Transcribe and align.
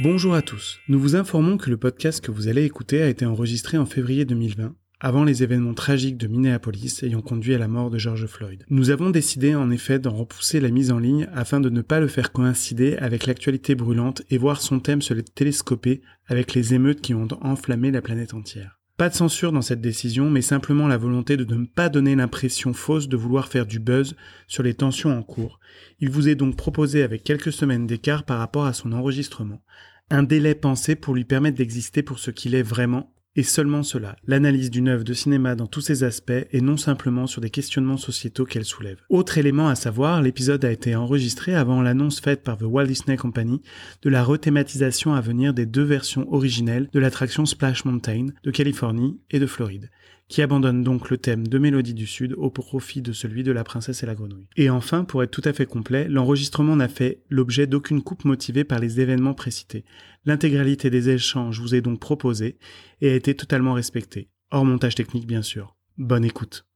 Bonjour 0.00 0.36
à 0.36 0.42
tous. 0.42 0.78
Nous 0.86 1.00
vous 1.00 1.16
informons 1.16 1.56
que 1.56 1.70
le 1.70 1.76
podcast 1.76 2.24
que 2.24 2.30
vous 2.30 2.46
allez 2.46 2.62
écouter 2.62 3.02
a 3.02 3.08
été 3.08 3.26
enregistré 3.26 3.78
en 3.78 3.84
février 3.84 4.24
2020, 4.24 4.72
avant 5.00 5.24
les 5.24 5.42
événements 5.42 5.74
tragiques 5.74 6.16
de 6.16 6.28
Minneapolis 6.28 7.02
ayant 7.02 7.20
conduit 7.20 7.52
à 7.52 7.58
la 7.58 7.66
mort 7.66 7.90
de 7.90 7.98
George 7.98 8.26
Floyd. 8.26 8.64
Nous 8.70 8.90
avons 8.90 9.10
décidé 9.10 9.56
en 9.56 9.72
effet 9.72 9.98
d'en 9.98 10.14
repousser 10.14 10.60
la 10.60 10.70
mise 10.70 10.92
en 10.92 11.00
ligne 11.00 11.28
afin 11.34 11.58
de 11.58 11.68
ne 11.68 11.80
pas 11.80 11.98
le 11.98 12.06
faire 12.06 12.30
coïncider 12.30 12.96
avec 12.98 13.26
l'actualité 13.26 13.74
brûlante 13.74 14.22
et 14.30 14.38
voir 14.38 14.60
son 14.60 14.78
thème 14.78 15.02
se 15.02 15.14
télescoper 15.14 16.00
avec 16.28 16.54
les 16.54 16.74
émeutes 16.74 17.00
qui 17.00 17.14
ont 17.14 17.26
enflammé 17.40 17.90
la 17.90 18.00
planète 18.00 18.34
entière. 18.34 18.77
Pas 18.98 19.08
de 19.08 19.14
censure 19.14 19.52
dans 19.52 19.62
cette 19.62 19.80
décision, 19.80 20.28
mais 20.28 20.42
simplement 20.42 20.88
la 20.88 20.96
volonté 20.96 21.36
de 21.36 21.44
ne 21.44 21.66
pas 21.66 21.88
donner 21.88 22.16
l'impression 22.16 22.74
fausse 22.74 23.08
de 23.08 23.16
vouloir 23.16 23.46
faire 23.46 23.64
du 23.64 23.78
buzz 23.78 24.16
sur 24.48 24.64
les 24.64 24.74
tensions 24.74 25.16
en 25.16 25.22
cours. 25.22 25.60
Il 26.00 26.10
vous 26.10 26.28
est 26.28 26.34
donc 26.34 26.56
proposé 26.56 27.04
avec 27.04 27.22
quelques 27.22 27.52
semaines 27.52 27.86
d'écart 27.86 28.24
par 28.24 28.40
rapport 28.40 28.66
à 28.66 28.72
son 28.72 28.90
enregistrement. 28.90 29.62
Un 30.10 30.24
délai 30.24 30.56
pensé 30.56 30.96
pour 30.96 31.14
lui 31.14 31.24
permettre 31.24 31.58
d'exister 31.58 32.02
pour 32.02 32.18
ce 32.18 32.32
qu'il 32.32 32.56
est 32.56 32.62
vraiment 32.64 33.14
et 33.38 33.44
seulement 33.44 33.84
cela, 33.84 34.16
l'analyse 34.26 34.68
d'une 34.68 34.88
œuvre 34.88 35.04
de 35.04 35.14
cinéma 35.14 35.54
dans 35.54 35.68
tous 35.68 35.80
ses 35.80 36.02
aspects 36.02 36.32
et 36.50 36.60
non 36.60 36.76
simplement 36.76 37.28
sur 37.28 37.40
des 37.40 37.50
questionnements 37.50 37.96
sociétaux 37.96 38.44
qu'elle 38.44 38.64
soulève. 38.64 38.98
Autre 39.10 39.38
élément 39.38 39.68
à 39.68 39.76
savoir, 39.76 40.20
l'épisode 40.22 40.64
a 40.64 40.72
été 40.72 40.96
enregistré 40.96 41.54
avant 41.54 41.80
l'annonce 41.80 42.18
faite 42.18 42.42
par 42.42 42.58
The 42.58 42.64
Walt 42.64 42.86
Disney 42.86 43.16
Company 43.16 43.62
de 44.02 44.10
la 44.10 44.24
rethématisation 44.24 45.14
à 45.14 45.20
venir 45.20 45.54
des 45.54 45.66
deux 45.66 45.84
versions 45.84 46.26
originelles 46.32 46.88
de 46.92 46.98
l'attraction 46.98 47.46
Splash 47.46 47.84
Mountain 47.84 48.26
de 48.42 48.50
Californie 48.50 49.20
et 49.30 49.38
de 49.38 49.46
Floride 49.46 49.88
qui 50.28 50.42
abandonne 50.42 50.84
donc 50.84 51.10
le 51.10 51.16
thème 51.16 51.46
de 51.46 51.58
Mélodie 51.58 51.94
du 51.94 52.06
Sud 52.06 52.34
au 52.36 52.50
profit 52.50 53.00
de 53.02 53.12
celui 53.12 53.42
de 53.42 53.52
la 53.52 53.64
princesse 53.64 54.02
et 54.02 54.06
la 54.06 54.14
grenouille. 54.14 54.46
Et 54.56 54.70
enfin, 54.70 55.04
pour 55.04 55.22
être 55.22 55.30
tout 55.30 55.42
à 55.44 55.52
fait 55.52 55.66
complet, 55.66 56.06
l'enregistrement 56.08 56.76
n'a 56.76 56.88
fait 56.88 57.22
l'objet 57.30 57.66
d'aucune 57.66 58.02
coupe 58.02 58.24
motivée 58.24 58.64
par 58.64 58.78
les 58.78 59.00
événements 59.00 59.34
précités. 59.34 59.84
L'intégralité 60.26 60.90
des 60.90 61.08
échanges 61.08 61.60
vous 61.60 61.74
est 61.74 61.80
donc 61.80 61.98
proposée 61.98 62.58
et 63.00 63.10
a 63.10 63.14
été 63.14 63.34
totalement 63.34 63.72
respectée, 63.72 64.28
hors 64.50 64.64
montage 64.64 64.94
technique 64.94 65.26
bien 65.26 65.42
sûr. 65.42 65.76
Bonne 65.96 66.24
écoute. 66.24 66.66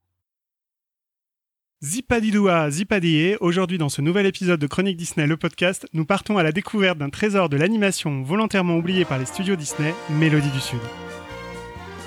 Zipadidoua, 1.85 2.71
Zipadié, 2.71 3.37
aujourd'hui 3.41 3.77
dans 3.77 3.89
ce 3.89 4.01
nouvel 4.01 4.25
épisode 4.25 4.61
de 4.61 4.69
Chronique 4.69 4.97
Disney, 4.97 5.27
le 5.27 5.37
podcast, 5.37 5.85
nous 5.93 6.05
partons 6.05 6.39
à 6.39 6.45
la 6.45 6.53
découverte 6.53 6.99
d'un 6.99 7.11
trésor 7.11 7.49
de 7.49 7.57
l'animation 7.57 8.23
volontairement 8.23 8.77
oublié 8.77 9.05
par 9.05 9.19
les 9.19 9.27
studios 9.27 9.57
Disney, 9.57 9.93
Mélodie 10.09 10.51
du 10.51 10.61
Sud. 10.61 10.79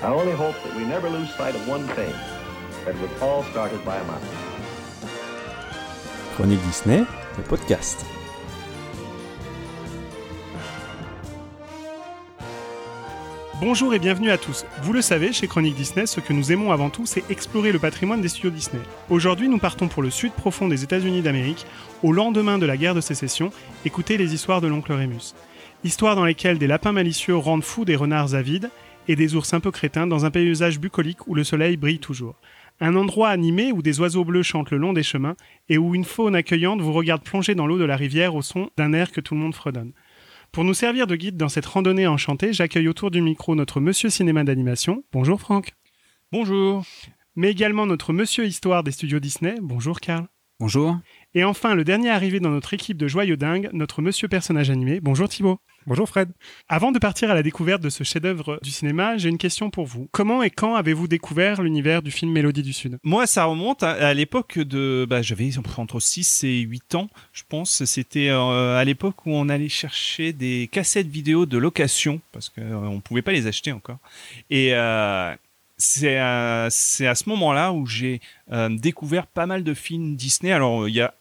I 0.02 0.08
only 0.08 0.32
hope 0.32 0.54
that 0.62 0.76
we 0.76 0.84
never 0.84 1.08
lose 1.08 1.30
sight 1.36 1.54
of 1.54 1.66
one 1.66 1.86
thing, 1.94 2.12
that 2.84 2.94
was 3.00 3.10
all 3.22 3.42
started 3.44 3.82
by 3.82 3.96
a 3.96 4.04
mouse. 4.04 4.22
Chronique 6.34 6.60
Disney, 6.66 6.98
le 7.38 7.42
podcast. 7.42 8.04
Bonjour 13.58 13.94
et 13.94 13.98
bienvenue 13.98 14.30
à 14.30 14.36
tous. 14.36 14.66
Vous 14.82 14.92
le 14.92 15.00
savez, 15.00 15.32
chez 15.32 15.48
Chronique 15.48 15.76
Disney, 15.76 16.04
ce 16.04 16.20
que 16.20 16.34
nous 16.34 16.52
aimons 16.52 16.72
avant 16.72 16.90
tout, 16.90 17.06
c'est 17.06 17.24
explorer 17.30 17.72
le 17.72 17.78
patrimoine 17.78 18.20
des 18.20 18.28
studios 18.28 18.50
Disney. 18.50 18.82
Aujourd'hui, 19.08 19.48
nous 19.48 19.58
partons 19.58 19.88
pour 19.88 20.02
le 20.02 20.10
sud 20.10 20.32
profond 20.32 20.68
des 20.68 20.84
États-Unis 20.84 21.22
d'Amérique, 21.22 21.64
au 22.02 22.12
lendemain 22.12 22.58
de 22.58 22.66
la 22.66 22.76
guerre 22.76 22.94
de 22.94 23.00
sécession, 23.00 23.50
écouter 23.86 24.18
les 24.18 24.34
histoires 24.34 24.60
de 24.60 24.66
l'oncle 24.66 24.92
Rémus. 24.92 25.34
Histoires 25.84 26.16
dans 26.16 26.26
lesquelles 26.26 26.58
des 26.58 26.66
lapins 26.66 26.92
malicieux 26.92 27.36
rendent 27.36 27.64
fous 27.64 27.86
des 27.86 27.96
renards 27.96 28.34
avides, 28.34 28.70
et 29.08 29.16
des 29.16 29.34
ours 29.34 29.52
un 29.54 29.60
peu 29.60 29.70
crétins 29.70 30.06
dans 30.06 30.24
un 30.24 30.30
paysage 30.30 30.80
bucolique 30.80 31.26
où 31.26 31.34
le 31.34 31.44
soleil 31.44 31.76
brille 31.76 31.98
toujours. 31.98 32.34
Un 32.80 32.94
endroit 32.94 33.30
animé 33.30 33.72
où 33.72 33.80
des 33.80 34.00
oiseaux 34.00 34.24
bleus 34.24 34.42
chantent 34.42 34.70
le 34.70 34.76
long 34.76 34.92
des 34.92 35.02
chemins 35.02 35.36
et 35.68 35.78
où 35.78 35.94
une 35.94 36.04
faune 36.04 36.34
accueillante 36.34 36.80
vous 36.80 36.92
regarde 36.92 37.22
plonger 37.22 37.54
dans 37.54 37.66
l'eau 37.66 37.78
de 37.78 37.84
la 37.84 37.96
rivière 37.96 38.34
au 38.34 38.42
son 38.42 38.70
d'un 38.76 38.92
air 38.92 39.12
que 39.12 39.20
tout 39.20 39.34
le 39.34 39.40
monde 39.40 39.54
fredonne. 39.54 39.92
Pour 40.52 40.64
nous 40.64 40.74
servir 40.74 41.06
de 41.06 41.16
guide 41.16 41.36
dans 41.36 41.48
cette 41.48 41.66
randonnée 41.66 42.06
enchantée, 42.06 42.52
j'accueille 42.52 42.88
autour 42.88 43.10
du 43.10 43.20
micro 43.20 43.54
notre 43.54 43.80
monsieur 43.80 44.10
cinéma 44.10 44.44
d'animation. 44.44 45.04
Bonjour 45.12 45.40
Franck. 45.40 45.72
Bonjour. 46.32 46.84
Mais 47.34 47.50
également 47.50 47.86
notre 47.86 48.12
monsieur 48.12 48.46
histoire 48.46 48.82
des 48.82 48.92
studios 48.92 49.20
Disney. 49.20 49.56
Bonjour 49.60 50.00
Karl. 50.00 50.26
Bonjour. 50.58 50.98
Et 51.34 51.44
enfin, 51.44 51.74
le 51.74 51.84
dernier 51.84 52.08
arrivé 52.08 52.40
dans 52.40 52.50
notre 52.50 52.72
équipe 52.72 52.96
de 52.96 53.08
joyeux 53.08 53.36
dingues, 53.36 53.68
notre 53.74 54.00
monsieur 54.00 54.28
personnage 54.28 54.70
animé. 54.70 55.00
Bonjour 55.00 55.28
Thibaut. 55.28 55.58
Bonjour 55.88 56.08
Fred. 56.08 56.32
Avant 56.68 56.90
de 56.90 56.98
partir 56.98 57.30
à 57.30 57.34
la 57.34 57.44
découverte 57.44 57.80
de 57.80 57.90
ce 57.90 58.02
chef-d'œuvre 58.02 58.58
du 58.60 58.72
cinéma, 58.72 59.18
j'ai 59.18 59.28
une 59.28 59.38
question 59.38 59.70
pour 59.70 59.86
vous. 59.86 60.08
Comment 60.10 60.42
et 60.42 60.50
quand 60.50 60.74
avez-vous 60.74 61.06
découvert 61.06 61.62
l'univers 61.62 62.02
du 62.02 62.10
film 62.10 62.32
Mélodie 62.32 62.64
du 62.64 62.72
Sud? 62.72 62.98
Moi, 63.04 63.28
ça 63.28 63.44
remonte 63.44 63.84
à, 63.84 64.12
l'époque 64.12 64.58
de. 64.58 65.06
Bah, 65.08 65.22
J'avais 65.22 65.48
entre 65.78 66.00
6 66.00 66.42
et 66.42 66.58
8 66.58 66.96
ans, 66.96 67.08
je 67.32 67.44
pense. 67.48 67.84
C'était 67.84 68.30
euh, 68.30 68.76
à 68.76 68.82
l'époque 68.82 69.26
où 69.26 69.30
on 69.30 69.48
allait 69.48 69.68
chercher 69.68 70.32
des 70.32 70.68
cassettes 70.72 71.06
vidéo 71.06 71.46
de 71.46 71.56
location, 71.56 72.20
parce 72.32 72.48
qu'on 72.48 72.62
euh, 72.62 72.90
ne 72.90 73.00
pouvait 73.00 73.22
pas 73.22 73.32
les 73.32 73.46
acheter 73.46 73.70
encore. 73.70 73.98
Et. 74.50 74.74
Euh, 74.74 75.32
c'est 75.78 76.16
à, 76.16 76.64
à, 76.64 76.70
ce 76.70 77.28
moment-là 77.28 77.70
où 77.70 77.84
j'ai 77.84 78.22
découvert 78.70 79.26
pas 79.26 79.44
mal 79.44 79.62
de 79.62 79.74
films 79.74 80.16
Disney. 80.16 80.50
Alors, 80.50 80.88
il 80.88 80.94
y 80.94 81.02
a 81.02 81.12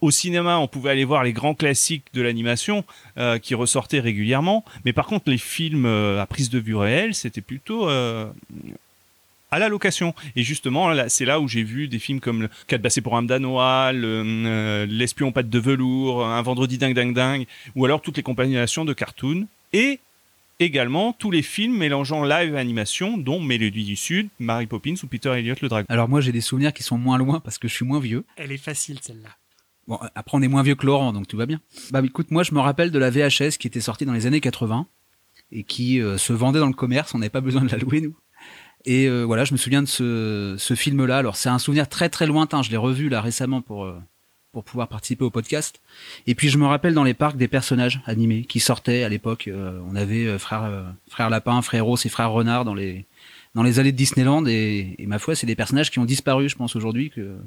au 0.00 0.10
cinéma, 0.10 0.58
on 0.58 0.68
pouvait 0.68 0.90
aller 0.90 1.04
voir 1.04 1.24
les 1.24 1.32
grands 1.32 1.54
classiques 1.54 2.06
de 2.14 2.22
l'animation 2.22 2.84
euh, 3.18 3.38
qui 3.38 3.54
ressortaient 3.54 4.00
régulièrement, 4.00 4.64
mais 4.84 4.92
par 4.92 5.06
contre 5.06 5.30
les 5.30 5.38
films 5.38 5.86
euh, 5.86 6.20
à 6.20 6.26
prise 6.26 6.50
de 6.50 6.58
vue 6.58 6.76
réelle, 6.76 7.14
c'était 7.14 7.40
plutôt 7.40 7.88
euh, 7.88 8.26
à 9.50 9.58
la 9.58 9.68
location. 9.68 10.14
Et 10.36 10.42
justement, 10.42 10.92
c'est 11.08 11.24
là 11.24 11.40
où 11.40 11.48
j'ai 11.48 11.62
vu 11.62 11.88
des 11.88 11.98
films 11.98 12.20
comme 12.20 12.48
Quatre 12.66 12.82
bassés 12.82 13.00
pour 13.00 13.16
un 13.16 13.22
danois, 13.22 13.92
L'espion 13.92 15.32
pâte 15.32 15.50
de 15.50 15.58
velours, 15.58 16.24
Un 16.24 16.42
vendredi 16.42 16.78
dingue 16.78 16.94
dingue 16.94 17.14
dingue, 17.14 17.46
ou 17.74 17.84
alors 17.84 18.00
toutes 18.00 18.16
les 18.16 18.22
compilations 18.22 18.84
de 18.84 18.92
cartoons. 18.92 19.46
Et 19.72 20.00
également 20.60 21.12
tous 21.12 21.30
les 21.30 21.42
films 21.42 21.76
mélangeant 21.76 22.24
live 22.24 22.54
et 22.54 22.58
animation, 22.58 23.16
dont 23.16 23.40
Mélodie 23.40 23.84
du 23.84 23.96
Sud, 23.96 24.28
Mary 24.38 24.66
Poppins 24.66 24.94
ou 25.02 25.06
Peter 25.06 25.30
Elliott 25.30 25.60
le 25.60 25.68
Dragon. 25.68 25.86
Alors 25.88 26.08
moi 26.08 26.20
j'ai 26.20 26.32
des 26.32 26.40
souvenirs 26.40 26.72
qui 26.72 26.82
sont 26.82 26.98
moins 26.98 27.18
loin 27.18 27.40
parce 27.40 27.58
que 27.58 27.66
je 27.66 27.74
suis 27.74 27.84
moins 27.86 28.00
vieux. 28.00 28.24
Elle 28.36 28.52
est 28.52 28.58
facile 28.58 28.98
celle-là. 29.00 29.30
Bon, 29.90 29.98
après, 30.14 30.38
on 30.38 30.40
est 30.40 30.46
moins 30.46 30.62
vieux 30.62 30.76
que 30.76 30.86
Laurent, 30.86 31.12
donc 31.12 31.26
tout 31.26 31.36
va 31.36 31.46
bien. 31.46 31.60
Bah 31.90 32.00
écoute, 32.04 32.30
moi, 32.30 32.44
je 32.44 32.54
me 32.54 32.60
rappelle 32.60 32.92
de 32.92 32.98
la 33.00 33.10
VHS 33.10 33.58
qui 33.58 33.66
était 33.66 33.80
sortie 33.80 34.06
dans 34.06 34.12
les 34.12 34.24
années 34.24 34.40
80 34.40 34.86
et 35.50 35.64
qui 35.64 36.00
euh, 36.00 36.16
se 36.16 36.32
vendait 36.32 36.60
dans 36.60 36.68
le 36.68 36.74
commerce. 36.74 37.12
On 37.12 37.18
n'avait 37.18 37.28
pas 37.28 37.40
besoin 37.40 37.62
de 37.62 37.70
la 37.72 37.76
louer, 37.76 38.00
nous. 38.00 38.14
Et 38.84 39.08
euh, 39.08 39.24
voilà, 39.24 39.42
je 39.42 39.52
me 39.52 39.58
souviens 39.58 39.82
de 39.82 39.88
ce, 39.88 40.74
film-là. 40.76 41.18
Alors, 41.18 41.34
c'est 41.34 41.48
un 41.48 41.58
souvenir 41.58 41.88
très 41.88 42.08
très 42.08 42.28
lointain. 42.28 42.62
Je 42.62 42.70
l'ai 42.70 42.76
revu 42.76 43.08
là 43.08 43.20
récemment 43.20 43.62
pour 43.62 43.84
euh, 43.84 43.98
pour 44.52 44.62
pouvoir 44.62 44.86
participer 44.86 45.24
au 45.24 45.30
podcast. 45.30 45.80
Et 46.28 46.36
puis, 46.36 46.50
je 46.50 46.58
me 46.58 46.66
rappelle 46.66 46.94
dans 46.94 47.02
les 47.02 47.14
parcs 47.14 47.36
des 47.36 47.48
personnages 47.48 48.00
animés 48.06 48.44
qui 48.44 48.60
sortaient 48.60 49.02
à 49.02 49.08
l'époque. 49.08 49.50
on 49.52 49.96
avait 49.96 50.38
frère 50.38 50.86
lapin, 51.18 51.62
frère 51.62 51.84
Rose 51.84 52.06
et 52.06 52.08
frère 52.08 52.30
renard 52.30 52.64
dans 52.64 52.74
les 52.74 53.06
allées 53.56 53.92
de 53.92 53.96
Disneyland. 53.96 54.46
Et, 54.46 54.94
ma 55.00 55.18
foi, 55.18 55.34
c'est 55.34 55.48
des 55.48 55.56
personnages 55.56 55.90
qui 55.90 55.98
ont 55.98 56.04
disparu, 56.04 56.48
je 56.48 56.54
pense 56.54 56.76
aujourd'hui 56.76 57.10
que 57.10 57.38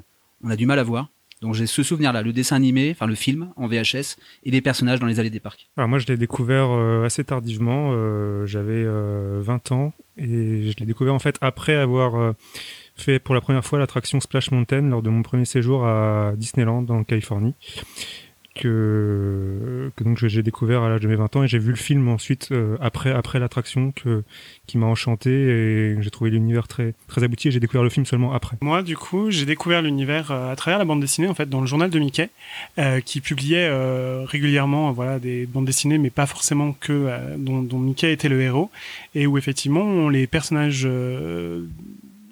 on 0.42 0.50
a 0.50 0.56
du 0.56 0.66
mal 0.66 0.78
à 0.78 0.82
voir. 0.82 1.08
Donc 1.42 1.54
j'ai 1.54 1.66
ce 1.66 1.82
souvenir-là, 1.82 2.22
le 2.22 2.32
dessin 2.32 2.56
animé, 2.56 2.90
enfin 2.92 3.06
le 3.06 3.14
film 3.14 3.52
en 3.56 3.66
VHS 3.66 4.16
et 4.44 4.50
les 4.50 4.60
personnages 4.60 5.00
dans 5.00 5.06
les 5.06 5.20
allées 5.20 5.30
des 5.30 5.40
parcs. 5.40 5.68
Alors 5.76 5.88
moi 5.88 5.98
je 5.98 6.06
l'ai 6.06 6.16
découvert 6.16 6.70
euh, 6.70 7.04
assez 7.04 7.24
tardivement, 7.24 7.90
euh, 7.92 8.46
j'avais 8.46 8.84
20 8.84 8.88
euh, 8.88 9.74
ans 9.74 9.92
et 10.16 10.70
je 10.70 10.76
l'ai 10.78 10.86
découvert 10.86 11.12
en 11.12 11.18
fait 11.18 11.36
après 11.40 11.74
avoir 11.74 12.34
fait 12.96 13.18
pour 13.18 13.34
la 13.34 13.40
première 13.40 13.64
fois 13.64 13.78
l'attraction 13.78 14.20
Splash 14.20 14.52
Mountain 14.52 14.82
lors 14.82 15.02
de 15.02 15.10
mon 15.10 15.22
premier 15.22 15.44
séjour 15.44 15.84
à 15.86 16.34
Disneyland 16.36 16.86
en 16.88 17.02
Californie 17.02 17.54
que, 18.54 19.90
que 19.96 20.04
donc 20.04 20.24
j'ai 20.24 20.42
découvert 20.42 20.82
à 20.82 20.88
l'âge 20.88 21.00
de 21.00 21.08
mes 21.08 21.16
20 21.16 21.36
ans 21.36 21.42
et 21.42 21.48
j'ai 21.48 21.58
vu 21.58 21.70
le 21.70 21.76
film 21.76 22.08
ensuite 22.08 22.48
euh, 22.52 22.76
après 22.80 23.10
après 23.10 23.38
l'attraction 23.38 23.92
que 23.92 24.22
qui 24.66 24.78
m'a 24.78 24.86
enchanté 24.86 25.30
et 25.30 25.96
j'ai 26.00 26.10
trouvé 26.10 26.30
l'univers 26.30 26.68
très 26.68 26.94
très 27.08 27.24
abouti 27.24 27.48
et 27.48 27.50
j'ai 27.50 27.60
découvert 27.60 27.82
le 27.82 27.90
film 27.90 28.06
seulement 28.06 28.32
après. 28.32 28.56
Moi 28.60 28.82
du 28.82 28.96
coup 28.96 29.30
j'ai 29.30 29.44
découvert 29.44 29.82
l'univers 29.82 30.30
euh, 30.30 30.52
à 30.52 30.56
travers 30.56 30.78
la 30.78 30.84
bande 30.84 31.00
dessinée 31.00 31.28
en 31.28 31.34
fait 31.34 31.48
dans 31.48 31.60
le 31.60 31.66
journal 31.66 31.90
de 31.90 31.98
Mickey 31.98 32.30
euh, 32.78 33.00
qui 33.00 33.20
publiait 33.20 33.70
régulièrement 34.24 34.92
voilà 34.92 35.18
des 35.18 35.46
bandes 35.46 35.66
dessinées 35.66 35.98
mais 35.98 36.10
pas 36.10 36.26
forcément 36.26 36.72
que 36.72 37.10
dont, 37.36 37.62
dont, 37.62 37.78
Mickey 37.78 38.12
était 38.12 38.28
le 38.28 38.40
héros 38.40 38.70
et 39.14 39.26
où 39.26 39.36
effectivement 39.36 40.08
les 40.08 40.26
personnages 40.26 40.88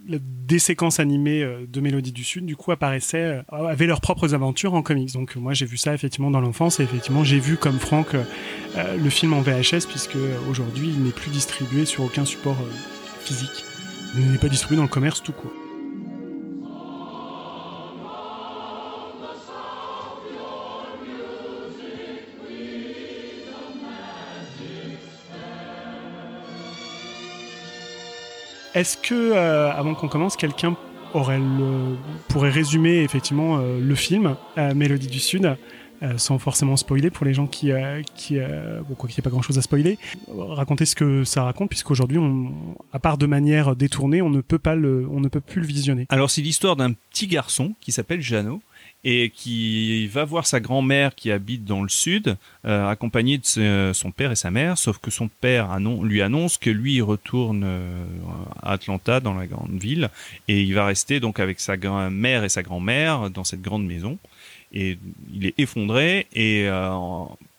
des 0.07 0.59
séquences 0.59 1.01
animées 1.01 1.43
euh, 1.43 1.67
de 1.67 1.81
Mélodie 1.81 2.13
du 2.13 2.25
Sud, 2.25 2.45
du 2.45 2.57
coup, 2.57 2.73
apparaissaient, 2.73 3.43
euh, 3.53 3.67
avaient 3.67 3.87
leurs 3.87 4.01
propres 4.01 4.35
aventures 4.35 4.75
en 4.75 4.83
comics. 4.83 5.13
Donc, 5.13 5.37
moi, 5.37 5.55
j'ai 5.55 5.67
vu 5.67 5.77
ça 5.77 5.95
effectivement 5.95 6.31
dans 6.31 6.41
l'enfance 6.41 6.81
et 6.81 6.83
effectivement, 6.83 7.25
j'ai 7.25 7.39
vu 7.39 7.57
comme 7.57 7.79
Franck 7.79 8.15
euh, 8.15 8.97
le 8.97 9.11
film 9.11 9.33
en 9.33 9.41
VHS, 9.41 9.87
puisque 9.89 10.17
aujourd'hui, 10.51 10.89
il 10.89 11.03
n'est 11.03 11.11
plus 11.11 11.31
distribué 11.31 11.85
sur 11.85 12.05
aucun 12.05 12.25
support 12.25 12.57
physique. 13.21 13.65
Il 14.17 14.31
n'est 14.31 14.39
pas 14.39 14.49
distribué 14.49 14.77
dans 14.77 14.83
le 14.83 14.89
commerce 14.89 15.23
tout 15.23 15.33
court. 15.33 15.53
Est-ce 28.75 28.97
que, 28.97 29.15
euh, 29.15 29.71
avant 29.73 29.95
qu'on 29.95 30.09
commence, 30.09 30.37
quelqu'un 30.37 30.77
aurait 31.15 31.41
pourrait 32.29 32.51
résumer 32.51 33.03
effectivement 33.03 33.59
euh, 33.59 33.79
le 33.81 33.95
film 33.95 34.37
Mélodie 34.75 35.09
du 35.09 35.21
Sud 35.21 35.57
sans 36.17 36.41
forcément 36.41 36.77
spoiler 36.77 37.11
pour 37.11 37.25
les 37.25 37.33
gens 37.33 37.47
qui, 37.47 37.71
quoi 37.71 38.03
qu'il 38.17 38.37
n'y 38.37 38.43
ait 38.43 39.23
pas 39.23 39.31
grand 39.31 39.41
chose 39.41 39.57
à 39.57 39.63
spoiler, 39.63 39.99
raconter 40.37 40.85
ce 40.85 40.97
que 40.97 41.23
ça 41.23 41.45
raconte, 41.45 41.69
puisqu'aujourd'hui, 41.69 42.19
on, 42.19 42.53
à 42.93 42.99
part 42.99 43.19
de 43.19 43.27
manière 43.27 43.77
détournée, 43.77 44.21
on 44.21 44.29
ne 44.29 44.41
peut 44.41 44.59
pas 44.59 44.75
le, 44.75 45.07
on 45.09 45.21
ne 45.21 45.29
peut 45.29 45.41
plus 45.41 45.61
le 45.61 45.67
visionner. 45.69 46.07
Alors 46.09 46.29
c'est 46.29 46.41
l'histoire 46.41 46.75
d'un 46.75 46.93
petit 46.93 47.29
garçon 47.29 47.75
qui 47.81 47.93
s'appelle 47.93 48.21
Jeannot 48.21 48.61
et 49.05 49.31
qui 49.31 50.07
va 50.07 50.25
voir 50.25 50.47
sa 50.47 50.61
grand-mère 50.61 51.15
qui 51.15 51.33
habite 51.33 51.65
dans 51.65 51.83
le 51.83 51.89
sud, 51.89 52.37
euh, 52.65 52.89
accompagnée 52.89 53.39
de 53.39 53.93
son 53.93 54.11
père 54.13 54.31
et 54.31 54.37
sa 54.37 54.51
mère, 54.51 54.79
sauf 54.79 54.99
que 54.99 55.11
son 55.11 55.29
père 55.29 55.79
lui 56.03 56.23
annonce 56.23 56.57
que 56.57 56.71
lui 56.71 56.95
il 56.95 57.03
retourne 57.03 57.65
euh, 57.65 58.05
à 58.63 58.73
Atlanta, 58.73 59.19
dans 59.21 59.35
la 59.35 59.47
grande 59.47 59.79
ville, 59.79 60.09
et 60.47 60.63
il 60.63 60.75
va 60.75 60.87
rester 60.87 61.19
donc 61.19 61.41
avec 61.41 61.59
sa 61.59 61.77
mère 62.11 62.45
et 62.45 62.49
sa 62.49 62.63
grand-mère 62.63 63.31
dans 63.31 63.45
cette 63.45 63.63
grande 63.63 63.85
maison. 63.85 64.19
Et 64.73 64.99
il 65.35 65.47
est 65.47 65.55
effondré 65.59 66.27
et 66.33 66.67
euh, 66.69 66.91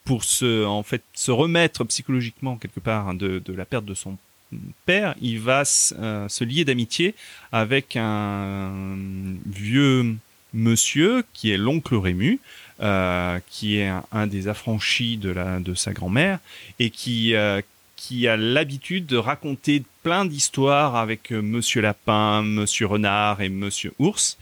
pour 0.05 0.23
se, 0.23 0.65
en 0.65 0.81
fait, 0.81 1.03
se 1.13 1.31
remettre 1.31 1.83
psychologiquement 1.83 2.55
quelque 2.55 2.79
part 2.79 3.13
de, 3.13 3.39
de 3.39 3.53
la 3.53 3.65
perte 3.65 3.85
de 3.85 3.93
son 3.93 4.17
père, 4.85 5.15
il 5.21 5.39
va 5.39 5.65
se 5.65 6.43
lier 6.43 6.63
d'amitié 6.63 7.15
avec 7.51 7.95
un 7.95 8.71
vieux 9.45 10.15
monsieur 10.53 11.23
qui 11.33 11.51
est 11.51 11.57
l'oncle 11.57 11.95
Rému, 11.95 12.39
euh, 12.81 13.39
qui 13.50 13.77
est 13.77 13.91
un, 14.11 14.27
des 14.27 14.47
affranchis 14.47 15.17
de, 15.17 15.29
la, 15.29 15.59
de 15.59 15.73
sa 15.73 15.94
grand-mère 15.94 16.39
et 16.79 16.89
qui, 16.89 17.35
euh, 17.35 17.61
qui 17.95 18.27
a 18.27 18.35
l'habitude 18.35 19.05
de 19.05 19.17
raconter 19.17 19.83
plein 20.01 20.25
d'histoires 20.25 20.95
avec 20.95 21.31
euh, 21.31 21.41
Monsieur 21.41 21.81
Lapin, 21.81 22.41
Monsieur 22.41 22.88
Renard 22.88 23.41
et 23.41 23.50
Monsieur 23.50 23.94
Ours. 24.00 24.38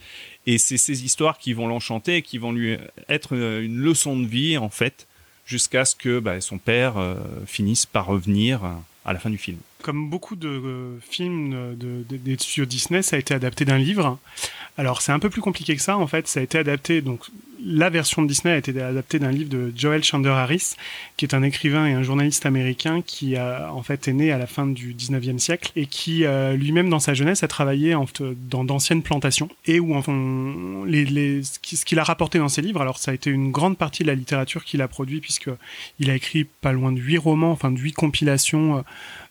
Et 0.48 0.58
c'est 0.58 0.78
ces 0.78 1.04
histoires 1.04 1.38
qui 1.38 1.54
vont 1.54 1.68
l'enchanter 1.68 2.16
et 2.16 2.22
qui 2.22 2.38
vont 2.38 2.52
lui 2.52 2.78
être 3.10 3.34
une 3.34 3.78
leçon 3.78 4.18
de 4.18 4.26
vie 4.26 4.58
en 4.58 4.70
fait, 4.70 5.06
jusqu'à 5.46 5.86
ce 5.86 5.96
que 5.96 6.20
bah, 6.20 6.42
son 6.42 6.58
père 6.58 6.96
finisse 7.46 7.86
par 7.86 8.08
revenir 8.08 8.64
à 9.06 9.14
la 9.14 9.20
fin 9.20 9.30
du 9.30 9.38
film. 9.38 9.60
Comme 9.82 10.10
beaucoup 10.10 10.36
de 10.36 11.00
films 11.02 11.76
de, 11.76 12.04
des 12.10 12.38
studios 12.38 12.66
Disney, 12.66 13.02
ça 13.02 13.16
a 13.16 13.20
été 13.20 13.34
adapté 13.34 13.66
d'un 13.66 13.78
livre. 13.78 14.20
Alors 14.78 15.02
c'est 15.02 15.12
un 15.12 15.20
peu 15.20 15.30
plus 15.30 15.42
compliqué 15.42 15.76
que 15.76 15.82
ça 15.82 15.98
en 15.98 16.08
fait. 16.08 16.28
Ça 16.28 16.40
a 16.40 16.44
été 16.44 16.58
adapté 16.58 17.02
donc 17.02 17.22
la 17.64 17.90
version 17.90 18.22
de 18.22 18.28
Disney 18.28 18.54
a 18.54 18.58
été 18.58 18.80
adaptée 18.82 19.20
d'un 19.20 19.32
livre 19.32 19.50
de 19.50 19.72
Joel 19.76 20.04
Chandler 20.04 20.32
Harris, 20.32 20.76
qui 21.18 21.26
est 21.26 21.34
un 21.34 21.44
écrivain 21.44 21.86
et 21.86 21.94
un 21.94 22.04
journaliste 22.04 22.46
américain 22.46 23.02
qui 23.02 23.36
a 23.36 23.72
en 23.74 23.84
fait 23.84 24.08
est 24.08 24.14
né 24.14 24.32
à 24.32 24.38
la 24.38 24.48
fin 24.48 24.66
du 24.68 24.94
19e 24.94 25.38
siècle 25.38 25.72
et 25.76 25.86
qui 25.86 26.26
euh, 26.26 26.54
lui-même 26.54 26.90
dans 26.90 27.00
sa 27.00 27.14
jeunesse 27.14 27.44
a 27.44 27.48
travaillé 27.48 27.96
dans 28.50 28.64
d'anciennes 28.64 29.04
plantations 29.04 29.50
et 29.66 29.80
où 29.80 29.94
ce 30.02 31.86
qu'il 31.86 32.00
a 32.00 32.04
rapporté 32.04 32.40
dans 32.40 32.50
ses 32.50 32.62
livres. 32.62 32.82
Alors 32.82 32.98
ça 32.98 33.12
a 33.12 33.14
été 33.14 33.30
une 33.30 33.52
grande 33.52 33.78
partie 33.78 34.04
de 34.04 34.08
la 34.08 34.16
littérature 34.16 34.64
qu'il 34.66 34.82
a 34.82 34.88
produit 34.88 35.20
puisque 35.20 35.50
il 36.00 36.10
a 36.10 36.16
écrit 36.16 36.46
pas 36.46 36.72
loin 36.72 36.92
de 36.92 37.00
huit 37.00 37.18
romans, 37.18 37.52
enfin 37.52 37.72
de 37.72 37.78
huit 37.78 37.94
compilations. 37.94 38.78
Euh, 38.78 38.82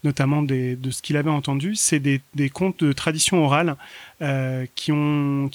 notamment 0.04 0.42
de 0.42 0.76
ce 0.90 1.02
qu'il 1.02 1.16
avait 1.16 1.30
entendu, 1.30 1.74
c'est 1.74 2.00
des, 2.00 2.20
contes 2.50 2.82
de 2.82 2.92
tradition 2.92 3.44
orale 3.44 3.76
euh, 4.22 4.64
qui 4.74 4.92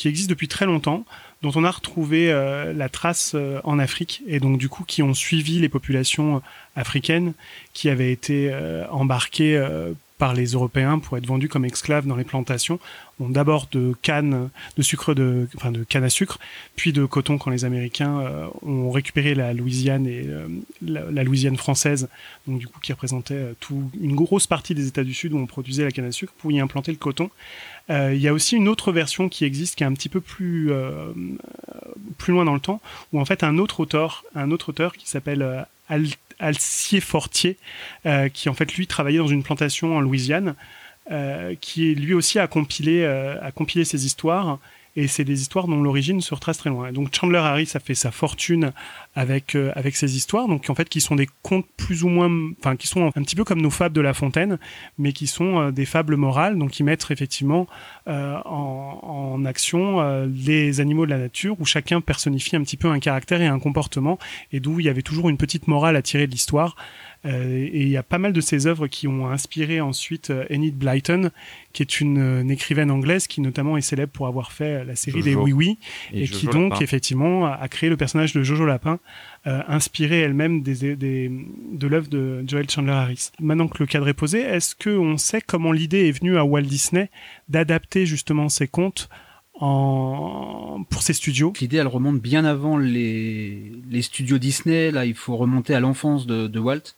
existent 0.07 0.29
depuis 0.29 0.47
très 0.47 0.65
longtemps, 0.65 1.03
dont 1.41 1.51
on 1.55 1.63
a 1.63 1.71
retrouvé 1.71 2.31
euh, 2.31 2.73
la 2.73 2.89
trace 2.89 3.33
euh, 3.35 3.59
en 3.63 3.79
Afrique, 3.79 4.23
et 4.27 4.39
donc 4.39 4.57
du 4.57 4.69
coup 4.69 4.83
qui 4.83 5.03
ont 5.03 5.13
suivi 5.13 5.59
les 5.59 5.69
populations 5.69 6.41
africaines 6.75 7.33
qui 7.73 7.89
avaient 7.89 8.11
été 8.11 8.53
embarquées 8.91 9.57
par 10.17 10.33
les 10.33 10.47
Européens 10.51 10.99
pour 10.99 11.17
être 11.17 11.25
vendus 11.25 11.49
comme 11.49 11.65
esclaves 11.65 12.07
dans 12.07 12.15
les 12.15 12.23
plantations, 12.23 12.79
ont 13.19 13.29
d'abord 13.29 13.67
de 13.71 13.93
canne, 14.01 14.49
de 14.77 14.81
sucre 14.81 15.13
de, 15.13 15.47
enfin 15.55 15.71
de 15.71 15.83
canne 15.83 16.03
à 16.03 16.09
sucre, 16.09 16.39
puis 16.75 16.93
de 16.93 17.05
coton 17.05 17.37
quand 17.37 17.49
les 17.49 17.65
Américains 17.65 18.19
euh, 18.19 18.47
ont 18.61 18.91
récupéré 18.91 19.35
la 19.35 19.53
Louisiane 19.53 20.07
et 20.07 20.23
euh, 20.25 20.47
la, 20.81 21.23
Louisiane 21.23 21.57
française, 21.57 22.07
donc 22.47 22.59
du 22.59 22.67
coup 22.67 22.79
qui 22.79 22.93
représentait 22.93 23.33
euh, 23.33 23.53
tout, 23.59 23.89
une 23.99 24.15
grosse 24.15 24.47
partie 24.47 24.73
des 24.73 24.87
États 24.87 25.03
du 25.03 25.13
Sud 25.13 25.33
où 25.33 25.37
on 25.37 25.47
produisait 25.47 25.83
la 25.83 25.91
canne 25.91 26.05
à 26.05 26.11
sucre 26.11 26.33
pour 26.37 26.51
y 26.51 26.59
implanter 26.59 26.91
le 26.91 26.97
coton. 26.97 27.29
Il 27.89 28.17
y 28.17 28.27
a 28.27 28.33
aussi 28.33 28.55
une 28.55 28.67
autre 28.67 28.91
version 28.91 29.29
qui 29.29 29.45
existe 29.45 29.75
qui 29.75 29.83
est 29.83 29.85
un 29.85 29.93
petit 29.93 30.09
peu 30.09 30.19
plus 30.19 30.71
plus 32.17 32.33
loin 32.33 32.45
dans 32.45 32.53
le 32.53 32.59
temps, 32.59 32.81
où 33.13 33.19
en 33.19 33.25
fait 33.25 33.43
un 33.43 33.57
autre 33.57 33.79
auteur, 33.79 34.23
un 34.33 34.51
autre 34.51 34.69
auteur 34.69 34.93
qui 34.93 35.07
s'appelle 35.07 35.65
Al 35.87 36.07
Alcier 36.39 36.99
Fortier, 36.99 37.57
euh, 38.05 38.29
qui 38.29 38.49
en 38.49 38.53
fait 38.53 38.73
lui 38.75 38.87
travaillait 38.87 39.19
dans 39.19 39.27
une 39.27 39.43
plantation 39.43 39.97
en 39.97 40.01
Louisiane, 40.01 40.55
euh, 41.11 41.55
qui 41.59 41.93
lui 41.95 42.13
aussi 42.13 42.39
a 42.39 42.47
compilé, 42.47 43.03
euh, 43.03 43.39
a 43.41 43.51
compilé 43.51 43.85
ces 43.85 44.05
histoires 44.05 44.59
et 44.95 45.07
c'est 45.07 45.23
des 45.23 45.41
histoires 45.41 45.67
dont 45.67 45.81
l'origine 45.81 46.21
se 46.21 46.33
retrace 46.33 46.57
très 46.57 46.69
loin. 46.69 46.91
donc 46.91 47.13
Chandler 47.13 47.39
Harris 47.39 47.71
a 47.75 47.79
fait 47.79 47.95
sa 47.95 48.11
fortune 48.11 48.71
avec 49.15 49.55
euh, 49.55 49.71
avec 49.75 49.95
ces 49.95 50.15
histoires, 50.15 50.47
donc 50.47 50.69
en 50.69 50.75
fait 50.75 50.89
qui 50.89 51.01
sont 51.01 51.15
des 51.15 51.27
contes 51.41 51.65
plus 51.77 52.03
ou 52.03 52.09
moins, 52.09 52.29
enfin 52.59 52.75
qui 52.75 52.87
sont 52.87 53.07
un 53.07 53.23
petit 53.23 53.35
peu 53.35 53.43
comme 53.43 53.61
nos 53.61 53.69
fables 53.69 53.95
de 53.95 54.01
La 54.01 54.13
Fontaine, 54.13 54.57
mais 54.97 55.13
qui 55.13 55.27
sont 55.27 55.59
euh, 55.59 55.71
des 55.71 55.85
fables 55.85 56.15
morales, 56.15 56.57
donc 56.57 56.71
qui 56.71 56.83
mettent 56.83 57.05
effectivement 57.09 57.67
euh, 58.07 58.37
en, 58.45 58.99
en, 59.03 59.45
action 59.45 60.01
euh, 60.01 60.27
les 60.27 60.79
animaux 60.79 61.05
de 61.05 61.11
la 61.11 61.17
nature, 61.17 61.55
où 61.59 61.65
chacun 61.65 62.01
personnifie 62.01 62.55
un 62.55 62.61
petit 62.61 62.77
peu 62.77 62.89
un 62.89 62.99
caractère 62.99 63.41
et 63.41 63.47
un 63.47 63.59
comportement, 63.59 64.17
et 64.51 64.59
d'où 64.59 64.79
il 64.79 64.85
y 64.85 64.89
avait 64.89 65.01
toujours 65.01 65.29
une 65.29 65.37
petite 65.37 65.67
morale 65.67 65.95
à 65.95 66.01
tirer 66.01 66.27
de 66.27 66.31
l'histoire. 66.31 66.75
Euh, 67.25 67.67
et 67.71 67.81
il 67.81 67.89
y 67.89 67.97
a 67.97 68.03
pas 68.03 68.17
mal 68.17 68.33
de 68.33 68.41
ces 68.41 68.67
œuvres 68.67 68.87
qui 68.87 69.07
ont 69.07 69.27
inspiré 69.27 69.81
ensuite 69.81 70.29
euh, 70.29 70.45
Enid 70.51 70.77
Blyton, 70.77 71.31
qui 71.73 71.81
est 71.81 71.99
une, 71.99 72.17
une, 72.17 72.51
écrivaine 72.51 72.91
anglaise 72.91 73.27
qui 73.27 73.41
notamment 73.41 73.77
est 73.77 73.81
célèbre 73.81 74.11
pour 74.11 74.27
avoir 74.27 74.51
fait 74.51 74.85
la 74.85 74.95
série 74.95 75.23
des 75.23 75.35
Oui 75.35 75.51
Oui, 75.51 75.77
et, 76.13 76.27
qui 76.27 76.45
donc 76.47 76.81
effectivement 76.81 77.45
a 77.45 77.67
créé 77.67 77.89
le 77.89 77.97
personnage 77.97 78.33
de 78.33 78.43
Jojo 78.43 78.65
Lapin, 78.65 78.99
euh, 79.47 79.61
inspiré 79.67 80.19
elle-même 80.19 80.61
des, 80.61 80.95
des, 80.95 81.31
de 81.71 81.87
l'œuvre 81.87 82.07
de 82.09 82.43
Joel 82.47 82.69
Chandler 82.69 82.93
Harris. 82.93 83.31
Maintenant 83.39 83.67
que 83.67 83.81
le 83.81 83.87
cadre 83.87 84.07
est 84.07 84.13
posé, 84.13 84.41
est-ce 84.41 84.75
qu'on 84.75 85.17
sait 85.17 85.41
comment 85.41 85.71
l'idée 85.71 86.07
est 86.07 86.11
venue 86.11 86.37
à 86.37 86.45
Walt 86.45 86.61
Disney 86.61 87.09
d'adapter 87.49 88.05
justement 88.05 88.49
ces 88.49 88.67
contes 88.67 89.09
en... 89.55 90.83
pour 90.89 91.01
ses 91.01 91.13
studios? 91.13 91.53
L'idée, 91.59 91.77
elle 91.77 91.87
remonte 91.87 92.21
bien 92.21 92.45
avant 92.45 92.77
les, 92.77 93.71
les 93.89 94.01
studios 94.03 94.37
Disney. 94.37 94.91
Là, 94.91 95.05
il 95.05 95.15
faut 95.15 95.35
remonter 95.37 95.73
à 95.73 95.79
l'enfance 95.79 96.27
de, 96.27 96.47
de 96.47 96.59
Walt. 96.59 96.95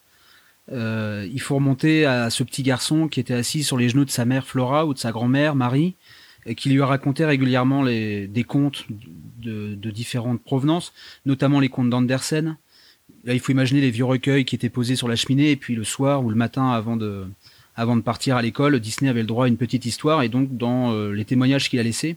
Euh, 0.72 1.26
il 1.32 1.40
faut 1.40 1.54
remonter 1.54 2.04
à 2.04 2.30
ce 2.30 2.42
petit 2.42 2.62
garçon 2.62 3.08
qui 3.08 3.20
était 3.20 3.34
assis 3.34 3.64
sur 3.64 3.76
les 3.76 3.88
genoux 3.88 4.04
de 4.04 4.10
sa 4.10 4.24
mère 4.24 4.46
Flora 4.46 4.86
ou 4.86 4.94
de 4.94 4.98
sa 4.98 5.12
grand-mère 5.12 5.54
Marie, 5.54 5.94
et 6.46 6.54
qui 6.54 6.70
lui 6.70 6.80
a 6.80 6.86
raconté 6.86 7.24
régulièrement 7.24 7.84
des 7.84 8.44
contes 8.46 8.86
de, 8.88 9.90
différentes 9.90 10.42
provenances, 10.42 10.92
notamment 11.26 11.60
les 11.60 11.68
contes 11.68 11.90
d'Andersen. 11.90 12.56
Il 13.26 13.40
faut 13.40 13.52
imaginer 13.52 13.80
les 13.80 13.90
vieux 13.90 14.04
recueils 14.04 14.44
qui 14.44 14.54
étaient 14.54 14.68
posés 14.68 14.96
sur 14.96 15.08
la 15.08 15.16
cheminée, 15.16 15.50
et 15.50 15.56
puis 15.56 15.74
le 15.74 15.84
soir 15.84 16.24
ou 16.24 16.30
le 16.30 16.36
matin 16.36 16.70
avant 16.70 16.96
de, 16.96 17.26
partir 18.02 18.36
à 18.36 18.42
l'école, 18.42 18.78
Disney 18.80 19.10
avait 19.10 19.20
le 19.20 19.26
droit 19.26 19.46
à 19.46 19.48
une 19.48 19.56
petite 19.56 19.84
histoire, 19.84 20.22
et 20.22 20.28
donc 20.28 20.56
dans 20.56 20.92
euh, 20.92 21.12
les 21.12 21.24
témoignages 21.24 21.68
qu'il 21.68 21.80
a 21.80 21.82
laissés, 21.82 22.16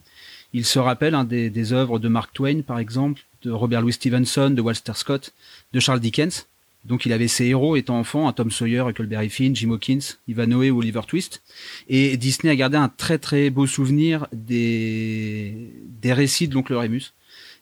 il 0.53 0.65
se 0.65 0.79
rappelle 0.79 1.15
des, 1.27 1.49
des 1.49 1.73
œuvres 1.73 1.99
de 1.99 2.07
Mark 2.09 2.33
Twain, 2.33 2.61
par 2.61 2.79
exemple, 2.79 3.21
de 3.43 3.51
Robert 3.51 3.81
Louis 3.81 3.93
Stevenson, 3.93 4.51
de 4.51 4.61
Walter 4.61 4.93
Scott, 4.95 5.33
de 5.73 5.79
Charles 5.79 5.99
Dickens. 5.99 6.47
Donc 6.85 7.05
il 7.05 7.13
avait 7.13 7.27
ses 7.27 7.45
héros 7.45 7.75
étant 7.75 7.99
enfant, 7.99 8.27
un 8.27 8.33
Tom 8.33 8.49
Sawyer, 8.49 8.83
Huckleberry 8.87 9.29
Finn, 9.29 9.55
Jim 9.55 9.71
Hawkins, 9.71 10.17
Ivanhoe 10.27 10.71
ou 10.71 10.79
Oliver 10.79 11.01
Twist. 11.07 11.43
Et 11.87 12.17
Disney 12.17 12.51
a 12.51 12.55
gardé 12.55 12.77
un 12.77 12.89
très 12.89 13.17
très 13.17 13.49
beau 13.49 13.67
souvenir 13.67 14.27
des, 14.33 15.71
des 16.01 16.13
récits 16.13 16.47
de 16.47 16.55
l'oncle 16.55 16.73
Remus 16.73 17.13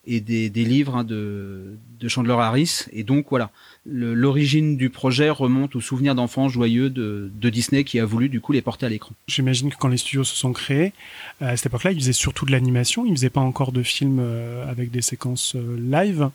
et 0.05 0.21
des, 0.21 0.49
des 0.49 0.63
livres 0.63 0.95
hein, 0.95 1.03
de, 1.03 1.77
de 1.99 2.07
Chandler 2.07 2.33
Harris. 2.33 2.85
Et 2.91 3.03
donc 3.03 3.27
voilà, 3.29 3.51
l'origine 3.85 4.77
du 4.77 4.89
projet 4.89 5.29
remonte 5.29 5.75
aux 5.75 5.81
souvenirs 5.81 6.15
d'enfants 6.15 6.49
joyeux 6.49 6.89
de, 6.89 7.31
de, 7.33 7.49
Disney 7.49 7.83
qui 7.83 7.99
a 7.99 8.05
voulu 8.05 8.29
du 8.29 8.41
coup 8.41 8.51
les 8.53 8.61
porter 8.61 8.85
à 8.85 8.89
l'écran. 8.89 9.11
J'imagine 9.27 9.69
que 9.69 9.75
quand 9.77 9.87
les 9.87 9.97
studios 9.97 10.23
se 10.23 10.35
sont 10.35 10.53
créés, 10.53 10.93
à 11.41 11.55
cette 11.57 11.67
époque-là, 11.67 11.91
ils 11.91 11.99
faisaient 11.99 12.13
surtout 12.13 12.45
de 12.45 12.51
l'animation, 12.51 13.05
ils 13.05 13.11
faisaient 13.11 13.29
pas 13.29 13.41
encore 13.41 13.71
de 13.71 13.83
films 13.83 14.19
euh, 14.19 14.69
avec 14.69 14.91
des 14.91 15.01
séquences 15.01 15.55
euh, 15.55 15.77
live. 15.79 16.29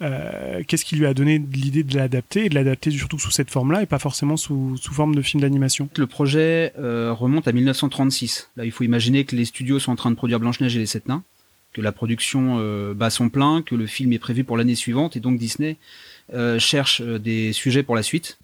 Euh, 0.00 0.62
qu'est-ce 0.66 0.84
qui 0.84 0.96
lui 0.96 1.06
a 1.06 1.14
donné 1.14 1.38
l'idée 1.38 1.82
de 1.82 1.96
l'adapter 1.96 2.44
et 2.44 2.48
de 2.48 2.54
l'adapter 2.54 2.90
surtout 2.90 3.18
sous 3.18 3.32
cette 3.32 3.50
forme-là 3.50 3.82
et 3.82 3.86
pas 3.86 3.98
forcément 3.98 4.36
sous, 4.36 4.76
sous 4.76 4.94
forme 4.94 5.14
de 5.14 5.22
film 5.22 5.40
d'animation? 5.40 5.88
Le 5.96 6.06
projet 6.06 6.72
euh, 6.78 7.12
remonte 7.12 7.48
à 7.48 7.52
1936. 7.52 8.50
Là, 8.56 8.64
il 8.64 8.70
faut 8.70 8.84
imaginer 8.84 9.24
que 9.24 9.34
les 9.34 9.44
studios 9.44 9.78
sont 9.78 9.92
en 9.92 9.96
train 9.96 10.10
de 10.10 10.16
produire 10.16 10.38
Blanche-Neige 10.38 10.76
et 10.76 10.78
les 10.78 10.86
Sept 10.86 11.08
Nains, 11.08 11.24
que 11.72 11.80
la 11.80 11.92
production 11.92 12.56
euh, 12.58 12.94
bat 12.94 13.10
son 13.10 13.28
plein, 13.28 13.62
que 13.62 13.74
le 13.74 13.86
film 13.86 14.12
est 14.12 14.18
prévu 14.18 14.44
pour 14.44 14.56
l'année 14.56 14.74
suivante 14.74 15.16
et 15.16 15.20
donc 15.20 15.38
Disney 15.38 15.76
euh, 16.32 16.58
cherche 16.58 17.00
euh, 17.00 17.18
des 17.18 17.52
sujets 17.52 17.82
pour 17.82 17.96
la 17.96 18.02
suite. 18.02 18.38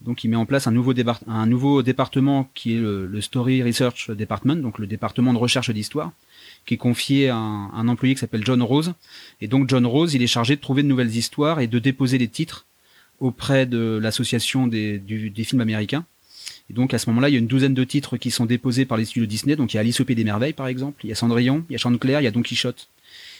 Donc 0.00 0.22
il 0.22 0.30
met 0.30 0.36
en 0.36 0.46
place 0.46 0.66
un 0.66 0.70
nouveau, 0.70 0.94
un 1.26 1.46
nouveau 1.46 1.82
département 1.82 2.48
qui 2.54 2.74
est 2.74 2.78
le, 2.78 3.06
le 3.06 3.20
Story 3.20 3.62
Research 3.62 4.10
Department, 4.10 4.56
donc 4.56 4.78
le 4.78 4.86
département 4.86 5.32
de 5.32 5.38
recherche 5.38 5.70
d'histoire 5.70 6.12
qui 6.68 6.74
est 6.74 6.76
confié 6.76 7.30
à 7.30 7.36
un, 7.36 7.88
employé 7.88 8.14
qui 8.14 8.20
s'appelle 8.20 8.44
John 8.44 8.62
Rose. 8.62 8.92
Et 9.40 9.48
donc 9.48 9.70
John 9.70 9.86
Rose, 9.86 10.12
il 10.12 10.22
est 10.22 10.26
chargé 10.26 10.54
de 10.54 10.60
trouver 10.60 10.82
de 10.82 10.88
nouvelles 10.88 11.16
histoires 11.16 11.60
et 11.60 11.66
de 11.66 11.78
déposer 11.78 12.18
les 12.18 12.28
titres 12.28 12.66
auprès 13.20 13.64
de 13.64 13.98
l'association 14.00 14.66
des, 14.66 14.98
des, 14.98 15.44
films 15.44 15.62
américains. 15.62 16.04
Et 16.68 16.74
donc 16.74 16.92
à 16.92 16.98
ce 16.98 17.08
moment-là, 17.08 17.30
il 17.30 17.32
y 17.32 17.36
a 17.36 17.38
une 17.38 17.46
douzaine 17.46 17.72
de 17.72 17.84
titres 17.84 18.18
qui 18.18 18.30
sont 18.30 18.44
déposés 18.44 18.84
par 18.84 18.98
les 18.98 19.06
studios 19.06 19.24
Disney. 19.24 19.56
Donc 19.56 19.72
il 19.72 19.76
y 19.76 19.78
a 19.78 19.80
Alice 19.80 19.98
au 20.00 20.04
Pays 20.04 20.14
des 20.14 20.24
Merveilles 20.24 20.52
par 20.52 20.66
exemple, 20.66 21.00
il 21.06 21.08
y 21.08 21.12
a 21.12 21.14
Cendrillon, 21.14 21.64
il 21.70 21.72
y 21.72 21.76
a 21.76 21.78
Chanteclair, 21.78 22.20
il 22.20 22.24
y 22.24 22.26
a 22.26 22.30
Don 22.30 22.42
Quichotte, 22.42 22.90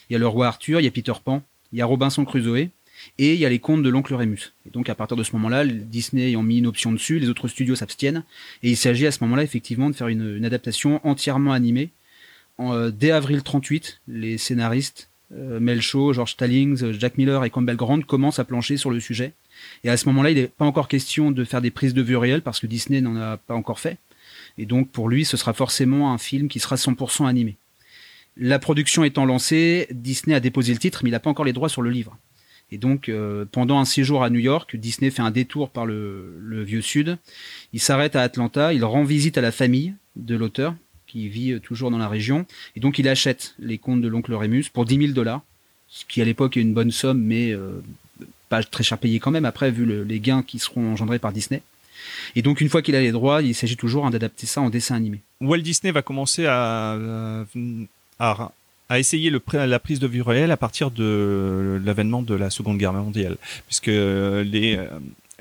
il 0.09 0.15
y 0.15 0.17
a 0.17 0.19
Le 0.19 0.27
Roi 0.27 0.47
Arthur, 0.47 0.81
il 0.81 0.85
y 0.85 0.89
a 0.89 0.91
Peter 0.91 1.13
Pan, 1.23 1.43
il 1.75 1.79
y 1.79 1.83
a 1.83 1.87
Robinson 1.87 2.25
Crusoe. 2.25 2.57
et 2.57 3.35
il 3.35 3.39
y 3.39 3.45
a 3.45 3.51
les 3.51 3.59
contes 3.59 3.83
de 3.83 3.91
l'oncle 3.91 4.15
Rémus. 4.15 4.55
Et 4.67 4.71
donc 4.71 4.89
à 4.89 4.95
partir 4.95 5.19
de 5.19 5.23
ce 5.23 5.33
moment-là, 5.33 5.67
Disney 5.67 6.29
ayant 6.29 6.43
mis 6.43 6.57
une 6.57 6.67
option 6.67 6.93
dessus, 6.93 7.19
les 7.19 7.29
autres 7.29 7.47
studios 7.47 7.77
s'abstiennent, 7.77 8.25
et 8.63 8.71
il 8.71 8.77
s'agit 8.79 9.07
à 9.07 9.13
ce 9.13 9.23
moment-là 9.25 9.43
effectivement 9.43 9.91
de 9.91 9.95
faire 9.95 10.09
une 10.09 10.47
adaptation 10.47 11.07
entièrement 11.07 11.53
animée. 11.53 11.91
En, 12.59 12.75
euh, 12.75 12.91
dès 12.91 13.11
avril 13.11 13.43
38, 13.43 14.01
les 14.09 14.39
scénaristes 14.39 15.11
euh, 15.33 15.61
Mel 15.61 15.83
Shaw, 15.83 16.13
George 16.13 16.33
Stallings, 16.33 16.93
Jack 16.93 17.19
Miller 17.19 17.45
et 17.45 17.51
Campbell 17.51 17.77
Grant 17.77 18.01
commencent 18.01 18.39
à 18.39 18.45
plancher 18.45 18.77
sur 18.77 18.91
le 18.91 18.99
sujet. 18.99 19.35
Et 19.85 19.91
à 19.91 19.97
ce 19.97 20.07
moment-là, 20.07 20.31
il 20.31 20.37
n'est 20.37 20.47
pas 20.47 20.65
encore 20.65 20.89
question 20.89 21.31
de 21.31 21.45
faire 21.45 21.61
des 21.61 21.71
prises 21.71 21.95
de 21.95 22.03
vue 22.03 22.17
réelles 22.17 22.43
parce 22.43 22.61
que 22.61 22.67
Disney 22.67 23.01
n'en 23.01 23.17
a 23.17 23.37
pas 23.37 23.55
encore 23.55 23.81
fait. 23.81 23.99
Et 24.57 24.67
donc 24.67 24.91
pour 24.91 25.09
lui, 25.09 25.25
ce 25.25 25.37
sera 25.37 25.53
forcément 25.53 26.13
un 26.13 26.19
film 26.19 26.49
qui 26.49 26.61
sera 26.61 26.77
100% 26.77 27.27
animé. 27.27 27.57
La 28.37 28.59
production 28.59 29.05
étant 29.05 29.25
lancée, 29.25 29.89
Disney 29.91 30.35
a 30.35 30.41
déposé 30.41 30.73
le 30.73 30.79
titre, 30.79 31.01
mais 31.03 31.11
il 31.11 31.13
n'a 31.13 31.21
pas 31.21 31.31
encore 31.31 31.45
les 31.45 31.53
droits 31.53 31.69
sur 31.69 31.83
le 31.83 31.91
livre. 31.91 32.17
Et 32.71 32.79
donc, 32.79 33.09
euh, 33.09 33.45
pendant 33.51 33.79
un 33.79 33.85
séjour 33.85 34.23
à 34.23 34.31
New 34.31 34.39
York, 34.39 34.77
Disney 34.77 35.11
fait 35.11 35.23
un 35.23 35.31
détour 35.31 35.71
par 35.71 35.87
le, 35.87 36.37
le 36.39 36.63
vieux 36.63 36.83
sud. 36.83 37.19
Il 37.73 37.81
s'arrête 37.81 38.15
à 38.15 38.23
Atlanta, 38.23 38.73
il 38.73 38.85
rend 38.85 39.05
visite 39.05 39.39
à 39.39 39.41
la 39.41 39.53
famille 39.53 39.95
de 40.17 40.37
l'auteur, 40.37 40.75
qui 41.09 41.29
vit 41.29 41.53
euh, 41.53 41.61
toujours 41.61 41.91
dans 41.91 41.99
la 41.99 42.09
région. 42.09 42.47
Et 42.77 42.81
donc, 42.81 42.99
il 42.99 43.09
achète 43.09 43.55
les 43.59 43.79
contes 43.79 44.01
de 44.01 44.09
l'oncle 44.09 44.33
Rémus 44.35 44.67
pour 44.73 44.85
10 44.85 44.99
000 44.99 45.13
dollars, 45.13 45.43
ce 45.89 46.05
qui 46.05 46.23
à 46.23 46.25
l'époque 46.25 46.57
est 46.57 46.61
une 46.61 46.75
bonne 46.75 46.93
somme, 46.93 47.21
mais 47.21 47.53
euh, 47.53 47.83
pas 48.49 48.63
très 48.63 48.85
cher 48.85 48.99
payé 48.99 49.19
quand 49.19 49.33
même, 49.33 49.45
après, 49.45 49.73
vu 49.73 49.85
le, 49.85 50.05
les 50.05 50.21
gains 50.21 50.43
qui 50.43 50.61
seront 50.61 50.93
engendrés 50.93 51.19
par 51.19 51.33
Disney. 51.33 51.63
Et 52.37 52.43
donc, 52.43 52.61
une 52.61 52.69
fois 52.69 52.83
qu'il 52.83 52.95
a 52.95 53.01
les 53.01 53.11
droits, 53.11 53.43
il 53.43 53.55
s'agit 53.55 53.77
toujours 53.77 54.07
hein, 54.07 54.11
d'adapter 54.11 54.47
ça 54.47 54.61
en 54.61 54.71
dessin 54.71 54.95
animé. 54.95 55.21
Walt 55.41 55.59
Disney 55.59 55.91
va 55.91 56.03
commencer 56.03 56.47
à, 56.47 56.97
à, 58.19 58.99
essayer 58.99 59.33
la 59.53 59.79
prise 59.79 59.99
de 59.99 60.07
vue 60.07 60.23
réelle 60.23 60.53
à 60.53 60.57
partir 60.57 60.91
de 60.91 61.81
l'avènement 61.85 62.23
de 62.23 62.35
la 62.35 62.51
Seconde 62.51 62.79
Guerre 62.79 62.93
mondiale, 62.93 63.37
puisque 63.67 63.87
les, 63.89 64.79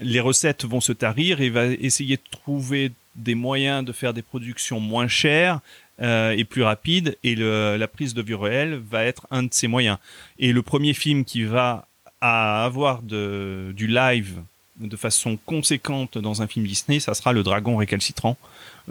les 0.02 0.20
recettes 0.20 0.66
vont 0.66 0.82
se 0.82 0.92
tarir 0.92 1.42
et 1.42 1.50
va 1.50 1.68
essayer 1.68 2.18
de 2.18 2.22
trouver 2.32 2.92
des 3.18 3.36
moyens 3.36 3.84
de 3.84 3.92
faire 3.92 4.14
des 4.14 4.22
productions 4.22 4.80
moins 4.80 5.08
chères 5.08 5.60
euh, 6.02 6.32
et 6.32 6.44
plus 6.44 6.64
rapides, 6.64 7.18
et 7.24 7.36
le, 7.36 7.76
la 7.78 7.88
prise 7.88 8.14
de 8.14 8.22
vue 8.22 8.36
réelle 8.36 8.76
va 8.90 9.04
être 9.04 9.26
un 9.32 9.44
de 9.44 9.50
ces 9.52 9.68
moyens. 9.68 9.98
Et 10.40 10.54
le 10.54 10.62
premier 10.62 10.94
film 10.94 11.26
qui 11.26 11.44
va 11.44 11.88
à 12.22 12.64
avoir 12.66 13.02
de, 13.02 13.74
du 13.76 13.88
live 13.88 14.42
de 14.80 14.96
façon 14.96 15.38
conséquente 15.48 16.20
dans 16.20 16.44
un 16.44 16.48
film 16.48 16.66
Disney, 16.68 17.00
ça 17.00 17.16
sera 17.16 17.34
Le 17.34 17.42
Dragon 17.42 17.76
récalcitrant, 17.78 18.38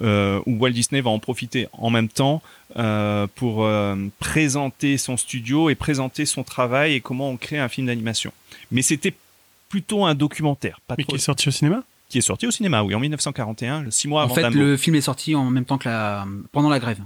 euh, 0.02 0.40
où 0.46 0.56
Walt 0.58 0.70
Disney 0.72 1.00
va 1.00 1.10
en 1.10 1.20
profiter 1.20 1.68
en 1.72 1.90
même 1.90 2.08
temps 2.08 2.42
euh, 2.76 3.28
pour 3.36 3.64
euh, 3.64 3.94
présenter 4.18 4.98
son 4.98 5.16
studio 5.16 5.70
et 5.70 5.76
présenter 5.76 6.26
son 6.26 6.42
travail 6.42 6.94
et 6.94 7.00
comment 7.00 7.30
on 7.30 7.36
crée 7.36 7.58
un 7.58 7.68
film 7.68 7.86
d'animation. 7.86 8.32
Mais 8.72 8.82
c'était 8.82 9.14
plutôt 9.68 10.04
un 10.04 10.14
documentaire. 10.16 10.80
Pas 10.88 10.96
Mais 10.98 11.04
trop- 11.04 11.12
qui 11.12 11.16
est 11.16 11.20
sorti 11.24 11.48
au 11.48 11.52
cinéma? 11.52 11.84
Qui 12.08 12.18
est 12.18 12.22
sorti 12.22 12.46
au 12.46 12.50
cinéma, 12.50 12.82
oui, 12.82 12.94
en 12.94 13.00
1941, 13.00 13.90
six 13.90 14.08
mois 14.08 14.22
En 14.22 14.24
avant 14.24 14.34
fait, 14.34 14.42
Dumbo. 14.42 14.58
le 14.58 14.76
film 14.76 14.96
est 14.96 15.00
sorti 15.00 15.34
en 15.34 15.50
même 15.50 15.64
temps 15.64 15.78
que 15.78 15.88
la, 15.88 16.26
pendant 16.52 16.68
la 16.68 16.78
grève. 16.78 17.00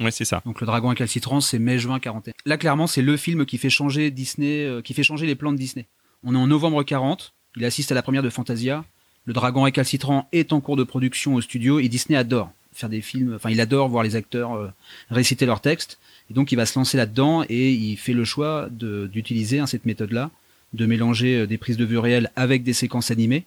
Ouais, 0.00 0.10
c'est 0.10 0.24
ça. 0.24 0.42
Donc 0.44 0.60
le 0.60 0.66
Dragon 0.66 0.90
incalcitrant, 0.90 1.40
c'est 1.40 1.58
mai-juin 1.58 1.98
41. 2.00 2.32
Là, 2.44 2.56
clairement, 2.56 2.86
c'est 2.86 3.02
le 3.02 3.16
film 3.16 3.46
qui 3.46 3.58
fait 3.58 3.70
changer 3.70 4.10
Disney, 4.10 4.64
euh, 4.64 4.82
qui 4.82 4.94
fait 4.94 5.04
changer 5.04 5.26
les 5.26 5.34
plans 5.34 5.52
de 5.52 5.56
Disney. 5.56 5.86
On 6.24 6.34
est 6.34 6.38
en 6.38 6.46
novembre 6.46 6.82
40. 6.82 7.32
Il 7.56 7.64
assiste 7.64 7.92
à 7.92 7.94
la 7.94 8.02
première 8.02 8.22
de 8.22 8.30
Fantasia. 8.30 8.84
Le 9.24 9.32
Dragon 9.32 9.62
récalcitrant 9.62 10.28
est 10.32 10.52
en 10.52 10.60
cours 10.60 10.76
de 10.76 10.84
production 10.84 11.34
au 11.34 11.40
studio 11.40 11.78
et 11.78 11.88
Disney 11.88 12.18
adore 12.18 12.50
faire 12.72 12.88
des 12.88 13.02
films. 13.02 13.34
Enfin, 13.36 13.50
il 13.50 13.60
adore 13.60 13.88
voir 13.88 14.02
les 14.02 14.16
acteurs 14.16 14.54
euh, 14.54 14.68
réciter 15.10 15.46
leurs 15.46 15.60
textes. 15.60 15.98
Et 16.30 16.34
donc, 16.34 16.52
il 16.52 16.56
va 16.56 16.66
se 16.66 16.78
lancer 16.78 16.96
là-dedans 16.96 17.44
et 17.48 17.72
il 17.72 17.96
fait 17.96 18.14
le 18.14 18.24
choix 18.24 18.68
d'utiliser 18.70 19.58
hein, 19.58 19.66
cette 19.66 19.84
méthode-là, 19.84 20.30
de 20.72 20.86
mélanger 20.86 21.40
euh, 21.40 21.46
des 21.46 21.58
prises 21.58 21.76
de 21.76 21.84
vue 21.84 21.98
réelles 21.98 22.30
avec 22.34 22.62
des 22.62 22.72
séquences 22.72 23.10
animées 23.10 23.44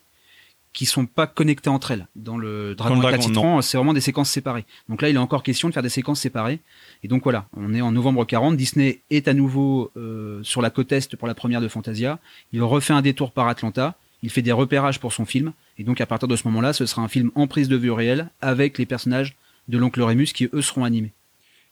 qui 0.75 0.85
sont 0.85 1.05
pas 1.05 1.25
connectées 1.25 1.69
entre 1.69 1.91
elles. 1.91 2.05
Dans 2.17 2.37
le 2.37 2.75
Dragon 2.75 2.99
récalcitrant, 2.99 3.61
c'est 3.61 3.77
vraiment 3.77 3.93
des 3.93 4.01
séquences 4.01 4.29
séparées. 4.29 4.65
Donc 4.89 5.01
là, 5.01 5.09
il 5.09 5.15
est 5.15 5.19
encore 5.19 5.41
question 5.41 5.69
de 5.69 5.73
faire 5.73 5.81
des 5.81 5.89
séquences 5.89 6.19
séparées. 6.19 6.59
Et 7.01 7.07
donc 7.07 7.23
voilà, 7.23 7.47
on 7.55 7.73
est 7.73 7.79
en 7.79 7.93
novembre 7.93 8.25
40. 8.25 8.57
Disney 8.57 8.99
est 9.09 9.29
à 9.29 9.33
nouveau 9.33 9.91
euh, 9.95 10.43
sur 10.43 10.61
la 10.61 10.69
côte 10.69 10.91
est 10.91 11.15
pour 11.15 11.29
la 11.29 11.33
première 11.33 11.61
de 11.61 11.69
Fantasia. 11.69 12.19
Il 12.51 12.61
refait 12.61 12.93
un 12.93 13.01
détour 13.01 13.31
par 13.31 13.47
Atlanta. 13.47 13.95
Il 14.21 14.29
fait 14.29 14.41
des 14.41 14.51
repérages 14.51 14.99
pour 14.99 15.13
son 15.13 15.23
film. 15.25 15.53
Et 15.77 15.85
donc 15.85 16.01
à 16.01 16.05
partir 16.05 16.27
de 16.27 16.35
ce 16.35 16.45
moment-là, 16.49 16.73
ce 16.73 16.85
sera 16.85 17.01
un 17.01 17.07
film 17.07 17.31
en 17.35 17.47
prise 17.47 17.69
de 17.69 17.77
vue 17.77 17.91
réelle 17.91 18.29
avec 18.41 18.77
les 18.77 18.85
personnages 18.85 19.37
de 19.69 19.77
l'oncle 19.77 20.01
Rémus 20.01 20.33
qui 20.33 20.49
eux 20.53 20.61
seront 20.61 20.83
animés. 20.83 21.13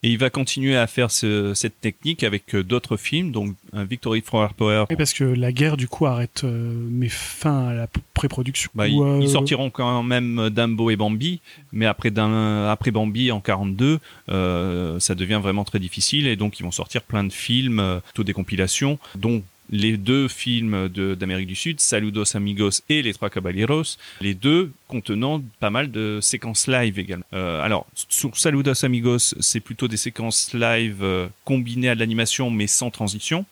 Et 0.04 0.10
il 0.10 0.18
va 0.18 0.30
continuer 0.30 0.76
à 0.76 0.86
faire 0.86 1.10
ce- 1.12 1.54
cette 1.54 1.80
technique 1.80 2.24
avec 2.24 2.54
euh, 2.56 2.64
d'autres 2.64 2.98
films, 2.98 3.32
donc 3.32 3.56
un 3.72 3.86
Victory 3.86 4.22
for 4.22 4.54
Power. 4.54 4.84
Oui, 4.90 4.96
parce 4.98 5.14
que 5.14 5.24
la 5.24 5.52
guerre, 5.54 5.78
du 5.78 5.88
coup, 5.88 6.06
arrête, 6.06 6.42
euh, 6.44 6.74
met 6.92 7.08
fin 7.10 7.70
à 7.70 7.74
la 7.74 7.88
pré-production. 8.14 8.70
Bah, 8.76 8.88
ils, 8.88 9.00
euh, 9.00 9.20
ils 9.22 9.30
sortiront 9.30 9.70
quand 9.70 10.04
même 10.04 10.50
Dumbo 10.50 10.90
et 10.90 10.98
Bambi, 10.98 11.40
mais 11.72 11.86
après, 11.86 12.12
après 12.20 12.92
Bambi 12.92 13.32
en 13.32 13.40
42, 13.40 14.00
euh, 14.30 15.00
ça 15.00 15.16
devient 15.16 15.40
vraiment 15.42 15.64
très 15.64 15.80
difficile 15.80 16.28
et 16.28 16.36
donc 16.36 16.60
ils 16.60 16.64
vont 16.64 16.72
sortir 16.72 17.02
plein 17.02 17.24
de 17.24 17.32
films, 17.32 17.80
euh, 17.80 18.00
plutôt 18.02 18.24
des 18.24 18.34
compilations, 18.34 19.00
dont 19.16 19.42
les 19.74 19.98
deux 19.98 20.28
films 20.28 20.88
de- 20.88 21.16
d'Amérique 21.16 21.48
du 21.48 21.56
Sud, 21.56 21.80
Saludos 21.80 22.36
Amigos 22.36 22.82
et 22.90 23.02
Les 23.02 23.12
Trois 23.14 23.32
Caballeros, 23.32 23.98
les 24.22 24.36
deux 24.36 24.72
contenant 24.88 25.42
pas 25.60 25.72
mal 25.72 25.90
de 25.90 26.20
séquences 26.22 26.68
live 26.68 27.00
également. 27.00 27.26
Euh, 27.34 27.60
alors, 27.62 27.88
sur 28.08 28.38
Saludos 28.38 28.86
Amigos, 28.86 29.34
c'est 29.40 29.60
plutôt 29.60 29.88
des 29.88 29.98
séquences 29.98 30.54
live 30.54 31.00
euh, 31.02 31.28
combinées 31.44 31.90
à 31.90 31.96
de 31.96 32.00
l'animation 32.00 32.52
mais 32.52 32.68
sans 32.68 32.92
transition. 32.92 33.46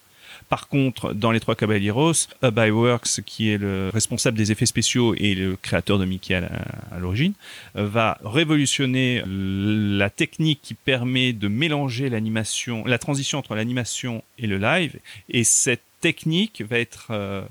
Par 0.52 0.68
contre, 0.68 1.14
dans 1.14 1.32
les 1.32 1.40
trois 1.40 1.56
Caballeros, 1.56 2.28
by 2.44 2.72
Works, 2.72 3.22
qui 3.26 3.50
est 3.50 3.58
le 3.58 3.90
responsable 3.94 4.38
des 4.38 4.52
effets 4.52 4.66
spéciaux 4.66 5.16
et 5.16 5.34
le 5.34 5.56
créateur 5.56 5.98
de 5.98 6.04
Mickey 6.04 6.36
à 6.36 7.00
l'origine, 7.00 7.32
va 7.74 8.18
révolutionner 8.26 9.24
la 9.26 10.10
technique 10.10 10.60
qui 10.62 10.74
permet 10.74 11.32
de 11.32 11.48
mélanger 11.48 12.10
l'animation, 12.10 12.86
la 12.86 12.98
transition 12.98 13.40
entre 13.40 13.56
l'animation 13.56 14.26
et 14.38 14.46
le 14.46 14.58
live. 14.58 15.00
Et 15.30 15.46
cette 15.46 15.84
technique 16.02 16.62
va 16.70 16.80
être 16.80 17.08
euh, 17.12 17.44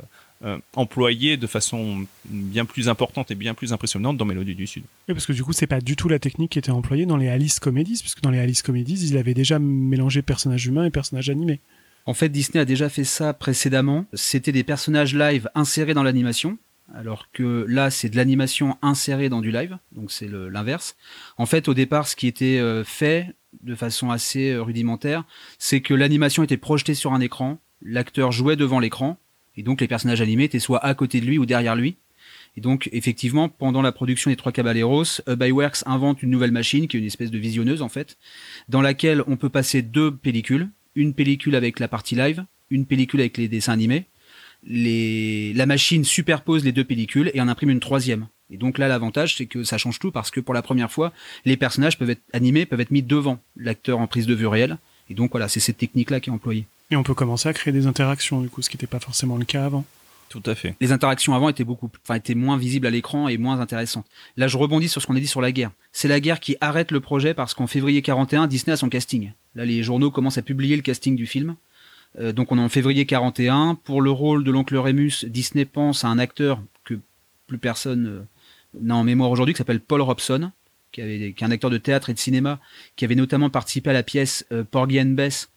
euh, 0.45 0.59
employée 0.75 1.39
de 1.39 1.47
façon 1.47 2.05
bien 2.27 2.67
plus 2.67 2.91
importante 2.91 3.31
et 3.31 3.35
bien 3.35 3.55
plus 3.55 3.73
impressionnante 3.73 4.19
dans 4.19 4.27
Mélodie 4.27 4.55
du 4.55 4.67
Sud. 4.67 4.83
Oui, 5.09 5.15
parce 5.15 5.25
que 5.25 5.33
du 5.33 5.43
coup, 5.43 5.55
c'est 5.55 5.67
pas 5.67 5.81
du 5.81 5.97
tout 5.97 6.11
la 6.11 6.19
technique 6.19 6.51
qui 6.53 6.59
était 6.59 6.71
employée 6.71 7.07
dans 7.07 7.17
les 7.17 7.31
Alice 7.31 7.61
Comedies, 7.61 8.01
puisque 8.03 8.21
dans 8.21 8.31
les 8.31 8.41
Alice 8.41 8.61
Comedies, 8.61 9.09
ils 9.09 9.17
avaient 9.17 9.33
déjà 9.33 9.59
mélangé 9.59 10.21
personnages 10.21 10.67
humains 10.67 10.85
et 10.85 10.91
personnages 10.91 11.31
animés. 11.31 11.61
En 12.11 12.15
fait, 12.15 12.29
Disney 12.29 12.61
a 12.61 12.65
déjà 12.65 12.89
fait 12.89 13.05
ça 13.05 13.33
précédemment. 13.33 14.05
C'était 14.15 14.51
des 14.51 14.65
personnages 14.65 15.15
live 15.15 15.49
insérés 15.55 15.95
dans 15.95 16.03
l'animation, 16.03 16.59
alors 16.93 17.31
que 17.31 17.65
là, 17.69 17.93
c'est 17.93 18.09
de 18.09 18.17
l'animation 18.17 18.77
insérée 18.83 19.29
dans 19.29 19.41
du 19.41 19.53
live, 19.53 19.79
donc 19.93 20.11
c'est 20.11 20.27
l'inverse. 20.29 20.97
En 21.39 21.47
fait, 21.47 21.69
au 21.69 21.73
départ, 21.73 22.09
ce 22.09 22.17
qui 22.17 22.27
était 22.27 22.59
euh, 22.59 22.83
fait 22.83 23.33
de 23.63 23.77
façon 23.77 24.11
assez 24.11 24.51
euh, 24.51 24.61
rudimentaire, 24.61 25.23
c'est 25.61 25.83
que 25.83 25.95
l'animation 25.95 26.43
était 26.43 26.57
projetée 26.57 26.95
sur 26.95 27.13
un 27.13 27.21
écran, 27.21 27.61
l'acteur 27.81 28.33
jouait 28.33 28.57
devant 28.57 28.81
l'écran, 28.81 29.17
et 29.57 29.63
donc 29.63 29.81
les 29.81 29.87
personnages 29.87 30.21
animés 30.21 30.43
étaient 30.43 30.59
soit 30.59 30.85
à 30.85 30.93
côté 30.97 31.21
de 31.21 31.27
lui 31.27 31.39
ou 31.39 31.47
derrière 31.47 31.77
lui. 31.77 31.97
Et 32.57 32.61
donc, 32.61 32.89
effectivement, 32.91 33.49
pendant 33.49 33.83
la 33.83 33.93
production 33.93 34.33
des 34.33 34.37
Trois 34.37 34.51
Caballeros, 34.51 35.21
Up 35.29 35.39
by 35.39 35.53
Works 35.53 35.85
invente 35.87 36.25
une 36.25 36.31
nouvelle 36.31 36.51
machine, 36.51 36.89
qui 36.89 36.97
est 36.97 37.01
une 37.01 37.07
espèce 37.07 37.31
de 37.31 37.39
visionneuse, 37.39 37.83
en 37.83 37.89
fait, 37.89 38.19
dans 38.69 38.83
laquelle 38.83 39.23
on 39.29 39.37
peut 39.37 39.49
passer 39.49 39.83
deux 39.83 40.13
pellicules, 40.13 40.71
une 40.95 41.15
pellicule 41.15 41.55
avec 41.55 41.79
la 41.81 41.89
partie 41.89 42.15
live, 42.15 42.45
une 42.71 42.87
pellicule 42.87 43.21
avec 43.21 43.37
les 43.37 43.49
dessins 43.49 43.73
animés. 43.73 44.07
Les... 44.63 45.53
La 45.55 45.67
machine 45.67 46.05
superpose 46.05 46.65
les 46.65 46.73
deux 46.73 46.85
pellicules 46.85 47.31
et 47.35 47.41
en 47.41 47.49
imprime 47.49 47.71
une 47.71 47.81
troisième. 47.81 48.29
Et 48.51 48.57
donc 48.57 48.79
là, 48.79 48.89
l'avantage, 48.89 49.37
c'est 49.37 49.47
que 49.47 49.65
ça 49.65 49.79
change 49.79 49.99
tout 49.99 50.11
parce 50.11 50.31
que 50.31 50.41
pour 50.41 50.55
la 50.55 50.63
première 50.63 50.91
fois, 50.91 51.13
les 51.45 51.57
personnages 51.57 51.99
peuvent 51.99 52.11
être 52.11 52.23
animés, 52.33 52.67
peuvent 52.67 52.81
être 52.81 52.91
mis 52.91 53.03
devant 53.03 53.39
l'acteur 53.57 54.01
en 54.01 54.07
prise 54.07 54.27
de 54.27 54.35
vue 54.35 54.47
réelle. 54.47 54.79
Et 55.09 55.15
donc 55.15 55.31
voilà, 55.31 55.49
c'est 55.49 55.61
cette 55.61 55.79
technique-là 55.79 56.21
qui 56.21 56.31
est 56.31 56.33
employée. 56.33 56.67
Et 56.91 56.97
on 56.97 57.03
peut 57.03 57.15
commencer 57.15 57.49
à 57.49 57.53
créer 57.53 57.73
des 57.73 57.87
interactions, 57.87 58.41
du 58.41 58.49
coup, 58.49 58.63
ce 58.63 58.69
qui 58.69 58.77
n'était 58.77 58.89
pas 58.89 58.99
forcément 58.99 59.37
le 59.37 59.45
cas 59.45 59.65
avant. 59.65 59.85
Tout 60.29 60.43
à 60.47 60.55
fait. 60.55 60.77
Les 60.81 60.93
interactions 60.93 61.35
avant 61.35 61.49
étaient 61.49 61.65
beaucoup, 61.65 61.91
enfin 62.05 62.15
étaient 62.15 62.37
moins 62.37 62.57
visibles 62.57 62.87
à 62.87 62.91
l'écran 62.91 63.27
et 63.27 63.37
moins 63.37 63.59
intéressantes. 63.59 64.07
Là, 64.37 64.47
je 64.47 64.57
rebondis 64.57 64.89
sur 64.89 65.03
ce 65.03 65.07
qu'on 65.07 65.17
a 65.17 65.21
dit 65.21 65.27
sur 65.27 65.41
la 65.41 65.51
guerre. 65.51 65.73
C'est 65.93 66.07
la 66.07 66.21
guerre 66.21 66.39
qui 66.39 66.57
arrête 66.61 66.93
le 66.93 67.01
projet 67.01 67.35
parce 67.35 67.55
qu'en 67.55 67.67
février 67.67 68.01
41, 68.01 68.47
Disney 68.47 68.73
a 68.73 68.77
son 68.77 68.89
casting. 68.89 69.33
Là, 69.55 69.65
les 69.65 69.83
journaux 69.83 70.11
commencent 70.11 70.39
à 70.39 70.43
publier 70.43 70.77
le 70.77 70.83
casting 70.83 71.17
du 71.17 71.27
film. 71.27 71.57
Euh, 72.19 72.33
donc 72.33 72.53
on 72.53 72.59
est 72.59 72.63
en 72.63 72.69
février 72.69 73.07
41. 73.07 73.77
Pour 73.83 74.03
le 74.03 74.11
rôle 74.11 74.45
de 74.45 74.51
l'oncle 74.51 74.77
Rémus, 74.77 75.25
Disney 75.25 75.65
pense 75.65 76.05
à 76.05 76.09
un 76.09 76.19
acteur 76.19 76.61
que 76.85 76.95
plus 77.47 77.59
personne 77.59 78.07
euh, 78.07 78.21
n'a 78.81 78.97
en 78.97 79.05
mémoire 79.05 79.31
aujourd'hui, 79.31 79.55
qui 79.55 79.59
s'appelle 79.59 79.81
Paul 79.81 80.03
Robson, 80.03 80.51
qui, 80.93 81.03
avait, 81.03 81.21
est 81.21 81.43
un 81.43 81.51
acteur 81.51 81.71
de 81.71 81.79
théâtre 81.79 82.11
et 82.11 82.15
de 82.15 82.19
cinéma, 82.19 82.59
qui 82.97 83.05
avait 83.05 83.15
notamment 83.15 83.51
participé 83.51 83.91
à 83.91 83.93
la 83.93 84.03
pièce 84.03 84.45
euh, 84.53 84.65
Porgy 84.69 85.01
and 85.01 85.15
Bess, 85.15 85.51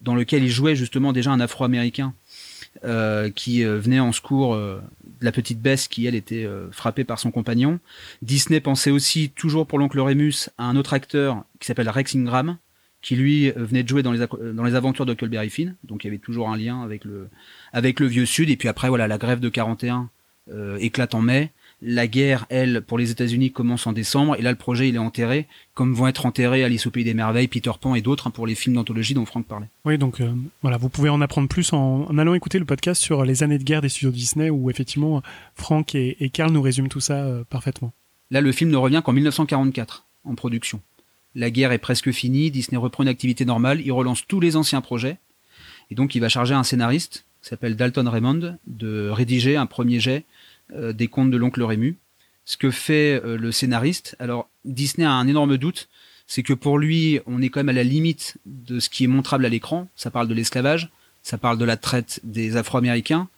dans 0.00 0.14
lequel 0.14 0.44
il 0.44 0.50
jouait 0.50 0.76
justement 0.76 1.12
déjà 1.12 1.30
un 1.30 1.40
Afro-Américain 1.40 2.14
qui 3.34 3.64
venait 3.64 4.00
en 4.00 4.12
secours 4.12 4.54
de 4.54 4.80
la 5.20 5.32
petite 5.32 5.60
Bess 5.60 5.88
qui 5.88 6.06
elle 6.06 6.14
était 6.14 6.48
frappée 6.70 7.04
par 7.04 7.18
son 7.18 7.30
compagnon. 7.30 7.80
Disney 8.22 8.60
pensait 8.60 8.92
aussi 8.92 9.28
toujours 9.28 9.66
pour 9.66 9.78
l'oncle 9.78 10.00
Rémus 10.00 10.48
à 10.56 10.64
un 10.64 10.76
autre 10.76 10.94
acteur 10.94 11.44
qui 11.58 11.66
s'appelle 11.66 11.90
Rex 11.90 12.14
Ingram 12.14 12.56
qui 13.02 13.16
lui 13.16 13.50
venait 13.52 13.82
de 13.82 13.88
jouer 13.88 14.02
dans 14.02 14.12
les, 14.12 14.26
dans 14.54 14.64
les 14.64 14.74
aventures 14.74 15.06
de 15.06 15.12
Huckleberry 15.12 15.50
Finn, 15.50 15.74
donc 15.84 16.04
il 16.04 16.08
y 16.08 16.10
avait 16.10 16.18
toujours 16.18 16.50
un 16.50 16.56
lien 16.56 16.82
avec 16.82 17.04
le, 17.04 17.28
avec 17.72 17.98
le 18.00 18.06
vieux 18.06 18.26
Sud. 18.26 18.50
Et 18.50 18.56
puis 18.56 18.68
après, 18.68 18.88
voilà, 18.88 19.08
la 19.08 19.18
grève 19.18 19.40
de 19.40 19.48
41 19.48 20.10
éclate 20.80 21.14
en 21.14 21.22
mai. 21.22 21.52
La 21.82 22.06
guerre, 22.06 22.44
elle, 22.50 22.82
pour 22.82 22.98
les 22.98 23.10
États-Unis, 23.10 23.52
commence 23.52 23.86
en 23.86 23.92
décembre, 23.92 24.36
et 24.38 24.42
là, 24.42 24.50
le 24.50 24.56
projet, 24.56 24.90
il 24.90 24.96
est 24.96 24.98
enterré, 24.98 25.46
comme 25.72 25.94
vont 25.94 26.08
être 26.08 26.26
enterrés 26.26 26.62
Alice 26.62 26.86
au 26.86 26.90
Pays 26.90 27.04
des 27.04 27.14
Merveilles, 27.14 27.48
Peter 27.48 27.70
Pan 27.80 27.94
et 27.94 28.02
d'autres 28.02 28.26
hein, 28.26 28.30
pour 28.30 28.46
les 28.46 28.54
films 28.54 28.76
d'anthologie 28.76 29.14
dont 29.14 29.24
Franck 29.24 29.46
parlait. 29.46 29.68
Oui, 29.86 29.96
donc 29.96 30.20
euh, 30.20 30.30
voilà, 30.60 30.76
vous 30.76 30.90
pouvez 30.90 31.08
en 31.08 31.22
apprendre 31.22 31.48
plus 31.48 31.72
en, 31.72 32.06
allant 32.18 32.34
écouter 32.34 32.58
le 32.58 32.66
podcast 32.66 33.00
sur 33.00 33.24
les 33.24 33.42
années 33.42 33.56
de 33.56 33.64
guerre 33.64 33.80
des 33.80 33.88
studios 33.88 34.10
Disney, 34.10 34.50
où 34.50 34.68
effectivement, 34.68 35.22
Franck 35.54 35.94
et, 35.94 36.22
et 36.22 36.28
Karl 36.28 36.52
nous 36.52 36.60
résument 36.60 36.88
tout 36.88 37.00
ça 37.00 37.24
euh, 37.24 37.44
parfaitement. 37.48 37.94
Là, 38.30 38.42
le 38.42 38.52
film 38.52 38.70
ne 38.70 38.76
revient 38.76 39.00
qu'en 39.02 39.14
1944, 39.14 40.06
en 40.24 40.34
production. 40.34 40.82
La 41.34 41.50
guerre 41.50 41.72
est 41.72 41.78
presque 41.78 42.10
finie, 42.10 42.50
Disney 42.50 42.76
reprend 42.76 43.04
une 43.04 43.08
activité 43.08 43.44
normale, 43.44 43.80
il 43.84 43.92
relance 43.92 44.26
tous 44.26 44.40
les 44.40 44.56
anciens 44.56 44.80
projets, 44.80 45.18
et 45.90 45.94
donc 45.94 46.14
il 46.14 46.20
va 46.20 46.28
charger 46.28 46.54
un 46.54 46.64
scénariste, 46.64 47.24
qui 47.42 47.48
s'appelle 47.48 47.76
Dalton 47.76 48.08
Raymond, 48.08 48.58
de 48.66 49.08
rédiger 49.08 49.56
un 49.56 49.66
premier 49.66 50.00
jet 50.00 50.24
euh, 50.74 50.92
des 50.92 51.08
contes 51.08 51.30
de 51.30 51.36
l'oncle 51.36 51.62
Rému. 51.62 51.96
Ce 52.44 52.56
que 52.56 52.70
fait 52.70 53.20
euh, 53.24 53.36
le 53.36 53.52
scénariste, 53.52 54.16
alors 54.18 54.48
Disney 54.64 55.06
a 55.06 55.12
un 55.12 55.28
énorme 55.28 55.56
doute, 55.56 55.88
c'est 56.26 56.42
que 56.42 56.52
pour 56.52 56.78
lui, 56.78 57.20
on 57.26 57.42
est 57.42 57.48
quand 57.48 57.60
même 57.60 57.70
à 57.70 57.72
la 57.72 57.84
limite 57.84 58.36
de 58.46 58.78
ce 58.78 58.88
qui 58.88 59.04
est 59.04 59.08
montrable 59.08 59.44
à 59.44 59.48
l'écran. 59.48 59.88
Ça 59.96 60.10
parle 60.10 60.28
de 60.28 60.34
l'esclavage, 60.34 60.90
ça 61.22 61.38
parle 61.38 61.58
de 61.58 61.64
la 61.64 61.76
traite 61.76 62.20
des 62.24 62.56
Afro-Américains, 62.56 63.28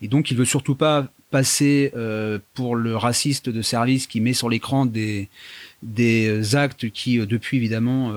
et 0.00 0.08
donc 0.08 0.30
il 0.30 0.36
veut 0.36 0.44
surtout 0.44 0.74
pas 0.74 1.08
passer 1.30 1.92
euh, 1.96 2.38
pour 2.54 2.76
le 2.76 2.96
raciste 2.96 3.48
de 3.48 3.62
service 3.62 4.06
qui 4.06 4.20
met 4.20 4.32
sur 4.32 4.48
l'écran 4.48 4.86
des 4.86 5.28
des 5.82 6.56
actes 6.56 6.90
qui 6.90 7.18
depuis 7.18 7.56
évidemment 7.56 8.12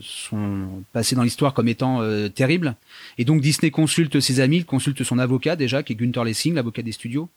sont 0.00 0.82
passés 0.94 1.14
dans 1.14 1.22
l'histoire 1.22 1.52
comme 1.52 1.68
étant 1.68 2.00
terribles. 2.30 2.74
Et 3.18 3.26
donc 3.26 3.42
Disney 3.42 3.70
consulte 3.70 4.18
ses 4.18 4.40
amis, 4.40 4.58
il 4.58 4.64
consulte 4.64 5.04
son 5.04 5.18
avocat 5.18 5.56
déjà, 5.56 5.82
qui 5.82 5.92
est 5.92 5.96
Gunther 5.96 6.24
Lessing, 6.24 6.54
l'avocat 6.54 6.80
des 6.80 6.92
studios. 6.92 7.28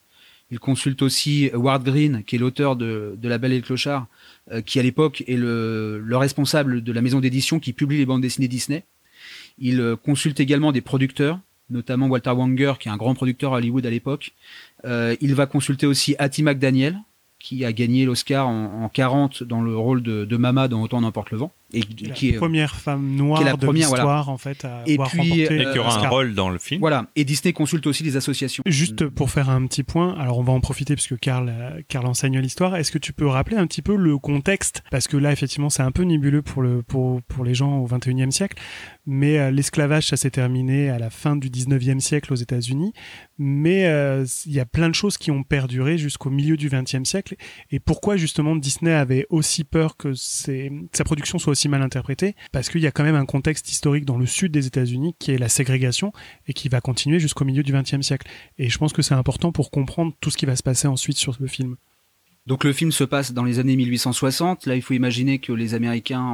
Il 0.51 0.60
consulte 0.60 1.01
aussi 1.01 1.50
Ward 1.53 1.84
Green, 1.84 2.24
qui 2.25 2.36
est 2.36 2.39
l'auteur 2.39 2.75
de, 2.75 3.15
de 3.18 3.30
La 3.30 3.38
Belle 3.38 3.53
et 3.53 3.58
le 3.58 3.62
Clochard, 3.62 4.08
euh, 4.51 4.62
qui 4.62 4.80
à 4.80 4.84
l'époque 4.84 5.24
est 5.27 5.38
le, 5.38 6.00
le, 6.03 6.18
responsable 6.18 6.84
de 6.84 6.91
la 6.91 7.01
maison 7.01 7.22
d'édition 7.22 7.60
qui 7.60 7.72
publie 7.72 7.98
les 7.98 8.06
bandes 8.06 8.22
dessinées 8.22 8.50
Disney. 8.50 8.84
Il 9.58 9.80
euh, 9.80 9.96
consulte 9.96 10.41
également 10.41 10.74
des 10.74 10.82
producteurs, 10.82 11.39
notamment 11.72 12.08
Walter 12.08 12.32
Wanger, 12.32 12.74
qui 12.80 12.88
est 12.88 12.92
un 12.92 12.98
grand 12.98 13.16
producteur 13.16 13.54
à 13.54 13.58
Hollywood 13.58 13.86
à 13.86 13.90
l'époque. 13.90 14.34
Euh, 14.86 15.16
il 15.22 15.34
va 15.34 15.46
consulter 15.46 15.88
aussi 15.88 16.16
Hattie 16.20 16.44
McDaniel, 16.44 17.00
qui 17.40 17.66
a 17.66 17.74
gagné 17.74 18.06
l'Oscar 18.06 18.48
en, 18.48 18.84
en, 18.84 18.90
40 18.90 19.44
dans 19.44 19.62
le 19.62 19.75
rôle 19.75 20.04
de, 20.04 20.25
de 20.25 20.38
Mama 20.38 20.68
dans 20.68 20.82
Autant 20.82 21.01
n'importe 21.01 21.32
le 21.32 21.38
vent. 21.38 21.51
Et 21.74 21.82
qui 21.82 22.30
est 22.30 22.32
la 22.34 22.38
première 22.38 22.75
femme 22.75 23.16
noire 23.16 23.44
la 23.44 23.54
de 23.54 23.72
l'histoire 23.72 24.30
en 24.30 24.38
fait 24.38 24.66
à 24.66 24.84
et 24.88 24.94
avoir 24.94 25.10
puis, 25.10 25.20
remporté 25.20 25.62
et 25.62 25.72
qui 25.72 25.80
aura 25.80 26.06
un 26.06 26.10
rôle 26.10 26.34
dans 26.34 26.50
le 26.50 26.60
film. 26.60 26.80
Voilà. 26.80 27.08
Et 27.16 27.24
Disney 27.24 27.54
consulte 27.54 27.88
aussi 27.88 28.04
les 28.04 28.18
associations. 28.18 28.63
Juste 28.66 29.08
pour 29.08 29.30
faire 29.30 29.50
un 29.50 29.66
petit 29.68 29.84
point, 29.84 30.16
alors 30.20 30.40
on 30.40 30.44
va 30.44 30.54
en 30.54 30.60
profiter 30.60 30.96
puisque 30.96 31.18
Karl, 31.20 31.54
Karl 31.88 32.06
enseigne 32.06 32.40
l'histoire. 32.40 32.75
Est-ce 32.75 32.92
que 32.92 32.98
tu 32.98 33.13
peux 33.13 33.28
rappeler 33.28 33.58
un 33.58 33.68
petit 33.68 33.82
peu 33.82 33.96
le 33.96 34.18
contexte? 34.18 34.84
Parce 34.92 35.08
que 35.08 35.18
là, 35.18 35.32
effectivement, 35.32 35.70
c'est 35.70 35.84
un 35.84 35.92
peu 35.92 36.04
nébuleux 36.04 36.42
pour 36.42 36.62
le 36.62 36.82
pour 36.82 37.22
pour 37.24 37.44
les 37.44 37.54
gens 37.54 37.80
au 37.80 37.88
21e 37.88 38.32
siècle. 38.32 38.58
Mais 39.06 39.40
euh, 39.40 39.51
l'esclavage, 39.51 40.08
ça 40.08 40.18
s'est 40.18 40.30
terminé 40.30 40.90
à 40.90 41.00
la 41.00 41.10
fin 41.10 41.36
du 41.36 41.50
19e 41.50 42.00
siècle 42.00 42.32
aux 42.34 42.36
États-Unis. 42.36 42.94
Mais 43.38 43.88
euh, 43.88 44.25
il 44.46 44.54
y 44.54 44.60
a 44.60 44.66
plein 44.66 44.90
de 44.90 44.96
choses 44.96 45.18
qui 45.18 45.32
ont 45.32 45.44
perduré 45.44 45.98
jusqu'au 45.98 46.30
milieu 46.30 46.58
du 46.58 46.70
20e 46.70 47.06
siècle. 47.06 47.36
Et 47.72 47.80
pourquoi 47.80 48.18
justement 48.18 48.56
Disney 48.56 48.94
avait 48.94 49.25
aussi 49.30 49.63
peur 49.63 49.98
que 49.98 50.13
ses, 50.13 50.72
sa 50.94 51.04
production 51.04 51.40
soit 51.40 51.51
aussi 51.51 51.61
mal 51.70 51.82
interprétée 51.82 52.36
Parce 52.51 52.70
qu'il 52.70 52.82
y 52.82 52.88
a 52.88 52.91
quand 52.91 53.03
même 53.03 53.15
un 53.15 53.25
contexte 53.25 53.72
historique 53.72 54.06
dans 54.06 54.18
le 54.18 54.25
sud 54.25 54.51
des 54.51 54.68
États-Unis 54.68 55.15
qui 55.20 55.32
est 55.32 55.38
la 55.38 55.50
ségrégation 55.50 56.13
et 56.48 56.53
qui 56.53 56.70
va 56.70 56.82
continuer 56.82 57.20
jusqu'au 57.20 57.46
milieu 57.46 57.63
du 57.63 57.74
20e 57.74 58.01
siècle. 58.01 58.27
Et 58.58 58.70
je 58.70 58.77
pense 58.77 58.94
que 58.94 59.01
c'est 59.01 59.13
important 59.13 59.51
pour 59.51 59.72
comprendre 59.72 60.13
tout 60.22 60.30
ce 60.30 60.38
qui 60.38 60.46
va 60.46 60.56
se 60.56 60.63
passer 60.63 60.88
ensuite 60.88 61.18
sur 61.18 61.36
le 61.39 61.48
film. 61.48 61.75
Donc 62.48 62.63
le 62.63 62.74
film 62.74 62.91
se 62.91 63.03
passe 63.03 63.34
dans 63.34 63.44
les 63.44 63.60
années 63.60 63.75
1860. 63.75 64.65
Là, 64.65 64.75
il 64.75 64.82
faut 64.82 64.94
imaginer 64.94 65.39
que 65.39 65.54
les 65.54 65.74
Américains 65.74 66.32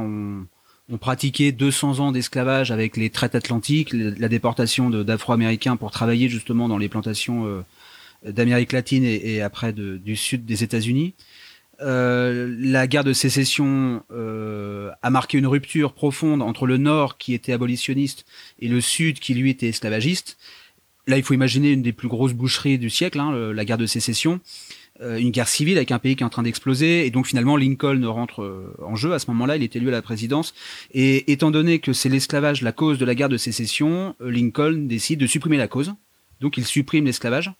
ont 0.90 0.98
pratiqué 0.98 1.52
200 1.52 2.00
ans 2.00 2.12
d'esclavage 2.12 2.70
avec 2.70 2.96
les 2.96 3.10
traites 3.10 3.34
atlantiques, 3.34 3.92
la 3.92 4.28
déportation 4.28 4.88
d'Afro-Américains 4.90 5.76
pour 5.76 5.90
travailler 5.90 6.28
justement 6.28 6.68
dans 6.68 6.78
les 6.78 6.88
plantations 6.88 7.46
euh, 7.46 7.62
d'Amérique 8.26 8.72
latine 8.72 9.04
et, 9.04 9.42
après 9.42 9.72
du 9.72 10.16
sud 10.16 10.44
des 10.44 10.64
États-Unis. 10.64 11.14
Euh, 11.80 12.54
la 12.58 12.86
guerre 12.86 13.04
de 13.04 13.12
sécession 13.12 14.02
euh, 14.10 14.90
a 15.02 15.10
marqué 15.10 15.38
une 15.38 15.46
rupture 15.46 15.92
profonde 15.92 16.42
entre 16.42 16.66
le 16.66 16.76
Nord 16.76 17.18
qui 17.18 17.34
était 17.34 17.52
abolitionniste 17.52 18.24
et 18.58 18.68
le 18.68 18.80
Sud 18.80 19.20
qui 19.20 19.34
lui 19.34 19.50
était 19.50 19.68
esclavagiste. 19.68 20.38
Là, 21.06 21.16
il 21.16 21.22
faut 21.22 21.34
imaginer 21.34 21.70
une 21.72 21.82
des 21.82 21.92
plus 21.92 22.08
grosses 22.08 22.34
boucheries 22.34 22.78
du 22.78 22.90
siècle, 22.90 23.18
hein, 23.18 23.52
la 23.52 23.64
guerre 23.64 23.78
de 23.78 23.86
sécession. 23.86 24.40
Euh, 25.00 25.16
une 25.18 25.30
guerre 25.30 25.46
civile 25.46 25.76
avec 25.76 25.92
un 25.92 26.00
pays 26.00 26.16
qui 26.16 26.24
est 26.24 26.26
en 26.26 26.30
train 26.30 26.42
d'exploser 26.42 27.06
et 27.06 27.10
donc 27.10 27.28
finalement 27.28 27.56
Lincoln 27.56 28.04
rentre 28.06 28.42
euh, 28.42 28.74
en 28.82 28.96
jeu 28.96 29.12
à 29.12 29.20
ce 29.20 29.30
moment-là 29.30 29.54
il 29.54 29.62
est 29.62 29.76
élu 29.76 29.86
à 29.88 29.92
la 29.92 30.02
présidence 30.02 30.54
et 30.90 31.30
étant 31.30 31.52
donné 31.52 31.78
que 31.78 31.92
c'est 31.92 32.08
l'esclavage 32.08 32.62
la 32.62 32.72
cause 32.72 32.98
de 32.98 33.04
la 33.04 33.14
guerre 33.14 33.28
de 33.28 33.36
sécession 33.36 34.16
Lincoln 34.18 34.88
décide 34.88 35.20
de 35.20 35.28
supprimer 35.28 35.56
la 35.56 35.68
cause 35.68 35.94
donc 36.40 36.56
il 36.56 36.64
supprime 36.64 37.04
l'esclavage 37.04 37.52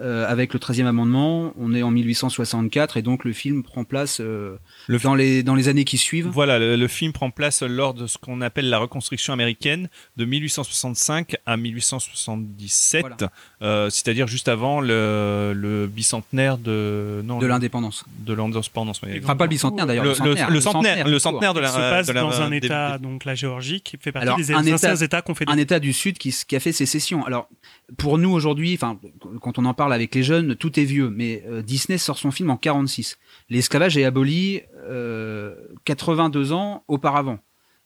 euh, 0.00 0.26
avec 0.28 0.54
le 0.54 0.60
13e 0.60 0.86
amendement, 0.86 1.52
on 1.58 1.74
est 1.74 1.82
en 1.82 1.90
1864 1.90 2.98
et 2.98 3.02
donc 3.02 3.24
le 3.24 3.32
film 3.32 3.64
prend 3.64 3.82
place 3.82 4.20
euh, 4.20 4.56
le 4.86 4.98
dans, 4.98 5.16
les, 5.16 5.42
dans 5.42 5.56
les 5.56 5.68
années 5.68 5.84
qui 5.84 5.98
suivent. 5.98 6.28
Voilà, 6.28 6.60
le, 6.60 6.76
le 6.76 6.88
film 6.88 7.12
prend 7.12 7.30
place 7.30 7.62
lors 7.62 7.94
de 7.94 8.06
ce 8.06 8.16
qu'on 8.16 8.40
appelle 8.40 8.68
la 8.68 8.78
reconstruction 8.78 9.32
américaine 9.32 9.88
de 10.16 10.24
1865 10.24 11.36
à 11.46 11.56
1877, 11.56 13.00
voilà. 13.00 13.16
euh, 13.62 13.90
c'est-à-dire 13.90 14.28
juste 14.28 14.46
avant 14.46 14.80
le, 14.80 15.52
le 15.56 15.88
bicentenaire 15.88 16.58
de 16.58 17.20
non, 17.24 17.38
de 17.38 17.46
l'indépendance. 17.46 18.04
De 18.20 18.34
l'indépendance. 18.34 19.00
Enfin 19.22 19.34
pas 19.34 19.44
le 19.44 19.50
bicentenaire 19.50 19.86
d'ailleurs. 19.86 20.04
Le, 20.04 20.14
centenaire, 20.14 20.50
le, 20.50 20.60
centenaire, 20.60 21.08
le 21.08 21.18
centenaire 21.18 21.54
de 21.54 21.60
la. 21.60 21.68
se 21.68 21.76
passe 21.76 22.06
de 22.06 22.12
la, 22.12 22.20
dans 22.20 22.40
un 22.40 22.50
des, 22.50 22.58
État, 22.58 22.98
donc 22.98 23.24
la 23.24 23.34
Géorgie, 23.34 23.80
qui 23.80 23.96
fait 24.00 24.12
partie 24.12 24.28
Alors, 24.28 24.38
des 24.38 24.52
un 24.52 24.60
anciens 24.60 24.94
État, 24.94 25.04
États 25.04 25.22
confédérés. 25.22 25.56
Un 25.56 25.60
État 25.60 25.80
du 25.80 25.92
Sud 25.92 26.18
qui, 26.18 26.32
qui 26.46 26.54
a 26.54 26.60
fait 26.60 26.72
sécession. 26.72 27.24
Alors 27.26 27.48
pour 27.96 28.18
nous 28.18 28.30
aujourd'hui, 28.30 28.74
enfin 28.74 28.98
quand 29.40 29.58
on 29.58 29.64
en 29.64 29.74
parle 29.74 29.92
avec 29.92 30.14
les 30.14 30.22
jeunes, 30.22 30.56
tout 30.56 30.78
est 30.78 30.84
vieux, 30.84 31.10
mais 31.10 31.44
euh, 31.46 31.62
Disney 31.62 31.98
sort 31.98 32.18
son 32.18 32.30
film 32.30 32.50
en 32.50 32.56
46. 32.56 33.18
L'esclavage 33.50 33.96
est 33.96 34.04
aboli 34.04 34.62
euh, 34.88 35.54
82 35.84 36.52
ans 36.52 36.84
auparavant. 36.88 37.38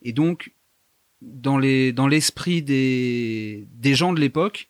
Et 0.02 0.12
donc, 0.12 0.52
dans 1.20 1.59
les 1.59 1.92
dans 1.92 2.09
l'esprit 2.09 2.62
des 2.62 3.66
des 3.72 3.94
gens 3.94 4.12
de 4.12 4.20
l'époque, 4.20 4.68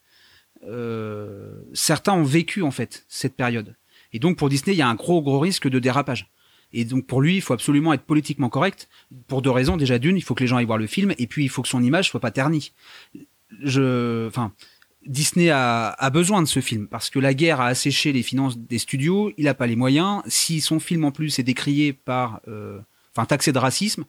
euh, 0.64 1.54
certains 1.72 2.12
ont 2.12 2.24
vécu 2.24 2.62
en 2.62 2.70
fait 2.70 3.04
cette 3.08 3.34
période. 3.34 3.74
Et 4.12 4.18
donc 4.18 4.36
pour 4.36 4.48
Disney, 4.48 4.74
il 4.74 4.78
y 4.78 4.82
a 4.82 4.88
un 4.88 4.94
gros 4.94 5.22
gros 5.22 5.40
risque 5.40 5.68
de 5.68 5.78
dérapage. 5.78 6.30
Et 6.72 6.84
donc 6.84 7.06
pour 7.06 7.20
lui, 7.20 7.36
il 7.36 7.40
faut 7.40 7.54
absolument 7.54 7.92
être 7.92 8.02
politiquement 8.02 8.48
correct 8.48 8.88
pour 9.26 9.42
deux 9.42 9.50
raisons. 9.50 9.76
Déjà 9.76 9.98
d'une, 9.98 10.16
il 10.16 10.22
faut 10.22 10.34
que 10.34 10.42
les 10.42 10.46
gens 10.46 10.56
aillent 10.56 10.66
voir 10.66 10.78
le 10.78 10.86
film, 10.86 11.14
et 11.18 11.26
puis 11.26 11.44
il 11.44 11.48
faut 11.48 11.62
que 11.62 11.68
son 11.68 11.82
image 11.82 12.08
soit 12.08 12.20
pas 12.20 12.30
ternie. 12.30 12.72
Je, 13.62 14.26
enfin, 14.26 14.52
Disney 15.06 15.50
a, 15.50 15.88
a, 15.88 16.10
besoin 16.10 16.42
de 16.42 16.46
ce 16.46 16.60
film 16.60 16.86
parce 16.86 17.10
que 17.10 17.18
la 17.18 17.34
guerre 17.34 17.60
a 17.60 17.66
asséché 17.66 18.12
les 18.12 18.22
finances 18.22 18.58
des 18.58 18.78
studios, 18.78 19.32
il 19.36 19.44
n'a 19.44 19.54
pas 19.54 19.66
les 19.66 19.76
moyens. 19.76 20.22
Si 20.26 20.60
son 20.60 20.80
film 20.80 21.04
en 21.04 21.10
plus 21.10 21.38
est 21.38 21.42
décrié 21.42 21.92
par, 21.92 22.40
euh, 22.48 22.78
enfin 23.14 23.26
taxé 23.26 23.52
de 23.52 23.58
racisme, 23.58 24.04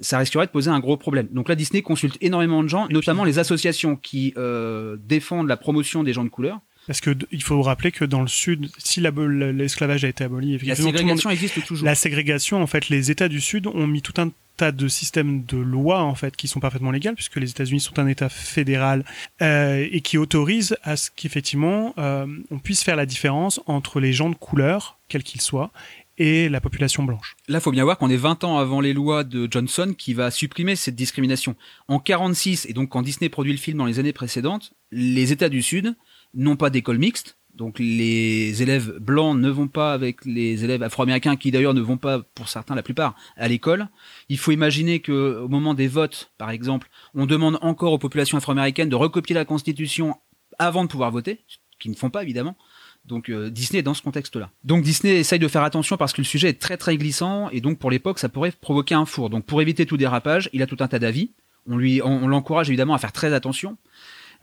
ça 0.00 0.18
risquerait 0.18 0.46
de 0.46 0.50
poser 0.50 0.70
un 0.70 0.80
gros 0.80 0.96
problème. 0.96 1.28
Donc 1.32 1.48
là, 1.48 1.54
Disney 1.54 1.82
consulte 1.82 2.16
énormément 2.20 2.62
de 2.62 2.68
gens, 2.68 2.86
notamment 2.88 3.24
les 3.24 3.38
associations 3.38 3.96
qui 3.96 4.32
euh, 4.36 4.96
défendent 5.08 5.48
la 5.48 5.56
promotion 5.56 6.04
des 6.04 6.12
gens 6.12 6.24
de 6.24 6.28
couleur. 6.28 6.60
Parce 6.86 7.00
que 7.00 7.10
il 7.32 7.42
faut 7.42 7.60
rappeler 7.60 7.92
que 7.92 8.04
dans 8.06 8.22
le 8.22 8.28
sud, 8.28 8.70
si 8.78 9.00
l'esclavage 9.00 10.04
a 10.04 10.08
été 10.08 10.24
aboli, 10.24 10.56
la 10.58 10.74
ségrégation 10.74 11.28
existe 11.28 11.62
toujours. 11.66 11.84
La 11.84 11.94
ségrégation, 11.94 12.62
en 12.62 12.66
fait, 12.66 12.88
les 12.88 13.10
États 13.10 13.28
du 13.28 13.42
Sud 13.42 13.66
ont 13.66 13.86
mis 13.86 14.00
tout 14.00 14.14
un 14.18 14.30
tas 14.58 14.72
de 14.72 14.88
systèmes 14.88 15.44
de 15.44 15.56
lois 15.56 16.02
en 16.02 16.14
fait 16.14 16.36
qui 16.36 16.48
sont 16.48 16.60
parfaitement 16.60 16.90
légales 16.90 17.14
puisque 17.14 17.36
les 17.36 17.50
États-Unis 17.50 17.80
sont 17.80 17.98
un 17.98 18.06
État 18.08 18.28
fédéral 18.28 19.04
euh, 19.40 19.86
et 19.90 20.00
qui 20.00 20.18
autorisent 20.18 20.76
à 20.82 20.96
ce 20.96 21.10
qu'effectivement 21.14 21.94
euh, 21.96 22.26
on 22.50 22.58
puisse 22.58 22.82
faire 22.82 22.96
la 22.96 23.06
différence 23.06 23.60
entre 23.66 24.00
les 24.00 24.12
gens 24.12 24.28
de 24.28 24.34
couleur, 24.34 24.98
quels 25.08 25.22
qu'ils 25.22 25.40
soient, 25.40 25.70
et 26.18 26.48
la 26.48 26.60
population 26.60 27.04
blanche. 27.04 27.36
Là, 27.46 27.60
faut 27.60 27.70
bien 27.70 27.84
voir 27.84 27.96
qu'on 27.96 28.10
est 28.10 28.16
20 28.16 28.42
ans 28.42 28.58
avant 28.58 28.80
les 28.80 28.92
lois 28.92 29.22
de 29.22 29.46
Johnson 29.48 29.94
qui 29.96 30.14
va 30.14 30.32
supprimer 30.32 30.74
cette 30.74 30.96
discrimination. 30.96 31.54
En 31.86 32.00
46 32.00 32.66
et 32.66 32.72
donc 32.72 32.88
quand 32.88 33.02
Disney 33.02 33.28
produit 33.28 33.52
le 33.52 33.58
film 33.58 33.78
dans 33.78 33.86
les 33.86 34.00
années 34.00 34.12
précédentes, 34.12 34.72
les 34.90 35.30
États 35.30 35.48
du 35.48 35.62
Sud 35.62 35.94
n'ont 36.34 36.56
pas 36.56 36.70
d'école 36.70 36.98
mixte, 36.98 37.38
donc 37.58 37.80
les 37.80 38.62
élèves 38.62 38.98
blancs 39.00 39.36
ne 39.36 39.50
vont 39.50 39.66
pas 39.66 39.92
avec 39.92 40.24
les 40.24 40.64
élèves 40.64 40.82
afro-américains 40.84 41.34
qui 41.34 41.50
d'ailleurs 41.50 41.74
ne 41.74 41.80
vont 41.80 41.96
pas 41.96 42.20
pour 42.20 42.48
certains 42.48 42.76
la 42.76 42.84
plupart 42.84 43.16
à 43.36 43.48
l'école. 43.48 43.88
Il 44.28 44.38
faut 44.38 44.52
imaginer 44.52 45.00
que 45.00 45.40
au 45.42 45.48
moment 45.48 45.74
des 45.74 45.88
votes 45.88 46.30
par 46.38 46.50
exemple, 46.50 46.88
on 47.14 47.26
demande 47.26 47.58
encore 47.60 47.92
aux 47.92 47.98
populations 47.98 48.38
afro-américaines 48.38 48.88
de 48.88 48.94
recopier 48.94 49.34
la 49.34 49.44
constitution 49.44 50.14
avant 50.60 50.84
de 50.84 50.88
pouvoir 50.88 51.10
voter, 51.10 51.40
ce 51.48 51.56
qu'ils 51.80 51.90
ne 51.90 51.96
font 51.96 52.10
pas 52.10 52.22
évidemment. 52.22 52.56
Donc 53.04 53.28
euh, 53.28 53.50
Disney 53.50 53.80
est 53.80 53.82
dans 53.82 53.94
ce 53.94 54.02
contexte-là. 54.02 54.50
Donc 54.62 54.84
Disney 54.84 55.16
essaye 55.16 55.40
de 55.40 55.48
faire 55.48 55.64
attention 55.64 55.96
parce 55.96 56.12
que 56.12 56.20
le 56.20 56.26
sujet 56.26 56.50
est 56.50 56.60
très 56.60 56.76
très 56.76 56.96
glissant 56.96 57.50
et 57.50 57.60
donc 57.60 57.80
pour 57.80 57.90
l'époque 57.90 58.20
ça 58.20 58.28
pourrait 58.28 58.52
provoquer 58.52 58.94
un 58.94 59.04
four. 59.04 59.30
Donc 59.30 59.44
pour 59.44 59.60
éviter 59.60 59.84
tout 59.84 59.96
dérapage, 59.96 60.48
il 60.52 60.62
a 60.62 60.66
tout 60.68 60.76
un 60.78 60.86
tas 60.86 61.00
d'avis. 61.00 61.32
On 61.66 61.76
lui, 61.76 62.00
on, 62.02 62.24
on 62.24 62.28
l'encourage 62.28 62.70
évidemment 62.70 62.94
à 62.94 62.98
faire 62.98 63.12
très 63.12 63.34
attention. 63.34 63.76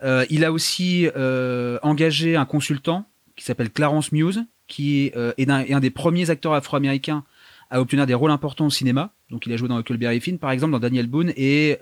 Euh, 0.03 0.25
il 0.29 0.43
a 0.43 0.51
aussi 0.51 1.07
euh, 1.15 1.79
engagé 1.81 2.35
un 2.35 2.45
consultant 2.45 3.05
qui 3.35 3.45
s'appelle 3.45 3.69
Clarence 3.69 4.11
Muse, 4.11 4.45
qui 4.67 5.11
euh, 5.15 5.33
est, 5.37 5.49
un, 5.49 5.79
des 5.79 5.89
premiers 5.89 6.29
acteurs 6.29 6.53
afro-américains 6.53 7.23
à 7.69 7.81
obtenir 7.81 8.05
des 8.05 8.13
rôles 8.13 8.31
importants 8.31 8.67
au 8.67 8.69
cinéma. 8.69 9.11
Donc 9.29 9.45
il 9.45 9.53
a 9.53 9.57
joué 9.57 9.67
dans 9.67 9.79
Huckleberry 9.79 10.19
Finn 10.19 10.37
par 10.37 10.51
exemple, 10.51 10.71
dans 10.71 10.79
Daniel 10.79 11.07
Boone 11.07 11.33
et 11.35 11.77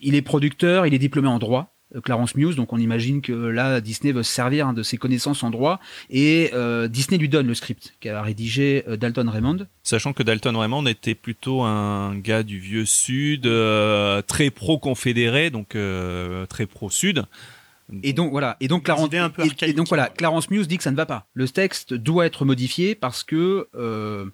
il 0.00 0.14
est 0.14 0.22
producteur, 0.22 0.86
il 0.86 0.94
est 0.94 0.98
diplômé 0.98 1.28
en 1.28 1.38
droit. 1.38 1.73
Euh, 1.94 2.00
Clarence 2.00 2.34
Muse, 2.34 2.56
donc 2.56 2.72
on 2.72 2.78
imagine 2.78 3.20
que 3.22 3.32
là 3.32 3.80
Disney 3.80 4.12
veut 4.12 4.22
se 4.22 4.32
servir 4.32 4.68
hein, 4.68 4.72
de 4.72 4.82
ses 4.82 4.96
connaissances 4.96 5.42
en 5.42 5.50
droit 5.50 5.80
et 6.10 6.50
euh, 6.54 6.88
Disney 6.88 7.18
lui 7.18 7.28
donne 7.28 7.46
le 7.46 7.54
script 7.54 7.94
qu'a 8.00 8.22
rédigé 8.22 8.84
euh, 8.88 8.96
Dalton 8.96 9.28
Raymond. 9.28 9.66
Sachant 9.82 10.12
que 10.12 10.22
Dalton 10.22 10.56
Raymond 10.56 10.86
était 10.86 11.14
plutôt 11.14 11.62
un 11.62 12.16
gars 12.16 12.42
du 12.42 12.58
vieux 12.58 12.86
sud, 12.86 13.46
euh, 13.46 14.22
très 14.22 14.50
pro-confédéré, 14.50 15.50
donc 15.50 15.74
euh, 15.76 16.46
très 16.46 16.66
pro-sud. 16.66 17.24
Et 18.02 18.14
donc 18.14 18.30
voilà, 18.30 18.56
et 18.60 18.68
donc 18.68 18.84
Clarence 18.84 19.08
idées 19.08 19.18
un 19.18 19.28
peu 19.28 19.42
et- 19.42 19.46
et, 19.46 19.50
archaïques. 19.50 19.76
donc 19.76 19.88
voilà, 19.88 20.08
Clarence 20.08 20.50
Muse 20.50 20.66
dit 20.66 20.78
que 20.78 20.82
ça 20.82 20.90
ne 20.90 20.96
va 20.96 21.04
pas. 21.04 21.26
Le 21.34 21.46
texte 21.46 21.92
doit 21.92 22.24
être 22.24 22.46
modifié 22.46 22.94
parce 22.94 23.22
que 23.22 23.68
euh, 23.74 24.24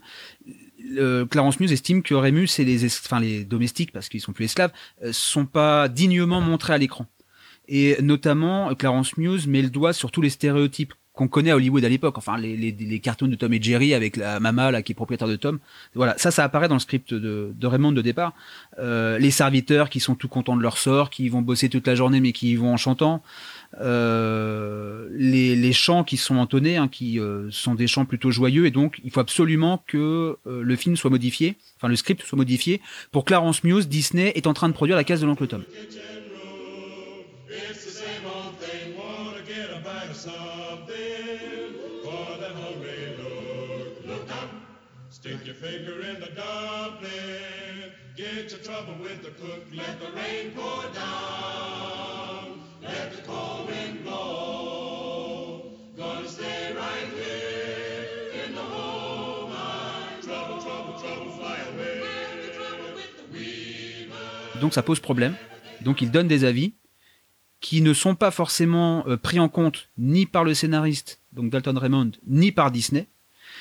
Clarence 1.26 1.58
Muse 1.60 1.72
estime 1.72 2.02
que 2.02 2.14
Rémus 2.14 2.48
et 2.58 2.64
les 2.64 2.84
es- 2.86 3.00
enfin 3.04 3.20
les 3.20 3.44
domestiques 3.44 3.92
parce 3.92 4.08
qu'ils 4.08 4.20
sont 4.20 4.32
plus 4.32 4.44
esclaves 4.46 4.70
euh, 5.04 5.12
sont 5.12 5.46
pas 5.46 5.88
dignement 5.88 6.40
montrés 6.40 6.72
à 6.74 6.78
l'écran. 6.78 7.06
Et 7.72 7.96
notamment 8.02 8.74
Clarence 8.74 9.16
Muse 9.16 9.46
met 9.46 9.62
le 9.62 9.70
doigt 9.70 9.92
sur 9.92 10.10
tous 10.10 10.20
les 10.20 10.28
stéréotypes 10.28 10.92
qu'on 11.12 11.28
connaît 11.28 11.50
à 11.50 11.56
Hollywood 11.56 11.84
à 11.84 11.88
l'époque, 11.88 12.18
enfin 12.18 12.38
les, 12.38 12.56
les, 12.56 12.72
les 12.72 13.00
cartoons 13.00 13.26
de 13.26 13.34
Tom 13.34 13.52
et 13.52 13.60
Jerry 13.60 13.94
avec 13.94 14.16
la 14.16 14.40
maman 14.40 14.70
là 14.70 14.80
qui 14.80 14.92
est 14.92 14.94
propriétaire 14.94 15.28
de 15.28 15.36
Tom. 15.36 15.58
Voilà, 15.94 16.16
ça 16.18 16.30
ça 16.30 16.44
apparaît 16.44 16.68
dans 16.68 16.76
le 16.76 16.80
script 16.80 17.12
de, 17.12 17.52
de 17.54 17.66
Raymond 17.66 17.92
de 17.92 18.00
départ. 18.00 18.32
Euh, 18.78 19.18
les 19.18 19.30
serviteurs 19.30 19.90
qui 19.90 20.00
sont 20.00 20.14
tout 20.14 20.28
contents 20.28 20.56
de 20.56 20.62
leur 20.62 20.78
sort, 20.78 21.10
qui 21.10 21.28
vont 21.28 21.42
bosser 21.42 21.68
toute 21.68 21.86
la 21.86 21.94
journée 21.94 22.20
mais 22.20 22.32
qui 22.32 22.52
y 22.52 22.56
vont 22.56 22.72
en 22.72 22.76
chantant. 22.76 23.22
Euh, 23.80 25.08
les, 25.12 25.54
les 25.56 25.72
chants 25.72 26.04
qui 26.04 26.16
sont 26.16 26.36
entonnés, 26.36 26.76
hein, 26.76 26.88
qui 26.88 27.20
euh, 27.20 27.48
sont 27.50 27.74
des 27.74 27.86
chants 27.86 28.04
plutôt 28.04 28.30
joyeux, 28.30 28.66
et 28.66 28.70
donc 28.70 29.00
il 29.04 29.10
faut 29.10 29.20
absolument 29.20 29.82
que 29.86 30.38
euh, 30.46 30.62
le 30.62 30.76
film 30.76 30.96
soit 30.96 31.10
modifié, 31.10 31.56
enfin 31.76 31.88
le 31.88 31.96
script 31.96 32.22
soit 32.22 32.38
modifié. 32.38 32.80
Pour 33.12 33.24
Clarence 33.24 33.62
Muse, 33.62 33.88
Disney 33.88 34.32
est 34.36 34.46
en 34.46 34.54
train 34.54 34.68
de 34.68 34.74
produire 34.74 34.96
la 34.96 35.04
case 35.04 35.20
de 35.20 35.26
l'oncle 35.26 35.46
Tom. 35.46 35.62
Donc 64.60 64.74
ça 64.74 64.82
pose 64.82 65.00
problème. 65.00 65.34
Donc 65.82 66.00
il 66.02 66.10
donne 66.10 66.28
des 66.28 66.44
avis 66.44 66.74
qui 67.60 67.82
ne 67.82 67.92
sont 67.92 68.14
pas 68.14 68.30
forcément 68.30 69.04
euh, 69.06 69.16
pris 69.16 69.38
en 69.38 69.48
compte 69.48 69.88
ni 69.98 70.24
par 70.24 70.44
le 70.44 70.54
scénariste, 70.54 71.20
donc 71.32 71.50
Dalton 71.50 71.76
Raymond, 71.76 72.12
ni 72.26 72.52
par 72.52 72.70
Disney. 72.70 73.08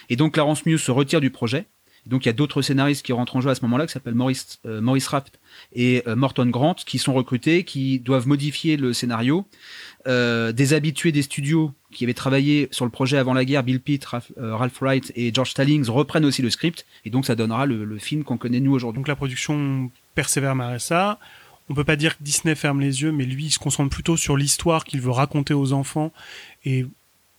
Et 0.09 0.15
donc 0.15 0.35
Clarence 0.35 0.65
Muse 0.65 0.81
se 0.81 0.91
retire 0.91 1.19
du 1.19 1.29
projet. 1.29 1.67
Donc 2.09 2.25
il 2.25 2.27
y 2.27 2.29
a 2.29 2.33
d'autres 2.33 2.61
scénaristes 2.61 3.05
qui 3.05 3.13
rentrent 3.13 3.35
en 3.35 3.41
jeu 3.41 3.49
à 3.49 3.55
ce 3.55 3.61
moment-là, 3.61 3.85
qui 3.85 3.93
s'appellent 3.93 4.15
Maurice, 4.15 4.59
euh, 4.65 4.81
et 5.73 6.03
euh, 6.07 6.15
Morton 6.15 6.47
Grant, 6.47 6.75
qui 6.85 6.97
sont 6.97 7.13
recrutés, 7.13 7.63
qui 7.63 7.99
doivent 7.99 8.27
modifier 8.27 8.77
le 8.77 8.93
scénario. 8.93 9.45
Euh, 10.07 10.53
des 10.53 10.73
habitués 10.73 11.11
des 11.11 11.21
studios 11.21 11.73
qui 11.91 12.05
avaient 12.05 12.13
travaillé 12.13 12.69
sur 12.71 12.85
le 12.85 12.91
projet 12.91 13.17
avant 13.17 13.33
la 13.33 13.43
guerre, 13.43 13.63
Bill 13.63 13.81
Pitt, 13.81 14.05
Ralph, 14.05 14.31
euh, 14.37 14.57
Wright 14.79 15.11
et 15.15 15.31
George 15.33 15.51
Stallings 15.51 15.89
reprennent 15.89 16.23
aussi 16.25 16.41
le 16.41 16.49
script, 16.49 16.85
et 17.03 17.09
donc 17.09 17.25
ça 17.25 17.35
donnera 17.35 17.65
le, 17.65 17.97
film 17.97 18.23
qu'on 18.23 18.37
connaît 18.37 18.61
nous 18.61 18.71
aujourd'hui. 18.71 18.99
Donc 18.99 19.07
la 19.07 19.15
production 19.15 19.91
persévère 20.15 20.55
malgré 20.55 20.79
ça. 20.79 21.19
On 21.69 21.75
peut 21.75 21.83
pas 21.83 21.97
dire 21.97 22.17
que 22.17 22.23
Disney 22.23 22.55
ferme 22.55 22.79
les 22.79 23.01
yeux, 23.01 23.11
mais 23.11 23.25
lui, 23.25 23.51
se 23.51 23.59
concentre 23.59 23.93
plutôt 23.93 24.17
sur 24.17 24.37
l'histoire 24.37 24.85
qu'il 24.85 25.01
veut 25.01 25.11
raconter 25.11 25.53
aux 25.53 25.73
enfants 25.73 26.11
et 26.65 26.85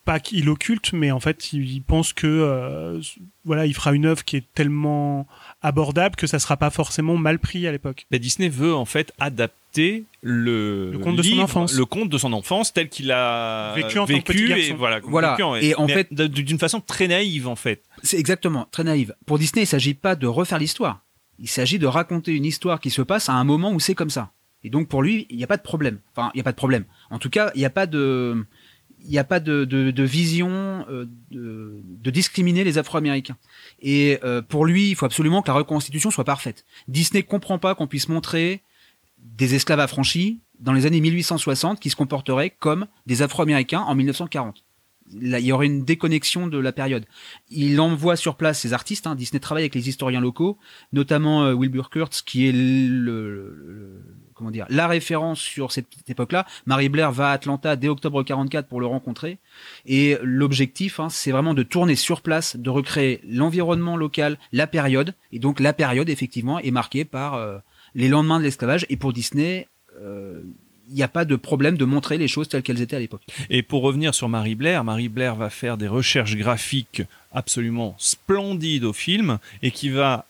pas 0.05 0.19
qu'il 0.21 0.49
occulte, 0.49 0.93
mais 0.93 1.11
en 1.11 1.21
fait, 1.21 1.53
il, 1.53 1.83
pense 1.83 2.13
que 2.13 2.27
euh, 2.27 3.01
voilà, 3.45 3.67
il 3.67 3.75
fera 3.75 3.93
une 3.93 4.07
œuvre 4.07 4.25
qui 4.25 4.37
est 4.37 4.45
tellement 4.55 5.27
abordable 5.63 6.17
que 6.17 6.27
ça 6.27 6.39
sera 6.39 6.57
pas 6.57 6.71
forcément 6.71 7.17
mal 7.17 7.39
pris 7.39 7.67
à 7.67 7.73
l'époque. 7.73 8.07
Ben, 8.11 8.19
Disney 8.19 8.49
veut 8.49 8.75
en 8.75 8.85
fait 8.87 9.13
adapter 9.21 10.05
le, 10.23 10.91
Le 10.93 10.99
conte 10.99 11.17
de 11.17 11.23
son 11.23 11.39
enfance. 11.39 11.75
le 11.75 11.85
conte 11.85 12.09
de 12.09 12.19
son 12.19 12.33
enfance 12.33 12.73
tel 12.73 12.89
qu'il 12.89 13.13
a 13.13 13.75
Vécu 13.75 13.99
en 13.99 14.07
tant 14.07 14.19
que 14.21 14.33
petit 14.33 14.51
et 14.53 14.73
voilà, 14.73 15.01
Voilà. 15.05 15.33
vécu 15.33 15.43
en- 15.43 15.55
Et 15.57 15.75
en 15.77 15.87
mais 15.87 15.93
fait- 15.93 16.13
d'une 16.15 16.59
façon 16.59 16.81
très 16.81 17.07
naïve 17.07 17.47
en 17.47 17.57
fait. 17.57 17.83
C'est 18.03 18.19
exactement, 18.19 18.67
très 18.71 18.85
naïve. 18.85 19.15
Pour 19.27 19.39
Disney, 19.39 19.65
il 19.65 19.67
s'agit 19.67 19.95
pas 19.95 20.17
de 20.17 20.27
refaire 20.27 20.59
l'histoire. 20.59 21.01
Il 21.39 21.49
s'agit 21.49 21.79
de 21.79 21.87
raconter 21.87 22.33
une 22.35 22.45
histoire 22.45 22.81
qui 22.81 22.91
se 22.91 23.03
passe 23.03 23.29
à 23.29 23.33
un 23.35 23.45
moment 23.45 23.71
où 23.73 23.81
c'est 23.81 23.95
comme 23.95 24.11
ça. 24.11 24.31
Et 24.63 24.69
donc 24.71 24.89
pour 24.89 25.03
lui, 25.03 25.27
il 25.31 25.37
n'y 25.39 25.45
a 25.45 25.47
pas 25.47 25.57
de 25.57 25.63
problème. 25.63 26.01
Enfin, 26.15 26.31
il 26.35 26.39
n'y 26.39 26.41
a 26.43 26.45
pas 26.45 26.53
de 26.53 26.57
problème. 26.57 26.85
En 27.11 27.19
tout 27.19 27.31
cas, 27.31 27.51
il 27.55 27.59
n'y 27.61 27.65
a 27.65 27.71
pas 27.71 27.87
de, 27.87 28.45
il 29.05 29.11
n'y 29.11 29.19
a 29.19 29.25
pas 29.25 29.41
de, 29.41 29.65
vision 30.03 30.51
euh, 30.89 31.07
de, 31.31 31.81
de 31.85 32.11
discriminer 32.11 32.65
les 32.65 32.79
Afro-Américains. 32.79 33.37
Et 33.81 34.19
euh, 34.25 34.43
pour 34.43 34.67
lui, 34.67 34.91
il 34.91 34.95
faut 34.95 35.07
absolument 35.07 35.43
que 35.43 35.49
la 35.49 35.55
reconstitution 35.55 36.11
soit 36.11 36.25
parfaite. 36.25 36.65
Disney 36.89 37.23
comprend 37.23 37.59
pas 37.59 37.75
qu'on 37.75 37.87
puisse 37.87 38.09
montrer 38.09 38.63
des 39.19 39.55
esclaves 39.55 39.81
affranchis 39.81 40.41
dans 40.59 40.73
les 40.73 40.87
années 40.87 41.01
1860 41.01 41.81
qui 41.81 41.91
se 41.91 41.97
comporteraient 41.97 42.51
comme 42.51 42.87
des 43.07 43.23
Afro-Américains 43.23 43.81
en 43.81 43.95
1940. 43.95 44.65
Là, 45.21 45.41
il 45.41 45.47
y 45.47 45.53
aurait 45.53 45.67
une 45.67 45.85
déconnexion 45.85 46.47
de 46.47 46.59
la 46.59 46.71
période. 46.73 47.05
Il 47.51 47.81
envoie 47.81 48.15
sur 48.15 48.37
place 48.37 48.61
ses 48.61 48.73
artistes. 48.73 49.07
Hein. 49.09 49.17
Disney 49.17 49.41
travaille 49.41 49.65
avec 49.65 49.75
les 49.75 49.89
historiens 49.89 50.21
locaux, 50.21 50.57
notamment 50.93 51.45
euh, 51.45 51.53
Wilbur 51.55 51.91
Kurtz, 51.91 52.23
qui 52.23 52.47
est 52.47 52.53
le- 52.53 54.03
comment 54.41 54.51
dire 54.51 54.67
la 54.71 54.89
référence 54.89 55.39
sur 55.39 55.71
cette 55.71 55.87
époque-là. 56.09 56.47
Marie 56.67 56.89
Blair 56.89 57.13
va 57.13 57.31
à 57.31 57.33
Atlanta 57.33 57.77
dès 57.77 57.89
octobre 57.89 58.23
44 58.23 58.67
pour 58.67 58.81
le 58.81 58.87
rencontrer. 58.87 59.39
Et 59.87 60.17
l'objectif, 60.23 60.99
hein, 60.99 61.09
c'est 61.11 61.31
vraiment 61.31 61.55
de 61.55 61.63
tourner 61.63 61.95
sur 61.95 62.23
place, 62.23 62.57
de 62.57 62.71
recréer 62.71 63.21
l'environnement 63.29 63.97
local, 63.97 64.39
la 64.53 64.67
période. 64.67 65.15
Et 65.33 65.39
donc 65.39 65.61
la 65.61 65.73
période, 65.73 66.09
effectivement, 66.09 66.59
est 66.59 66.71
marquée 66.71 67.05
par 67.05 67.35
euh, 67.35 67.59
les 67.95 68.09
lendemains 68.09 68.39
de 68.39 68.45
l'esclavage. 68.45 68.87
Et 68.89 68.97
pour 68.97 69.13
Disney, 69.13 69.69
euh, 70.01 70.41
il 70.89 70.95
n'y 70.95 71.03
a 71.03 71.09
pas 71.09 71.25
de 71.25 71.37
problème 71.37 71.77
de 71.77 71.85
montrer 71.85 72.19
les 72.19 72.27
choses 72.27 72.49
telles 72.49 72.63
qu'elles 72.63 72.81
étaient 72.81 72.97
à 72.97 73.01
l'époque. 73.01 73.23
Et 73.49 73.63
pour 73.63 73.83
revenir 73.83 74.15
sur 74.15 74.29
Marie 74.29 74.57
Blair, 74.57 74.83
Marie 74.83 75.09
Blair 75.09 75.37
va 75.37 75.51
faire 75.51 75.77
des 75.77 75.87
recherches 75.87 76.37
graphiques 76.37 77.03
absolument 77.33 77.95
splendides 77.99 78.85
au 78.85 78.93
film 78.93 79.39
et 79.63 79.71
qui 79.71 79.91
va 79.91 80.27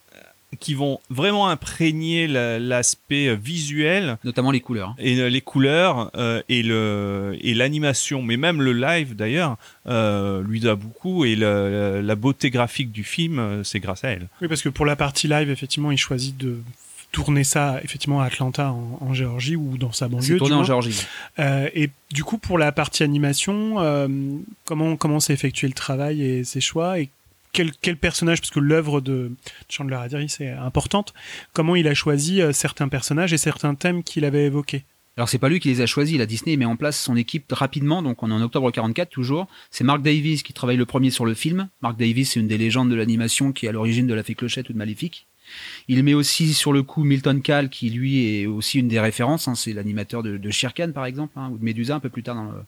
qui 0.59 0.73
vont 0.73 0.99
vraiment 1.09 1.47
imprégner 1.47 2.27
la- 2.27 2.59
l'aspect 2.59 3.35
visuel 3.35 4.17
Notamment 4.23 4.51
les 4.51 4.59
couleurs. 4.59 4.95
et 4.99 5.17
euh, 5.19 5.29
les 5.29 5.41
couleurs 5.41 6.11
euh, 6.15 6.41
et 6.49 6.61
le 6.61 7.37
et 7.41 7.53
l'animation 7.53 8.21
mais 8.21 8.35
même 8.37 8.61
le 8.61 8.73
live 8.73 9.15
d'ailleurs 9.15 9.57
euh, 9.87 10.43
lui 10.43 10.59
doit 10.59 10.75
beaucoup 10.75 11.23
et 11.25 11.35
le- 11.35 12.01
la 12.03 12.15
beauté 12.15 12.49
graphique 12.49 12.91
du 12.91 13.03
film 13.03 13.39
euh, 13.39 13.63
c'est 13.63 13.79
grâce 13.79 14.03
à 14.03 14.09
elle 14.09 14.27
Oui, 14.41 14.47
parce 14.49 14.61
que 14.61 14.69
pour 14.69 14.85
la 14.85 14.95
partie 14.95 15.27
live, 15.27 15.49
effectivement, 15.49 15.91
il 15.91 15.97
choisit 15.97 16.35
de 16.37 16.57
tourner 17.11 17.43
ça 17.43 17.79
effectivement 17.83 18.21
à 18.21 18.25
Atlanta 18.25 18.71
en, 18.71 18.97
en 19.01 19.13
Géorgie 19.13 19.55
ou 19.57 19.77
dans 19.77 19.91
sa 19.91 20.07
banlieue. 20.07 20.23
C'est 20.23 20.37
tourné 20.37 20.55
en. 20.55 20.63
Géorgie. 20.63 21.05
Euh, 21.39 21.67
et 21.73 21.89
du 22.11 22.23
coup, 22.23 22.37
pour 22.37 22.57
la 22.57 22.71
partie 22.71 23.03
animation, 23.03 23.79
euh, 23.81 24.07
comment 24.65 24.95
comment 24.95 25.19
s'est 25.19 25.33
effectué 25.33 25.67
le 25.67 25.73
travail 25.73 26.23
et 26.23 26.43
ses 26.45 26.61
choix 26.61 26.99
et 26.99 27.09
quel, 27.51 27.71
quel 27.71 27.97
personnage, 27.97 28.41
parce 28.41 28.51
que 28.51 28.59
l'œuvre 28.59 29.01
de 29.01 29.31
Chandler 29.69 29.95
Harris 29.95 30.37
est 30.39 30.49
importante, 30.49 31.13
comment 31.53 31.75
il 31.75 31.87
a 31.87 31.93
choisi 31.93 32.41
euh, 32.41 32.53
certains 32.53 32.87
personnages 32.87 33.33
et 33.33 33.37
certains 33.37 33.75
thèmes 33.75 34.03
qu'il 34.03 34.25
avait 34.25 34.45
évoqués 34.45 34.83
Alors 35.17 35.29
c'est 35.29 35.37
pas 35.37 35.49
lui 35.49 35.59
qui 35.59 35.69
les 35.69 35.81
a 35.81 35.85
choisis, 35.85 36.17
la 36.17 36.25
Disney 36.25 36.57
met 36.57 36.65
en 36.65 36.75
place 36.75 36.99
son 36.99 37.15
équipe 37.15 37.51
rapidement, 37.51 38.01
donc 38.01 38.23
on 38.23 38.31
est 38.31 38.33
en 38.33 38.41
octobre 38.41 38.71
44 38.71 39.09
toujours. 39.09 39.47
C'est 39.69 39.83
Mark 39.83 40.01
Davis 40.01 40.43
qui 40.43 40.53
travaille 40.53 40.77
le 40.77 40.85
premier 40.85 41.11
sur 41.11 41.25
le 41.25 41.33
film. 41.33 41.69
Mark 41.81 41.97
Davis 41.97 42.31
c'est 42.31 42.39
une 42.39 42.47
des 42.47 42.57
légendes 42.57 42.89
de 42.89 42.95
l'animation 42.95 43.51
qui 43.51 43.65
est 43.65 43.69
à 43.69 43.73
l'origine 43.73 44.07
de 44.07 44.13
La 44.13 44.23
Fée 44.23 44.35
Clochette 44.35 44.69
ou 44.69 44.73
de 44.73 44.77
Maléfique. 44.77 45.27
Il 45.89 46.01
met 46.03 46.13
aussi 46.13 46.53
sur 46.53 46.71
le 46.71 46.81
coup 46.81 47.03
Milton 47.03 47.41
Kahl 47.41 47.69
qui 47.69 47.89
lui 47.89 48.25
est 48.25 48.45
aussi 48.45 48.79
une 48.79 48.87
des 48.87 49.01
références, 49.01 49.49
hein, 49.49 49.55
c'est 49.55 49.73
l'animateur 49.73 50.23
de, 50.23 50.37
de 50.37 50.51
Shere 50.51 50.73
Khan 50.73 50.91
par 50.93 51.05
exemple, 51.05 51.33
hein, 51.35 51.49
ou 51.51 51.57
de 51.57 51.63
Medusa 51.63 51.95
un 51.95 51.99
peu 51.99 52.09
plus 52.09 52.23
tard 52.23 52.35
dans 52.35 52.45
le, 52.45 52.63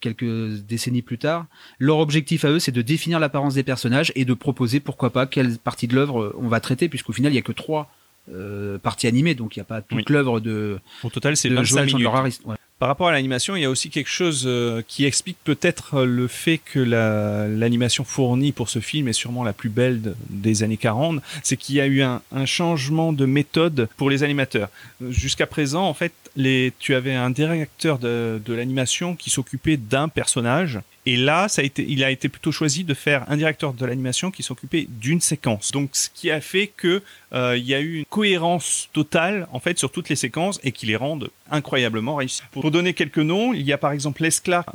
quelques 0.00 0.24
décennies 0.66 1.02
plus 1.02 1.18
tard. 1.18 1.46
Leur 1.78 1.98
objectif 1.98 2.44
à 2.44 2.50
eux, 2.50 2.58
c'est 2.58 2.72
de 2.72 2.82
définir 2.82 3.18
l'apparence 3.20 3.54
des 3.54 3.62
personnages 3.62 4.12
et 4.14 4.24
de 4.24 4.34
proposer, 4.34 4.80
pourquoi 4.80 5.10
pas, 5.10 5.26
quelle 5.26 5.58
partie 5.58 5.86
de 5.86 5.94
l'œuvre 5.94 6.22
euh, 6.22 6.36
on 6.38 6.48
va 6.48 6.60
traiter, 6.60 6.88
puisqu'au 6.88 7.12
final, 7.12 7.32
il 7.32 7.36
y 7.36 7.38
a 7.38 7.42
que 7.42 7.52
trois 7.52 7.90
euh, 8.32 8.78
parties 8.78 9.06
animées, 9.06 9.34
donc 9.34 9.56
il 9.56 9.60
n'y 9.60 9.62
a 9.62 9.66
pas 9.66 9.82
toute 9.82 9.98
Oui. 9.98 10.04
l'œuvre 10.08 10.40
de, 10.40 10.78
au 11.04 11.10
total 11.10 11.36
c'est 11.36 11.48
de 11.48 11.54
25 11.54 11.86
Joel 11.86 11.86
minutes. 11.86 12.40
Ouais. 12.46 12.56
Par 12.78 12.88
rapport 12.88 13.08
à 13.08 13.12
l'animation, 13.12 13.56
il 13.56 13.62
y 13.62 13.64
a 13.64 13.70
aussi 13.70 13.88
quelque 13.88 14.10
chose 14.10 14.44
euh, 14.46 14.82
qui 14.86 15.06
explique 15.06 15.38
peut-être 15.44 16.02
le 16.04 16.28
fait 16.28 16.58
que 16.58 16.78
la- 16.78 17.48
l'animation 17.48 18.04
fournie 18.04 18.52
pour 18.52 18.68
ce 18.68 18.80
film 18.80 19.08
est 19.08 19.14
sûrement 19.14 19.44
la 19.44 19.54
plus 19.54 19.70
belle 19.70 20.02
de- 20.02 20.14
des 20.28 20.62
années 20.62 20.76
40. 20.76 21.22
C'est 21.42 21.56
qu'il 21.56 21.76
y 21.76 21.80
a 21.80 21.86
eu 21.86 22.02
un, 22.02 22.20
changement 22.44 23.14
de 23.14 23.24
méthode 23.24 23.88
pour 23.96 24.10
les 24.10 24.22
animateurs. 24.22 24.68
Euh, 25.02 25.10
Jusqu'à 25.10 25.46
présent, 25.46 25.86
en 25.88 25.94
fait, 25.94 26.12
tu 26.78 26.94
avais 26.94 27.14
un 27.14 27.30
directeur 27.30 27.98
de 27.98 28.40
l'animation 28.48 29.16
qui 29.16 29.30
s'occupait 29.30 29.78
d'un 29.78 30.08
personnage. 30.08 30.78
Et 31.08 31.16
là, 31.16 31.46
il 31.78 32.02
a 32.02 32.10
été 32.10 32.28
plutôt 32.28 32.50
choisi 32.50 32.82
de 32.82 32.92
faire 32.92 33.24
un 33.30 33.36
directeur 33.36 33.72
de 33.72 33.86
l'animation 33.86 34.32
qui 34.32 34.42
s'occupait 34.42 34.88
d'une 34.88 35.20
séquence. 35.20 35.70
Donc, 35.70 35.90
ce 35.92 36.08
qui 36.12 36.32
a 36.32 36.40
fait 36.40 36.66
que 36.66 37.00
euh, 37.32 37.56
il 37.56 37.64
y 37.64 37.74
a 37.74 37.80
eu 37.80 37.98
une 37.98 38.04
cohérence 38.06 38.88
totale 38.92 39.46
en 39.52 39.60
fait 39.60 39.78
sur 39.78 39.92
toutes 39.92 40.08
les 40.08 40.16
séquences 40.16 40.58
et 40.64 40.72
qui 40.72 40.86
les 40.86 40.96
rendent 40.96 41.30
incroyablement 41.50 42.16
réussies. 42.16 42.42
Pour, 42.50 42.70
donner 42.72 42.92
quelques 42.92 43.18
noms, 43.18 43.54
il 43.54 43.62
y 43.62 43.72
a 43.72 43.78
par 43.78 43.92
exemple 43.92 44.22
Les 44.22 44.30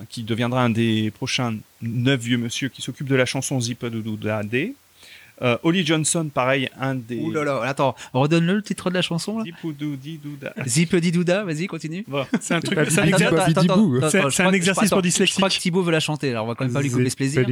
qui 0.10 0.24
deviendra 0.24 0.64
un 0.64 0.70
des 0.70 1.12
prochains 1.12 1.56
neuf 1.82 2.22
vieux 2.22 2.38
monsieur 2.38 2.70
qui 2.70 2.82
s'occupe 2.82 3.08
de 3.08 3.16
la 3.16 3.26
chanson 3.26 3.60
Zip 3.60 3.86
Douda 3.86 4.44
D. 4.44 4.76
Euh, 5.42 5.58
Holly 5.64 5.86
Johnson, 5.86 6.30
pareil, 6.34 6.70
un 6.80 6.96
des. 6.96 7.20
Ouh 7.20 7.32
là 7.32 7.44
là, 7.44 7.62
attends, 7.64 7.96
redonne-le 8.14 8.56
le 8.56 8.62
titre 8.62 8.90
de 8.90 8.96
la 8.96 9.02
chanson 9.02 9.40
là. 9.40 9.44
Zip 9.44 9.56
Doudi 9.78 10.20
Douda. 10.24 10.54
Zip 10.68 10.96
Didouda, 10.96 11.44
vas-y, 11.44 11.68
continue. 11.68 12.04
Voilà. 12.08 12.28
C'est 12.40 12.54
un 12.54 12.60
truc, 12.60 12.78
c'est 12.90 13.00
un 13.02 13.04
exercice- 13.06 13.30
C'est- 13.46 13.60
attends, 13.60 14.10
c'est 14.10 14.22
je 14.22 14.26
un 14.28 14.30
crois- 14.46 14.56
exercice 14.56 14.84
attends, 14.84 14.96
pour 14.98 15.04
Je 15.06 15.10
crois 15.12 15.26
dyslexique. 15.26 15.46
que 15.46 15.62
Thibaut 15.62 15.82
veut 15.84 15.92
la 15.92 16.00
chanter, 16.00 16.30
alors 16.32 16.46
on 16.46 16.48
va 16.50 16.56
quand 16.56 16.66
même 16.66 16.74
pas 16.74 16.82
lui 16.82 16.90
couper 16.90 17.10
ce 17.10 17.16
plaisir. 17.16 17.44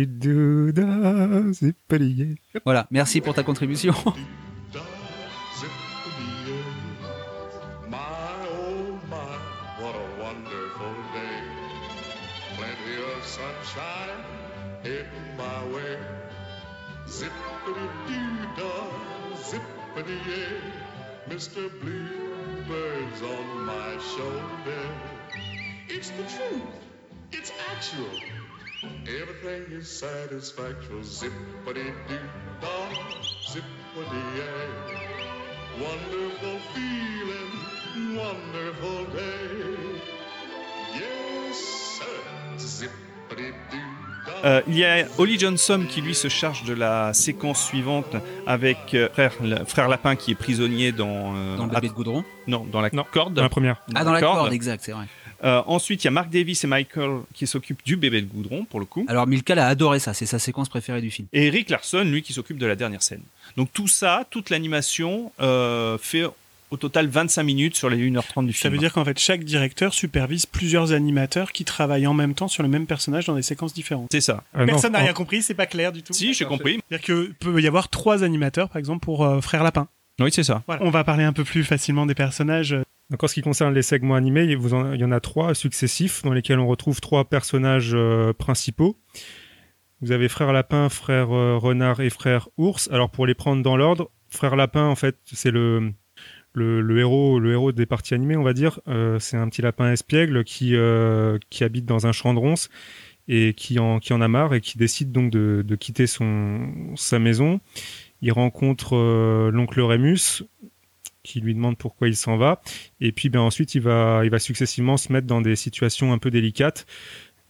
Voilà, 2.65 2.88
merci 2.91 3.21
pour 3.21 3.34
ta 3.34 3.43
contribution. 3.43 3.93
Mr. 21.29 21.69
Bluebird's 21.81 23.21
on 23.21 23.65
my 23.65 23.97
shoulder. 24.15 24.83
It's 25.87 26.09
the 26.09 26.23
truth. 26.23 26.63
It's 27.31 27.51
actual. 27.71 28.09
Everything 29.05 29.71
is 29.71 29.87
satisfactual. 29.87 31.01
Zippity-doo-dah, 31.01 32.89
zippity-yay. 33.51 34.69
Wonderful 35.79 36.59
feeling, 36.73 38.17
wonderful 38.17 39.05
day. 39.13 40.01
Yes, 40.95 41.57
sir. 41.99 42.19
Zippity-doo-dah. 42.57 43.78
Euh, 44.45 44.62
il 44.67 44.78
y 44.78 44.86
a 44.86 45.06
Holly 45.17 45.38
Johnson 45.38 45.84
qui 45.89 46.02
lui 46.02 46.15
se 46.15 46.28
charge 46.30 46.63
de 46.63 46.73
la 46.73 47.13
séquence 47.13 47.63
suivante 47.65 48.15
avec 48.47 48.78
euh, 48.93 49.10
frère, 49.12 49.34
le- 49.43 49.65
frère 49.65 49.89
Lapin 49.89 50.15
qui 50.15 50.32
est 50.32 50.36
prisonnier 50.36 50.91
dans, 50.91 51.34
euh, 51.36 51.58
Dans 51.58 51.65
le 51.65 51.71
bébé 51.71 51.89
de 51.89 51.93
goudron. 51.93 52.23
non 52.47 52.65
dans 52.71 52.80
la 52.82 52.89
Non. 52.93 53.06
corde. 53.12 53.34
Dans 53.34 53.41
la 53.43 53.49
première. 53.49 53.82
Ah, 53.95 54.04
dans 54.06 54.13
la 54.13 54.21
corde, 54.21 54.54
exact, 54.54 54.82
c'est 54.86 54.93
vrai. 54.93 55.06
Euh, 55.43 55.62
ensuite, 55.67 56.04
il 56.04 56.08
y 56.08 56.10
a 56.10 56.12
Mark 56.12 56.30
Davis 56.30 56.63
et 56.63 56.67
Michael 56.67 57.19
qui 57.34 57.47
s'occupent 57.47 57.84
du 57.86 57.95
bébé 57.95 58.21
de 58.21 58.28
goudron 58.28 58.65
pour 58.65 58.80
le 58.80 58.86
coup. 58.86 59.06
Alors 59.08 59.25
Milka 59.28 59.54
a 59.54 59.67
adoré 59.67 59.99
ça, 59.99 60.13
c'est 60.13 60.25
sa 60.25 60.39
séquence 60.39 60.67
préférée 60.69 61.02
du 61.02 61.12
film. 61.12 61.28
Et 61.34 61.47
Eric 61.47 61.69
Larson, 61.69 62.04
lui, 62.04 62.21
qui 62.21 62.34
s'occupe 62.34 62.58
de 62.58 62.65
la 62.65 62.75
dernière 62.75 63.02
scène. 63.04 63.21
Donc 63.58 63.69
tout 63.73 63.88
ça, 63.88 64.25
toute 64.30 64.49
l'animation 64.49 65.32
euh, 65.41 65.97
fait 65.97 66.25
au 66.71 66.77
total 66.77 67.08
25 67.08 67.43
minutes 67.43 67.75
sur 67.75 67.89
les 67.89 67.97
1h30 67.97 68.45
du 68.45 68.53
Ça 68.53 68.62
film. 68.62 68.73
veut 68.73 68.79
dire 68.79 68.93
qu'en 68.93 69.03
fait, 69.05 69.17
chaque 69.19 69.43
directeur 69.43 69.93
supervise 69.93 70.45
plusieurs 70.45 70.91
animateurs 70.93 71.51
qui 71.51 71.65
travaillent 71.65 72.08
en 72.08 72.13
même 72.13 72.34
temps 72.36 72.47
sur 72.47 72.62
le 72.63 72.69
même 72.69 72.86
personnage 72.86 73.25
dans 73.25 73.36
des 73.36 73.41
séquences 73.41 73.73
différentes. 73.73 74.10
C'est 74.12 74.21
ça. 74.21 74.43
Non, 74.58 74.65
Personne 74.65 74.91
n'a 74.93 74.99
en- 74.99 75.03
rien 75.03 75.13
compris, 75.13 75.41
c'est 75.41 75.53
pas 75.55 75.65
clair 75.65 75.91
du 75.91 76.03
tout. 76.03 76.13
Si, 76.13 76.34
j'ai 76.34 76.45
compris. 76.45 76.79
C'est-à-dire 76.89 77.05
que 77.05 77.32
peut 77.39 77.60
y 77.62 77.67
avoir 77.67 77.89
trois 77.89 78.23
animateurs, 78.23 78.69
par 78.69 78.77
exemple, 78.77 79.03
pour 79.03 79.25
euh, 79.25 79.41
Frère 79.41 79.63
Lapin. 79.63 79.88
Oui, 80.19 80.32
c'est 80.32 80.43
ça. 80.43 80.63
Voilà. 80.67 80.84
On 80.84 80.89
va 80.89 81.03
parler 81.03 81.23
un 81.23 81.34
peu 81.34 81.43
plus 81.43 81.63
facilement 81.63 82.05
des 82.05 82.15
personnages. 82.15 82.75
Donc 83.10 83.23
en 83.23 83.27
ce 83.27 83.34
qui 83.34 83.41
concerne 83.41 83.73
les 83.73 83.82
segments 83.82 84.13
animés, 84.15 84.43
il 84.43 84.55
vous 84.58 84.73
en- 84.75 84.93
il 84.93 84.99
y 84.99 85.03
en 85.03 85.12
a 85.12 85.19
trois 85.19 85.55
successifs 85.55 86.21
dans 86.23 86.34
lesquels 86.34 86.60
on 86.60 86.67
retrouve 86.67 87.01
trois 87.01 87.25
personnages 87.27 87.91
euh, 87.95 88.34
principaux. 88.34 88.99
Vous 90.01 90.12
avez 90.12 90.29
frère 90.29 90.53
lapin, 90.53 90.89
frère 90.89 91.32
euh, 91.36 91.58
renard 91.58 91.99
et 92.01 92.10
frère 92.10 92.47
ours. 92.58 92.89
Alors 92.91 93.10
pour 93.10 93.25
les 93.25 93.34
prendre 93.34 93.63
dans 93.63 93.75
l'ordre, 93.75 94.12
frère 94.29 94.55
lapin 94.55 94.86
en 94.86 94.95
fait 94.95 95.17
c'est 95.25 95.51
le, 95.51 95.91
le 96.53 96.99
héros 96.99 97.39
le 97.39 97.51
héros 97.51 97.71
des 97.71 97.85
parties 97.85 98.13
animées 98.13 98.35
on 98.35 98.43
va 98.43 98.53
dire. 98.53 98.79
Euh, 98.88 99.19
c'est 99.19 99.38
un 99.38 99.47
petit 99.49 99.62
lapin 99.62 99.91
espiègle 99.91 100.43
qui 100.43 100.75
euh, 100.75 101.38
qui 101.49 101.63
habite 101.63 101.85
dans 101.85 102.07
un 102.07 102.12
champ 102.12 102.33
de 102.33 102.39
ronces 102.39 102.69
et 103.27 103.53
qui 103.53 103.79
en 103.79 103.99
qui 103.99 104.13
en 104.13 104.21
a 104.21 104.27
marre 104.27 104.53
et 104.53 104.62
qui 104.62 104.77
décide 104.77 105.12
donc 105.12 105.31
de, 105.31 105.63
de 105.65 105.75
quitter 105.75 106.07
son 106.07 106.93
sa 106.95 107.19
maison. 107.19 107.59
Il 108.21 108.31
rencontre 108.31 108.95
euh, 108.95 109.51
l'oncle 109.51 109.81
Rémus 109.81 110.43
qui 111.23 111.41
lui 111.41 111.53
demande 111.53 111.77
pourquoi 111.77 112.07
il 112.07 112.15
s'en 112.15 112.38
va. 112.38 112.62
Et 113.01 113.12
puis 113.12 113.29
ben 113.29 113.41
ensuite 113.41 113.75
il 113.75 113.81
va 113.81 114.21
il 114.23 114.31
va 114.31 114.39
successivement 114.39 114.97
se 114.97 115.12
mettre 115.12 115.27
dans 115.27 115.41
des 115.41 115.55
situations 115.55 116.13
un 116.13 116.17
peu 116.17 116.31
délicates. 116.31 116.85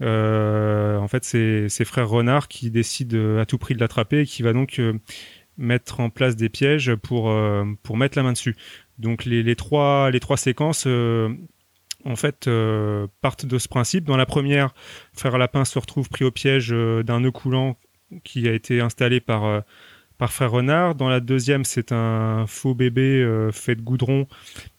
En 0.01 1.07
fait 1.09 1.23
c'est 1.25 1.69
ses 1.69 1.85
frères 1.85 2.09
renards 2.09 2.47
qui 2.47 2.71
décident 2.71 3.37
à 3.37 3.45
tout 3.45 3.57
prix 3.57 3.75
de 3.75 3.79
l'attraper 3.79 4.21
et 4.21 4.25
qui 4.25 4.43
va 4.43 4.53
donc 4.53 4.81
mettre 5.57 5.99
en 5.99 6.09
place 6.09 6.37
des 6.37 6.49
pièges 6.49 6.95
pour 6.95 7.33
pour 7.83 7.97
mettre 7.97 8.17
la 8.17 8.23
main 8.23 8.31
dessus. 8.31 8.55
Donc 8.99 9.25
les, 9.25 9.55
trois 9.55 10.11
les 10.11 10.19
trois 10.19 10.37
séquences 10.37 10.83
euh, 10.85 11.33
en 12.05 12.15
fait 12.15 12.47
euh, 12.47 13.07
partent 13.21 13.45
de 13.45 13.57
ce 13.57 13.67
principe. 13.67 14.03
Dans 14.03 14.17
la 14.17 14.25
première, 14.25 14.73
frère 15.13 15.37
lapin 15.37 15.65
se 15.65 15.79
retrouve 15.79 16.09
pris 16.09 16.25
au 16.25 16.31
piège 16.31 16.71
euh, 16.71 17.01
d'un 17.01 17.21
nœud 17.21 17.31
coulant 17.31 17.77
qui 18.23 18.47
a 18.47 18.53
été 18.53 18.81
installé 18.81 19.21
par 19.21 19.63
par 20.19 20.31
frère 20.31 20.51
renard. 20.51 20.93
Dans 20.93 21.09
la 21.09 21.19
deuxième, 21.21 21.63
c'est 21.65 21.91
un 21.91 22.45
faux 22.45 22.75
bébé 22.75 23.21
euh, 23.23 23.51
fait 23.51 23.73
de 23.75 23.81
goudron 23.81 24.27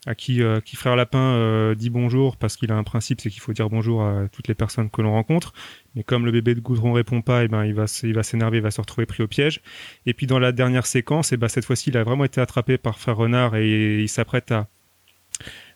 à 0.07 0.14
qui, 0.14 0.42
euh, 0.42 0.61
qui 0.61 0.76
frère 0.76 0.94
lapin 0.94 1.18
euh, 1.35 1.74
dit 1.74 1.90
bonjour 1.90 2.37
parce 2.37 2.57
qu'il 2.57 2.70
a 2.70 2.76
un 2.76 2.85
principe, 2.85 3.20
c'est 3.20 3.31
qu'il 3.31 3.40
faut 3.40 3.53
dire 3.53 3.68
bonjour 3.68 4.05
à 4.05 4.29
toutes 4.31 4.46
les 4.46 4.55
personnes 4.55 4.88
que 4.90 5.03
l'on 5.03 5.11
rencontre. 5.12 5.53
Mais 5.96 6.05
comme 6.05 6.24
le 6.24 6.31
bébé 6.31 6.55
de 6.55 6.61
goudron 6.61 6.92
répond 6.92 7.22
pas, 7.22 7.42
et 7.42 7.48
ben 7.48 7.64
il 7.64 7.74
va 7.74 7.85
s- 7.85 8.03
il 8.05 8.14
va 8.14 8.22
s'énerver, 8.22 8.59
il 8.59 8.62
va 8.62 8.70
se 8.70 8.81
retrouver 8.81 9.07
pris 9.07 9.22
au 9.24 9.26
piège. 9.26 9.61
Et 10.07 10.14
puis 10.14 10.26
dans 10.26 10.38
la 10.38 10.53
dernière 10.53 10.87
séquence, 10.87 11.33
et 11.33 11.37
ben 11.37 11.48
cette 11.48 11.64
fois-ci, 11.64 11.90
il 11.90 11.96
a 11.96 12.05
vraiment 12.05 12.24
été 12.24 12.40
attrapé 12.40 12.79
par 12.79 12.98
frère 12.98 13.16
renard 13.16 13.57
et 13.57 14.00
il 14.00 14.09
s'apprête 14.09 14.53
à 14.53 14.68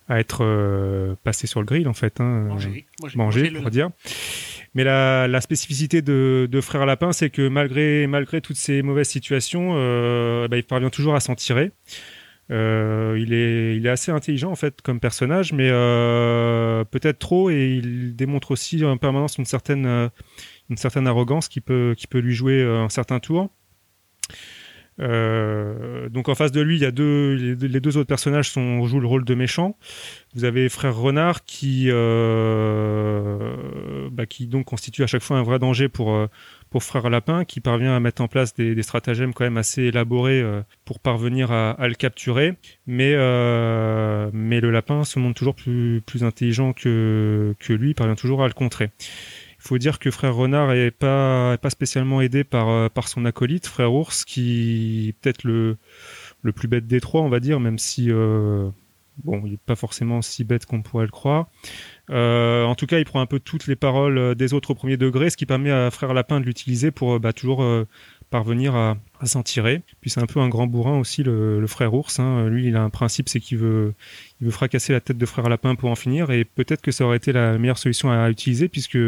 à 0.07 0.21
être 0.21 0.45
euh, 0.45 1.15
passé 1.25 1.47
sur 1.47 1.61
le 1.61 1.67
grill 1.67 1.89
en 1.89 1.95
fait. 1.95 2.21
Hein, 2.21 2.43
Manger, 2.49 2.85
manger, 3.01 3.17
manger, 3.17 3.49
le- 3.51 3.61
pour 3.63 3.71
dire. 3.71 3.89
Mais 4.75 4.83
la, 4.83 5.41
spécificité 5.41 6.03
de, 6.03 6.61
Frère 6.61 6.85
Lapin, 6.85 7.13
c'est 7.13 7.31
que 7.31 7.47
malgré, 7.49 8.07
malgré 8.07 8.41
toutes 8.41 8.57
ces 8.57 8.83
mauvaises 8.83 9.09
situations, 9.09 9.75
euh, 9.75 10.49
bah, 10.49 10.57
il 10.57 10.65
parvient 10.65 10.91
toujours 10.91 11.15
à 11.15 11.21
s'en 11.21 11.35
tirer. 11.35 11.71
Euh, 12.51 13.17
il, 13.19 13.33
est, 13.33 13.77
il 13.77 13.87
est 13.87 13.91
assez 13.91 14.13
intelligent 14.13 14.51
en 14.51 14.57
fait 14.57 14.83
comme 14.83 15.01
personnage, 15.01 15.55
mais 15.55 15.69
euh, 15.71 16.85
peut-être 16.85 17.19
trop, 17.19 17.49
et 17.51 17.81
il 17.83 18.17
démontre 18.17 18.51
aussi 18.51 18.85
en 18.85 18.99
permanence 18.99 19.39
une 19.39 19.47
certaine, 19.47 20.11
une 20.69 20.77
certaine 20.77 21.07
arrogance 21.07 21.49
qui 21.49 21.61
peut, 21.61 21.95
qui 21.97 22.07
peut 22.07 22.19
lui 22.19 22.35
jouer 22.35 22.63
un 22.63 22.89
certain 22.89 23.21
tour. 23.21 23.51
Euh, 25.01 26.09
donc 26.09 26.29
en 26.29 26.35
face 26.35 26.53
de 26.53 26.61
lui, 26.61 26.77
il 26.77 26.83
y 26.83 26.87
a 26.87 26.91
deux, 26.91 27.35
les 27.35 27.81
deux, 27.81 27.97
autres 27.97 28.09
personnages 28.09 28.53
jouent 28.53 29.01
le 29.01 29.07
rôle 29.07 29.25
de 29.25 29.35
méchants. 29.35 29.77
Vous 30.35 30.45
avez 30.45 30.69
Frère 30.69 30.97
Renard 30.97 31.45
qui, 31.45 31.87
euh, 31.89 33.57
bah, 34.11 34.27
qui 34.27 34.47
donc 34.47 34.67
constitue 34.67 35.03
à 35.03 35.07
chaque 35.07 35.23
fois 35.23 35.39
un 35.39 35.43
vrai 35.43 35.59
danger 35.59 35.89
pour, 35.89 36.15
euh, 36.15 36.27
pour 36.71 36.83
Frère 36.85 37.11
Lapin, 37.11 37.45
qui 37.45 37.61
parvient 37.61 37.95
à 37.97 38.01
mettre 38.01 38.23
en 38.23 38.29
place 38.29 38.55
des, 38.55 38.83
stratagèmes 38.83 39.33
quand 39.33 39.45
même 39.45 39.57
assez 39.57 39.83
élaborés 39.85 40.45
pour 40.85 40.99
parvenir 41.01 41.53
à, 41.53 41.77
le 41.89 41.95
capturer. 41.95 42.55
Mais, 42.87 43.13
mais 44.33 44.61
le 44.61 44.71
lapin 44.71 45.05
se 45.05 45.19
montre 45.19 45.37
toujours 45.39 45.55
plus, 45.55 46.03
plus 46.05 46.25
intelligent 46.25 46.73
que, 46.73 47.55
que 47.61 47.73
lui, 47.73 47.91
il 47.91 47.95
parvient 47.95 48.17
toujours 48.17 48.43
à 48.43 48.49
le 48.49 48.55
contrer. 48.55 48.91
Faut 49.65 49.79
dire 49.79 49.99
que 49.99 50.11
Frère 50.11 50.35
Renard 50.35 50.73
est 50.73 50.91
pas, 50.91 51.55
est 51.55 51.59
pas 51.59 51.71
spécialement 51.71 52.21
aidé 52.21 52.45
par, 52.45 52.69
euh, 52.69 52.91
par 52.91 53.09
son 53.09 53.25
acolyte, 53.25 53.67
Frère 53.67 53.95
Ours, 53.95 54.27
qui 54.27 55.09
est 55.09 55.13
peut-être 55.15 55.43
le, 55.43 55.79
plus 56.55 56.69
bête 56.69 56.87
des 56.87 57.01
trois, 57.01 57.23
on 57.23 57.31
va 57.31 57.41
dire, 57.41 57.61
même 57.61 57.79
si 57.79 58.11
euh, 58.11 58.69
bon, 59.25 59.41
il 59.47 59.53
n'est 59.53 59.57
pas 59.57 59.75
forcément 59.75 60.21
si 60.21 60.45
bête 60.45 60.67
qu'on 60.67 60.83
pourrait 60.83 61.07
le 61.07 61.11
croire. 61.11 61.49
Euh, 62.11 62.65
en 62.65 62.75
tout 62.75 62.85
cas, 62.85 62.99
il 62.99 63.07
prend 63.07 63.23
un 63.23 63.27
peu 63.27 63.41
toutes 63.41 63.67
les 63.67 63.75
paroles 63.75 64.35
des 64.35 64.53
autres 64.53 64.73
au 64.73 64.75
premier 64.75 64.99
degré, 64.99 65.31
ce 65.31 65.39
qui 65.39 65.47
permet 65.47 65.71
à 65.71 65.91
Frère 65.91 66.13
Lapin 66.13 66.41
de 66.41 66.45
l'utiliser 66.45 66.91
pour 66.91 67.19
bah, 67.19 67.33
toujours 67.33 67.65
parvenir 68.31 68.75
à, 68.75 68.97
s'en 69.25 69.43
tirer. 69.43 69.81
Puis 70.03 70.11
c'est 70.11 70.21
un 70.21 70.27
peu 70.27 70.41
un 70.41 70.51
grand 70.51 70.67
bourrin 70.67 70.99
aussi, 70.99 71.23
le, 71.23 71.65
Frère 71.67 71.95
Ours. 71.95 72.21
Hein. 72.21 72.47
Lui, 72.49 72.67
il 72.67 72.77
a 72.77 72.83
un 72.83 72.91
principe, 72.91 73.31
c'est 73.31 73.41
qu'il 73.41 73.57
veut, 73.57 73.95
il 74.41 74.45
veut 74.45 74.51
fracasser 74.51 74.93
la 74.93 75.01
tête 75.01 75.17
de 75.17 75.25
Frère 75.25 75.49
Lapin 75.49 75.75
pour 75.77 75.91
en 75.91 75.95
finir. 75.95 76.31
Et 76.31 76.45
peut-être 76.45 76.83
que 76.83 76.91
ça 76.91 77.07
aurait 77.07 77.17
été 77.17 77.33
la 77.33 77.57
meilleure 77.57 77.79
solution 77.79 78.11
à 78.11 78.29
utiliser, 78.29 78.69
puisque 78.69 78.99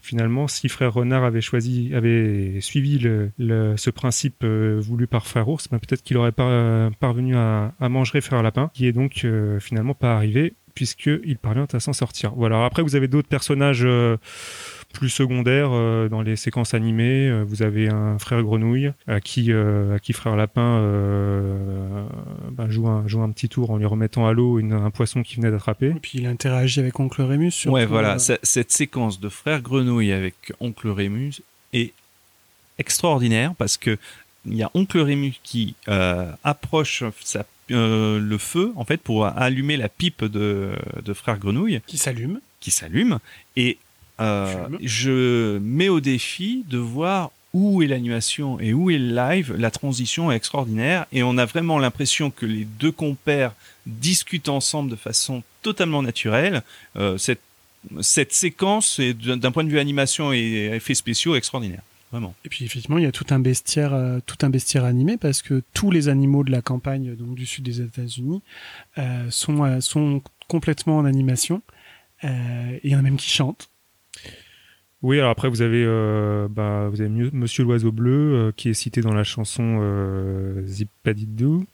finalement, 0.00 0.46
si 0.46 0.68
Frère 0.68 0.94
Renard 0.94 1.24
avait 1.24 1.40
choisi, 1.40 1.92
avait 1.92 2.60
suivi 2.60 2.98
le, 2.98 3.32
ce 3.76 3.90
principe 3.90 4.44
euh, 4.44 4.78
voulu 4.80 5.08
par 5.08 5.26
Frère 5.26 5.48
Ours, 5.48 5.68
ben 5.68 5.78
peut-être 5.78 6.02
qu'il 6.02 6.16
aurait 6.16 6.30
pas 6.30 6.90
parvenu 7.00 7.36
à, 7.36 7.72
manger 7.80 8.20
Frère 8.20 8.42
Lapin, 8.42 8.70
qui 8.74 8.86
est 8.86 8.92
donc 8.92 9.22
euh, 9.24 9.58
finalement 9.58 9.94
pas 9.94 10.14
arrivé 10.14 10.54
puisqu'il 10.78 11.38
parvient 11.38 11.66
à 11.72 11.80
s'en 11.80 11.92
sortir. 11.92 12.34
Voilà. 12.36 12.64
Après, 12.64 12.82
vous 12.82 12.94
avez 12.94 13.08
d'autres 13.08 13.26
personnages 13.26 13.84
euh, 13.84 14.16
plus 14.92 15.10
secondaires 15.10 15.70
euh, 15.72 16.08
dans 16.08 16.22
les 16.22 16.34
séquences 16.36 16.74
animées. 16.74 17.28
Euh, 17.28 17.44
vous 17.46 17.62
avez 17.62 17.88
un 17.88 18.18
frère 18.18 18.42
grenouille 18.42 18.90
à 19.06 19.20
qui, 19.20 19.52
euh, 19.52 19.94
à 19.94 19.98
qui 19.98 20.12
frère 20.12 20.34
lapin 20.34 20.62
euh, 20.62 22.04
bah, 22.52 22.66
joue, 22.68 22.88
un, 22.88 23.06
joue 23.06 23.22
un 23.22 23.30
petit 23.30 23.48
tour 23.48 23.70
en 23.70 23.76
lui 23.76 23.86
remettant 23.86 24.26
à 24.26 24.32
l'eau 24.32 24.58
un 24.58 24.90
poisson 24.90 25.22
qu'il 25.22 25.36
venait 25.36 25.50
d'attraper. 25.50 25.88
Et 25.90 26.00
puis 26.00 26.18
il 26.18 26.26
interagit 26.26 26.80
avec 26.80 26.98
Oncle 27.00 27.22
Rémus. 27.22 27.50
surtout, 27.52 27.74
Ouais, 27.74 27.86
voilà. 27.86 28.14
euh, 28.14 28.18
Ce- 28.18 28.32
Cette 28.42 28.72
séquence 28.72 29.20
de 29.20 29.28
frère 29.28 29.60
Grenouille 29.62 30.12
avec 30.12 30.52
Oncle 30.60 30.88
Rémus 30.88 31.34
est 31.72 31.92
extraordinaire 32.78 33.54
parce 33.56 33.76
que 33.76 33.98
il 34.46 34.54
y 34.56 34.62
a 34.62 34.70
Oncle 34.74 35.00
Rémus 35.00 35.34
qui 35.42 35.74
euh, 35.88 36.30
approche 36.44 37.04
sa- 37.22 37.44
euh, 37.70 38.18
le 38.18 38.38
feu 38.38 38.72
en 38.76 38.84
fait 38.84 38.96
pour 39.00 39.26
allumer 39.26 39.76
la 39.76 39.88
pipe 39.90 40.24
de, 40.24 40.70
de 41.04 41.12
frère 41.12 41.38
Grenouille 41.38 41.80
qui 41.86 41.98
s'allume. 41.98 42.40
qui 42.60 42.70
s'allume 42.70 43.18
et 43.56 43.76
euh, 44.20 44.68
je 44.82 45.58
mets 45.58 45.88
au 45.88 46.00
défi 46.00 46.64
de 46.68 46.78
voir 46.78 47.30
où 47.54 47.82
est 47.82 47.86
l'animation 47.86 48.60
et 48.60 48.72
où 48.72 48.90
est 48.90 48.98
le 48.98 49.14
live. 49.14 49.54
La 49.56 49.70
transition 49.70 50.30
est 50.30 50.36
extraordinaire 50.36 51.06
et 51.12 51.22
on 51.22 51.38
a 51.38 51.46
vraiment 51.46 51.78
l'impression 51.78 52.30
que 52.30 52.46
les 52.46 52.64
deux 52.64 52.92
compères 52.92 53.54
discutent 53.86 54.48
ensemble 54.48 54.90
de 54.90 54.96
façon 54.96 55.42
totalement 55.62 56.02
naturelle. 56.02 56.62
Euh, 56.96 57.16
cette, 57.16 57.40
cette 58.00 58.32
séquence 58.32 58.98
est 58.98 59.14
d'un 59.14 59.50
point 59.50 59.64
de 59.64 59.70
vue 59.70 59.78
animation 59.78 60.32
et 60.32 60.70
effets 60.74 60.94
spéciaux 60.94 61.36
extraordinaire. 61.36 61.82
Vraiment. 62.10 62.34
Et 62.44 62.48
puis 62.48 62.64
effectivement, 62.64 62.96
il 62.96 63.04
y 63.04 63.06
a 63.08 63.12
tout 63.12 63.26
un 63.30 63.38
bestiaire, 63.38 63.92
euh, 63.92 64.18
tout 64.24 64.38
un 64.40 64.48
bestiaire 64.48 64.84
animé 64.84 65.18
parce 65.18 65.42
que 65.42 65.62
tous 65.74 65.90
les 65.90 66.08
animaux 66.08 66.42
de 66.42 66.50
la 66.50 66.62
campagne, 66.62 67.14
donc 67.14 67.34
du 67.34 67.44
sud 67.44 67.64
des 67.64 67.82
États-Unis, 67.82 68.42
sont 69.30 69.80
sont 69.80 70.22
complètement 70.48 70.98
en 70.98 71.04
animation. 71.04 71.62
Il 72.22 72.80
y 72.90 72.94
en 72.94 72.98
a 72.98 73.02
même 73.02 73.18
qui 73.18 73.30
chantent. 73.30 73.68
Oui, 75.02 75.18
alors 75.18 75.30
après 75.30 75.48
vous 75.48 75.62
avez, 75.62 75.84
euh, 75.86 76.48
bah, 76.50 76.88
vous 76.90 77.00
avez 77.00 77.08
Monsieur 77.32 77.62
l'oiseau 77.64 77.92
bleu 77.92 78.34
euh, 78.48 78.52
qui 78.56 78.68
est 78.68 78.74
cité 78.74 79.00
dans 79.00 79.14
la 79.14 79.22
chanson 79.24 79.78
euh, 79.80 80.66
Zipadidou. 80.66 81.66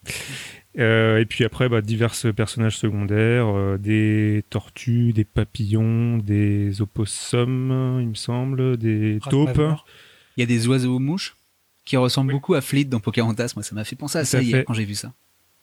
Euh, 0.79 1.19
et 1.21 1.25
puis 1.25 1.45
après, 1.45 1.69
bah, 1.69 1.81
divers 1.81 2.15
personnages 2.37 2.77
secondaires, 2.77 3.47
euh, 3.47 3.79
des 3.79 4.45
tortues, 4.51 5.13
des 5.13 5.25
papillons, 5.25 6.19
des 6.19 6.83
opossums, 6.83 7.99
il 8.01 8.09
me 8.09 8.15
semble, 8.15 8.77
des 8.77 9.21
taupes. 9.31 9.61
Il 10.37 10.41
y 10.41 10.43
a 10.43 10.47
des 10.47 10.67
oiseaux 10.67 10.99
mouches 10.99 11.37
qui 11.85 11.97
ressemblent 11.97 12.29
Oui. 12.33 12.35
beaucoup 12.35 12.55
à 12.55 12.61
Fleet 12.61 12.85
dans 12.87 12.99
Pocahontas. 13.01 13.53
Moi, 13.57 13.63
ça 13.63 13.75
m'a 13.75 13.85
fait 13.85 13.97
penser 13.97 14.19
à 14.19 14.25
ça 14.25 14.43
hier 14.43 14.65
quand 14.67 14.75
j'ai 14.75 14.85
vu 14.85 14.95
ça. 14.95 15.13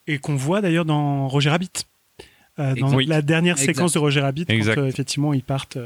Et 0.07 0.17
qu'on 0.17 0.35
voit 0.35 0.61
d'ailleurs 0.61 0.85
dans 0.85 1.27
Roger 1.27 1.49
Rabbit. 1.49 1.71
Euh, 2.59 2.75
dans 2.75 2.93
Oui. 2.95 3.05
la 3.05 3.21
dernière 3.21 3.53
Exact. 3.55 3.73
séquence 3.75 3.93
de 3.93 3.99
Roger 3.99 4.21
Rabbit, 4.21 4.45
Exact. 4.47 4.75
quand 4.75 4.81
euh, 4.81 4.87
effectivement 4.87 5.33
ils 5.33 5.43
partent, 5.43 5.77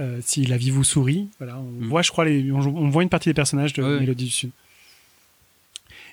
euh, 0.00 0.18
si 0.22 0.44
la 0.46 0.56
vie 0.56 0.70
vous 0.70 0.84
sourit, 0.84 1.28
voilà, 1.38 1.58
on 1.58 1.62
Mm. 1.84 1.88
voit, 1.88 2.02
je 2.02 2.10
crois, 2.10 2.24
les, 2.24 2.50
on, 2.50 2.58
on 2.58 2.88
voit 2.88 3.02
une 3.02 3.08
partie 3.08 3.28
des 3.28 3.34
personnages 3.34 3.72
de 3.74 3.82
Ouais. 3.82 4.00
Mélodie 4.00 4.24
du 4.24 4.30
Sud. 4.30 4.50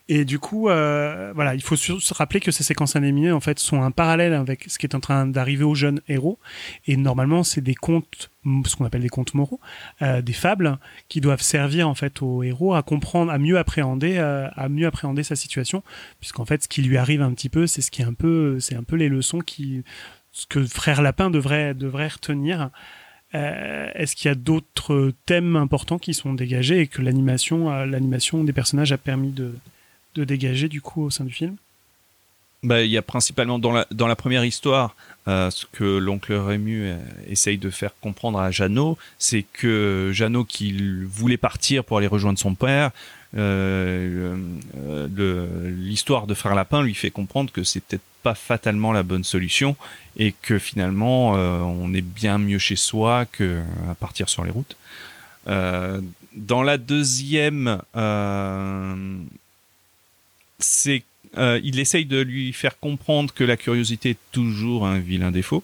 Et 0.10 0.23
du 0.23 0.39
coup, 0.39 0.69
euh, 0.69 1.34
voilà, 1.36 1.54
il 1.54 1.62
faut 1.62 1.76
se 1.76 2.13
rappeler 2.13 2.39
que 2.39 2.50
ces 2.52 2.63
séquences 2.63 2.95
animées, 2.95 3.34
en 3.34 3.41
fait, 3.41 3.60
sont 3.60 3.82
un 3.84 3.91
parallèle 3.91 4.34
avec 4.34 4.63
ce 4.69 4.80
qui 4.80 4.86
est 4.86 4.95
en 4.95 5.02
train 5.02 5.28
d'arriver 5.28 5.65
aux 5.65 5.76
jeunes 5.76 6.00
héros. 6.08 6.39
Et 6.86 6.95
normalement, 6.95 7.43
c'est 7.43 7.60
des 7.60 7.76
contes, 7.76 8.30
ce 8.65 8.78
qu'on 8.78 8.86
appelle 8.86 9.02
des 9.02 9.10
contes 9.10 9.34
moraux, 9.34 9.60
euh, 10.02 10.21
des 10.21 10.32
fables, 10.32 10.80
qui 11.10 11.19
doivent 11.19 11.41
servir 11.41 11.89
en 11.89 11.93
fait 11.95 12.21
aux 12.21 12.41
héros 12.41 12.73
à 12.73 12.84
comprendre, 12.84 13.34
à 13.34 13.38
mieux 13.38 13.58
appréhender, 13.58 14.15
euh, 14.17 14.47
à 14.56 14.69
mieux 14.69 14.88
appréhender 14.88 15.23
sa 15.23 15.36
situation, 15.36 15.84
puisqu'en 16.21 16.45
fait, 16.45 16.63
ce 16.63 16.69
qui 16.69 16.82
lui 16.84 16.95
arrive 16.95 17.21
un 17.21 17.34
petit 17.34 17.50
peu, 17.50 17.67
c'est 17.67 17.82
ce 17.82 17.91
qui 17.91 18.02
est 18.02 18.06
un 18.06 18.13
peu, 18.13 18.62
c'est 18.62 18.76
un 18.76 18.84
peu 18.84 18.95
les 18.95 19.10
leçons 19.10 19.39
qui, 19.39 19.84
ce 20.32 20.45
que 20.47 20.65
Frère 20.65 21.02
Lapin 21.02 21.30
devrait 21.30 21.73
devrait 21.73 22.08
retenir. 22.08 22.69
Euh, 23.35 23.89
Est-ce 23.93 24.15
qu'il 24.15 24.29
y 24.29 24.31
a 24.31 24.35
d'autres 24.35 25.11
thèmes 25.25 25.55
importants 25.55 25.99
qui 25.99 26.13
sont 26.13 26.33
dégagés 26.33 26.79
et 26.79 26.87
que 26.87 27.01
l'animation, 27.01 27.71
euh, 27.71 27.85
l'animation 27.85 28.43
des 28.43 28.53
personnages 28.53 28.91
a 28.91 28.97
permis 28.97 29.31
de 29.31 29.53
dégager 30.15 30.67
du 30.67 30.81
coup 30.81 31.03
au 31.03 31.09
sein 31.09 31.25
du 31.25 31.33
film? 31.33 31.57
Bah, 32.63 32.81
il 32.81 32.89
y 32.89 32.97
a 32.97 33.03
principalement 33.03 33.59
dans 33.59 33.71
la, 33.71 34.15
première 34.15 34.43
histoire, 34.43 34.95
euh, 35.27 35.51
ce 35.51 35.67
que 35.71 35.83
l'oncle 35.83 36.33
Rému 36.33 36.91
essaye 37.27 37.59
de 37.59 37.69
faire 37.69 37.91
comprendre 38.01 38.39
à 38.39 38.49
Jeannot, 38.49 38.97
c'est 39.19 39.45
que 39.53 40.09
Jeannot, 40.11 40.43
qui 40.43 40.75
voulait 41.03 41.37
partir 41.37 41.83
pour 41.83 41.99
aller 41.99 42.07
rejoindre 42.07 42.39
son 42.39 42.55
père, 42.55 42.91
l'histoire 45.17 46.27
de 46.27 46.33
Frère 46.33 46.55
Lapin 46.55 46.81
lui 46.81 46.95
fait 46.95 47.11
comprendre 47.11 47.51
que 47.51 47.63
c'est 47.63 47.81
peut-être 47.81 48.03
pas 48.23 48.35
fatalement 48.35 48.91
la 48.91 49.03
bonne 49.03 49.23
solution 49.23 49.75
et 50.17 50.33
que 50.41 50.59
finalement 50.59 51.37
euh, 51.37 51.59
on 51.59 51.93
est 51.93 52.01
bien 52.01 52.37
mieux 52.37 52.57
chez 52.59 52.75
soi 52.75 53.25
que 53.25 53.61
à 53.89 53.95
partir 53.95 54.29
sur 54.29 54.43
les 54.43 54.51
routes. 54.51 54.75
Euh, 55.47 56.01
dans 56.33 56.61
la 56.61 56.77
deuxième, 56.77 57.81
euh, 57.95 59.17
euh, 61.37 61.59
il 61.63 61.79
essaye 61.79 62.05
de 62.05 62.19
lui 62.19 62.53
faire 62.53 62.79
comprendre 62.79 63.33
que 63.33 63.43
la 63.43 63.57
curiosité 63.57 64.11
est 64.11 64.17
toujours 64.31 64.85
un 64.85 64.99
vilain 64.99 65.31
défaut 65.31 65.63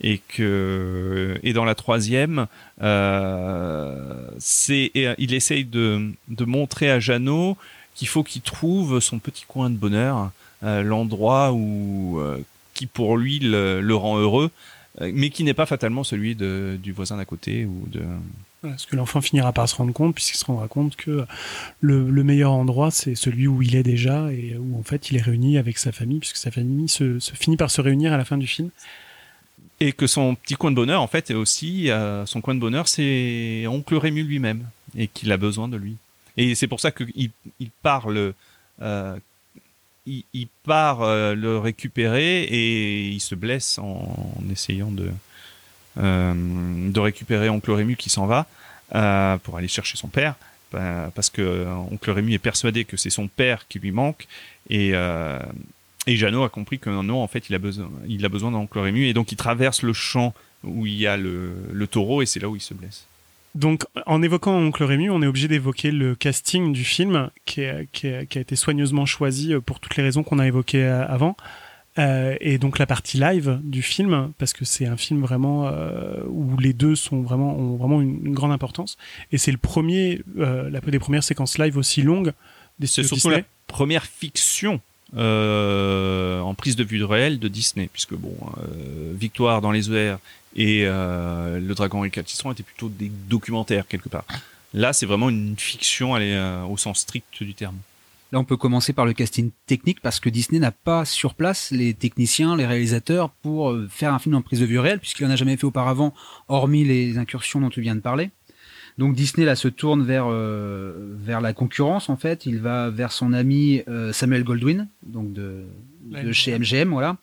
et 0.00 0.18
que 0.18 1.38
et 1.42 1.52
dans 1.52 1.64
la 1.64 1.74
troisième 1.74 2.46
euh, 2.82 4.28
c'est 4.38 4.90
euh, 4.96 5.14
il 5.18 5.34
essaye 5.34 5.64
de, 5.64 6.10
de 6.28 6.44
montrer 6.44 6.90
à 6.90 7.00
Jeannot 7.00 7.56
qu'il 7.94 8.08
faut 8.08 8.22
qu'il 8.22 8.42
trouve 8.42 9.00
son 9.00 9.18
petit 9.18 9.44
coin 9.46 9.68
de 9.70 9.76
bonheur 9.76 10.30
euh, 10.62 10.82
l'endroit 10.82 11.52
où 11.52 12.20
qui 12.74 12.86
pour 12.86 13.16
lui 13.16 13.38
le, 13.38 13.80
le 13.80 13.94
rend 13.94 14.18
heureux 14.18 14.50
mais 15.00 15.30
qui 15.30 15.44
n'est 15.44 15.54
pas 15.54 15.66
fatalement 15.66 16.04
celui 16.04 16.34
de, 16.34 16.78
du 16.82 16.92
voisin 16.92 17.16
d'à 17.16 17.24
côté 17.24 17.64
ou 17.64 17.86
de 17.86 18.02
Parce 18.60 18.86
que 18.86 18.96
l'enfant 18.96 19.20
finira 19.20 19.52
par 19.52 19.68
se 19.68 19.76
rendre 19.76 19.92
compte, 19.92 20.14
puisqu'il 20.16 20.36
se 20.36 20.44
rendra 20.44 20.66
compte 20.66 20.96
que 20.96 21.24
le, 21.80 22.10
le 22.10 22.24
meilleur 22.24 22.50
endroit, 22.50 22.90
c'est 22.90 23.14
celui 23.14 23.46
où 23.46 23.62
il 23.62 23.76
est 23.76 23.84
déjà 23.84 24.32
et 24.32 24.56
où 24.58 24.78
en 24.78 24.82
fait 24.82 25.10
il 25.10 25.16
est 25.16 25.22
réuni 25.22 25.58
avec 25.58 25.78
sa 25.78 25.92
famille, 25.92 26.18
puisque 26.18 26.36
sa 26.36 26.50
famille 26.50 26.88
se, 26.88 27.20
se 27.20 27.32
finit 27.34 27.56
par 27.56 27.70
se 27.70 27.80
réunir 27.80 28.12
à 28.12 28.18
la 28.18 28.24
fin 28.24 28.36
du 28.36 28.48
film. 28.48 28.70
Et 29.80 29.92
que 29.92 30.06
son 30.06 30.34
petit 30.34 30.54
coin 30.54 30.70
de 30.70 30.76
bonheur 30.76 31.00
en 31.00 31.06
fait 31.06 31.30
est 31.30 31.34
aussi 31.34 31.90
euh, 31.90 32.26
son 32.26 32.42
coin 32.42 32.54
de 32.54 32.60
bonheur 32.60 32.86
c'est 32.86 33.64
oncle 33.66 33.96
Rému 33.96 34.22
lui-même 34.22 34.66
et 34.96 35.08
qu'il 35.08 35.32
a 35.32 35.36
besoin 35.36 35.68
de 35.68 35.76
lui. 35.76 35.96
Et 36.36 36.54
c'est 36.54 36.68
pour 36.68 36.80
ça 36.80 36.90
qu'il 36.90 37.30
il 37.58 37.70
part 37.82 38.08
le 38.10 38.34
euh, 38.82 39.16
il, 40.06 40.48
part 40.64 41.02
euh, 41.02 41.34
le 41.34 41.58
récupérer 41.58 42.42
et 42.42 43.08
il 43.08 43.20
se 43.20 43.34
blesse 43.34 43.78
en, 43.78 44.42
essayant 44.50 44.90
de 44.90 45.10
de 45.96 47.00
récupérer 47.00 47.50
oncle 47.50 47.72
Rému 47.72 47.96
qui 47.96 48.08
s'en 48.08 48.26
va 48.26 48.46
pour 49.38 49.58
aller 49.58 49.68
chercher 49.68 49.96
son 49.96 50.08
père 50.08 50.34
parce 50.70 51.30
que 51.30 51.66
oncle 51.90 52.10
Rému 52.10 52.32
est 52.32 52.38
persuadé 52.38 52.84
que 52.84 52.96
c'est 52.96 53.10
son 53.10 53.28
père 53.28 53.66
qui 53.68 53.80
lui 53.80 53.90
manque 53.90 54.26
et 54.70 54.94
et 56.12 56.16
Jeannot 56.16 56.42
a 56.44 56.48
compris 56.48 56.78
que 56.78 56.90
non, 56.90 57.22
en 57.22 57.28
fait, 57.28 57.48
il 57.48 57.54
a 57.54 57.58
besoin, 57.58 57.90
il 58.08 58.24
a 58.24 58.28
besoin 58.28 58.50
d'oncle 58.50 58.78
Rému, 58.78 59.06
et 59.06 59.12
donc 59.14 59.32
il 59.32 59.36
traverse 59.36 59.82
le 59.82 59.92
champ 59.92 60.34
où 60.64 60.86
il 60.86 60.94
y 60.94 61.06
a 61.06 61.16
le, 61.16 61.52
le 61.72 61.86
taureau, 61.86 62.22
et 62.22 62.26
c'est 62.26 62.40
là 62.40 62.48
où 62.48 62.56
il 62.56 62.60
se 62.60 62.74
blesse. 62.74 63.06
Donc, 63.56 63.84
en 64.06 64.22
évoquant 64.22 64.54
Oncle 64.54 64.84
Rému, 64.84 65.10
on 65.10 65.22
est 65.22 65.26
obligé 65.26 65.48
d'évoquer 65.48 65.90
le 65.90 66.14
casting 66.14 66.72
du 66.72 66.84
film, 66.84 67.30
qui, 67.46 67.62
est- 67.62 67.88
qui, 67.92 68.06
est- 68.06 68.26
qui 68.26 68.38
a 68.38 68.40
été 68.40 68.54
soigneusement 68.56 69.06
choisi 69.06 69.52
euh, 69.54 69.60
pour 69.60 69.80
toutes 69.80 69.96
les 69.96 70.02
raisons 70.04 70.22
qu'on 70.22 70.38
a 70.38 70.46
évoquées 70.46 70.84
euh, 70.84 71.04
avant. 71.06 71.36
Euh, 71.98 72.36
et 72.40 72.58
donc 72.58 72.78
la 72.78 72.86
partie 72.86 73.18
live 73.18 73.58
du 73.64 73.82
film, 73.82 74.32
parce 74.38 74.52
que 74.52 74.64
c'est 74.64 74.86
un 74.86 74.96
film 74.96 75.20
vraiment 75.20 75.66
euh, 75.66 76.22
où 76.28 76.56
les 76.58 76.72
deux 76.72 76.94
sont 76.94 77.20
vraiment 77.22 77.56
ont 77.58 77.76
vraiment 77.76 78.00
une, 78.00 78.24
une 78.26 78.34
grande 78.34 78.52
importance. 78.52 78.96
Et 79.32 79.38
c'est 79.38 79.50
le 79.50 79.58
premier, 79.58 80.22
euh, 80.38 80.70
la 80.70 80.80
des 80.80 81.00
premières 81.00 81.24
séquences 81.24 81.58
live 81.58 81.76
aussi 81.76 82.02
longues 82.02 82.32
des 82.78 82.86
C'est 82.86 83.02
surtout 83.02 83.16
Disney. 83.16 83.36
la 83.38 83.42
première 83.66 84.04
fiction 84.06 84.80
euh, 85.16 86.40
en 86.40 86.54
prise 86.54 86.76
de 86.76 86.84
vue 86.84 86.98
de 86.98 87.04
réel 87.04 87.38
de 87.38 87.48
Disney, 87.48 87.88
puisque 87.92 88.14
bon, 88.14 88.34
euh, 88.58 89.12
Victoire 89.14 89.60
dans 89.60 89.72
les 89.72 89.90
airs 89.92 90.18
et 90.56 90.82
euh, 90.84 91.60
Le 91.60 91.74
Dragon 91.74 92.00
récalcitrant 92.00 92.52
étaient 92.52 92.62
plutôt 92.62 92.88
des 92.88 93.10
documentaires 93.28 93.86
quelque 93.86 94.08
part. 94.08 94.24
Là, 94.72 94.92
c'est 94.92 95.06
vraiment 95.06 95.28
une 95.30 95.56
fiction 95.56 96.16
elle 96.16 96.22
est, 96.22 96.36
euh, 96.36 96.64
au 96.64 96.76
sens 96.76 97.00
strict 97.00 97.42
du 97.42 97.54
terme. 97.54 97.76
Là, 98.32 98.38
on 98.38 98.44
peut 98.44 98.56
commencer 98.56 98.92
par 98.92 99.06
le 99.06 99.12
casting 99.12 99.50
technique 99.66 100.00
parce 100.00 100.20
que 100.20 100.28
Disney 100.28 100.60
n'a 100.60 100.70
pas 100.70 101.04
sur 101.04 101.34
place 101.34 101.72
les 101.72 101.94
techniciens, 101.94 102.56
les 102.56 102.66
réalisateurs 102.66 103.30
pour 103.30 103.70
euh, 103.70 103.88
faire 103.90 104.14
un 104.14 104.20
film 104.20 104.36
en 104.36 104.42
prise 104.42 104.60
de 104.60 104.66
vue 104.66 104.78
réelle 104.78 105.00
puisqu'il 105.00 105.26
n'en 105.26 105.32
a 105.32 105.36
jamais 105.36 105.56
fait 105.56 105.64
auparavant, 105.64 106.14
hormis 106.46 106.84
les 106.84 107.18
incursions 107.18 107.60
dont 107.60 107.70
tu 107.70 107.80
viens 107.80 107.96
de 107.96 108.00
parler. 108.00 108.30
Donc 108.98 109.14
Disney 109.14 109.46
là 109.46 109.56
se 109.56 109.68
tourne 109.68 110.04
vers 110.04 110.26
euh, 110.28 110.92
vers 111.18 111.40
la 111.40 111.52
concurrence 111.52 112.08
en 112.08 112.16
fait. 112.16 112.46
Il 112.46 112.58
va 112.58 112.90
vers 112.90 113.12
son 113.12 113.32
ami 113.32 113.82
euh, 113.88 114.12
Samuel 114.12 114.44
Goldwyn, 114.44 114.88
donc 115.04 115.32
de, 115.32 115.64
chez 116.32 116.58
MGM, 116.58 116.90
voilà, 116.90 117.16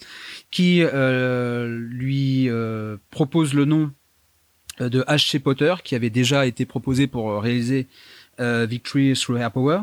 qui 0.52 0.82
euh, 0.82 1.68
lui 1.90 2.50
propose 3.12 3.54
le 3.54 3.66
nom 3.66 3.92
de 4.80 5.02
H.C. 5.02 5.40
Potter, 5.40 5.74
qui 5.84 5.96
avait 5.96 6.12
déjà 6.12 6.46
été 6.46 6.66
proposé 6.66 7.08
pour 7.08 7.42
réaliser 7.42 7.88
Victory 8.40 9.14
Through 9.14 9.40
Air 9.40 9.52
Power. 9.52 9.80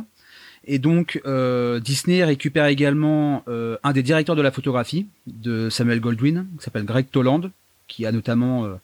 Et 0.67 0.79
donc 0.79 1.21
euh, 1.27 1.81
Disney 1.81 2.25
récupère 2.25 2.67
également 2.67 3.43
euh, 3.49 3.77
un 3.83 3.93
des 3.93 4.03
directeurs 4.03 4.37
de 4.37 4.43
la 4.43 4.51
photographie 4.51 5.07
de 5.27 5.69
Samuel 5.69 6.01
Goldwyn, 6.01 6.47
qui 6.59 6.65
s'appelle 6.65 6.85
Greg 6.85 7.07
Toland, 7.11 7.43
qui 7.87 8.07
a 8.07 8.13
notamment 8.13 8.65
euh, 8.65 8.75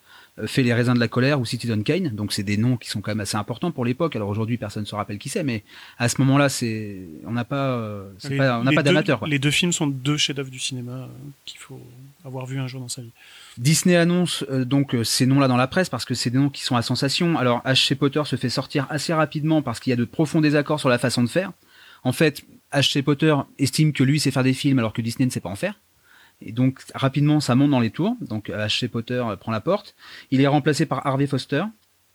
fait 0.47 0.63
Les 0.63 0.73
raisins 0.75 0.95
de 0.95 1.01
la 1.01 1.09
colère 1.09 1.41
ou 1.41 1.45
Citizen 1.45 1.83
Kane. 1.85 2.09
Donc 2.09 2.33
c'est 2.33 2.43
des 2.43 2.57
noms 2.57 2.77
qui 2.77 2.89
sont 2.89 3.01
quand 3.01 3.11
même 3.11 3.21
assez 3.21 3.37
importants 3.37 3.71
pour 3.71 3.85
l'époque. 3.85 4.17
Alors 4.17 4.29
aujourd'hui 4.29 4.57
personne 4.57 4.83
ne 4.83 4.87
se 4.89 4.95
rappelle 4.95 5.19
qui 5.19 5.29
c'est, 5.29 5.43
mais 5.45 5.63
à 5.99 6.09
ce 6.09 6.21
moment-là 6.21 6.49
c'est 6.49 6.99
on 7.27 7.33
n'a 7.33 7.45
pas, 7.45 7.71
euh, 7.77 8.11
pas- 8.39 8.59
on 8.61 8.65
n'a 8.65 8.73
pas 8.73 8.83
d'amateur. 8.83 9.27
Les 9.27 9.39
deux 9.39 9.51
films 9.51 9.73
sont 9.73 9.87
deux 9.87 10.17
chefs-d'œuvre 10.17 10.51
du 10.51 10.59
cinéma 10.59 10.93
euh, 10.93 11.07
qu'il 11.45 11.59
faut 11.59 11.81
avoir 12.25 12.47
vu 12.47 12.59
un 12.59 12.67
jour 12.67 12.81
dans 12.81 12.89
sa 12.89 13.03
vie. 13.03 13.11
Disney 13.59 13.97
annonce 13.97 14.45
euh, 14.51 14.65
donc 14.65 14.95
euh, 14.95 15.05
ces 15.05 15.27
noms-là 15.27 15.49
dans 15.49 15.57
la 15.57 15.67
presse 15.67 15.89
parce 15.89 16.05
que 16.05 16.15
c'est 16.15 16.31
des 16.31 16.39
noms 16.39 16.51
qui 16.51 16.63
sont 16.63 16.77
à 16.77 16.83
sensation. 16.83 17.37
Alors 17.37 17.63
H.C. 17.65 17.95
Potter 17.97 18.23
se 18.25 18.37
fait 18.37 18.49
sortir 18.51 18.87
assez 18.91 19.13
rapidement 19.13 19.61
parce 19.63 19.81
qu'il 19.81 19.91
y 19.91 19.95
a 19.95 19.97
de 19.97 20.05
profonds 20.05 20.41
désaccords 20.41 20.81
sur 20.81 20.89
la 20.89 20.99
façon 20.99 21.23
de 21.23 21.29
faire. 21.29 21.53
En 22.05 22.13
fait, 22.13 22.45
H.C. 22.73 23.03
Potter 23.03 23.35
estime 23.59 23.93
que 23.93 24.05
lui 24.05 24.21
sait 24.21 24.31
faire 24.31 24.45
des 24.45 24.55
films 24.55 24.79
alors 24.79 24.93
que 24.93 25.03
Disney 25.03 25.27
ne 25.27 25.31
sait 25.31 25.41
pas 25.41 25.51
en 25.51 25.57
faire. 25.57 25.75
Et 26.43 26.53
donc 26.53 26.81
rapidement 26.95 27.41
ça 27.41 27.55
monte 27.55 27.71
dans 27.71 27.81
les 27.81 27.91
tours. 27.91 28.17
Donc 28.21 28.49
H.C. 28.49 28.89
Potter 28.89 29.15
euh, 29.15 29.37
prend 29.37 29.53
la 29.53 29.61
porte. 29.61 29.95
Il 30.31 30.41
est 30.41 30.47
remplacé 30.47 30.87
par 30.87 31.07
Harvey 31.07 31.27
Foster 31.27 31.65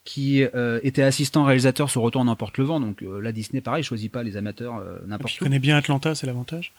qui 0.06 0.44
euh, 0.44 0.80
était 0.84 1.02
assistant 1.02 1.44
réalisateur 1.44 1.90
sur 1.90 2.04
Retour 2.04 2.22
en 2.22 2.28
emporte 2.28 2.60
le 2.60 2.64
vent. 2.64 2.80
Donc 2.80 3.02
euh, 3.02 3.20
là 3.20 3.32
Disney 3.32 3.60
pareil 3.60 3.84
choisit 3.84 4.12
pas 4.12 4.22
les 4.22 4.38
amateurs 4.38 4.78
euh, 4.78 5.00
n'importe 5.08 5.34
il 5.34 5.42
où. 5.42 5.46
connaît 5.46 5.60
bien 5.60 5.76
Atlanta, 5.76 6.14
c'est 6.14 6.28
l'avantage. 6.28 6.74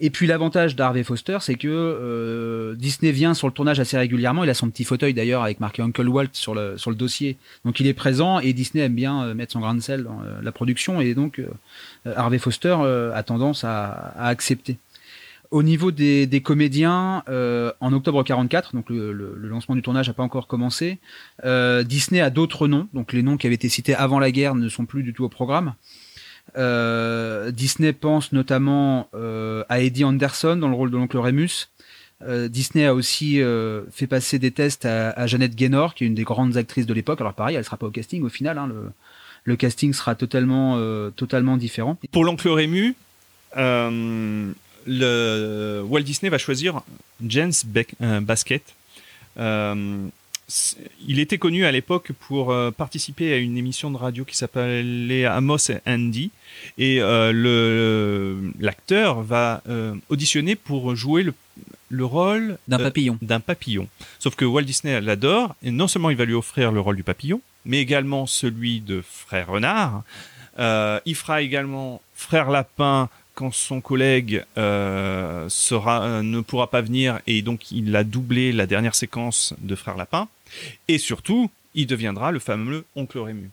Et 0.00 0.10
puis 0.10 0.26
l'avantage 0.26 0.74
d'Harvey 0.74 1.04
Foster, 1.04 1.38
c'est 1.40 1.54
que 1.54 2.74
Disney 2.76 3.12
vient 3.12 3.34
sur 3.34 3.46
le 3.46 3.52
tournage 3.52 3.78
assez 3.78 3.96
régulièrement. 3.96 4.42
Il 4.42 4.50
a 4.50 4.54
son 4.54 4.68
petit 4.68 4.82
fauteuil 4.82 5.14
d'ailleurs 5.14 5.44
avec 5.44 5.60
marqué 5.60 5.80
Uncle 5.80 6.08
Walt 6.08 6.30
sur 6.32 6.56
le, 6.56 6.76
sur 6.76 6.90
le 6.90 6.96
dossier. 6.96 7.36
Donc 7.64 7.78
il 7.78 7.86
est 7.86 7.94
présent 7.94 8.40
et 8.40 8.52
Disney 8.52 8.84
aime 8.84 8.94
bien 8.94 9.32
mettre 9.32 9.52
son 9.52 9.60
grain 9.60 9.76
de 9.76 9.80
sel 9.80 10.02
dans 10.02 10.20
la 10.42 10.52
production 10.52 11.00
et 11.00 11.14
donc 11.14 11.40
Harvey 12.04 12.38
Foster 12.38 12.76
a 13.14 13.22
tendance 13.22 13.62
à, 13.62 13.90
à 13.90 14.26
accepter. 14.26 14.76
Au 15.52 15.62
niveau 15.62 15.90
des, 15.90 16.40
comédiens, 16.42 17.24
euh, 17.28 17.72
en 17.80 17.92
octobre 17.92 18.22
44, 18.22 18.74
donc 18.74 18.88
le, 18.88 19.12
lancement 19.36 19.74
du 19.74 19.82
tournage 19.82 20.08
n'a 20.08 20.14
pas 20.14 20.22
encore 20.22 20.46
commencé, 20.46 20.98
euh, 21.44 21.82
Disney 21.82 22.22
a 22.22 22.30
d'autres 22.30 22.68
noms, 22.68 22.88
donc 22.94 23.12
les 23.12 23.22
noms 23.22 23.36
qui 23.36 23.46
avaient 23.46 23.56
été 23.56 23.68
cités 23.68 23.94
avant 23.94 24.18
la 24.18 24.30
guerre 24.30 24.54
ne 24.54 24.66
sont 24.70 24.86
plus 24.86 25.02
du 25.02 25.12
tout 25.12 25.24
au 25.24 25.28
programme. 25.28 25.74
Euh, 26.56 27.50
Disney 27.50 27.92
pense 27.92 28.32
notamment 28.32 29.10
à 29.68 29.80
Eddie 29.80 30.04
Anderson 30.04 30.56
dans 30.56 30.68
le 30.68 30.74
rôle 30.74 30.90
de 30.90 30.96
l'oncle 30.96 31.18
Remus. 31.18 31.68
Disney 32.48 32.86
a 32.86 32.94
aussi 32.94 33.42
fait 33.90 34.06
passer 34.06 34.38
des 34.38 34.52
tests 34.52 34.86
à, 34.86 35.26
Jeannette 35.26 35.54
Gaynor, 35.54 35.94
qui 35.94 36.04
est 36.04 36.06
une 36.06 36.14
des 36.14 36.24
grandes 36.24 36.56
actrices 36.56 36.86
de 36.86 36.94
l'époque. 36.94 37.20
Alors 37.20 37.34
pareil, 37.34 37.56
elle 37.56 37.64
sera 37.64 37.76
pas 37.76 37.86
au 37.86 37.90
casting 37.90 38.22
au 38.22 38.30
final. 38.30 38.56
hein, 38.56 38.70
le, 39.44 39.56
casting 39.56 39.92
sera 39.92 40.14
totalement, 40.14 40.80
totalement 41.10 41.58
différent. 41.58 41.98
Pour 42.10 42.24
l'oncle 42.24 42.48
Rému, 42.48 42.94
euh, 43.56 44.52
le 44.86 45.82
Walt 45.86 46.02
Disney 46.02 46.30
va 46.30 46.38
choisir 46.38 46.82
James 47.26 47.52
euh, 48.00 48.20
Basket. 48.20 48.62
Euh, 49.38 50.08
il 51.06 51.18
était 51.18 51.38
connu 51.38 51.64
à 51.64 51.72
l'époque 51.72 52.12
pour 52.12 52.52
euh, 52.52 52.70
participer 52.70 53.32
à 53.32 53.36
une 53.36 53.56
émission 53.56 53.90
de 53.90 53.96
radio 53.96 54.24
qui 54.24 54.36
s'appelait 54.36 55.24
Amos 55.24 55.70
Andy 55.86 56.30
et 56.78 56.98
euh, 57.00 58.50
l'acteur 58.60 59.22
va 59.22 59.62
euh, 59.68 59.94
auditionner 60.10 60.54
pour 60.56 60.94
jouer 60.94 61.22
le, 61.22 61.32
le 61.88 62.04
rôle 62.04 62.58
D'un 62.68 62.78
papillon. 62.78 63.18
d'un 63.22 63.40
papillon. 63.40 63.88
Sauf 64.18 64.34
que 64.34 64.44
Walt 64.44 64.62
Disney 64.64 65.00
l'adore, 65.00 65.54
et 65.62 65.70
non 65.70 65.88
seulement 65.88 66.10
il 66.10 66.16
va 66.16 66.24
lui 66.24 66.34
offrir 66.34 66.70
le 66.72 66.80
rôle 66.80 66.96
du 66.96 67.02
papillon, 67.02 67.40
mais 67.64 67.78
également 67.80 68.26
celui 68.26 68.80
de 68.80 69.02
Frère 69.02 69.48
Renard. 69.48 70.02
Il 70.58 71.14
fera 71.14 71.40
également 71.40 72.02
Frère 72.14 72.50
Lapin 72.50 73.08
quand 73.34 73.52
son 73.52 73.80
collègue 73.80 74.44
euh, 74.58 75.48
sera, 75.48 76.02
euh, 76.02 76.22
ne 76.22 76.40
pourra 76.40 76.70
pas 76.70 76.80
venir, 76.82 77.20
et 77.26 77.42
donc 77.42 77.70
il 77.70 77.94
a 77.96 78.04
doublé 78.04 78.52
la 78.52 78.66
dernière 78.66 78.94
séquence 78.94 79.54
de 79.58 79.74
Frère 79.74 79.96
Lapin. 79.96 80.28
Et 80.88 80.98
surtout, 80.98 81.50
il 81.74 81.86
deviendra 81.86 82.30
le 82.32 82.38
fameux 82.38 82.84
Oncle 82.94 83.18
Rému. 83.18 83.50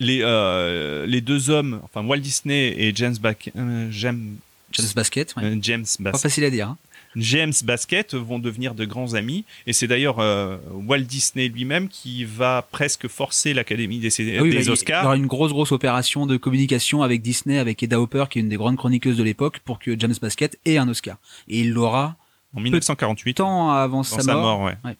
Les, 0.00 0.20
euh, 0.22 1.06
les 1.06 1.20
deux 1.20 1.48
hommes, 1.50 1.80
enfin 1.84 2.04
Walt 2.04 2.18
Disney 2.18 2.74
et 2.78 2.92
James, 2.94 3.16
euh, 3.56 3.88
James, 3.90 4.36
James 4.72 4.86
Basket. 4.94 5.34
ouais. 5.36 5.58
James 5.62 5.86
Pas 6.02 6.18
facile 6.18 6.44
à 6.44 6.50
dire. 6.50 6.68
hein. 6.68 6.78
James 7.16 7.52
Basket 7.64 8.14
vont 8.14 8.38
devenir 8.38 8.74
de 8.74 8.84
grands 8.84 9.14
amis 9.14 9.44
et 9.66 9.72
c'est 9.72 9.86
d'ailleurs 9.86 10.18
euh, 10.20 10.58
Walt 10.72 11.00
Disney 11.00 11.48
lui-même 11.48 11.88
qui 11.88 12.24
va 12.24 12.62
presque 12.70 13.08
forcer 13.08 13.54
l'Académie 13.54 13.98
des, 13.98 14.08
Ah 14.08 14.14
oui, 14.20 14.24
des 14.26 14.38
bah, 14.38 14.44
il- 14.48 14.54
Il 14.60 14.66
y 14.66 14.70
Oscars. 14.70 15.04
aura 15.04 15.16
une 15.16 15.26
grosse 15.26 15.50
grosse 15.52 15.72
opération 15.72 16.26
de 16.26 16.36
communication 16.36 17.02
avec 17.02 17.22
Disney, 17.22 17.58
avec 17.58 17.82
Eda 17.82 17.98
Hopper, 18.00 18.26
qui 18.30 18.38
est 18.38 18.42
une 18.42 18.48
des 18.50 18.56
grandes 18.56 18.76
chroniqueuses 18.76 19.16
de 19.16 19.22
l'époque, 19.22 19.60
pour 19.64 19.78
que 19.78 19.98
James 19.98 20.14
Basket 20.20 20.58
ait 20.66 20.76
un 20.76 20.88
Oscar. 20.88 21.16
Et 21.48 21.60
il 21.60 21.70
l'aura 21.72 22.16
en 22.54 22.60
1948 22.60 23.34
tant 23.34 23.70
avant 23.70 24.02
sa, 24.02 24.20
sa 24.20 24.34
mort. 24.34 24.60
mort, 24.60 24.60
ouais. 24.84 24.96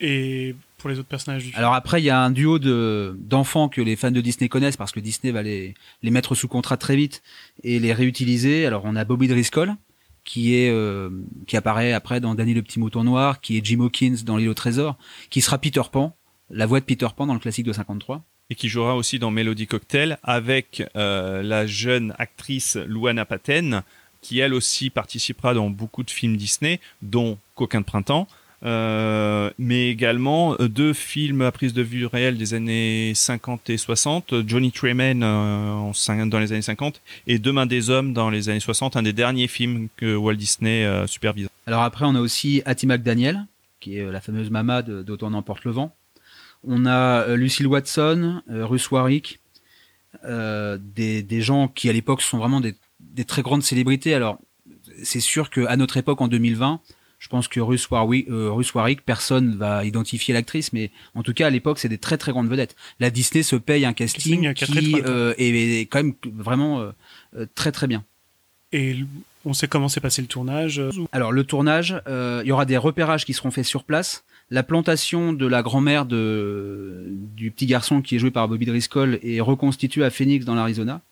Et 0.00 0.54
pour 0.78 0.90
les 0.90 0.98
autres 0.98 1.08
personnages 1.08 1.42
du 1.44 1.50
film? 1.50 1.58
Alors 1.58 1.74
après, 1.74 2.00
il 2.00 2.04
y 2.04 2.10
a 2.10 2.18
un 2.20 2.30
duo 2.30 2.58
de 2.58 3.16
d'enfants 3.20 3.68
que 3.68 3.80
les 3.80 3.94
fans 3.94 4.10
de 4.10 4.20
Disney 4.20 4.48
connaissent 4.48 4.76
parce 4.76 4.90
que 4.92 5.00
Disney 5.00 5.32
va 5.32 5.42
les 5.42 5.74
les 6.02 6.10
mettre 6.10 6.34
sous 6.34 6.48
contrat 6.48 6.76
très 6.76 6.96
vite 6.96 7.22
et 7.62 7.78
les 7.78 7.92
réutiliser. 7.92 8.66
Alors 8.66 8.82
on 8.84 8.96
a 8.96 9.04
Bobby 9.04 9.28
Driscoll 9.28 9.74
qui 10.24 10.54
est 10.54 10.70
euh, 10.70 11.10
qui 11.46 11.56
apparaît 11.56 11.92
après 11.92 12.20
dans 12.20 12.34
Danny 12.34 12.54
le 12.54 12.62
petit 12.62 12.78
mouton 12.78 13.04
noir, 13.04 13.40
qui 13.40 13.56
est 13.56 13.64
Jim 13.64 13.80
Hawkins 13.80 14.18
dans 14.24 14.36
L'île 14.36 14.48
au 14.48 14.54
trésor, 14.54 14.96
qui 15.30 15.40
sera 15.40 15.58
Peter 15.58 15.82
Pan, 15.90 16.16
la 16.50 16.66
voix 16.66 16.80
de 16.80 16.84
Peter 16.84 17.08
Pan 17.16 17.26
dans 17.26 17.34
le 17.34 17.40
classique 17.40 17.66
de 17.66 17.72
53. 17.72 18.22
et 18.50 18.54
qui 18.54 18.68
jouera 18.68 18.96
aussi 18.96 19.18
dans 19.18 19.30
Melody 19.30 19.66
Cocktail 19.66 20.18
avec 20.22 20.82
euh, 20.96 21.42
la 21.42 21.66
jeune 21.66 22.14
actrice 22.18 22.76
Luana 22.76 23.24
Paten 23.24 23.82
qui 24.20 24.38
elle 24.38 24.54
aussi 24.54 24.88
participera 24.88 25.52
dans 25.52 25.68
beaucoup 25.68 26.04
de 26.04 26.10
films 26.10 26.36
Disney 26.36 26.80
dont 27.02 27.38
Coquin 27.54 27.80
de 27.80 27.84
printemps 27.84 28.28
euh, 28.64 29.50
mais 29.58 29.88
également 29.88 30.54
euh, 30.60 30.68
deux 30.68 30.92
films 30.92 31.42
à 31.42 31.50
prise 31.50 31.72
de 31.72 31.82
vue 31.82 32.06
réelle 32.06 32.38
des 32.38 32.54
années 32.54 33.12
50 33.14 33.70
et 33.70 33.76
60, 33.76 34.46
Johnny 34.46 34.70
Tremaine 34.70 35.22
euh, 35.24 36.26
dans 36.26 36.38
les 36.38 36.52
années 36.52 36.62
50 36.62 37.00
et 37.26 37.38
Demain 37.38 37.66
des 37.66 37.90
hommes 37.90 38.12
dans 38.12 38.30
les 38.30 38.48
années 38.48 38.60
60, 38.60 38.96
un 38.96 39.02
des 39.02 39.12
derniers 39.12 39.48
films 39.48 39.88
que 39.96 40.14
Walt 40.14 40.34
Disney 40.36 40.84
euh, 40.84 41.06
supervise. 41.06 41.48
Alors 41.66 41.82
après, 41.82 42.04
on 42.04 42.14
a 42.14 42.20
aussi 42.20 42.62
Hattie 42.64 42.86
McDaniel, 42.86 43.44
qui 43.80 43.98
est 43.98 44.02
euh, 44.02 44.12
la 44.12 44.20
fameuse 44.20 44.50
mama 44.50 44.82
de- 44.82 45.02
d'Autant 45.02 45.30
n'emporte 45.30 45.64
le 45.64 45.72
vent. 45.72 45.94
On 46.64 46.86
a 46.86 47.34
Lucille 47.34 47.66
Watson, 47.66 48.40
Russ 48.48 48.88
Warwick, 48.92 49.40
des, 50.24 51.22
des 51.24 51.40
gens 51.40 51.66
qui 51.66 51.88
à 51.88 51.92
l'époque 51.92 52.22
sont 52.22 52.38
vraiment 52.38 52.60
des, 52.60 52.76
des 53.00 53.24
très 53.24 53.42
grandes 53.42 53.64
célébrités. 53.64 54.14
Alors 54.14 54.38
c'est 55.02 55.18
sûr 55.18 55.50
qu'à 55.50 55.76
notre 55.76 55.96
époque, 55.96 56.20
en 56.20 56.28
2020, 56.28 56.80
je 57.22 57.28
pense 57.28 57.46
que 57.46 57.60
Russ 57.60 57.88
Warwick, 57.88 58.28
euh, 58.28 58.50
Russ 58.50 58.74
Warwick, 58.74 59.02
personne 59.04 59.54
va 59.54 59.84
identifier 59.84 60.34
l'actrice, 60.34 60.72
mais 60.72 60.90
en 61.14 61.22
tout 61.22 61.32
cas 61.32 61.46
à 61.46 61.50
l'époque, 61.50 61.78
c'est 61.78 61.88
des 61.88 61.96
très 61.96 62.18
très 62.18 62.32
grandes 62.32 62.48
vedettes. 62.48 62.74
La 62.98 63.10
Disney 63.10 63.44
se 63.44 63.54
paye 63.54 63.84
un 63.84 63.92
Casting 63.92 64.52
qui 64.54 64.64
étoiles. 64.64 65.04
euh, 65.06 65.34
est, 65.38 65.82
est 65.82 65.86
quand 65.86 66.02
même 66.02 66.14
vraiment 66.24 66.80
euh, 66.80 67.46
très 67.54 67.70
très 67.70 67.86
bien. 67.86 68.04
Et 68.72 68.96
on 69.44 69.52
sait 69.52 69.68
comment 69.68 69.88
s'est 69.88 70.00
passé 70.00 70.20
le 70.20 70.26
tournage. 70.26 70.82
Alors 71.12 71.30
le 71.30 71.44
tournage, 71.44 71.94
il 72.08 72.44
y 72.44 72.50
aura 72.50 72.64
des 72.64 72.76
repérages 72.76 73.24
qui 73.24 73.34
seront 73.34 73.52
faits 73.52 73.66
sur 73.66 73.84
place. 73.84 74.24
La 74.50 74.64
plantation 74.64 75.32
de 75.32 75.46
la 75.46 75.62
grand-mère 75.62 76.06
de 76.06 77.06
du 77.08 77.52
petit 77.52 77.66
garçon 77.66 78.02
qui 78.02 78.16
est 78.16 78.18
joué 78.18 78.32
par 78.32 78.48
Bobby 78.48 78.66
Driscoll 78.66 79.20
est 79.22 79.40
reconstituée 79.40 80.02
à 80.02 80.10
Phoenix 80.10 80.44
dans 80.44 80.56
l'Arizona. 80.56 81.02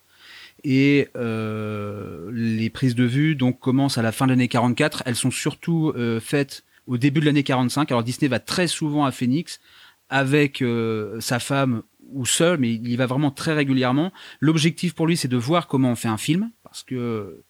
Et 0.65 1.09
euh, 1.17 2.31
les 2.33 2.71
prises 2.71 2.95
de 2.95 3.05
vue 3.05 3.35
donc 3.35 3.61
commencent 3.61 3.99
à 3.99 4.03
la 4.03 4.13
fin 4.13 4.27
de 4.27 4.33
l'année 4.33 4.49
44. 4.49 5.03
Elles 5.07 5.17
sont 5.17 5.31
surtout 5.31 5.93
euh, 5.97 6.21
faites 6.21 6.65
au 6.87 6.99
début 6.99 7.21
de 7.21 7.27
l'année 7.27 7.43
45. 7.43 7.91
Alors 7.91 8.03
Disney 8.03 8.29
va 8.29 8.41
très 8.41 8.67
souvent 8.67 9.05
à 9.05 9.13
Phoenix 9.13 9.61
avec 10.09 10.61
euh, 10.61 11.21
sa 11.21 11.39
femme 11.39 11.83
ou 12.13 12.27
seul, 12.27 12.59
mais 12.59 12.73
il 12.73 12.89
y 12.89 12.97
va 12.97 13.07
vraiment 13.07 13.31
très 13.31 13.53
régulièrement. 13.53 14.13
L'objectif 14.41 14.95
pour 14.95 15.07
lui, 15.07 15.17
c'est 15.17 15.29
de 15.29 15.37
voir 15.37 15.69
comment 15.69 15.93
on 15.93 15.97
fait 15.97 16.09
un 16.09 16.19
film, 16.19 16.51
parce 16.65 16.83
que 16.83 17.43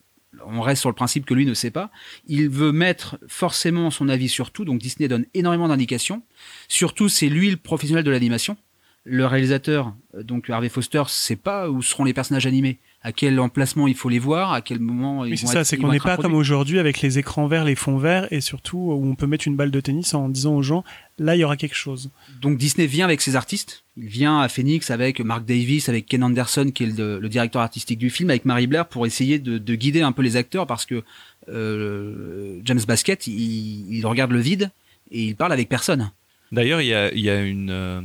on 0.46 0.60
reste 0.60 0.80
sur 0.80 0.90
le 0.90 0.94
principe 0.94 1.24
que 1.24 1.34
lui 1.34 1.46
ne 1.46 1.54
sait 1.54 1.70
pas. 1.70 1.90
Il 2.26 2.48
veut 2.48 2.70
mettre 2.70 3.18
forcément 3.26 3.90
son 3.90 4.08
avis 4.08 4.28
sur 4.28 4.50
tout, 4.50 4.64
donc 4.64 4.78
Disney 4.80 5.08
donne 5.08 5.26
énormément 5.34 5.68
d'indications. 5.68 6.22
Surtout, 6.68 7.08
c'est 7.08 7.28
lui 7.28 7.50
le 7.50 7.56
professionnel 7.56 8.04
de 8.04 8.10
l'animation. 8.10 8.56
Le 9.04 9.24
réalisateur, 9.24 9.94
euh, 10.14 10.22
donc 10.22 10.50
Harvey 10.50 10.68
Foster, 10.68 11.02
sait 11.08 11.36
pas 11.36 11.70
où 11.70 11.80
seront 11.82 12.04
les 12.04 12.12
personnages 12.12 12.46
animés, 12.46 12.78
à 13.02 13.12
quel 13.12 13.40
emplacement 13.40 13.88
il 13.88 13.94
faut 13.94 14.10
les 14.10 14.18
voir, 14.18 14.52
à 14.52 14.60
quel 14.60 14.78
moment 14.78 15.24
ils 15.24 15.30
Oui, 15.30 15.38
c'est 15.38 15.46
ça, 15.46 15.60
être- 15.60 15.66
c'est 15.66 15.78
qu'on 15.78 15.90
n'est 15.90 15.98
pas 16.00 16.18
comme 16.18 16.34
aujourd'hui 16.34 16.78
avec 16.78 17.00
les 17.00 17.18
écrans 17.18 17.46
verts, 17.46 17.64
les 17.64 17.74
fonds 17.76 17.96
verts, 17.96 18.30
et 18.30 18.42
surtout 18.42 18.76
où 18.76 19.10
on 19.10 19.14
peut 19.14 19.26
mettre 19.26 19.48
une 19.48 19.56
balle 19.56 19.70
de 19.70 19.80
tennis 19.80 20.12
en 20.12 20.28
disant 20.28 20.54
aux 20.54 20.62
gens, 20.62 20.84
là, 21.18 21.34
il 21.34 21.38
y 21.38 21.44
aura 21.44 21.56
quelque 21.56 21.74
chose. 21.76 22.10
Donc 22.42 22.58
Disney 22.58 22.86
vient 22.86 23.06
avec 23.06 23.22
ses 23.22 23.36
artistes. 23.36 23.84
Il 23.96 24.06
vient 24.06 24.38
à 24.40 24.48
Phoenix 24.50 24.90
avec 24.90 25.20
Mark 25.20 25.46
Davis, 25.46 25.88
avec 25.88 26.04
Ken 26.04 26.22
Anderson 26.22 26.70
qui 26.74 26.84
est 26.84 26.94
le, 26.98 27.18
le 27.18 27.28
directeur 27.30 27.62
artistique 27.62 27.98
du 27.98 28.10
film, 28.10 28.28
avec 28.28 28.44
Mary 28.44 28.66
Blair 28.66 28.86
pour 28.86 29.06
essayer 29.06 29.38
de, 29.38 29.56
de 29.56 29.74
guider 29.76 30.02
un 30.02 30.12
peu 30.12 30.20
les 30.20 30.36
acteurs 30.36 30.66
parce 30.66 30.84
que 30.84 31.02
euh, 31.48 32.60
James 32.64 32.80
Basket, 32.86 33.26
il, 33.26 33.86
il 33.96 34.06
regarde 34.06 34.30
le 34.32 34.40
vide 34.40 34.70
et 35.10 35.22
il 35.24 35.36
parle 35.36 35.52
avec 35.52 35.68
personne. 35.70 36.10
D'ailleurs, 36.52 36.80
il 36.82 36.88
y 36.88 36.94
a, 36.94 37.12
il 37.14 37.20
y 37.20 37.30
a 37.30 37.40
une, 37.42 37.70
euh, 37.70 38.00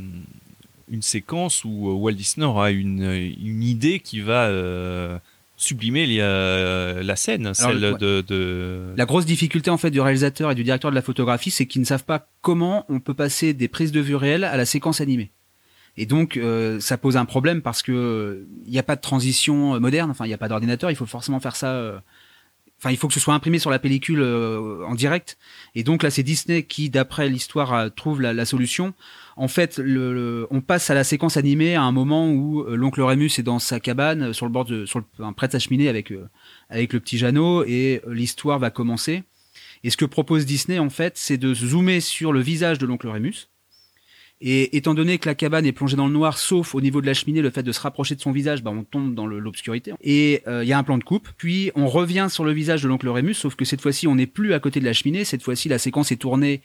une 0.88 1.02
séquence 1.02 1.64
où 1.64 1.88
euh, 1.88 1.92
Walt 1.94 2.12
Disney 2.12 2.46
aura 2.46 2.70
une, 2.70 3.02
une 3.02 3.62
idée 3.62 4.00
qui 4.00 4.20
va 4.20 4.46
euh, 4.46 5.18
sublimer 5.56 6.06
les, 6.06 6.18
euh, 6.20 7.02
la 7.02 7.16
scène, 7.16 7.54
celle 7.54 7.84
ouais. 7.84 7.98
de, 7.98 8.20
de... 8.26 8.94
La 8.96 9.06
grosse 9.06 9.26
difficulté 9.26 9.70
en 9.70 9.78
fait 9.78 9.90
du 9.90 10.00
réalisateur 10.00 10.50
et 10.50 10.54
du 10.54 10.64
directeur 10.64 10.90
de 10.90 10.94
la 10.94 11.02
photographie, 11.02 11.50
c'est 11.50 11.66
qu'ils 11.66 11.80
ne 11.80 11.86
savent 11.86 12.04
pas 12.04 12.28
comment 12.40 12.84
on 12.88 13.00
peut 13.00 13.14
passer 13.14 13.54
des 13.54 13.68
prises 13.68 13.92
de 13.92 14.00
vue 14.00 14.16
réelles 14.16 14.44
à 14.44 14.56
la 14.56 14.66
séquence 14.66 15.00
animée. 15.00 15.30
Et 15.96 16.06
donc 16.06 16.36
euh, 16.36 16.78
ça 16.78 16.98
pose 16.98 17.16
un 17.16 17.24
problème 17.24 17.62
parce 17.62 17.82
que 17.82 18.46
il 18.66 18.70
n'y 18.70 18.78
a 18.78 18.82
pas 18.82 18.96
de 18.96 19.00
transition 19.00 19.74
euh, 19.74 19.80
moderne, 19.80 20.10
enfin 20.10 20.26
il 20.26 20.28
n'y 20.28 20.34
a 20.34 20.38
pas 20.38 20.48
d'ordinateur, 20.48 20.90
il 20.90 20.96
faut 20.96 21.06
forcément 21.06 21.40
faire 21.40 21.56
ça. 21.56 21.72
euh, 21.72 21.98
Enfin, 22.78 22.90
il 22.90 22.98
faut 22.98 23.08
que 23.08 23.14
ce 23.14 23.20
soit 23.20 23.32
imprimé 23.32 23.58
sur 23.58 23.70
la 23.70 23.78
pellicule 23.78 24.20
euh, 24.20 24.84
en 24.86 24.94
direct. 24.94 25.38
Et 25.74 25.82
donc 25.82 26.02
là, 26.02 26.10
c'est 26.10 26.22
Disney 26.22 26.62
qui, 26.62 26.90
d'après 26.90 27.30
l'histoire, 27.30 27.72
euh, 27.72 27.88
trouve 27.88 28.20
la, 28.20 28.34
la 28.34 28.44
solution. 28.44 28.92
En 29.38 29.48
fait, 29.48 29.78
on 30.50 30.60
passe 30.62 30.88
à 30.88 30.94
la 30.94 31.04
séquence 31.04 31.36
animée 31.36 31.74
à 31.74 31.82
un 31.82 31.92
moment 31.92 32.30
où 32.30 32.62
euh, 32.62 32.74
l'oncle 32.74 33.02
Rémus 33.02 33.38
est 33.38 33.42
dans 33.42 33.58
sa 33.58 33.80
cabane 33.80 34.22
euh, 34.22 34.32
sur 34.32 34.46
le 34.46 34.52
bord 34.52 34.64
de, 34.64 34.86
sur 34.86 35.00
le, 35.00 35.24
un 35.24 35.32
de 35.32 35.52
sa 35.52 35.58
cheminée 35.58 35.88
avec 35.88 36.10
euh, 36.10 36.26
avec 36.70 36.94
le 36.94 37.00
petit 37.00 37.18
Jeannot 37.18 37.62
et 37.64 38.00
l'histoire 38.08 38.58
va 38.58 38.70
commencer. 38.70 39.24
Et 39.84 39.90
ce 39.90 39.98
que 39.98 40.06
propose 40.06 40.46
Disney, 40.46 40.78
en 40.78 40.88
fait, 40.88 41.18
c'est 41.18 41.36
de 41.36 41.52
zoomer 41.52 42.00
sur 42.00 42.32
le 42.32 42.40
visage 42.40 42.78
de 42.78 42.86
l'oncle 42.86 43.08
Rémus. 43.08 43.48
Et 44.40 44.76
étant 44.76 44.94
donné 44.94 45.18
que 45.18 45.28
la 45.28 45.34
cabane 45.34 45.66
est 45.66 45.72
plongée 45.72 45.96
dans 45.96 46.06
le 46.06 46.12
noir, 46.12 46.38
sauf 46.38 46.74
au 46.74 46.80
niveau 46.80 47.02
de 47.02 47.06
la 47.06 47.14
cheminée, 47.14 47.42
le 47.42 47.50
fait 47.50 47.62
de 47.62 47.72
se 47.72 47.80
rapprocher 47.80 48.14
de 48.14 48.20
son 48.20 48.32
visage, 48.32 48.62
bah, 48.62 48.70
on 48.70 48.84
tombe 48.84 49.14
dans 49.14 49.26
l'obscurité. 49.26 49.92
Et 50.02 50.42
il 50.46 50.68
y 50.68 50.72
a 50.72 50.78
un 50.78 50.82
plan 50.82 50.98
de 50.98 51.04
coupe. 51.04 51.28
Puis 51.38 51.70
on 51.74 51.88
revient 51.88 52.26
sur 52.28 52.44
le 52.44 52.52
visage 52.52 52.82
de 52.82 52.88
l'oncle 52.88 53.08
Rémus, 53.08 53.34
sauf 53.34 53.54
que 53.54 53.64
cette 53.64 53.80
fois-ci, 53.80 54.06
on 54.06 54.14
n'est 54.14 54.26
plus 54.26 54.52
à 54.52 54.60
côté 54.60 54.80
de 54.80 54.84
la 54.84 54.92
cheminée. 54.92 55.24
Cette 55.24 55.42
fois-ci, 55.42 55.70
la 55.70 55.78
séquence 55.78 56.12
est 56.12 56.16
tournée 56.16 56.60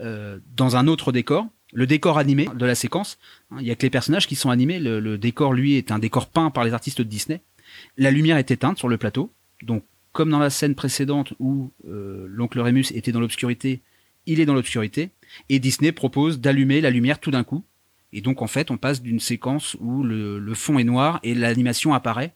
dans 0.00 0.76
un 0.76 0.88
autre 0.88 1.12
décor. 1.12 1.46
Le 1.72 1.86
décor 1.86 2.18
animé 2.18 2.48
de 2.54 2.66
la 2.66 2.74
séquence. 2.74 3.18
Hein, 3.50 3.56
Il 3.60 3.66
y 3.66 3.70
a 3.70 3.74
que 3.74 3.82
les 3.82 3.90
personnages 3.90 4.26
qui 4.26 4.36
sont 4.36 4.50
animés. 4.50 4.78
Le, 4.78 5.18
décor, 5.18 5.52
lui, 5.52 5.74
est 5.74 5.90
un 5.90 5.98
décor 5.98 6.28
peint 6.28 6.50
par 6.50 6.64
les 6.64 6.72
artistes 6.72 6.98
de 6.98 7.04
Disney. 7.04 7.40
La 7.96 8.10
lumière 8.10 8.36
est 8.36 8.50
éteinte 8.50 8.78
sur 8.78 8.88
le 8.88 8.98
plateau. 8.98 9.32
Donc, 9.62 9.84
comme 10.12 10.30
dans 10.30 10.38
la 10.38 10.50
scène 10.50 10.74
précédente 10.74 11.32
où 11.38 11.72
euh, 11.88 12.26
l'oncle 12.28 12.60
Rémus 12.60 12.92
était 12.94 13.12
dans 13.12 13.20
l'obscurité, 13.20 13.80
il 14.26 14.40
est 14.40 14.46
dans 14.46 14.54
l'obscurité. 14.54 15.10
Et 15.48 15.58
Disney 15.58 15.92
propose 15.92 16.40
d'allumer 16.40 16.82
la 16.82 16.90
lumière 16.90 17.18
tout 17.18 17.30
d'un 17.30 17.44
coup. 17.44 17.64
Et 18.12 18.20
donc, 18.20 18.42
en 18.42 18.46
fait, 18.46 18.70
on 18.70 18.76
passe 18.76 19.00
d'une 19.00 19.20
séquence 19.20 19.76
où 19.80 20.02
le 20.02 20.54
fond 20.54 20.78
est 20.78 20.84
noir 20.84 21.18
et 21.22 21.34
l'animation 21.34 21.94
apparaît. 21.94 22.34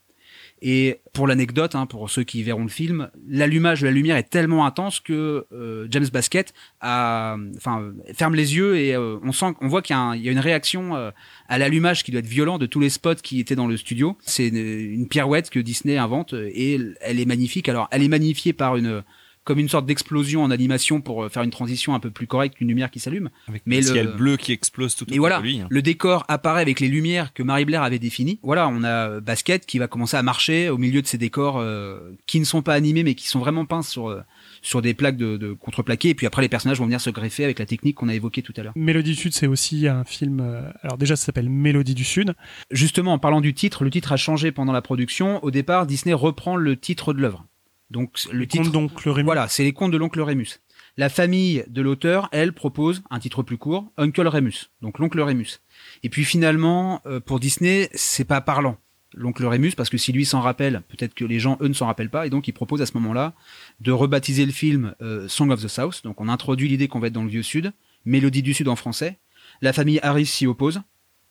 Et 0.68 0.98
pour 1.12 1.28
l'anecdote, 1.28 1.76
hein, 1.76 1.86
pour 1.86 2.10
ceux 2.10 2.24
qui 2.24 2.42
verront 2.42 2.64
le 2.64 2.68
film, 2.68 3.08
l'allumage 3.28 3.82
de 3.82 3.86
la 3.86 3.92
lumière 3.92 4.16
est 4.16 4.28
tellement 4.28 4.66
intense 4.66 4.98
que 4.98 5.46
euh, 5.52 5.86
James 5.92 6.08
Basket 6.12 6.52
a, 6.80 7.36
enfin, 7.56 7.92
ferme 8.14 8.34
les 8.34 8.56
yeux 8.56 8.76
et 8.76 8.92
euh, 8.96 9.16
on 9.22 9.30
sent, 9.30 9.54
on 9.60 9.68
voit 9.68 9.80
qu'il 9.80 9.94
y, 9.94 10.28
a 10.28 10.32
une 10.32 10.40
réaction 10.40 10.96
euh, 10.96 11.12
à 11.48 11.58
l'allumage 11.58 12.02
qui 12.02 12.10
doit 12.10 12.18
être 12.18 12.26
violent 12.26 12.58
de 12.58 12.66
tous 12.66 12.80
les 12.80 12.90
spots 12.90 13.14
qui 13.14 13.38
étaient 13.38 13.54
dans 13.54 13.68
le 13.68 13.76
studio. 13.76 14.18
C'est 14.22 14.48
une, 14.48 15.06
pirouette 15.06 15.50
que 15.50 15.60
Disney 15.60 15.98
invente 15.98 16.32
et 16.32 16.80
elle 17.00 17.20
est 17.20 17.26
magnifique. 17.26 17.68
Alors, 17.68 17.86
elle 17.92 18.02
est 18.02 18.08
magnifiée 18.08 18.52
par 18.52 18.74
une 18.74 19.04
comme 19.46 19.58
une 19.58 19.70
sorte 19.70 19.86
d'explosion 19.86 20.42
en 20.42 20.50
animation 20.50 21.00
pour 21.00 21.24
euh, 21.24 21.28
faire 21.30 21.42
une 21.42 21.50
transition 21.50 21.94
un 21.94 22.00
peu 22.00 22.10
plus 22.10 22.26
correcte 22.26 22.56
qu'une 22.56 22.68
lumière 22.68 22.90
qui 22.90 23.00
s'allume. 23.00 23.30
Avec 23.48 23.62
Mais 23.64 23.76
le 23.76 23.82
ciel 23.82 24.08
bleu 24.08 24.36
qui 24.36 24.52
explose 24.52 24.94
tout 24.94 25.04
Et 25.08 25.12
autour 25.12 25.20
voilà, 25.20 25.38
de 25.38 25.44
lui. 25.44 25.60
hein. 25.60 25.66
le 25.70 25.80
décor 25.80 26.24
apparaît 26.28 26.60
avec 26.60 26.80
les 26.80 26.88
lumières 26.88 27.32
que 27.32 27.42
Marie 27.42 27.64
Blair 27.64 27.82
avait 27.82 27.98
définies. 27.98 28.38
Voilà, 28.42 28.68
on 28.68 28.82
a 28.84 29.08
euh, 29.08 29.20
Basket 29.22 29.64
qui 29.64 29.78
va 29.78 29.88
commencer 29.88 30.18
à 30.18 30.22
marcher 30.22 30.68
au 30.68 30.76
milieu 30.76 31.00
de 31.00 31.06
ces 31.06 31.16
décors 31.16 31.58
euh, 31.58 32.12
qui 32.26 32.38
ne 32.40 32.44
sont 32.44 32.60
pas 32.60 32.74
animés 32.74 33.02
mais 33.04 33.14
qui 33.14 33.28
sont 33.28 33.38
vraiment 33.40 33.64
peints 33.64 33.82
sur 33.82 34.08
euh, 34.10 34.20
sur 34.62 34.82
des 34.82 34.92
plaques 34.94 35.16
de, 35.16 35.36
de 35.36 35.52
contreplaqué. 35.52 36.08
Et 36.10 36.14
puis 36.14 36.26
après, 36.26 36.42
les 36.42 36.48
personnages 36.48 36.78
vont 36.78 36.84
venir 36.86 37.00
se 37.00 37.10
greffer 37.10 37.44
avec 37.44 37.58
la 37.60 37.66
technique 37.66 37.96
qu'on 37.96 38.08
a 38.08 38.14
évoquée 38.14 38.42
tout 38.42 38.52
à 38.56 38.62
l'heure. 38.64 38.72
Mélodie 38.76 39.10
du 39.12 39.16
Sud, 39.16 39.32
c'est 39.32 39.46
aussi 39.46 39.86
un 39.86 40.02
film. 40.04 40.40
euh, 40.40 40.68
alors 40.82 40.98
déjà, 40.98 41.14
ça 41.14 41.24
s'appelle 41.26 41.48
Mélodie 41.48 41.94
du 41.94 42.04
Sud. 42.04 42.34
Justement, 42.72 43.12
en 43.12 43.18
parlant 43.18 43.40
du 43.40 43.54
titre, 43.54 43.84
le 43.84 43.90
titre 43.90 44.10
a 44.12 44.16
changé 44.16 44.50
pendant 44.50 44.72
la 44.72 44.82
production. 44.82 45.42
Au 45.44 45.52
départ, 45.52 45.86
Disney 45.86 46.14
reprend 46.14 46.56
le 46.56 46.76
titre 46.76 47.12
de 47.12 47.20
l'œuvre. 47.20 47.46
Donc 47.90 48.18
le 48.32 48.46
titre, 48.46 48.64
Conte 48.64 48.72
donc 48.72 49.04
le 49.04 49.12
Rémus. 49.12 49.26
voilà, 49.26 49.48
c'est 49.48 49.64
les 49.64 49.72
contes 49.72 49.92
de 49.92 49.96
l'oncle 49.96 50.20
Rémus. 50.20 50.60
La 50.96 51.08
famille 51.08 51.62
de 51.68 51.82
l'auteur, 51.82 52.28
elle, 52.32 52.52
propose 52.52 53.02
un 53.10 53.18
titre 53.18 53.42
plus 53.42 53.58
court, 53.58 53.92
Uncle 53.98 54.26
Rémus, 54.26 54.70
donc 54.80 54.98
l'oncle 54.98 55.20
Rémus. 55.20 55.60
Et 56.02 56.08
puis 56.08 56.24
finalement, 56.24 57.02
euh, 57.06 57.20
pour 57.20 57.38
Disney, 57.38 57.90
c'est 57.92 58.24
pas 58.24 58.40
parlant, 58.40 58.78
l'oncle 59.12 59.44
Rémus, 59.44 59.72
parce 59.76 59.90
que 59.90 59.98
si 59.98 60.12
lui 60.12 60.24
s'en 60.24 60.40
rappelle, 60.40 60.82
peut-être 60.88 61.14
que 61.14 61.24
les 61.24 61.38
gens, 61.38 61.58
eux, 61.60 61.68
ne 61.68 61.74
s'en 61.74 61.86
rappellent 61.86 62.10
pas, 62.10 62.26
et 62.26 62.30
donc 62.30 62.48
il 62.48 62.52
propose 62.52 62.80
à 62.80 62.86
ce 62.86 62.94
moment-là 62.94 63.34
de 63.80 63.92
rebaptiser 63.92 64.46
le 64.46 64.52
film 64.52 64.94
euh, 65.02 65.28
Song 65.28 65.50
of 65.50 65.62
the 65.62 65.68
South. 65.68 66.02
Donc 66.02 66.20
on 66.20 66.28
introduit 66.28 66.68
l'idée 66.68 66.88
qu'on 66.88 66.98
va 66.98 67.08
être 67.08 67.12
dans 67.12 67.24
le 67.24 67.30
vieux 67.30 67.42
Sud, 67.42 67.72
Mélodie 68.06 68.42
du 68.42 68.54
Sud 68.54 68.68
en 68.68 68.76
français. 68.76 69.18
La 69.60 69.72
famille 69.72 70.00
Harris 70.02 70.26
s'y 70.26 70.46
oppose, 70.46 70.80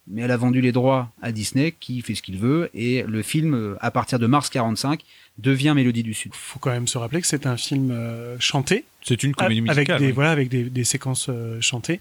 mais 0.08 0.22
elle 0.22 0.32
a 0.32 0.38
vendu 0.38 0.62
les 0.62 0.72
droits 0.72 1.12
à 1.22 1.32
Disney, 1.32 1.74
qui 1.80 2.02
fait 2.02 2.16
ce 2.16 2.22
qu'il 2.22 2.38
veut, 2.38 2.70
et 2.74 3.04
le 3.04 3.22
film, 3.22 3.78
à 3.82 3.92
partir 3.92 4.20
de 4.20 4.28
mars 4.28 4.50
45, 4.50 5.04
devient 5.38 5.74
Mélodie 5.76 6.04
du 6.04 6.14
Sud. 6.14 6.34
Faut 6.34 6.60
quand 6.60 6.72
même 6.72 6.88
se 6.88 6.98
rappeler 6.98 7.22
que 7.22 7.28
c'est 7.28 7.46
un 7.46 7.58
film 7.58 7.92
euh, 7.92 8.38
chanté, 8.40 8.86
C'est 9.02 9.24
une 9.24 9.34
comédie 9.34 9.62
avec 9.62 9.88
musicale. 9.90 10.00
des 10.00 10.08
oui. 10.08 10.12
voilà, 10.12 10.32
avec 10.32 10.50
des, 10.50 10.64
des 10.64 10.84
séquences 10.84 11.28
euh, 11.30 11.60
chantées. 11.62 12.00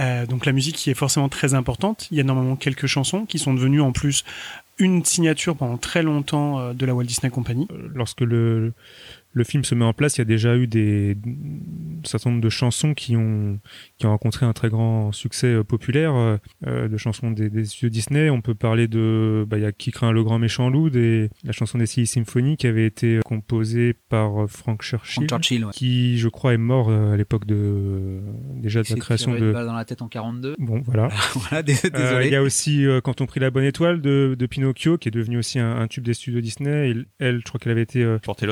Euh, 0.00 0.26
donc 0.26 0.44
la 0.44 0.52
musique 0.52 0.76
qui 0.76 0.90
est 0.90 0.94
forcément 0.94 1.28
très 1.28 1.54
importante. 1.54 2.08
Il 2.10 2.16
y 2.16 2.20
a 2.20 2.24
normalement 2.24 2.56
quelques 2.56 2.86
chansons 2.86 3.26
qui 3.26 3.38
sont 3.38 3.54
devenues 3.54 3.80
en 3.80 3.92
plus 3.92 4.24
une 4.78 5.04
signature 5.04 5.56
pendant 5.56 5.76
très 5.76 6.02
longtemps 6.02 6.58
euh, 6.58 6.72
de 6.72 6.84
la 6.84 6.94
Walt 6.94 7.04
Disney 7.04 7.30
Company. 7.30 7.68
Lorsque 7.94 8.22
le, 8.22 8.72
le 9.34 9.44
film 9.44 9.64
se 9.64 9.74
met 9.74 9.84
en 9.84 9.92
place, 9.92 10.16
il 10.16 10.20
y 10.20 10.22
a 10.22 10.24
déjà 10.26 10.56
eu 10.56 10.66
des 10.66 11.16
un 11.26 12.06
certain 12.06 12.30
nombre 12.30 12.42
de 12.42 12.48
chansons 12.48 12.94
qui 12.94 13.16
ont 13.16 13.58
qui 13.98 14.06
ont 14.06 14.10
rencontré 14.10 14.46
un 14.46 14.52
très 14.52 14.68
grand 14.68 15.12
succès 15.12 15.48
euh, 15.48 15.64
populaire, 15.64 16.14
euh, 16.14 16.36
euh, 16.66 16.88
de 16.88 16.96
chansons 16.96 17.30
des, 17.30 17.50
des 17.50 17.64
studios 17.64 17.88
Disney. 17.90 18.30
On 18.30 18.40
peut 18.40 18.54
parler 18.54 18.88
de 18.88 19.44
bah 19.48 19.58
y 19.58 19.64
a 19.64 19.72
Qui 19.72 19.90
craint 19.90 20.12
le 20.12 20.22
grand 20.22 20.38
méchant 20.38 20.68
loup, 20.70 20.88
des, 20.90 21.30
la 21.44 21.52
chanson 21.52 21.78
des 21.78 21.86
Silly 21.86 22.06
Symphony 22.06 22.56
qui 22.56 22.66
avait 22.66 22.86
été 22.86 23.20
composée 23.24 23.94
par 24.08 24.44
euh, 24.44 24.46
Frank 24.46 24.82
Churchill, 24.82 25.26
Frank 25.28 25.42
Churchill, 25.42 25.64
ouais. 25.64 25.72
qui 25.72 26.18
je 26.18 26.28
crois 26.28 26.54
est 26.54 26.58
mort 26.58 26.88
euh, 26.90 27.12
à 27.14 27.16
l'époque 27.16 27.46
de 27.46 28.20
déjà 28.56 28.82
de 28.82 28.88
la 28.90 28.96
création 28.96 29.34
de 29.34 29.52
balle 29.52 29.66
dans 29.66 29.74
la 29.74 29.84
tête 29.84 30.02
en 30.02 30.08
42. 30.08 30.56
bon 30.58 30.80
voilà 30.84 31.08
voilà, 31.34 31.62
dés- 31.62 31.74
désolé. 31.92 32.26
Il 32.26 32.32
y 32.32 32.36
a 32.36 32.42
aussi 32.42 32.86
euh, 32.86 33.00
Quand 33.00 33.20
on 33.20 33.26
prit 33.26 33.40
la 33.40 33.50
bonne 33.50 33.64
étoile 33.64 34.00
de, 34.00 34.36
de 34.38 34.46
Pinocchio, 34.46 34.98
qui 34.98 35.08
est 35.08 35.12
devenu 35.12 35.38
aussi 35.38 35.58
un, 35.58 35.76
un 35.76 35.88
tube 35.88 36.04
des 36.04 36.14
studios 36.14 36.40
Disney. 36.40 36.90
Et 36.90 36.94
elle, 37.18 37.38
je 37.38 37.44
crois 37.44 37.58
qu'elle 37.58 37.72
avait 37.72 37.82
été, 37.82 38.02
euh, 38.02 38.18
Porter 38.18 38.46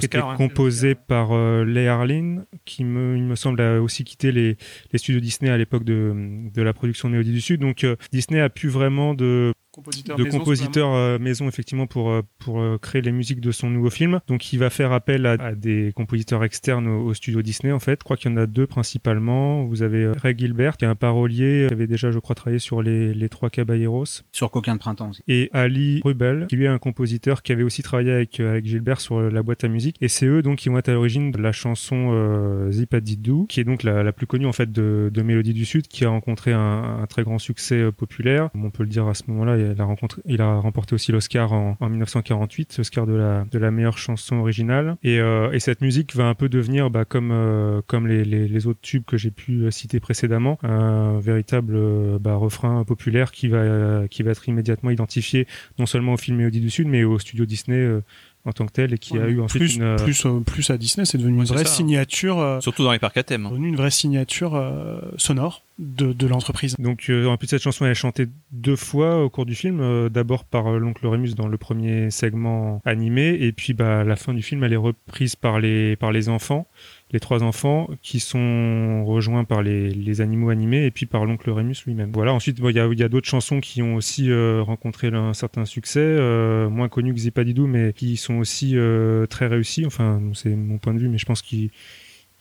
par 0.94 1.32
euh, 1.32 1.64
Leigh 1.64 1.88
Harlin, 1.88 2.44
qui 2.64 2.84
me, 2.84 3.16
il 3.16 3.24
me 3.24 3.34
semble 3.36 3.60
a 3.60 3.80
aussi 3.80 4.04
quitté 4.04 4.32
les, 4.32 4.56
les 4.92 4.98
studios 4.98 5.20
Disney 5.20 5.50
à 5.50 5.56
l'époque 5.56 5.84
de, 5.84 6.12
de 6.52 6.62
la 6.62 6.72
production 6.72 7.08
de 7.08 7.12
Mélodie 7.12 7.32
du 7.32 7.40
Sud. 7.40 7.60
Donc 7.60 7.84
euh, 7.84 7.96
Disney 8.12 8.40
a 8.40 8.48
pu 8.48 8.68
vraiment 8.68 9.14
de 9.14 9.52
Compositeur 9.72 10.16
de 10.18 10.24
maison, 10.24 10.38
compositeurs 10.38 10.92
euh, 10.94 11.18
maison 11.18 11.48
effectivement 11.48 11.86
pour 11.86 12.10
euh, 12.10 12.20
pour 12.38 12.60
euh, 12.60 12.76
créer 12.76 13.00
les 13.00 13.10
musiques 13.10 13.40
de 13.40 13.50
son 13.52 13.70
nouveau 13.70 13.88
film. 13.88 14.20
Donc 14.28 14.52
il 14.52 14.58
va 14.58 14.68
faire 14.68 14.92
appel 14.92 15.24
à, 15.24 15.32
à 15.32 15.54
des 15.54 15.92
compositeurs 15.96 16.44
externes 16.44 16.86
au, 16.86 17.06
au 17.06 17.14
studio 17.14 17.40
Disney 17.40 17.72
en 17.72 17.78
fait. 17.80 17.98
Je 18.00 18.04
crois 18.04 18.16
qu'il 18.18 18.30
y 18.30 18.34
en 18.34 18.36
a 18.36 18.46
deux 18.46 18.66
principalement. 18.66 19.64
Vous 19.64 19.82
avez 19.82 20.08
Ray 20.12 20.36
Gilbert 20.36 20.76
qui 20.76 20.84
est 20.84 20.88
un 20.88 20.94
parolier 20.94 21.64
qui 21.68 21.74
avait 21.74 21.86
déjà 21.86 22.10
je 22.10 22.18
crois 22.18 22.34
travaillé 22.34 22.58
sur 22.58 22.82
les 22.82 23.14
les 23.14 23.28
trois 23.30 23.48
Caballeros 23.48 24.04
Sur 24.30 24.50
Coquin 24.50 24.74
de 24.74 24.78
printemps 24.80 25.08
aussi. 25.10 25.22
et 25.26 25.48
Ali 25.54 26.02
Rubel, 26.04 26.46
qui 26.48 26.56
lui 26.56 26.64
est 26.64 26.68
un 26.68 26.78
compositeur 26.78 27.42
qui 27.42 27.52
avait 27.52 27.62
aussi 27.62 27.82
travaillé 27.82 28.12
avec, 28.12 28.40
avec 28.40 28.66
Gilbert 28.66 29.00
sur 29.00 29.20
la 29.22 29.42
boîte 29.42 29.64
à 29.64 29.68
musique. 29.68 29.96
Et 30.02 30.08
c'est 30.08 30.26
eux 30.26 30.42
donc 30.42 30.58
qui 30.58 30.68
vont 30.68 30.76
être 30.78 30.90
à 30.90 30.92
l'origine 30.92 31.30
de 31.30 31.38
la 31.38 31.52
chanson 31.52 32.10
euh, 32.12 32.70
Zipadidou, 32.70 33.46
qui 33.48 33.60
est 33.60 33.64
donc 33.64 33.82
la, 33.84 34.02
la 34.02 34.12
plus 34.12 34.26
connue 34.26 34.46
en 34.46 34.52
fait 34.52 34.70
de, 34.70 35.10
de 35.12 35.22
Mélodie 35.22 35.54
du 35.54 35.64
Sud, 35.64 35.88
qui 35.88 36.04
a 36.04 36.10
rencontré 36.10 36.52
un, 36.52 36.98
un 37.00 37.06
très 37.06 37.22
grand 37.22 37.38
succès 37.38 37.76
euh, 37.76 37.90
populaire. 37.92 38.50
On 38.54 38.70
peut 38.70 38.82
le 38.82 38.88
dire 38.90 39.06
à 39.08 39.14
ce 39.14 39.22
moment-là, 39.28 39.61
il 39.62 39.80
a, 39.80 39.96
il 40.26 40.42
a 40.42 40.58
remporté 40.58 40.94
aussi 40.94 41.12
l'Oscar 41.12 41.52
en, 41.52 41.76
en 41.80 41.88
1948, 41.88 42.78
l'Oscar 42.78 43.06
de 43.06 43.14
la, 43.14 43.44
de 43.50 43.58
la 43.58 43.70
meilleure 43.70 43.98
chanson 43.98 44.36
originale. 44.36 44.96
Et, 45.02 45.18
euh, 45.18 45.52
et 45.52 45.60
cette 45.60 45.80
musique 45.80 46.14
va 46.14 46.26
un 46.26 46.34
peu 46.34 46.48
devenir, 46.48 46.90
bah, 46.90 47.04
comme, 47.04 47.30
euh, 47.32 47.80
les, 48.04 48.66
autres 48.66 48.80
tubes 48.80 49.04
que 49.04 49.16
j'ai 49.16 49.30
pu 49.30 49.62
euh, 49.62 49.70
citer 49.70 50.00
précédemment, 50.00 50.58
un 50.62 51.18
véritable 51.20 51.78
bah, 52.18 52.34
refrain 52.34 52.84
populaire 52.84 53.32
qui 53.32 53.48
va, 53.48 53.62
être 54.04 54.48
immédiatement 54.48 54.90
identifié 54.90 55.46
non 55.78 55.86
seulement 55.86 56.14
au 56.14 56.16
film 56.16 56.36
Mélodie 56.36 56.60
du 56.60 56.70
Sud, 56.70 56.88
mais 56.88 57.04
au 57.04 57.18
studio 57.18 57.44
Disney 57.44 58.00
en 58.44 58.52
tant 58.52 58.66
que 58.66 58.72
tel, 58.72 58.92
et 58.92 58.98
qui 58.98 59.16
a 59.18 59.28
eu 59.28 59.40
ensuite 59.40 59.62
plus, 59.62 59.76
une... 59.76 59.82
euh, 59.82 59.96
plus, 59.96 60.26
euh, 60.26 60.40
plus 60.40 60.68
à 60.70 60.76
Disney, 60.76 61.04
c'est 61.04 61.16
devenu 61.18 61.38
Ouais, 61.38 61.44
une 61.44 61.48
vraie 61.54 61.64
ça. 61.64 61.70
signature, 61.70 62.40
euh, 62.40 62.60
Surtout 62.60 62.82
dans 62.82 62.90
les 62.92 62.98
parcs 62.98 63.16
à 63.16 63.22
thème. 63.22 63.46
hein. 63.46 63.50
devenu 63.50 63.68
une 63.68 63.76
vraie 63.76 63.90
signature 63.92 64.54
euh, 64.56 65.00
sonore 65.16 65.62
de, 65.78 66.12
de 66.12 66.26
l'entreprise. 66.26 66.74
Donc 66.78 67.06
euh, 67.08 67.26
en 67.26 67.36
plus 67.36 67.46
cette 67.48 67.62
chanson 67.62 67.84
elle 67.84 67.92
est 67.92 67.94
chantée 67.94 68.26
deux 68.50 68.76
fois 68.76 69.22
au 69.24 69.30
cours 69.30 69.46
du 69.46 69.54
film, 69.54 69.80
euh, 69.80 70.08
d'abord 70.08 70.44
par 70.44 70.66
euh, 70.72 70.78
l'oncle 70.78 71.06
Rémus 71.06 71.34
dans 71.34 71.46
le 71.48 71.56
premier 71.56 72.10
segment 72.10 72.80
animé 72.84 73.28
et 73.40 73.52
puis 73.52 73.74
bah 73.74 74.00
à 74.00 74.04
la 74.04 74.16
fin 74.16 74.34
du 74.34 74.42
film 74.42 74.64
elle 74.64 74.72
est 74.72 74.76
reprise 74.76 75.36
par 75.36 75.60
les 75.60 75.96
par 75.96 76.10
les 76.12 76.28
enfants, 76.28 76.66
les 77.12 77.20
trois 77.20 77.42
enfants 77.42 77.88
qui 78.02 78.20
sont 78.20 79.04
rejoints 79.04 79.44
par 79.44 79.62
les, 79.62 79.90
les 79.90 80.20
animaux 80.20 80.50
animés 80.50 80.86
et 80.86 80.90
puis 80.90 81.06
par 81.06 81.24
l'oncle 81.24 81.50
Rémus 81.50 81.76
lui-même. 81.86 82.10
Voilà, 82.12 82.32
ensuite 82.32 82.60
bon, 82.60 82.70
il 82.70 82.76
y 82.76 82.80
a 82.80 82.86
il 82.86 82.98
y 82.98 83.02
a 83.02 83.08
d'autres 83.08 83.28
chansons 83.28 83.60
qui 83.60 83.82
ont 83.82 83.96
aussi 83.96 84.30
euh, 84.30 84.62
rencontré 84.62 85.08
un 85.08 85.34
certain 85.34 85.64
succès, 85.64 86.00
euh, 86.00 86.68
moins 86.68 86.88
connues 86.88 87.12
que 87.14 87.20
Zipadidou 87.20 87.66
mais 87.66 87.92
qui 87.92 88.16
sont 88.16 88.36
aussi 88.36 88.72
euh, 88.76 89.26
très 89.26 89.46
réussies, 89.46 89.86
enfin 89.86 90.20
c'est 90.34 90.54
mon 90.56 90.78
point 90.78 90.94
de 90.94 90.98
vue 90.98 91.08
mais 91.08 91.18
je 91.18 91.26
pense 91.26 91.42
qu'il 91.42 91.70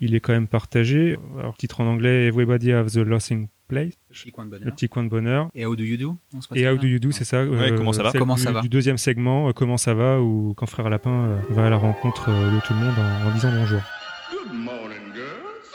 il 0.01 0.15
est 0.15 0.19
quand 0.19 0.33
même 0.33 0.47
partagé. 0.47 1.17
Alors, 1.39 1.55
titre 1.55 1.79
en 1.79 1.85
anglais, 1.85 2.25
Everybody 2.25 2.71
Have 2.71 2.91
the 2.91 2.97
Lost 2.97 3.31
in 3.31 3.45
Place, 3.67 3.93
Petit 4.09 4.31
coin 4.31 4.45
de 4.45 4.51
le 4.51 4.57
bonheur. 4.59 4.75
petit 4.75 4.89
coin 4.89 5.03
de 5.03 5.09
bonheur. 5.09 5.49
Et 5.53 5.65
How 5.65 5.75
Do 5.75 5.83
You 5.83 5.97
Do 5.97 6.17
Et 6.55 6.67
How 6.67 6.75
Do 6.77 6.87
You 6.87 6.99
Do, 6.99 7.11
c'est 7.11 7.23
ça 7.23 7.45
Ouais, 7.45 7.71
comment 7.77 7.93
ça 7.93 8.03
va 8.03 8.11
Comment 8.11 8.35
du, 8.35 8.41
ça 8.41 8.51
va 8.51 8.61
Du 8.61 8.69
deuxième 8.69 8.97
segment, 8.97 9.47
euh, 9.47 9.51
Comment 9.53 9.77
ça 9.77 9.93
va, 9.93 10.19
où 10.19 10.53
quand 10.57 10.65
Frère 10.65 10.89
Lapin 10.89 11.11
euh, 11.11 11.39
va 11.51 11.67
à 11.67 11.69
la 11.69 11.77
rencontre 11.77 12.29
euh, 12.29 12.55
de 12.55 12.59
tout 12.65 12.73
le 12.73 12.79
monde 12.79 12.95
en, 12.97 13.29
en 13.29 13.33
disant 13.33 13.51
bonjour. 13.51 13.79
Good 14.51 14.59
morning, 14.59 15.13
girls. 15.13 15.67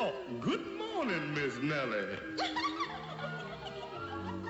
Oh, 0.00 0.14
good 0.40 0.66
morning, 0.78 1.34
Miss 1.34 1.58
Nellie. 1.62 2.16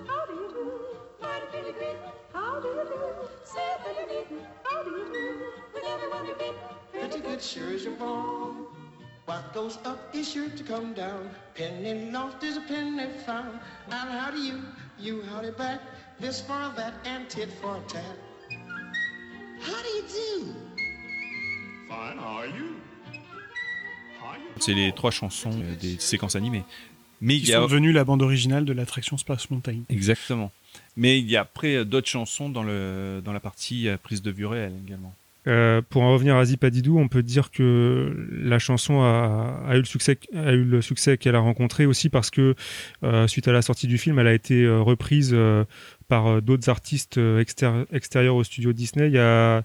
How 0.06 0.26
do 0.26 0.32
you 0.32 0.48
do? 0.54 0.72
Mighty 1.20 1.46
pretty 1.50 1.72
great. 1.72 1.96
How 2.32 2.60
do 2.60 2.68
you 2.68 2.84
do? 2.84 3.28
Say 3.42 3.60
it 3.60 3.80
pretty 3.80 4.14
neat. 4.14 4.42
How 4.62 4.84
do 4.84 4.90
you 4.90 5.06
do? 5.12 5.42
With 5.74 5.84
everyone 5.84 6.26
you 6.26 6.36
meet. 6.36 6.54
Pretty 6.92 7.18
good, 7.18 7.42
sure 7.42 7.72
as 7.74 7.82
you're 7.82 7.94
born. 7.94 8.66
What 9.24 9.52
goes 9.52 9.78
up 9.84 10.14
is 10.14 10.30
sure 10.30 10.50
to 10.50 10.62
come 10.62 10.94
down. 10.94 11.30
Penny 11.56 12.12
lost 12.12 12.44
is 12.44 12.58
a 12.58 12.60
penny 12.60 13.08
found. 13.26 13.58
And 13.90 14.10
how 14.10 14.30
do 14.30 14.38
you, 14.38 14.62
you 15.00 15.22
howdy 15.22 15.50
back? 15.50 15.80
This 16.20 16.40
for 16.40 16.72
that 16.76 16.92
and 17.04 17.26
tit 17.28 17.48
for 17.60 17.76
tat. 17.88 18.02
How 19.60 19.72
do 19.82 19.88
you 19.96 20.02
do? 20.08 20.52
Fine, 21.88 22.18
how 22.18 22.38
are 22.40 22.46
you? 22.46 22.76
How 24.20 24.34
you? 24.36 24.60
C'est 24.60 24.74
les 24.74 24.92
trois 24.92 25.10
chansons 25.10 25.50
euh, 25.52 25.74
des 25.80 25.96
séquences 25.98 26.36
animées. 26.36 26.62
Mais 27.20 27.36
il 27.36 27.42
Qui 27.42 27.50
y 27.50 27.54
a 27.54 27.58
sont 27.58 27.66
devenus 27.66 27.94
la 27.94 28.04
bande 28.04 28.22
originale 28.22 28.64
de 28.64 28.72
l'attraction 28.72 29.16
Splash 29.16 29.50
Mountain. 29.50 29.80
exactement. 29.88 30.50
Mais 30.96 31.18
il 31.18 31.30
y 31.30 31.36
a 31.36 31.40
après 31.42 31.76
euh, 31.76 31.84
d'autres 31.84 32.08
chansons 32.08 32.48
dans 32.48 32.62
le 32.62 33.20
dans 33.24 33.32
la 33.32 33.40
partie 33.40 33.88
euh, 33.88 33.96
prise 33.96 34.22
de 34.22 34.30
vue 34.30 34.46
réelle 34.46 34.72
également. 34.86 35.14
Euh, 35.48 35.82
pour 35.90 36.02
en 36.02 36.12
revenir 36.12 36.36
à 36.36 36.44
Zipadidou, 36.44 36.98
on 37.00 37.08
peut 37.08 37.24
dire 37.24 37.50
que 37.50 38.14
la 38.30 38.60
chanson 38.60 39.02
a, 39.02 39.60
a 39.68 39.74
eu 39.74 39.78
le 39.80 39.84
succès, 39.84 40.16
a 40.36 40.52
eu 40.52 40.62
le 40.62 40.80
succès 40.80 41.18
qu'elle 41.18 41.34
a 41.34 41.40
rencontré 41.40 41.84
aussi 41.84 42.08
parce 42.10 42.30
que 42.30 42.54
euh, 43.02 43.26
suite 43.26 43.48
à 43.48 43.52
la 43.52 43.60
sortie 43.60 43.88
du 43.88 43.98
film, 43.98 44.20
elle 44.20 44.28
a 44.28 44.34
été 44.34 44.68
reprise 44.68 45.30
euh, 45.34 45.64
par 46.12 46.26
euh, 46.26 46.40
d'autres 46.42 46.68
artistes 46.68 47.16
euh, 47.16 47.42
extér- 47.42 47.86
extérieurs 47.90 48.36
au 48.36 48.44
studio 48.44 48.74
Disney. 48.74 49.06
Il 49.06 49.14
y 49.14 49.18
a 49.18 49.62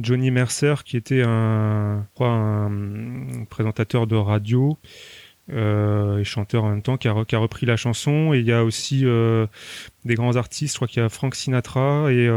Johnny 0.00 0.32
Mercer 0.32 0.74
qui 0.84 0.96
était 0.96 1.22
un, 1.22 2.04
un 2.18 3.44
présentateur 3.48 4.08
de 4.08 4.16
radio 4.16 4.76
euh, 5.52 6.18
et 6.18 6.24
chanteur 6.24 6.64
en 6.64 6.70
même 6.70 6.82
temps 6.82 6.96
qui 6.96 7.06
a, 7.06 7.12
repris 7.12 7.64
la 7.64 7.76
chanson. 7.76 8.34
Et 8.34 8.40
il 8.40 8.44
y 8.44 8.50
a 8.50 8.64
aussi 8.64 9.04
des 10.04 10.14
grands 10.16 10.34
artistes, 10.34 10.74
je 10.74 10.78
crois 10.78 10.88
qu'il 10.88 11.00
y 11.00 11.06
a 11.06 11.08
Frank 11.08 11.36
Sinatra 11.36 12.10
et 12.10 12.28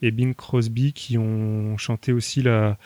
et 0.00 0.10
Bing 0.10 0.34
Crosby 0.34 0.92
qui 0.92 1.16
ont 1.16 1.76
chanté 1.78 2.12
aussi 2.12 2.42
la, 2.42 2.78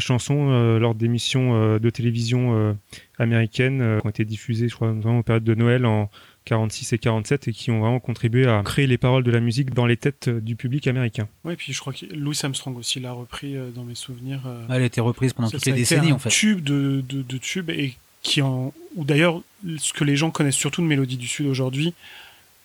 chanson 0.00 0.78
lors 0.78 0.96
d'émissions 0.96 1.78
de 1.78 1.90
télévision 1.90 2.76
américaines 3.16 3.98
qui 4.00 4.06
ont 4.06 4.10
été 4.10 4.24
diffusées, 4.24 4.68
je 4.68 4.74
crois, 4.74 4.90
vraiment 4.90 5.18
en 5.18 5.22
période 5.22 5.44
de 5.44 5.54
Noël 5.54 5.86
en 5.86 6.10
46 6.50 6.92
et 6.92 6.98
47 6.98 7.48
et 7.48 7.52
qui 7.52 7.70
ont 7.70 7.80
vraiment 7.80 8.00
contribué 8.00 8.46
à 8.46 8.60
créer 8.64 8.86
les 8.88 8.98
paroles 8.98 9.22
de 9.22 9.30
la 9.30 9.40
musique 9.40 9.72
dans 9.72 9.86
les 9.86 9.96
têtes 9.96 10.26
euh, 10.28 10.40
du 10.40 10.56
public 10.56 10.86
américain. 10.88 11.28
Ouais, 11.44 11.54
puis 11.56 11.72
je 11.72 11.78
crois 11.80 11.92
que 11.92 12.04
Louis 12.14 12.36
Armstrong 12.42 12.76
aussi 12.76 12.98
l'a 13.00 13.12
repris 13.12 13.56
euh, 13.56 13.70
dans 13.70 13.84
mes 13.84 13.94
souvenirs. 13.94 14.40
euh, 14.46 14.64
Elle 14.68 14.82
a 14.82 14.84
été 14.84 15.00
reprise 15.00 15.32
pendant 15.32 15.48
ça- 15.48 15.58
toutes 15.58 15.64
ça 15.64 15.70
les 15.70 15.76
décennies 15.76 16.10
un 16.10 16.14
en 16.16 16.18
fait. 16.18 16.28
tube 16.30 16.60
de, 16.62 17.02
de, 17.08 17.22
de 17.22 17.38
tubes 17.38 17.70
et 17.70 17.94
qui 18.22 18.42
en 18.42 18.72
ou 18.96 19.04
d'ailleurs 19.04 19.40
ce 19.78 19.92
que 19.92 20.04
les 20.04 20.16
gens 20.16 20.30
connaissent 20.30 20.56
surtout 20.56 20.82
de 20.82 20.86
Mélodie 20.86 21.16
du 21.16 21.28
Sud 21.28 21.46
aujourd'hui 21.46 21.94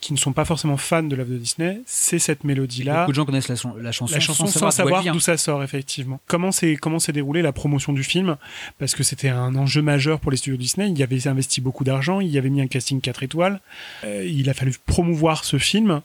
qui 0.05 0.13
ne 0.13 0.17
sont 0.17 0.33
pas 0.33 0.45
forcément 0.45 0.77
fans 0.77 1.03
de 1.03 1.15
l'œuvre 1.15 1.31
de 1.31 1.37
Disney 1.37 1.81
c'est 1.85 2.19
cette 2.19 2.43
mélodie 2.43 2.83
là 2.83 3.01
Beaucoup 3.01 3.11
de 3.11 3.15
gens 3.15 3.25
connaissent 3.25 3.47
la, 3.49 3.55
chan- 3.55 3.75
la 3.79 3.91
chanson, 3.91 4.13
la 4.13 4.19
chanson 4.19 4.45
sans 4.45 4.71
savoir 4.71 5.03
d'où 5.13 5.19
ça 5.19 5.37
sort 5.37 5.63
effectivement. 5.63 6.19
Comment 6.27 6.51
s'est 6.51 6.75
comment 6.75 6.99
s'est 6.99 7.11
déroulée 7.11 7.41
la 7.41 7.51
promotion 7.51 7.91
du 7.93 8.03
film? 8.03 8.37
Parce 8.79 8.93
que 8.95 9.03
c'était 9.03 9.29
un 9.29 9.55
enjeu 9.55 9.81
majeur 9.81 10.19
pour 10.19 10.31
les 10.31 10.37
studios 10.37 10.57
Disney. 10.57 10.89
Il 10.89 10.97
y 10.97 11.03
avait 11.03 11.27
investi 11.27 11.59
beaucoup 11.61 11.83
d'argent, 11.83 12.19
il 12.19 12.27
y 12.29 12.37
avait 12.37 12.49
mis 12.49 12.61
un 12.61 12.67
casting 12.67 13.01
4 13.01 13.23
étoiles. 13.23 13.59
Euh, 14.03 14.23
il 14.25 14.49
a 14.49 14.53
fallu 14.53 14.73
promouvoir 14.85 15.43
ce 15.43 15.57
film. 15.57 16.01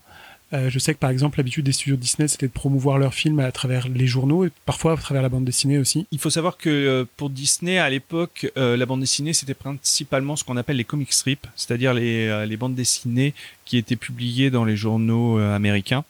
Euh, 0.52 0.68
je 0.68 0.78
sais 0.78 0.94
que 0.94 0.98
par 0.98 1.10
exemple 1.10 1.38
l'habitude 1.38 1.64
des 1.64 1.72
studios 1.72 1.96
Disney 1.96 2.26
c'était 2.26 2.48
de 2.48 2.52
promouvoir 2.52 2.98
leurs 2.98 3.14
films 3.14 3.38
à 3.38 3.52
travers 3.52 3.88
les 3.88 4.08
journaux 4.08 4.44
et 4.44 4.50
parfois 4.66 4.94
à 4.94 4.96
travers 4.96 5.22
la 5.22 5.28
bande 5.28 5.44
dessinée 5.44 5.78
aussi. 5.78 6.06
Il 6.10 6.18
faut 6.18 6.30
savoir 6.30 6.56
que 6.56 6.68
euh, 6.68 7.04
pour 7.16 7.30
Disney, 7.30 7.78
à 7.78 7.88
l'époque, 7.88 8.50
euh, 8.56 8.76
la 8.76 8.86
bande 8.86 9.00
dessinée, 9.00 9.32
c'était 9.32 9.54
principalement 9.54 10.36
ce 10.36 10.44
qu'on 10.44 10.56
appelle 10.56 10.76
les 10.76 10.84
comic 10.84 11.12
strips, 11.12 11.46
c'est-à-dire 11.54 11.94
les, 11.94 12.56
bandes 12.56 12.74
dessinées 12.74 13.32
qui 13.64 13.78
étaient 13.78 13.96
publiées 13.96 14.50
dans 14.50 14.64
les 14.64 14.76
journaux 14.76 15.38
américains. 15.38 16.04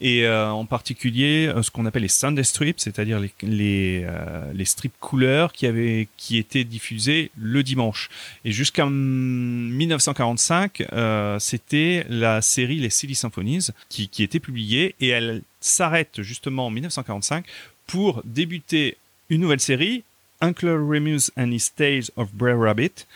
Et 0.00 0.26
euh, 0.26 0.50
en 0.50 0.66
particulier, 0.66 1.46
euh, 1.46 1.62
ce 1.62 1.70
qu'on 1.70 1.86
appelle 1.86 2.02
les 2.02 2.08
Sunday 2.08 2.42
strips, 2.42 2.80
c'est-à-dire 2.80 3.20
euh, 3.44 4.52
les 4.52 4.64
strips 4.64 4.94
couleurs 5.00 5.52
qui, 5.52 5.66
avaient, 5.66 6.08
qui 6.16 6.36
étaient 6.36 6.64
diffusés 6.64 7.30
le 7.36 7.62
dimanche. 7.62 8.10
Et 8.44 8.50
jusqu'en 8.50 8.90
1945, 8.90 10.86
euh, 10.92 11.38
c'était 11.38 12.04
la 12.08 12.42
série 12.42 12.80
Les 12.80 12.90
Silly 12.90 13.14
Symphonies 13.14 13.68
qui, 13.88 14.10
était 14.22 14.40
publiée 14.40 14.94
et 15.00 15.08
elle 15.08 15.42
s'arrête 15.60 16.22
justement 16.22 16.66
en 16.66 16.70
1945 16.70 17.44
pour 17.86 18.22
débuter 18.24 18.96
une 19.28 19.42
nouvelle 19.42 19.60
série, 19.60 20.02
Uncle 20.40 20.68
Remus 20.68 21.30
and 21.36 21.50
His 21.50 21.70
Tales 21.74 22.10
of 22.16 22.32
Brer 22.32 22.54
Rabbit, 22.54 23.06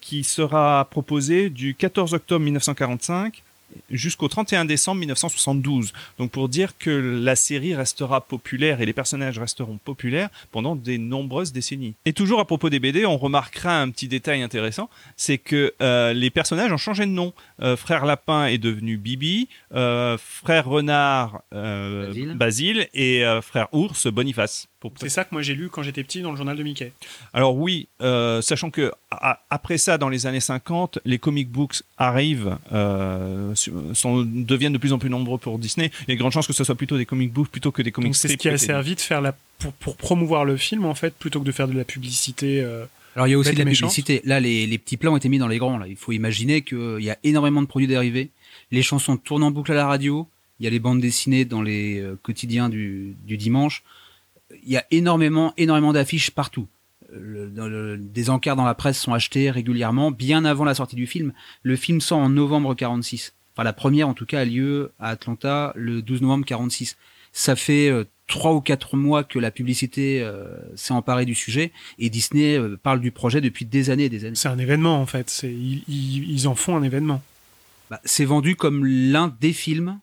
qui 0.00 0.24
sera 0.24 0.86
proposée 0.90 1.50
du 1.50 1.74
14 1.74 2.14
octobre 2.14 2.44
1945 2.44 3.42
jusqu'au 3.90 4.28
31 4.28 4.64
décembre 4.64 5.00
1972. 5.00 5.92
Donc 6.18 6.30
pour 6.30 6.48
dire 6.48 6.78
que 6.78 6.90
la 6.90 7.36
série 7.36 7.74
restera 7.74 8.20
populaire 8.20 8.80
et 8.80 8.86
les 8.86 8.92
personnages 8.92 9.38
resteront 9.38 9.78
populaires 9.78 10.28
pendant 10.52 10.76
des 10.76 10.98
nombreuses 10.98 11.52
décennies. 11.52 11.94
Et 12.04 12.12
toujours 12.12 12.40
à 12.40 12.44
propos 12.44 12.70
des 12.70 12.80
BD, 12.80 13.06
on 13.06 13.16
remarquera 13.16 13.80
un 13.80 13.90
petit 13.90 14.08
détail 14.08 14.42
intéressant, 14.42 14.88
c'est 15.16 15.38
que 15.38 15.74
euh, 15.82 16.12
les 16.12 16.30
personnages 16.30 16.72
ont 16.72 16.76
changé 16.76 17.06
de 17.06 17.10
nom. 17.10 17.32
Euh, 17.62 17.76
Frère 17.76 18.06
Lapin 18.06 18.46
est 18.46 18.58
devenu 18.58 18.96
Bibi, 18.96 19.48
euh, 19.74 20.16
Frère 20.18 20.66
Renard 20.66 21.42
Basile. 21.52 22.34
Basile 22.34 22.88
et 22.94 23.24
Frère 23.42 23.68
Ours 23.72 24.06
Boniface. 24.06 24.68
Pour 24.90 25.00
C'est 25.00 25.08
ça 25.08 25.24
que 25.24 25.28
moi 25.32 25.42
j'ai 25.42 25.54
lu 25.54 25.68
quand 25.68 25.82
j'étais 25.82 26.02
petit 26.04 26.22
dans 26.22 26.30
le 26.30 26.36
journal 26.36 26.56
de 26.56 26.62
Mickey. 26.62 26.92
alors 27.34 27.56
oui, 27.56 27.88
euh, 28.00 28.40
sachant 28.42 28.70
que 28.70 28.92
a- 29.10 29.40
après 29.50 29.78
ça, 29.78 29.98
dans 29.98 30.08
les 30.08 30.26
années 30.26 30.40
50, 30.40 30.98
les 31.04 31.18
comic 31.18 31.48
books 31.50 31.82
arrivent, 31.98 32.56
euh, 32.72 33.54
sont, 33.94 34.22
deviennent 34.26 34.72
de 34.72 34.78
plus 34.78 34.92
en 34.92 34.98
plus 34.98 35.10
nombreux 35.10 35.38
pour 35.38 35.58
Disney. 35.58 35.90
Il 36.02 36.10
y 36.10 36.12
a 36.12 36.14
de 36.14 36.18
grandes 36.20 36.32
chances 36.32 36.46
que 36.46 36.52
ce 36.52 36.64
soit 36.64 36.74
plutôt 36.74 36.96
des 36.96 37.06
comic 37.06 37.32
books 37.32 37.48
plutôt 37.48 37.72
que 37.72 37.82
des 37.82 37.92
comic 37.92 38.08
Donc 38.08 38.16
c'est 38.16 38.28
ce 38.28 38.34
strips. 38.34 38.40
qui 38.40 38.48
a 38.48 38.58
servi 38.58 38.94
de 38.94 39.00
faire 39.00 39.20
la 39.20 39.34
pour, 39.58 39.72
pour 39.72 39.96
promouvoir 39.96 40.44
le 40.44 40.56
film 40.56 40.84
en 40.84 40.94
fait 40.94 41.14
plutôt 41.14 41.40
que 41.40 41.44
de 41.46 41.52
faire 41.52 41.68
de 41.68 41.76
la 41.76 41.84
publicité. 41.84 42.60
euh, 42.62 42.84
Alors 43.14 43.26
il 43.26 43.30
y 43.30 43.34
a 43.34 43.38
aussi 43.38 43.52
de 43.52 43.58
la 43.58 43.64
méchante. 43.64 43.88
publicité. 43.90 44.20
Là, 44.24 44.38
les, 44.40 44.66
les 44.66 44.78
petits 44.78 44.96
plans 44.96 45.12
ont 45.14 45.16
été 45.16 45.28
mis 45.28 45.38
dans 45.38 45.48
les 45.48 45.58
grands. 45.58 45.78
Là. 45.78 45.86
Il 45.88 45.96
faut 45.96 46.12
imaginer 46.12 46.62
qu'il 46.62 46.98
y 47.00 47.10
a 47.10 47.16
énormément 47.24 47.62
de 47.62 47.66
produits 47.66 47.88
dérivés. 47.88 48.28
Les 48.70 48.82
chansons 48.82 49.16
tournent 49.16 49.42
en 49.44 49.50
boucle 49.50 49.72
à 49.72 49.74
la 49.76 49.86
radio. 49.86 50.28
Il 50.60 50.64
y 50.64 50.66
a 50.66 50.70
les 50.70 50.78
bandes 50.78 51.00
dessinées 51.00 51.44
dans 51.44 51.62
les 51.62 52.00
euh, 52.00 52.18
quotidiens 52.22 52.68
du, 52.68 53.14
du 53.26 53.36
dimanche. 53.36 53.82
Il 54.62 54.70
y 54.70 54.76
a 54.76 54.84
énormément, 54.90 55.52
énormément 55.56 55.92
d'affiches 55.92 56.30
partout. 56.30 56.66
Euh, 57.12 57.18
le- 57.20 57.50
dans 57.50 57.66
le- 57.68 57.96
des 57.98 58.30
encarts 58.30 58.56
dans 58.56 58.64
la 58.64 58.74
presse 58.74 58.98
sont 59.00 59.12
achetés 59.12 59.50
régulièrement, 59.50 60.10
bien 60.10 60.44
avant 60.44 60.64
la 60.64 60.74
sortie 60.74 60.96
du 60.96 61.06
film. 61.06 61.32
Le 61.62 61.76
film 61.76 62.00
sort 62.00 62.18
en 62.18 62.28
novembre 62.28 62.74
46. 62.74 63.34
Enfin, 63.54 63.64
la 63.64 63.72
première, 63.72 64.08
en 64.08 64.14
tout 64.14 64.26
cas, 64.26 64.40
a 64.40 64.44
lieu 64.44 64.92
à 64.98 65.08
Atlanta 65.10 65.72
le 65.76 66.02
12 66.02 66.22
novembre 66.22 66.44
46. 66.44 66.96
Ça 67.32 67.56
fait 67.56 67.88
euh, 67.88 68.04
trois 68.26 68.54
ou 68.54 68.60
quatre 68.60 68.96
mois 68.96 69.24
que 69.24 69.38
la 69.38 69.50
publicité 69.50 70.20
euh, 70.22 70.46
s'est 70.74 70.92
emparée 70.94 71.24
du 71.26 71.34
sujet 71.34 71.72
et 71.98 72.08
Disney 72.10 72.56
euh, 72.58 72.76
parle 72.82 73.00
du 73.00 73.10
projet 73.12 73.40
depuis 73.40 73.64
des 73.64 73.90
années 73.90 74.04
et 74.04 74.08
des 74.08 74.24
années. 74.24 74.34
c'est 74.36 74.48
un 74.48 74.58
événement 74.58 75.00
en 75.00 75.06
fait. 75.06 75.42
Ils, 75.44 75.82
ils, 75.88 76.30
ils 76.30 76.48
en 76.48 76.54
font 76.54 76.76
un 76.76 76.82
événement. 76.82 77.22
Bah, 77.90 78.00
c'est 78.04 78.24
vendu 78.24 78.56
comme 78.56 78.84
l'un 78.84 79.34
des 79.40 79.52
films 79.52 80.00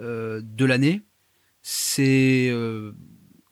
euh, 0.00 0.40
de 0.44 0.64
l'année. 0.64 1.00
C'est 1.62 2.48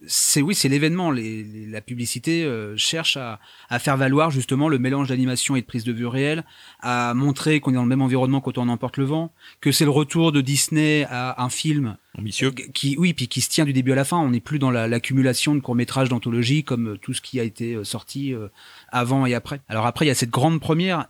c'est 0.07 0.43
oui, 0.43 0.55
c'est 0.55 0.69
l'événement. 0.69 1.11
Les, 1.11 1.43
les- 1.45 1.67
la 1.67 1.81
publicité 1.81 2.45
euh, 2.45 2.77
cherche 2.77 3.17
à, 3.17 3.41
à 3.69 3.79
faire 3.79 3.97
valoir 3.97 4.31
justement 4.31 4.69
le 4.69 4.79
mélange 4.79 5.09
d'animation 5.09 5.57
et 5.57 5.61
de 5.61 5.67
prise 5.67 5.85
de 5.85 5.93
vue 5.93 6.07
réelle, 6.07 6.45
à 6.81 7.15
montrer 7.15 7.61
qu'on 7.61 7.71
est 7.73 7.75
dans 7.75 7.83
le 7.83 7.89
même 7.89 8.03
environnement 8.03 8.41
quand 8.41 8.59
on 8.59 8.69
emporte 8.69 8.97
le 8.97 9.05
vent, 9.05 9.33
que 9.61 9.73
c'est 9.73 9.85
le 9.85 9.91
retour 9.91 10.33
de 10.33 10.41
Disney 10.41 11.07
à 11.11 11.43
un 11.43 11.49
film 11.49 11.97
ambitieux. 12.19 12.51
qui 12.53 12.97
oui 12.99 13.13
puis 13.13 13.27
qui 13.29 13.41
se 13.41 13.49
tient 13.49 13.65
du 13.65 13.73
début 13.73 13.93
à 13.93 13.97
la 13.97 14.05
fin 14.05 14.19
on 14.19 14.31
n'est 14.31 14.41
plus 14.41 14.59
dans 14.61 14.71
la- 14.71 14.87
l'accumulation 14.87 15.55
de 15.55 15.61
courts 15.61 15.75
métrages 15.75 16.09
d'anthologie 16.09 16.63
comme 16.63 16.91
euh, 16.93 16.97
tout 16.97 17.13
ce 17.13 17.21
qui 17.21 17.41
a 17.41 17.43
été 17.43 17.75
euh, 17.75 17.83
sorti 17.85 18.33
euh, 18.33 18.49
avant 18.93 19.27
et 19.27 19.35
après 19.35 19.61
alors 19.69 19.85
après 19.87 20.05
il 20.05 20.09
y 20.09 20.13
a 20.13 20.15
cette 20.15 20.31
grande 20.31 20.61
première 20.61 21.09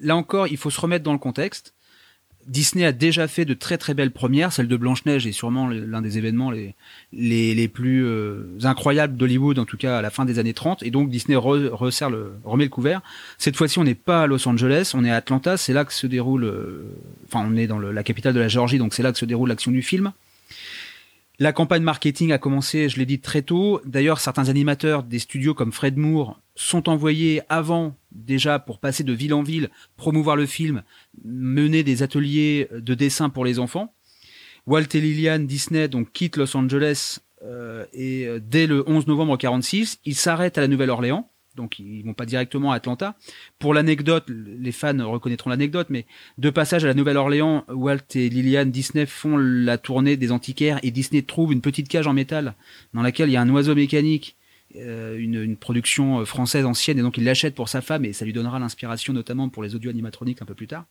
là 0.00 0.16
encore 0.16 0.48
il 0.48 0.56
faut 0.56 0.70
se 0.70 0.80
remettre 0.80 1.04
dans 1.04 1.12
le 1.12 1.18
contexte 1.20 1.73
Disney 2.46 2.84
a 2.84 2.92
déjà 2.92 3.28
fait 3.28 3.44
de 3.44 3.54
très 3.54 3.78
très 3.78 3.94
belles 3.94 4.10
premières. 4.10 4.52
Celle 4.52 4.68
de 4.68 4.76
Blanche 4.76 5.04
Neige 5.06 5.26
est 5.26 5.32
sûrement 5.32 5.68
l'un 5.68 6.02
des 6.02 6.18
événements 6.18 6.50
les 7.12 7.68
plus 7.68 8.04
euh, 8.04 8.44
incroyables 8.64 9.16
d'Hollywood 9.16 9.58
en 9.58 9.64
tout 9.64 9.76
cas 9.76 9.98
à 9.98 10.02
la 10.02 10.10
fin 10.10 10.24
des 10.24 10.38
années 10.38 10.54
30 10.54 10.82
et 10.82 10.90
donc 10.90 11.10
Disney 11.10 11.36
re- 11.36 11.68
resserre 11.68 12.10
le 12.10 12.32
remet 12.44 12.64
le 12.64 12.70
couvert. 12.70 13.00
Cette 13.38 13.56
fois-ci 13.56 13.78
on 13.78 13.84
n'est 13.84 13.94
pas 13.94 14.22
à 14.22 14.26
Los 14.26 14.46
Angeles 14.48 14.92
on 14.94 15.04
est 15.04 15.10
à 15.10 15.16
Atlanta. 15.16 15.56
C'est 15.56 15.72
là 15.72 15.84
que 15.84 15.92
se 15.92 16.06
déroule 16.06 16.44
euh, 16.44 16.84
enfin 17.26 17.46
on 17.50 17.56
est 17.56 17.66
dans 17.66 17.78
la 17.78 18.02
capitale 18.02 18.34
de 18.34 18.40
la 18.40 18.48
Géorgie 18.48 18.78
donc 18.78 18.94
c'est 18.94 19.02
là 19.02 19.12
que 19.12 19.18
se 19.18 19.24
déroule 19.24 19.48
l'action 19.48 19.70
du 19.70 19.82
film. 19.82 20.12
La 21.40 21.52
campagne 21.52 21.82
marketing 21.82 22.30
a 22.30 22.38
commencé, 22.38 22.88
je 22.88 22.96
l'ai 22.96 23.06
dit 23.06 23.18
très 23.18 23.42
tôt. 23.42 23.80
D'ailleurs, 23.84 24.20
certains 24.20 24.48
animateurs 24.48 25.02
des 25.02 25.18
studios 25.18 25.52
comme 25.52 25.72
Fred 25.72 25.96
Moore 25.96 26.38
sont 26.54 26.88
envoyés 26.88 27.42
avant 27.48 27.96
déjà 28.14 28.58
pour 28.58 28.78
passer 28.78 29.04
de 29.04 29.12
ville 29.12 29.34
en 29.34 29.42
ville, 29.42 29.70
promouvoir 29.96 30.36
le 30.36 30.46
film, 30.46 30.82
mener 31.24 31.82
des 31.82 32.02
ateliers 32.02 32.68
de 32.72 32.94
dessin 32.94 33.28
pour 33.28 33.44
les 33.44 33.58
enfants. 33.58 33.94
Walt 34.66 34.94
et 34.94 35.00
Lillian 35.00 35.40
Disney 35.40 35.88
donc 35.88 36.12
quittent 36.12 36.36
Los 36.36 36.56
Angeles 36.56 37.20
euh, 37.44 37.84
et 37.92 38.26
euh, 38.26 38.40
dès 38.42 38.66
le 38.66 38.88
11 38.88 39.06
novembre 39.06 39.36
46, 39.36 40.00
ils 40.04 40.14
s'arrêtent 40.14 40.58
à 40.58 40.62
la 40.62 40.68
Nouvelle-Orléans. 40.68 41.30
Donc 41.56 41.78
ils 41.78 42.02
vont 42.02 42.14
pas 42.14 42.26
directement 42.26 42.72
à 42.72 42.76
Atlanta. 42.76 43.14
Pour 43.60 43.74
l'anecdote, 43.74 44.24
les 44.28 44.72
fans 44.72 45.08
reconnaîtront 45.08 45.50
l'anecdote, 45.50 45.86
mais 45.88 46.04
de 46.36 46.50
passage 46.50 46.84
à 46.84 46.88
la 46.88 46.94
Nouvelle-Orléans, 46.94 47.64
Walt 47.68 48.16
et 48.16 48.28
Lillian 48.28 48.66
Disney 48.66 49.06
font 49.06 49.36
la 49.36 49.78
tournée 49.78 50.16
des 50.16 50.32
antiquaires 50.32 50.80
et 50.82 50.90
Disney 50.90 51.22
trouve 51.22 51.52
une 51.52 51.60
petite 51.60 51.88
cage 51.88 52.08
en 52.08 52.12
métal 52.12 52.54
dans 52.92 53.02
laquelle 53.02 53.28
il 53.28 53.32
y 53.32 53.36
a 53.36 53.40
un 53.40 53.50
oiseau 53.50 53.76
mécanique, 53.76 54.36
une, 54.74 55.42
une 55.42 55.56
production 55.56 56.20
euh, 56.20 56.24
française 56.24 56.64
ancienne, 56.64 56.98
et 56.98 57.02
donc 57.02 57.16
il 57.16 57.24
l'achète 57.24 57.54
pour 57.54 57.68
sa 57.68 57.80
femme 57.80 58.04
et 58.04 58.12
ça 58.12 58.24
lui 58.24 58.32
donnera 58.32 58.58
l'inspiration 58.58 59.12
notamment 59.12 59.48
pour 59.48 59.62
les 59.62 59.74
audio 59.74 59.90
animatroniques 59.90 60.42
un 60.42 60.46
peu 60.46 60.54
plus 60.54 60.66
tard. 60.66 60.84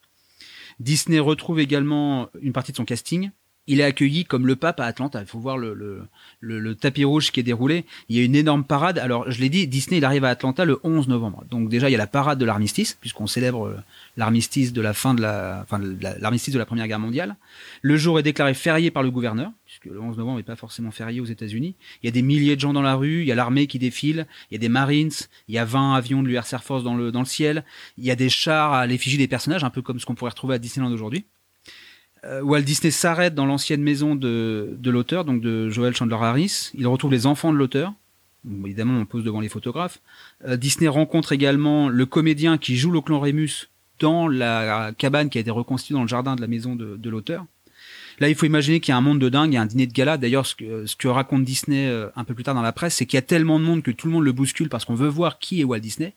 Disney 0.79 1.19
retrouve 1.19 1.59
également 1.59 2.29
une 2.41 2.53
partie 2.53 2.71
de 2.71 2.77
son 2.77 2.85
casting. 2.85 3.31
Il 3.65 3.79
est 3.79 3.83
accueilli 3.83 4.25
comme 4.25 4.45
le 4.45 4.57
pape 4.57 4.81
à 4.81 4.85
Atlanta. 4.85 5.21
Il 5.21 5.25
faut 5.25 5.39
voir 5.39 5.57
le, 5.57 6.75
tapis 6.75 7.05
rouge 7.05 7.31
qui 7.31 7.39
est 7.39 7.43
déroulé. 7.43 7.85
Il 8.09 8.17
y 8.17 8.19
a 8.19 8.23
une 8.23 8.35
énorme 8.35 8.65
parade. 8.65 8.97
Alors, 8.97 9.31
je 9.31 9.39
l'ai 9.39 9.47
dit, 9.47 9.67
Disney, 9.67 9.99
il 9.99 10.05
arrive 10.05 10.25
à 10.25 10.29
Atlanta 10.29 10.65
le 10.65 10.79
11 10.83 11.07
novembre. 11.07 11.45
Donc 11.49 11.69
déjà, 11.69 11.87
il 11.87 11.93
y 11.93 11.95
a 11.95 11.99
la 11.99 12.07
parade 12.07 12.39
de 12.39 12.45
l'armistice, 12.45 12.97
puisqu'on 12.99 13.27
célèbre 13.27 13.67
euh, 13.67 13.77
l'armistice 14.17 14.73
de 14.73 14.81
la 14.81 14.93
fin 14.93 15.13
de 15.13 15.21
la, 15.21 15.61
enfin, 15.63 15.79
l'armistice 16.19 16.53
de 16.53 16.59
la 16.59 16.65
Première 16.65 16.89
Guerre 16.89 16.99
mondiale. 16.99 17.37
Le 17.81 17.95
jour 17.95 18.19
est 18.19 18.23
déclaré 18.23 18.53
férié 18.53 18.91
par 18.91 19.01
le 19.01 19.11
gouverneur, 19.11 19.51
le 19.85 19.99
11 19.99 20.17
novembre 20.17 20.37
n'est 20.37 20.43
pas 20.43 20.55
forcément 20.55 20.91
férié 20.91 21.19
aux 21.19 21.25
États-Unis. 21.25 21.75
Il 22.01 22.05
y 22.05 22.09
a 22.09 22.11
des 22.11 22.21
milliers 22.21 22.55
de 22.55 22.61
gens 22.61 22.73
dans 22.73 22.81
la 22.81 22.95
rue. 22.95 23.21
Il 23.21 23.27
y 23.27 23.31
a 23.31 23.35
l'armée 23.35 23.67
qui 23.67 23.79
défile. 23.79 24.27
Il 24.49 24.55
y 24.55 24.57
a 24.57 24.59
des 24.59 24.69
Marines. 24.69 25.11
Il 25.47 25.55
y 25.55 25.57
a 25.57 25.65
20 25.65 25.93
avions 25.93 26.23
de 26.23 26.27
l'URSS 26.27 26.53
Air 26.53 26.63
Force 26.63 26.83
dans 26.83 26.95
le, 26.95 27.11
ciel. 27.25 27.63
Il 27.97 28.05
y 28.05 28.11
a 28.11 28.15
des 28.15 28.29
chars 28.29 28.73
à 28.73 28.87
l'effigie 28.87 29.17
des 29.17 29.27
personnages, 29.27 29.63
un 29.63 29.69
peu 29.69 29.81
comme 29.81 29.99
ce 29.99 30.05
qu'on 30.05 30.15
pourrait 30.15 30.31
retrouver 30.31 30.55
à 30.55 30.59
Disneyland 30.59 30.91
aujourd'hui. 30.91 31.25
Euh, 32.25 32.41
Walt 32.41 32.61
Disney 32.61 32.91
s'arrête 32.91 33.35
dans 33.35 33.45
l'ancienne 33.45 33.81
maison 33.81 34.15
de, 34.15 34.77
l'auteur, 34.85 35.25
donc 35.25 35.41
de 35.41 35.69
Joel 35.69 35.95
Chandler 35.95 36.17
Harris. 36.19 36.71
Il 36.73 36.87
retrouve 36.87 37.11
les 37.11 37.25
enfants 37.25 37.51
de 37.51 37.57
l'auteur. 37.57 37.93
Évidemment, 38.65 38.99
on 38.99 39.05
pose 39.05 39.23
devant 39.23 39.39
les 39.39 39.49
photographes. 39.49 40.01
Euh, 40.45 40.57
Disney 40.57 40.87
rencontre 40.87 41.31
également 41.31 41.89
le 41.89 42.05
comédien 42.05 42.57
qui 42.57 42.75
joue 42.77 42.91
le 42.91 43.01
clan 43.01 43.19
Rémus 43.19 43.69
dans 43.99 44.27
la 44.27 44.91
cabane 44.97 45.29
qui 45.29 45.37
a 45.37 45.41
été 45.41 45.51
reconstituée 45.51 45.93
dans 45.93 46.01
le 46.01 46.07
jardin 46.07 46.35
de 46.35 46.41
la 46.41 46.47
maison 46.47 46.75
de 46.75 47.09
l'auteur. 47.09 47.45
Là, 48.19 48.29
il 48.29 48.35
faut 48.35 48.45
imaginer 48.45 48.79
qu'il 48.79 48.91
y 48.91 48.95
a 48.95 48.97
un 48.97 49.01
monde 49.01 49.19
de 49.19 49.29
dingue, 49.29 49.51
il 49.51 49.55
y 49.55 49.57
a 49.57 49.61
un 49.61 49.65
dîner 49.65 49.87
de 49.87 49.93
gala. 49.93 50.17
D'ailleurs, 50.17 50.45
ce 50.45 50.55
que, 50.55 50.85
ce 50.85 50.95
que 50.95 51.07
raconte 51.07 51.43
Disney 51.43 51.87
euh, 51.87 52.09
un 52.15 52.23
peu 52.23 52.33
plus 52.33 52.43
tard 52.43 52.55
dans 52.55 52.61
la 52.61 52.71
presse, 52.71 52.95
c'est 52.95 53.05
qu'il 53.05 53.17
y 53.17 53.19
a 53.19 53.23
tellement 53.23 53.59
de 53.59 53.65
monde 53.65 53.83
que 53.83 53.91
tout 53.91 54.07
le 54.07 54.13
monde 54.13 54.23
le 54.23 54.31
bouscule 54.31 54.69
parce 54.69 54.85
qu'on 54.85 54.95
veut 54.95 55.07
voir 55.07 55.39
qui 55.39 55.61
est 55.61 55.63
Walt 55.63 55.79
Disney. 55.79 56.13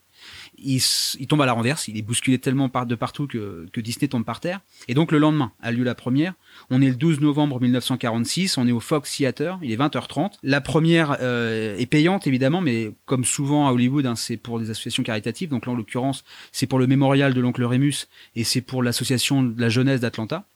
Il, 0.59 0.81
il 1.19 1.27
tombe 1.27 1.43
à 1.43 1.47
la 1.47 1.53
renverse, 1.53 1.89
il 1.89 1.99
est 1.99 2.03
bousculé 2.03 2.39
tellement 2.39 2.69
par, 2.69 2.87
de 2.87 2.95
partout 2.95 3.27
que, 3.27 3.67
que 3.73 3.81
Disney 3.81 4.09
tombe 4.09 4.25
par 4.25 4.41
terre. 4.41 4.61
Et 4.89 4.95
donc 4.95 5.13
le 5.13 5.19
lendemain 5.19 5.53
a 5.61 5.71
lieu 5.71 5.85
la 5.85 5.95
première. 5.95 6.35
On 6.71 6.81
est 6.81 6.89
le 6.89 6.95
12 6.95 7.21
novembre 7.21 7.61
1946, 7.61 8.57
on 8.57 8.67
est 8.67 8.73
au 8.73 8.81
Fox 8.81 9.15
Theater, 9.15 9.59
il 9.63 9.71
est 9.71 9.77
20h30. 9.77 10.33
La 10.43 10.61
première 10.63 11.19
euh, 11.21 11.77
est 11.77 11.87
payante 11.87 12.27
évidemment, 12.27 12.63
mais 12.63 12.93
comme 13.05 13.25
souvent 13.25 13.69
à 13.69 13.73
Hollywood, 13.73 14.07
hein, 14.07 14.17
c'est 14.17 14.39
pour 14.39 14.59
des 14.59 14.71
associations 14.71 15.03
caritatives. 15.03 15.51
Donc 15.51 15.67
là 15.67 15.73
en 15.73 15.77
l'occurrence, 15.77 16.25
c'est 16.53 16.67
pour 16.67 16.79
le 16.79 16.87
mémorial 16.87 17.35
de 17.35 17.41
l'oncle 17.41 17.65
Rémus 17.65 18.09
et 18.35 18.45
c'est 18.45 18.63
pour 18.63 18.83
l'association 18.83 19.43
de 19.43 19.61
la 19.61 19.69
jeunesse 19.69 20.01
d'Atlanta. 20.01 20.47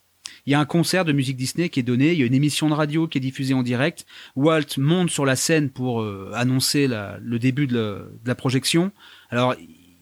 Il 0.46 0.52
y 0.52 0.54
a 0.54 0.60
un 0.60 0.64
concert 0.64 1.04
de 1.04 1.12
musique 1.12 1.36
Disney 1.36 1.68
qui 1.68 1.80
est 1.80 1.84
donné, 1.84 2.12
il 2.12 2.18
y 2.18 2.22
a 2.22 2.26
une 2.26 2.34
émission 2.34 2.68
de 2.68 2.74
radio 2.74 3.06
qui 3.06 3.18
est 3.18 3.20
diffusée 3.20 3.54
en 3.54 3.62
direct. 3.62 4.06
Walt 4.36 4.78
monte 4.78 5.10
sur 5.10 5.24
la 5.24 5.36
scène 5.36 5.70
pour 5.70 6.02
euh, 6.02 6.30
annoncer 6.34 6.88
le 6.88 7.38
début 7.38 7.66
de, 7.66 8.10
la- 8.24 8.34
projection. 8.34 8.92
Alors, 9.30 9.54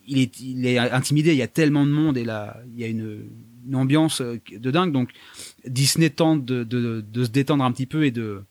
il 0.06 0.66
est, 0.66 0.78
intimidé, 0.78 1.32
il 1.32 1.38
y 1.38 1.42
a 1.42 1.48
tellement 1.48 1.84
de 1.84 1.90
monde 1.90 2.16
et 2.16 2.24
là, 2.24 2.56
il 2.72 2.80
y 2.80 2.84
a 2.84 2.86
une, 2.86 3.30
ambiance 3.74 4.22
euh, 4.22 4.40
de 4.50 4.70
dingue. 4.70 4.92
Donc, 4.92 5.10
Disney 5.66 6.10
tente 6.10 6.44
de, 6.44 7.04
se 7.14 7.28
détendre 7.30 7.64
un 7.64 7.72
petit 7.72 7.86
peu 7.86 8.04
et 8.04 8.10
de 8.10 8.44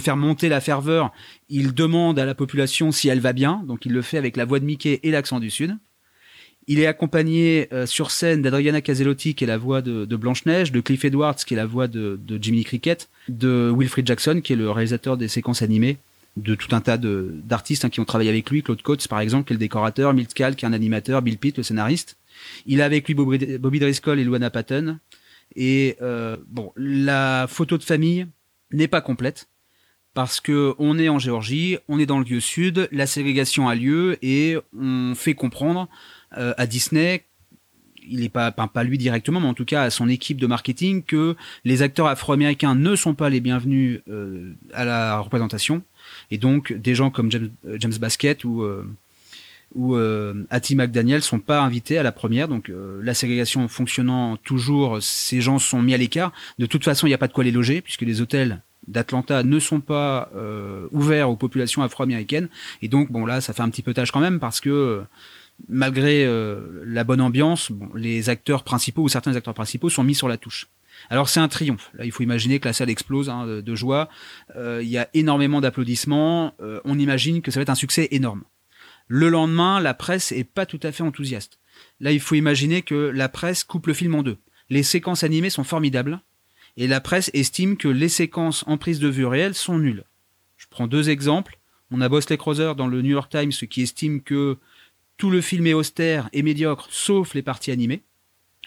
faire 0.00 0.16
monter 0.16 0.48
la 0.48 0.60
ferveur. 0.60 1.12
Il 1.48 1.72
demande 1.72 2.18
à 2.18 2.26
la 2.26 2.34
population 2.34 2.92
si 2.92 3.08
elle 3.08 3.20
va 3.20 3.32
bien, 3.32 3.62
donc 3.66 3.86
il 3.86 3.92
le 3.92 4.02
fait 4.02 4.18
avec 4.18 4.36
la 4.36 4.44
voix 4.44 4.60
de 4.60 4.64
Mickey 4.64 5.00
et 5.02 5.10
l'accent 5.10 5.40
du 5.40 5.50
Sud. 5.50 5.78
Il 6.70 6.80
est 6.80 6.86
accompagné 6.86 7.68
euh, 7.72 7.86
sur 7.86 8.10
scène 8.10 8.42
d'Adriana 8.42 8.82
Caselotti, 8.82 9.34
qui 9.34 9.44
est 9.44 9.46
la 9.46 9.56
voix 9.56 9.80
de, 9.80 10.04
de 10.04 10.16
Blanche-Neige, 10.16 10.70
de 10.70 10.80
Cliff 10.80 11.02
Edwards, 11.04 11.34
qui 11.34 11.54
est 11.54 11.56
la 11.56 11.64
voix 11.64 11.88
de, 11.88 12.20
de 12.22 12.42
Jiminy 12.42 12.64
Cricket, 12.64 13.08
de 13.28 13.72
Wilfried 13.74 14.06
Jackson, 14.06 14.42
qui 14.44 14.52
est 14.52 14.56
le 14.56 14.70
réalisateur 14.70 15.16
des 15.16 15.28
séquences 15.28 15.62
animées, 15.62 15.96
de 16.36 16.54
tout 16.54 16.76
un 16.76 16.82
tas 16.82 16.98
d'artistes 16.98 17.86
hein, 17.86 17.88
qui 17.88 18.00
ont 18.00 18.04
travaillé 18.04 18.28
avec 18.28 18.50
lui, 18.50 18.62
Claude 18.62 18.82
Coates 18.82 19.08
par 19.08 19.20
exemple, 19.20 19.46
qui 19.46 19.54
est 19.54 19.56
le 19.56 19.60
décorateur, 19.60 20.12
Milt 20.12 20.34
Kahl, 20.34 20.56
qui 20.56 20.66
est 20.66 20.68
un 20.68 20.74
animateur, 20.74 21.22
Bill 21.22 21.38
Pitt, 21.38 21.56
le 21.56 21.62
scénariste. 21.62 22.18
Il 22.66 22.82
a 22.82 22.84
avec 22.84 23.06
lui 23.06 23.14
Bobby 23.14 23.58
Bobby 23.58 23.80
Driscoll 23.80 24.20
et 24.20 24.24
Luana 24.24 24.50
Patton. 24.50 24.98
Et 25.56 25.96
euh, 26.02 26.36
bon, 26.48 26.72
la 26.76 27.46
photo 27.48 27.78
de 27.78 27.82
famille 27.82 28.26
n'est 28.70 28.88
pas 28.88 29.00
complète 29.00 29.48
parce 30.14 30.40
que 30.40 30.74
on 30.78 30.98
est 30.98 31.08
en 31.08 31.18
Géorgie, 31.18 31.78
on 31.88 31.98
est 31.98 32.06
dans 32.06 32.18
le 32.18 32.24
vieux 32.24 32.40
sud, 32.40 32.88
la 32.92 33.06
ségrégation 33.06 33.68
a 33.68 33.74
lieu 33.74 34.18
et 34.22 34.56
on 34.76 35.14
fait 35.14 35.34
comprendre 35.34 35.88
à 36.32 36.66
Disney, 36.66 37.24
il 38.08 38.22
est 38.22 38.28
pas, 38.28 38.50
pas 38.50 38.84
lui 38.84 38.98
directement, 38.98 39.40
mais 39.40 39.46
en 39.46 39.54
tout 39.54 39.64
cas 39.64 39.82
à 39.82 39.90
son 39.90 40.08
équipe 40.08 40.40
de 40.40 40.46
marketing, 40.46 41.02
que 41.02 41.36
les 41.64 41.82
acteurs 41.82 42.06
afro-américains 42.06 42.74
ne 42.74 42.96
sont 42.96 43.14
pas 43.14 43.28
les 43.28 43.40
bienvenus 43.40 44.00
euh, 44.08 44.52
à 44.72 44.84
la 44.84 45.18
représentation, 45.20 45.82
et 46.30 46.38
donc 46.38 46.72
des 46.72 46.94
gens 46.94 47.10
comme 47.10 47.30
James, 47.30 47.50
euh, 47.66 47.76
James 47.78 47.94
Basket 48.00 48.44
ou 48.44 48.62
euh, 48.62 48.84
ou 49.74 49.96
euh, 49.96 50.46
Hattie 50.48 50.74
McDaniel 50.76 51.22
sont 51.22 51.40
pas 51.40 51.60
invités 51.60 51.98
à 51.98 52.02
la 52.02 52.10
première, 52.12 52.48
donc 52.48 52.70
euh, 52.70 53.00
la 53.02 53.12
ségrégation 53.12 53.68
fonctionnant 53.68 54.38
toujours, 54.38 55.02
ces 55.02 55.42
gens 55.42 55.58
sont 55.58 55.82
mis 55.82 55.92
à 55.92 55.98
l'écart. 55.98 56.32
De 56.58 56.64
toute 56.64 56.84
façon, 56.84 57.06
il 57.06 57.10
n'y 57.10 57.14
a 57.14 57.18
pas 57.18 57.28
de 57.28 57.34
quoi 57.34 57.44
les 57.44 57.50
loger 57.50 57.82
puisque 57.82 58.02
les 58.02 58.22
hôtels 58.22 58.62
d'Atlanta 58.86 59.42
ne 59.42 59.58
sont 59.58 59.80
pas 59.80 60.30
euh, 60.34 60.86
ouverts 60.90 61.28
aux 61.28 61.36
populations 61.36 61.82
afro-américaines. 61.82 62.48
Et 62.80 62.88
donc, 62.88 63.12
bon, 63.12 63.26
là, 63.26 63.42
ça 63.42 63.52
fait 63.52 63.60
un 63.60 63.68
petit 63.68 63.82
peu 63.82 63.92
tâche 63.92 64.10
quand 64.10 64.20
même 64.20 64.40
parce 64.40 64.60
que 64.60 64.70
euh, 64.70 65.02
malgré 65.68 66.24
euh, 66.24 66.82
la 66.84 67.04
bonne 67.04 67.20
ambiance, 67.20 67.70
les 67.94 68.28
acteurs 68.28 68.62
principaux 68.62 69.02
ou 69.02 69.08
certains 69.08 69.34
acteurs 69.34 69.54
principaux 69.54 69.88
sont 69.88 70.04
mis 70.04 70.14
sur 70.14 70.28
la 70.28 70.36
touche. 70.36 70.68
Alors 71.10 71.28
c'est 71.28 71.40
un 71.40 71.48
triomphe. 71.48 71.90
Là, 71.94 72.04
il 72.04 72.12
faut 72.12 72.22
imaginer 72.22 72.60
que 72.60 72.68
la 72.68 72.72
salle 72.72 72.90
explose 72.90 73.28
hein, 73.28 73.46
de, 73.46 73.74
joie. 73.74 74.08
Euh, 74.56 74.80
il 74.82 74.88
y 74.88 74.98
a 74.98 75.08
énormément 75.14 75.60
d'applaudissements. 75.60 76.54
Euh, 76.60 76.80
on 76.84 76.98
imagine 76.98 77.42
que 77.42 77.50
ça 77.50 77.60
va 77.60 77.62
être 77.62 77.70
un 77.70 77.74
succès 77.74 78.08
énorme. 78.10 78.44
Le 79.06 79.28
lendemain, 79.28 79.80
la 79.80 79.94
presse 79.94 80.32
est 80.32 80.44
pas 80.44 80.66
tout 80.66 80.80
à 80.82 80.92
fait 80.92 81.02
enthousiaste. 81.02 81.58
Là, 82.00 82.12
il 82.12 82.20
faut 82.20 82.34
imaginer 82.34 82.82
que 82.82 82.94
la 82.94 83.28
presse 83.28 83.64
coupe 83.64 83.86
le 83.86 83.94
film 83.94 84.14
en 84.14 84.22
deux. 84.22 84.38
Les 84.70 84.82
séquences 84.82 85.22
animées 85.22 85.50
sont 85.50 85.64
formidables 85.64 86.20
et 86.76 86.86
la 86.86 87.00
presse 87.00 87.30
estime 87.32 87.76
que 87.76 87.88
les 87.88 88.08
séquences 88.08 88.64
en 88.66 88.76
prise 88.76 89.00
de 89.00 89.08
vue 89.08 89.26
réelle 89.26 89.54
sont 89.54 89.78
nulles. 89.78 90.04
Je 90.56 90.66
prends 90.68 90.86
deux 90.86 91.08
exemples. 91.08 91.58
On 91.90 92.00
a 92.00 92.08
Bosley 92.08 92.36
Crowther 92.36 92.74
dans 92.74 92.86
le 92.86 93.00
New 93.00 93.10
York 93.10 93.30
Times 93.30 93.52
qui 93.52 93.82
estime 93.82 94.20
que 94.20 94.58
tout 95.18 95.30
le 95.30 95.40
film 95.40 95.66
est 95.66 95.74
austère 95.74 96.30
et 96.32 96.42
médiocre, 96.42 96.86
sauf 96.90 97.34
les 97.34 97.42
parties 97.42 97.70
animées. 97.70 98.02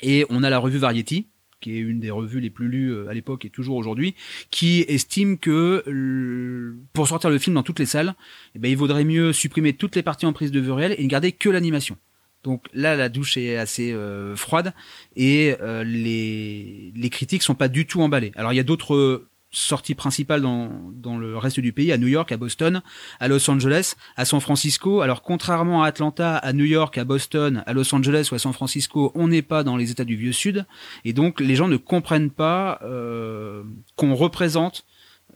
Et 0.04 0.26
on 0.30 0.44
a 0.44 0.50
la 0.50 0.60
revue 0.60 0.78
Variety, 0.78 1.28
qui 1.62 1.76
est 1.76 1.80
une 1.80 2.00
des 2.00 2.12
revues 2.12 2.40
les 2.40 2.50
plus 2.50 2.68
lues 2.68 2.92
euh, 2.92 3.08
à 3.08 3.14
l'époque 3.14 3.46
et 3.46 3.50
toujours 3.50 3.78
aujourd'hui, 3.78 4.16
qui 4.50 4.84
estime 4.88 5.38
que 5.38 5.84
euh, 5.88 6.76
pour 6.94 7.08
sortir 7.08 7.30
le 7.30 7.40
film 7.40 7.56
dans 7.56 7.64
toutes 7.64 7.80
les 7.80 7.86
salles, 7.86 8.16
eh 8.56 8.60
ben, 8.60 8.70
il 8.70 8.78
vaudrait 8.78 9.06
mieux 9.06 9.32
supprimer 9.32 9.74
toutes 9.74 9.96
les 9.96 10.04
parties 10.04 10.26
en 10.26 10.34
prise 10.34 10.52
de 10.52 10.60
vue 10.60 10.72
réelle 10.72 10.96
et 10.98 11.04
ne 11.04 11.10
garder 11.10 11.32
que 11.32 11.50
l'animation. 11.50 11.98
Donc 12.44 12.66
là, 12.74 12.96
la 12.96 13.08
douche 13.08 13.38
est 13.38 13.56
assez 13.56 13.94
euh, 13.94 14.36
froide 14.36 14.74
et 15.16 15.56
les, 15.86 16.92
les 16.96 17.10
critiques 17.12 17.44
sont 17.44 17.56
pas 17.56 17.68
du 17.68 17.86
tout 17.86 18.02
emballées. 18.02 18.32
Alors 18.36 18.52
il 18.52 18.56
y 18.56 18.60
a 18.60 18.64
d'autres 18.64 19.30
sorties 19.52 19.96
principales 19.96 20.42
dans, 20.42 20.70
dans 20.94 21.18
le 21.18 21.38
reste 21.38 21.60
du 21.60 21.74
pays, 21.74 21.92
à 21.92 21.98
New 21.98 22.08
York, 22.08 22.32
à 22.32 22.38
Boston, 22.38 22.82
à 23.20 23.28
Los 23.28 23.50
Angeles, 23.50 23.96
à 24.16 24.24
San 24.26 24.40
Francisco. 24.40 25.02
Alors 25.02 25.22
contrairement 25.22 25.84
à 25.84 25.88
Atlanta, 25.88 26.38
à 26.38 26.54
New 26.54 26.66
York, 26.66 26.98
à 26.98 27.04
Boston, 27.04 27.62
à 27.66 27.74
Los 27.74 27.94
Angeles 27.94 28.30
ou 28.32 28.36
à 28.36 28.40
San 28.40 28.54
Francisco, 28.54 29.12
on 29.14 29.28
n'est 29.28 29.42
pas 29.42 29.64
dans 29.64 29.76
les 29.76 29.92
États 29.92 30.06
du 30.06 30.16
Vieux 30.16 30.32
Sud 30.32 30.66
et 31.04 31.12
donc 31.14 31.42
les 31.42 31.56
gens 31.56 31.68
ne 31.68 31.78
comprennent 31.78 32.32
pas 32.32 32.80
euh, 32.84 33.64
qu'on 33.98 34.16
représente 34.16 34.86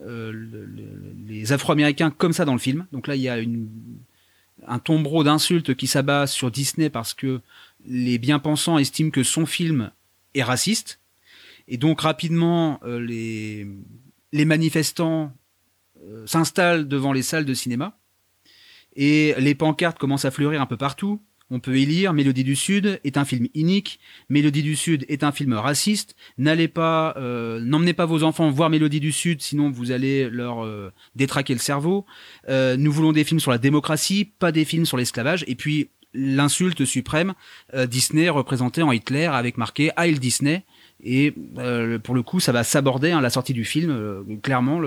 euh, 0.06 0.32
le- 0.32 0.64
le- 0.64 1.14
les 1.28 1.52
Afro-Américains 1.52 2.10
comme 2.10 2.32
ça 2.32 2.44
dans 2.44 2.52
le 2.54 2.58
film. 2.58 2.86
Donc 2.92 3.06
là, 3.06 3.16
il 3.16 3.22
y 3.22 3.28
a 3.28 3.38
une, 3.38 3.68
un 4.66 4.78
tombereau 4.78 5.24
d'insultes 5.24 5.74
qui 5.74 5.86
s'abat 5.86 6.26
sur 6.26 6.50
Disney 6.50 6.88
parce 6.90 7.12
que 7.14 7.40
les 7.86 8.18
bien-pensants 8.18 8.78
estiment 8.78 9.10
que 9.10 9.22
son 9.22 9.44
film 9.46 9.90
est 10.34 10.42
raciste. 10.42 11.00
Et 11.68 11.78
donc 11.78 12.02
rapidement, 12.02 12.78
euh, 12.84 13.00
les, 13.00 13.66
les 14.32 14.44
manifestants 14.44 15.32
euh, 16.04 16.26
s'installent 16.26 16.88
devant 16.88 17.12
les 17.12 17.22
salles 17.22 17.44
de 17.44 17.54
cinéma. 17.54 17.98
Et 18.94 19.34
les 19.38 19.54
pancartes 19.54 19.98
commencent 19.98 20.24
à 20.24 20.30
fleurir 20.30 20.60
un 20.60 20.66
peu 20.66 20.76
partout. 20.76 21.20
On 21.48 21.60
peut 21.60 21.78
y 21.78 21.86
lire 21.86 22.12
Mélodie 22.12 22.42
du 22.42 22.56
Sud 22.56 22.98
est 23.04 23.16
un 23.16 23.24
film 23.24 23.46
inique, 23.54 24.00
Mélodie 24.28 24.64
du 24.64 24.74
Sud 24.74 25.04
est 25.08 25.22
un 25.22 25.30
film 25.30 25.52
raciste. 25.52 26.16
Euh, 26.40 27.60
n'emmenez 27.60 27.92
pas 27.92 28.06
vos 28.06 28.24
enfants 28.24 28.50
voir 28.50 28.68
Mélodie 28.68 28.98
du 28.98 29.12
Sud, 29.12 29.42
sinon 29.42 29.70
vous 29.70 29.92
allez 29.92 30.28
leur 30.28 30.64
euh, 30.64 30.92
détraquer 31.14 31.52
le 31.52 31.60
cerveau. 31.60 32.04
Nous 32.48 32.90
voulons 32.90 33.12
des 33.12 33.22
films 33.22 33.38
sur 33.38 33.52
la 33.52 33.58
démocratie, 33.58 34.24
pas 34.24 34.50
des 34.50 34.64
films 34.64 34.86
sur 34.86 34.96
l'esclavage. 34.96 35.44
Et 35.46 35.54
puis 35.54 35.90
l'insulte 36.14 36.84
suprême, 36.84 37.34
Disney 37.88 38.28
représenté 38.28 38.82
en 38.82 38.90
Hitler 38.90 39.26
avec 39.26 39.56
marqué 39.56 39.90
Heil 39.96 40.18
Disney. 40.18 40.64
Et 41.02 41.34
euh, 41.58 41.98
pour 41.98 42.14
le 42.14 42.22
coup, 42.22 42.40
ça 42.40 42.52
va 42.52 42.64
s'aborder 42.64 43.10
hein, 43.10 43.20
la 43.20 43.30
sortie 43.30 43.52
du 43.52 43.64
film. 43.64 43.90
euh, 43.90 44.22
clairement, 44.42 44.80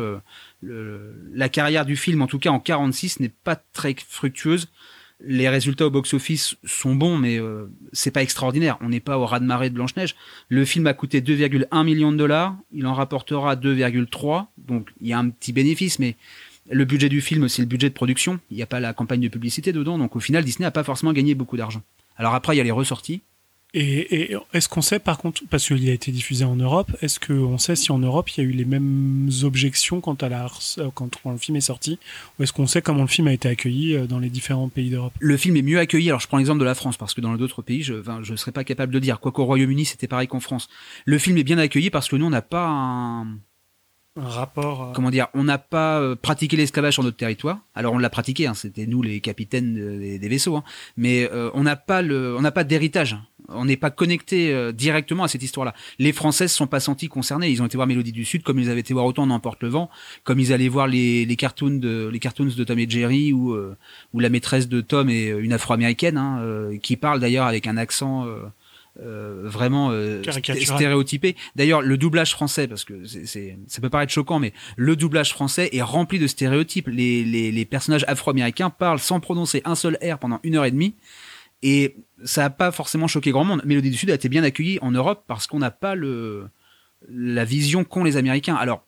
la 0.61 1.49
carrière 1.49 1.85
du 1.85 1.95
film, 1.95 2.21
en 2.21 2.27
tout 2.27 2.39
cas 2.39 2.49
en 2.49 2.59
46, 2.59 3.19
n'est 3.19 3.29
pas 3.29 3.55
très 3.55 3.95
fructueuse. 4.07 4.69
Les 5.21 5.49
résultats 5.49 5.85
au 5.85 5.89
box-office 5.89 6.55
sont 6.63 6.95
bons, 6.95 7.17
mais 7.17 7.37
euh, 7.39 7.69
c'est 7.91 8.11
pas 8.11 8.23
extraordinaire. 8.23 8.77
On 8.79 8.89
n'est 8.89 9.01
pas 9.01 9.17
au 9.17 9.25
raz-de-marée 9.25 9.69
de 9.69 9.75
Blanche-Neige. 9.75 10.15
Le 10.47 10.63
film 10.63 10.87
a 10.87 10.93
coûté 10.93 11.19
2,1 11.19 11.83
millions 11.83 12.13
de 12.13 12.17
dollars. 12.17 12.55
Il 12.71 12.87
en 12.87 12.93
rapportera 12.93 13.57
2,3. 13.57 14.47
Donc 14.57 14.87
il 15.01 15.07
y 15.07 15.13
a 15.13 15.19
un 15.19 15.29
petit 15.29 15.51
bénéfice, 15.51 15.99
mais 15.99 16.15
le 16.71 16.85
budget 16.85 17.09
du 17.09 17.19
film, 17.19 17.49
c'est 17.49 17.61
le 17.61 17.67
budget 17.67 17.89
de 17.89 17.93
production. 17.93 18.39
Il 18.49 18.55
n'y 18.55 18.63
a 18.63 18.67
pas 18.67 18.79
la 18.79 18.93
campagne 18.93 19.19
de 19.19 19.27
publicité 19.27 19.73
dedans. 19.73 19.97
Donc 19.97 20.15
au 20.15 20.21
final, 20.21 20.45
Disney 20.45 20.65
n'a 20.65 20.71
pas 20.71 20.85
forcément 20.85 21.11
gagné 21.11 21.35
beaucoup 21.35 21.57
d'argent. 21.57 21.81
Alors 22.15 22.33
après, 22.33 22.55
il 22.55 22.57
y 22.57 22.61
a 22.61 22.63
les 22.63 22.71
ressorties. 22.71 23.21
Et, 23.75 24.31
et 24.31 24.37
est-ce 24.53 24.67
qu'on 24.67 24.81
sait 24.81 24.97
par 24.97 25.19
contre, 25.19 25.43
parce 25.49 25.67
qu'il 25.67 25.87
a 25.89 25.93
été 25.93 26.11
diffusé 26.11 26.43
en 26.43 26.55
Europe, 26.55 26.91
est-ce 27.01 27.19
qu'on 27.19 27.59
sait 27.59 27.75
si 27.75 27.91
en 27.91 27.99
Europe 27.99 28.29
il 28.31 28.43
y 28.43 28.47
a 28.47 28.49
eu 28.49 28.51
les 28.51 28.65
mêmes 28.65 29.29
objections 29.43 30.01
quand, 30.01 30.23
à 30.23 30.29
la, 30.29 30.47
quand, 30.95 31.11
le 31.25 31.37
film 31.37 31.55
est 31.55 31.61
sorti 31.61 31.99
Ou 32.37 32.43
est-ce 32.43 32.53
qu'on 32.53 32.65
sait 32.65 32.81
comment 32.81 33.01
le 33.01 33.07
film 33.07 33.27
a 33.27 33.33
été 33.33 33.47
accueilli 33.47 33.95
euh, 33.95 34.07
dans 34.07 34.17
les 34.17 34.29
différents 34.29 34.69
pays 34.69 34.89
d'Europe? 34.89 35.13
Le 35.19 35.37
film 35.37 35.55
est 35.55 35.61
mieux 35.61 35.77
accueilli. 35.77 36.09
Alors 36.09 36.19
je 36.19 36.27
prends 36.27 36.37
l'exemple 36.37 36.59
de 36.59 36.65
la 36.65 36.73
France 36.73 36.97
parce 36.97 37.13
que 37.13 37.21
dans 37.21 37.35
d'autres 37.35 37.61
pays, 37.61 37.83
je 37.83 38.01
je 38.23 38.35
serais 38.35 38.51
pas 38.51 38.63
capable 38.63 38.91
de 38.91 38.99
dire. 38.99 39.19
Quoiqu'au 39.19 39.45
Royaume-Uni, 39.45 39.85
c'était 39.85 40.07
pareil 40.07 40.27
qu'en 40.27 40.39
France. 40.39 40.67
Le 41.05 41.19
film 41.19 41.37
est 41.37 41.43
bien 41.43 41.59
accueilli 41.59 41.91
parce 41.91 42.09
que 42.09 42.15
nous, 42.15 42.25
on 42.25 42.31
n'a 42.31 42.41
pas 42.41 42.67
un, 42.67 43.27
Euh, 44.89 44.93
comment 44.93 45.09
dire, 45.11 45.27
on 45.33 45.43
n'a 45.43 45.57
pas 45.57 45.99
euh, 45.99 46.15
pratiqué 46.15 46.57
l'esclavage 46.57 46.93
sur 46.93 47.03
notre 47.03 47.17
territoire. 47.17 47.59
Alors 47.75 47.93
on 47.93 47.97
l'a 47.97 48.09
pratiqué, 48.09 48.47
hein, 48.47 48.53
c'était 48.53 48.85
nous 48.85 49.01
les 49.01 49.19
capitaines 49.19 49.75
de- 49.75 50.17
des, 50.17 50.27
vaisseaux, 50.29 50.55
hein. 50.57 50.63
mais 50.97 51.29
euh, 51.31 51.49
on 51.53 51.63
n'a 51.63 51.75
pas 51.75 52.01
le, 52.01 52.35
on 52.35 52.41
n'a 52.41 52.51
pas 52.51 52.63
d'héritage. 52.63 53.17
On 53.51 53.65
n'est 53.65 53.77
pas 53.77 53.89
connecté 53.89 54.53
euh, 54.53 54.71
directement 54.71 55.23
à 55.23 55.27
cette 55.27 55.41
histoire-là. 55.41 55.73
Les 55.97 56.11
Français 56.13 56.47
se 56.47 56.55
sont 56.55 56.67
pas 56.67 56.79
sentis 56.79 57.07
concernés. 57.07 57.49
Ils 57.49 57.63
ont 57.63 57.65
été 57.65 57.77
voir 57.77 57.87
Mélodie 57.87 58.11
du 58.11 58.23
Sud 58.23 58.43
comme 58.43 58.59
ils 58.59 58.69
avaient 58.69 58.81
été 58.81 58.93
voir 58.93 59.07
Autant 59.07 59.25
n'emporte 59.25 59.63
le 59.63 59.69
vent, 59.69 59.89
comme 60.23 60.39
ils 60.39 60.53
allaient 60.53 60.67
voir 60.67 60.85
les, 60.85 61.25
les 61.25 61.35
cartoons 61.35 61.79
de 61.79 62.09
les 62.13 62.19
cartoons 62.19 62.45
de 62.55 62.63
Tom 62.63 62.77
et 62.77 62.87
Jerry 62.87 63.33
ou 63.33 63.57
où 64.13 64.19
la 64.19 64.29
maîtresse 64.29 64.67
de 64.67 64.81
Tom 64.81 65.09
est 65.09 65.29
une 65.29 65.53
Afro-américaine 65.53 66.17
hein, 66.17 66.69
qui 66.83 66.95
parle 66.95 67.19
d'ailleurs 67.19 67.47
avec 67.47 67.65
un 67.65 67.77
accent. 67.77 68.27
Euh, 69.01 69.41
vraiment 69.45 69.91
euh, 69.91 70.21
stéréotypé. 70.77 71.35
D'ailleurs, 71.55 71.81
le 71.81 71.97
doublage 71.97 72.31
français, 72.31 72.67
parce 72.67 72.83
que 72.83 73.05
c'est- 73.05 73.57
ça 73.67 73.81
peut 73.81 73.89
paraître 73.89 74.11
choquant, 74.11 74.39
mais 74.39 74.53
le 74.77 74.95
doublage 74.95 75.31
français 75.31 75.69
est 75.73 75.81
rempli 75.81 76.19
de 76.19 76.27
stéréotypes. 76.27 76.87
Les, 76.87 77.23
les, 77.23 77.51
les 77.51 77.65
personnages 77.65 78.05
afro-américains 78.07 78.69
parlent 78.69 78.99
sans 78.99 79.19
prononcer 79.19 79.61
un 79.65 79.75
seul 79.75 79.97
R 80.03 80.17
pendant 80.19 80.39
une 80.43 80.55
heure 80.55 80.65
et 80.65 80.71
demie. 80.71 80.95
Et 81.61 81.97
ça 82.23 82.41
n'a 82.43 82.49
pas 82.49 82.71
forcément 82.71 83.07
choqué 83.07 83.31
grand 83.31 83.43
monde. 83.43 83.61
Mélodie 83.65 83.89
du 83.89 83.97
Sud 83.97 84.09
a 84.11 84.13
été 84.15 84.29
bien 84.29 84.43
accueillie 84.43 84.79
en 84.81 84.91
Europe 84.91 85.25
parce 85.27 85.45
qu'on 85.47 85.59
n'a 85.59 85.71
pas 85.71 85.93
le, 85.95 86.47
la 87.09 87.43
vision 87.45 87.83
qu'ont 87.83 88.03
les 88.03 88.15
Américains. 88.17 88.55
Alors, 88.55 88.85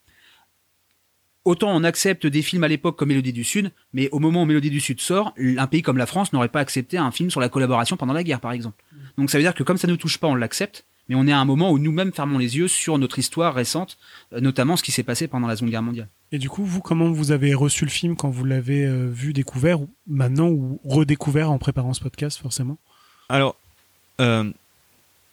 autant 1.45 1.75
on 1.75 1.83
accepte 1.83 2.27
des 2.27 2.41
films 2.41 2.63
à 2.63 2.67
l'époque 2.67 2.97
comme 2.97 3.09
Mélodie 3.09 3.33
du 3.33 3.43
Sud, 3.43 3.71
mais 3.93 4.09
au 4.11 4.19
moment 4.19 4.43
où 4.43 4.45
Mélodie 4.45 4.69
du 4.69 4.79
Sud 4.79 5.01
sort, 5.01 5.33
un 5.37 5.67
pays 5.67 5.81
comme 5.81 5.97
la 5.97 6.05
France 6.05 6.33
n'aurait 6.33 6.49
pas 6.49 6.59
accepté 6.59 6.97
un 6.97 7.11
film 7.11 7.29
sur 7.29 7.41
la 7.41 7.49
collaboration 7.49 7.97
pendant 7.97 8.13
la 8.13 8.23
guerre, 8.23 8.39
par 8.39 8.51
exemple. 8.51 8.83
Donc 9.17 9.29
ça 9.29 9.37
veut 9.37 9.43
dire 9.43 9.55
que 9.55 9.63
comme 9.63 9.77
ça 9.77 9.87
ne 9.87 9.93
nous 9.93 9.97
touche 9.97 10.17
pas, 10.17 10.27
on 10.27 10.35
l'accepte, 10.35 10.85
mais 11.09 11.15
on 11.15 11.27
est 11.27 11.31
à 11.31 11.39
un 11.39 11.45
moment 11.45 11.71
où 11.71 11.79
nous-mêmes 11.79 12.13
fermons 12.13 12.37
les 12.37 12.57
yeux 12.57 12.67
sur 12.67 12.97
notre 12.97 13.19
histoire 13.19 13.53
récente, 13.53 13.97
euh, 14.33 14.39
notamment 14.39 14.77
ce 14.77 14.83
qui 14.83 14.91
s'est 14.91 15.03
passé 15.03 15.27
pendant 15.27 15.47
la 15.47 15.55
Seconde 15.55 15.71
Guerre 15.71 15.81
mondiale. 15.81 16.07
Et 16.31 16.37
du 16.37 16.49
coup, 16.49 16.63
vous, 16.63 16.79
comment 16.79 17.11
vous 17.11 17.31
avez 17.31 17.53
reçu 17.53 17.83
le 17.83 17.91
film 17.91 18.15
quand 18.15 18.29
vous 18.29 18.45
l'avez 18.45 18.85
euh, 18.85 19.09
vu, 19.11 19.33
découvert, 19.33 19.81
ou 19.81 19.89
maintenant, 20.07 20.47
ou 20.47 20.79
redécouvert 20.85 21.51
en 21.51 21.57
préparant 21.57 21.93
ce 21.93 22.01
podcast, 22.01 22.39
forcément? 22.39 22.77
Alors, 23.27 23.57
euh, 24.21 24.49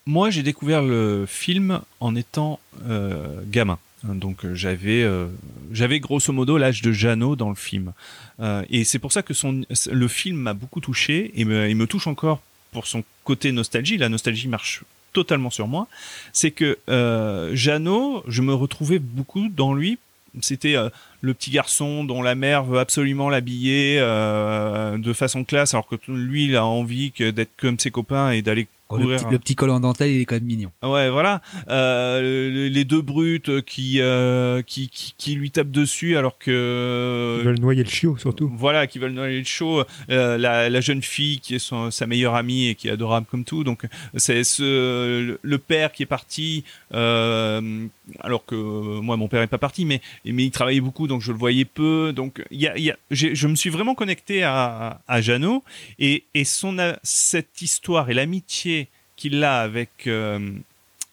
moi, 0.06 0.30
j'ai 0.30 0.42
découvert 0.42 0.82
le 0.82 1.26
film 1.28 1.80
en 2.00 2.16
étant 2.16 2.58
euh, 2.88 3.40
gamin. 3.46 3.78
Donc 4.04 4.44
euh, 4.44 4.54
j'avais 4.54 5.02
euh, 5.02 5.26
j'avais 5.72 5.98
grosso 5.98 6.32
modo 6.32 6.56
l'âge 6.56 6.82
de 6.82 6.92
Jeannot 6.92 7.36
dans 7.36 7.48
le 7.48 7.56
film. 7.56 7.92
Euh, 8.40 8.62
et 8.70 8.84
c'est 8.84 8.98
pour 8.98 9.12
ça 9.12 9.22
que 9.22 9.34
son 9.34 9.64
le 9.90 10.08
film 10.08 10.36
m'a 10.36 10.54
beaucoup 10.54 10.80
touché 10.80 11.32
et 11.34 11.44
me, 11.44 11.68
il 11.68 11.76
me 11.76 11.86
touche 11.86 12.06
encore 12.06 12.40
pour 12.72 12.86
son 12.86 13.02
côté 13.24 13.50
nostalgie. 13.50 13.96
La 13.96 14.08
nostalgie 14.08 14.48
marche 14.48 14.84
totalement 15.12 15.50
sur 15.50 15.66
moi. 15.66 15.88
C'est 16.32 16.52
que 16.52 16.78
euh, 16.88 17.54
Jeannot 17.54 18.22
je 18.28 18.42
me 18.42 18.54
retrouvais 18.54 19.00
beaucoup 19.00 19.48
dans 19.48 19.74
lui. 19.74 19.98
C'était 20.42 20.76
le 21.20 21.34
petit 21.34 21.50
garçon 21.50 22.04
dont 22.04 22.22
la 22.22 22.36
mère 22.36 22.62
veut 22.62 22.78
absolument 22.78 23.30
l'habiller 23.30 23.98
de 23.98 25.12
façon 25.12 25.42
classe 25.42 25.72
alors 25.74 25.88
que 25.88 25.96
lui 26.06 26.44
il 26.44 26.54
a 26.54 26.64
envie 26.64 27.10
d'être 27.18 27.50
comme 27.56 27.78
ses 27.78 27.90
copains 27.90 28.30
et 28.30 28.42
d'aller 28.42 28.68
le, 28.96 29.16
petit, 29.16 29.24
le 29.30 29.38
petit 29.38 29.54
col 29.54 29.70
en 29.70 29.80
dentelle, 29.80 30.10
il 30.10 30.20
est 30.20 30.24
quand 30.24 30.36
même 30.36 30.44
mignon. 30.44 30.70
Ouais, 30.82 31.10
voilà. 31.10 31.42
Euh, 31.68 32.50
le- 32.50 32.68
les 32.68 32.84
deux 32.84 33.02
brutes 33.02 33.60
qui, 33.66 34.00
euh, 34.00 34.62
qui, 34.62 34.88
qui, 34.88 35.14
qui 35.18 35.34
lui 35.34 35.50
tapent 35.50 35.70
dessus 35.70 36.16
alors 36.16 36.38
que. 36.38 37.38
Ils 37.40 37.44
veulent 37.44 37.60
noyer 37.60 37.82
le 37.84 37.90
chiot, 37.90 38.16
surtout. 38.16 38.50
Voilà, 38.54 38.86
qui 38.86 38.98
veulent 38.98 39.12
noyer 39.12 39.38
le 39.40 39.44
show. 39.44 39.82
Euh, 40.10 40.38
la, 40.38 40.70
la 40.70 40.80
jeune 40.80 41.02
fille 41.02 41.40
qui 41.40 41.54
est 41.56 41.58
son- 41.58 41.90
sa 41.90 42.06
meilleure 42.06 42.34
amie 42.34 42.68
et 42.68 42.74
qui 42.74 42.88
est 42.88 42.92
adorable 42.92 43.26
comme 43.30 43.44
tout. 43.44 43.64
Donc, 43.64 43.86
c'est 44.14 44.44
ce, 44.44 45.36
le, 45.42 45.58
père 45.58 45.92
qui 45.92 46.02
est 46.04 46.06
parti, 46.06 46.64
euh, 46.94 47.86
alors 48.20 48.44
que 48.44 48.54
moi, 48.54 49.16
mon 49.16 49.28
père 49.28 49.42
est 49.42 49.46
pas 49.48 49.58
parti, 49.58 49.84
mais, 49.84 50.00
mais 50.24 50.44
il 50.44 50.50
travaillait 50.50 50.80
beaucoup, 50.80 51.06
donc 51.08 51.20
je 51.20 51.32
le 51.32 51.38
voyais 51.38 51.64
peu. 51.64 52.12
Donc, 52.14 52.42
il 52.50 52.60
y 52.60 52.66
a, 52.68 52.76
il 52.78 52.84
y 52.84 52.90
a, 52.90 52.96
je 53.10 53.46
me 53.48 53.54
suis 53.56 53.70
vraiment 53.70 53.94
connecté 53.94 54.42
à, 54.44 55.00
à 55.08 55.20
Jeannot 55.20 55.62
et, 55.98 56.24
et 56.34 56.44
son, 56.44 56.76
cette 57.02 57.60
histoire 57.60 58.08
et 58.10 58.14
l'amitié 58.14 58.77
qu'il 59.18 59.42
a 59.44 59.60
avec, 59.60 60.06
euh, 60.06 60.52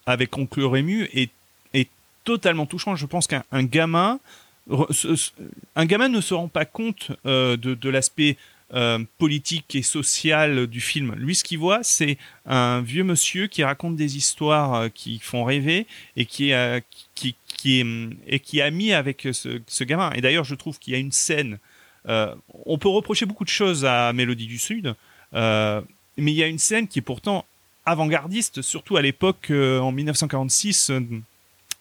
avec 0.06 0.38
Oncle 0.38 0.64
Rému 0.64 1.10
est, 1.14 1.32
est 1.74 1.90
totalement 2.24 2.66
touchant. 2.66 2.96
Je 2.96 3.06
pense 3.06 3.28
qu'un 3.28 3.44
un 3.52 3.64
gamin, 3.64 4.20
un 5.76 5.86
gamin 5.86 6.08
ne 6.08 6.22
se 6.22 6.34
rend 6.34 6.48
pas 6.48 6.66
compte 6.66 7.12
euh, 7.26 7.58
de, 7.58 7.74
de 7.74 7.90
l'aspect 7.90 8.38
euh, 8.74 9.04
politique 9.18 9.76
et 9.76 9.82
social 9.82 10.68
du 10.68 10.82
film. 10.82 11.16
Lui, 11.18 11.36
ce 11.36 11.44
qu'il 11.44 11.60
voit, 11.60 11.84
c'est 11.84 12.18
un 12.46 12.82
vieux 12.82 13.04
monsieur 13.04 13.48
qui 13.48 13.64
raconte 13.64 13.96
des 13.96 14.18
histoires 14.18 14.74
euh, 14.76 14.90
qui 14.90 15.20
font 15.20 15.44
rêver 15.44 15.88
et 16.16 16.26
qui, 16.26 16.52
qui, 17.16 17.36
qui, 17.48 17.82
est, 17.82 17.86
et 18.28 18.40
qui 18.40 18.60
est 18.60 18.64
ami 18.64 18.94
avec 18.94 19.28
ce, 19.32 19.62
ce 19.66 19.84
gamin. 19.84 20.12
Et 20.14 20.22
d'ailleurs, 20.22 20.46
je 20.46 20.56
trouve 20.56 20.78
qu'il 20.78 20.94
y 20.94 20.96
a 20.96 21.00
une 21.00 21.12
scène. 21.12 21.58
on 22.08 22.78
peut 22.78 22.90
reprocher 22.90 23.26
beaucoup 23.26 23.46
de 23.46 23.50
choses 23.50 23.84
à 23.84 24.14
Mélodie 24.14 24.48
du 24.48 24.60
Sud, 24.60 24.96
mais 25.34 26.32
il 26.32 26.38
y 26.42 26.44
a 26.44 26.48
une 26.48 26.60
scène 26.60 26.88
qui 26.88 27.00
est 27.00 27.02
pourtant 27.02 27.46
avant-gardiste, 27.86 28.62
surtout 28.62 28.98
à 28.98 29.02
l'époque, 29.02 29.48
euh, 29.52 29.80
en 29.80 29.92
1946, 29.92 30.90
euh, 30.90 31.02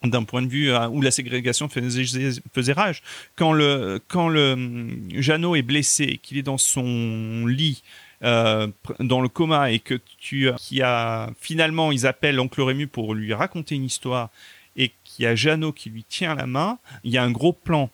d'un 0.03 0.23
point 0.23 0.41
de 0.41 0.47
vue 0.47 0.71
euh, 0.71 0.87
où 0.87 1.01
la 1.01 1.11
ségrégation 1.11 1.67
faisait, 1.67 2.73
rage. 2.73 3.01
Quand 3.35 3.53
le, 3.53 3.99
quand 4.07 4.29
le 4.29 4.89
Jeannot 5.15 5.55
est 5.55 5.63
blessé, 5.63 6.19
qu'il 6.21 6.37
est 6.37 6.43
dans 6.43 6.57
son 6.57 7.45
lit, 7.47 7.83
dans 8.21 9.21
le 9.21 9.27
coma, 9.27 9.71
et 9.71 9.79
que 9.79 9.99
tu, 10.19 10.49
qui 10.57 10.81
a 10.81 11.29
finalement, 11.39 11.91
ils 11.91 12.07
appellent 12.07 12.39
Oncle 12.39 12.61
Rému 12.61 12.87
pour 12.87 13.13
lui 13.13 13.33
raconter 13.33 13.75
une 13.75 13.83
histoire, 13.83 14.29
et 14.75 14.91
qu'il 15.03 15.25
y 15.25 15.27
a 15.27 15.35
Jeannot 15.35 15.73
qui 15.73 15.91
lui 15.91 16.03
tient 16.03 16.33
la 16.33 16.47
main, 16.47 16.79
il 17.03 17.11
y 17.11 17.17
a 17.17 17.23
un 17.23 17.29
gros 17.29 17.53
plan 17.53 17.89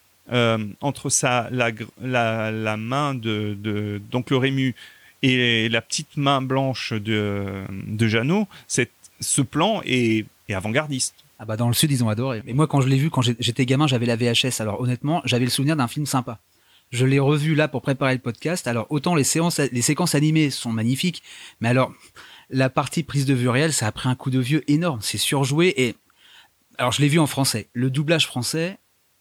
entre 0.79 1.09
sa, 1.09 1.49
la, 1.51 1.71
la, 2.51 2.77
main 2.77 3.13
de, 3.13 3.57
de 3.59 4.01
d'Oncle 4.09 4.35
Rému 4.35 4.73
et 5.21 5.69
la 5.69 5.81
petite 5.81 6.17
main 6.17 6.41
blanche 6.41 6.93
de, 6.93 7.63
de 7.69 8.07
Jeannot, 8.07 8.47
ce 9.19 9.41
plan 9.41 9.81
est, 9.85 10.25
avant-gardiste. 10.49 11.15
Ah 11.39 11.45
bah 11.45 11.55
dans 11.55 11.69
le 11.69 11.73
sud 11.73 11.91
ils 11.91 12.03
ont 12.03 12.09
adoré. 12.09 12.43
Et 12.45 12.53
moi 12.53 12.67
quand 12.67 12.81
je 12.81 12.89
l'ai 12.89 12.97
vu 12.97 13.09
quand 13.09 13.21
j'étais 13.21 13.65
gamin 13.65 13.87
j'avais 13.87 14.05
la 14.05 14.17
VHS. 14.17 14.59
Alors 14.59 14.81
honnêtement 14.81 15.21
j'avais 15.23 15.45
le 15.45 15.49
souvenir 15.49 15.75
d'un 15.77 15.87
film 15.87 16.05
sympa. 16.05 16.39
Je 16.91 17.05
l'ai 17.05 17.19
revu 17.19 17.55
là 17.55 17.69
pour 17.69 17.81
préparer 17.81 18.13
le 18.13 18.19
podcast. 18.19 18.67
Alors 18.67 18.85
autant 18.89 19.15
les 19.15 19.23
séances, 19.23 19.59
les 19.59 19.81
séquences 19.81 20.13
animées 20.13 20.49
sont 20.49 20.71
magnifiques, 20.71 21.23
mais 21.61 21.69
alors 21.69 21.93
la 22.49 22.69
partie 22.69 23.03
prise 23.03 23.25
de 23.25 23.33
vue 23.33 23.47
réelle 23.47 23.71
ça 23.71 23.87
a 23.87 23.91
pris 23.93 24.09
un 24.09 24.15
coup 24.15 24.29
de 24.29 24.39
vieux 24.39 24.69
énorme. 24.69 24.99
C'est 25.01 25.17
surjoué 25.17 25.73
et 25.77 25.95
alors 26.77 26.91
je 26.91 27.01
l'ai 27.01 27.07
vu 27.07 27.17
en 27.17 27.27
français. 27.27 27.69
Le 27.73 27.89
doublage 27.89 28.27
français, 28.27 28.77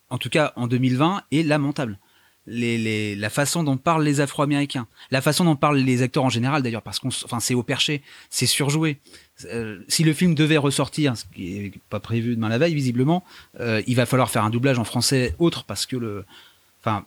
en 0.09 0.19
tout 0.19 0.31
cas 0.31 0.53
en 0.57 0.67
2020, 0.67 1.23
est 1.31 1.43
lamentable. 1.43 1.99
Les, 2.47 2.79
les, 2.79 3.15
la 3.17 3.31
façon 3.31 3.63
dont 3.63 3.77
parlent 3.77 4.03
les 4.03 4.21
Afro-Américains, 4.21 4.89
la 5.11 5.21
façon 5.21 5.45
dont 5.45 5.57
parlent 5.57 5.79
les 5.79 6.03
acteurs 6.03 6.25
en 6.25 6.31
général 6.31 6.63
d'ailleurs, 6.63 6.83
parce 6.83 6.99
qu'on, 6.99 7.09
enfin 7.09 7.39
c'est 7.39 7.55
au 7.55 7.63
perché, 7.63 8.03
c'est 8.31 8.47
surjoué. 8.47 8.99
Euh, 9.45 9.81
si 9.89 10.05
le 10.05 10.13
film 10.13 10.35
devait 10.35 10.57
ressortir, 10.57 11.17
ce 11.17 11.25
qui 11.35 11.57
est 11.59 11.73
pas 11.91 12.01
prévu 12.01 12.37
demain 12.37 12.49
la 12.49 12.59
veille 12.59 12.75
visiblement, 12.75 13.25
euh, 13.61 13.83
il 13.87 13.95
va 13.95 14.07
falloir 14.07 14.31
faire 14.31 14.43
un 14.45 14.51
doublage 14.51 14.79
en 14.79 14.85
français 14.85 15.35
autre 15.39 15.65
parce 15.65 15.87
que 15.87 15.97
le, 15.97 16.25
enfin, 16.81 17.05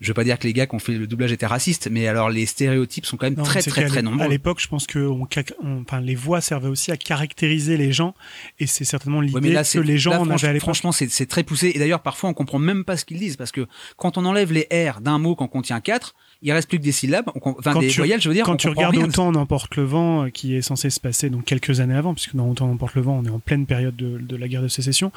Je 0.00 0.08
veux 0.08 0.14
pas 0.14 0.24
dire 0.24 0.38
que 0.38 0.46
les 0.46 0.52
gars 0.52 0.66
qui 0.66 0.74
ont 0.74 0.78
fait 0.78 0.92
le 0.94 1.06
doublage 1.06 1.32
étaient 1.32 1.46
racistes, 1.46 1.88
mais 1.90 2.06
alors 2.06 2.30
les 2.30 2.46
stéréotypes 2.46 3.04
sont 3.06 3.16
quand 3.16 3.26
même 3.26 3.34
Non, 3.36 3.42
très 3.42 3.62
très 3.62 3.86
très 3.86 4.02
nombreux. 4.02 4.24
À 4.24 4.28
l'époque, 4.28 4.60
je 4.60 4.68
pense 4.68 4.86
que 4.86 4.98
on 4.98 5.26
ca- 5.32 5.42
on- 5.62 5.82
enfin, 5.82 6.00
les 6.00 6.14
voix 6.14 6.40
servaient 6.40 6.68
aussi 6.68 6.92
à 6.92 6.96
caractériser 6.96 7.76
les 7.76 7.92
gens, 7.92 8.14
et 8.58 8.66
c'est 8.66 8.84
certainement 8.84 9.20
l'idée 9.20 9.40
que 9.40 9.78
les 9.80 9.98
gens 9.98 10.10
là, 10.10 10.20
en 10.20 10.30
avaient 10.30 10.46
à 10.46 10.52
l'époque. 10.52 10.62
Franchement, 10.64 10.92
c'est 10.92 11.08
c'est 11.10 11.26
très 11.26 11.42
poussé. 11.42 11.72
Et 11.74 11.78
d'ailleurs, 11.78 12.00
parfois, 12.02 12.30
on 12.30 12.34
comprend 12.34 12.58
même 12.58 12.84
pas 12.84 12.96
ce 12.96 13.04
qu'ils 13.04 13.18
disent 13.18 13.36
parce 13.36 13.52
que 13.52 13.66
quand 13.96 14.18
on 14.18 14.24
enlève 14.24 14.52
les 14.52 14.66
R 14.70 15.00
d'un 15.00 15.18
mot 15.18 15.34
qu'on 15.34 15.48
contient 15.48 15.80
quatre, 15.80 16.14
il 16.42 16.52
reste 16.52 16.68
plus 16.68 16.78
que 16.78 16.84
des 16.84 16.92
syllabes, 16.92 17.26
on 17.34 17.50
enfin 17.58 17.72
Quand 17.72 17.80
des 17.80 17.88
tu- 17.88 17.96
voyelles, 17.98 18.20
je 18.20 18.28
veux 18.28 18.34
dire. 18.34 18.44
Quand 18.44 18.52
on 18.52 18.56
tu 18.56 18.68
regardes 18.68 18.94
rien. 18.94 19.06
Autant 19.06 19.32
n'emporte 19.32 19.74
le 19.76 19.82
vent, 19.84 20.24
euh, 20.24 20.30
qui 20.30 20.54
est 20.54 20.62
censé 20.62 20.88
se 20.90 21.00
passer 21.00 21.30
donc 21.30 21.44
quelques 21.44 21.80
années 21.80 21.96
avant, 21.96 22.14
puisque 22.14 22.36
dans 22.36 22.48
Autant 22.48 22.68
n'emporte 22.68 22.94
le 22.94 23.02
vent, 23.02 23.18
on 23.18 23.24
est 23.24 23.30
en 23.30 23.40
pleine 23.40 23.66
période 23.66 23.96
de, 23.96 24.18
de 24.18 24.36
la 24.36 24.46
guerre 24.48 24.62
de 24.62 24.68
sécession, 24.68 25.10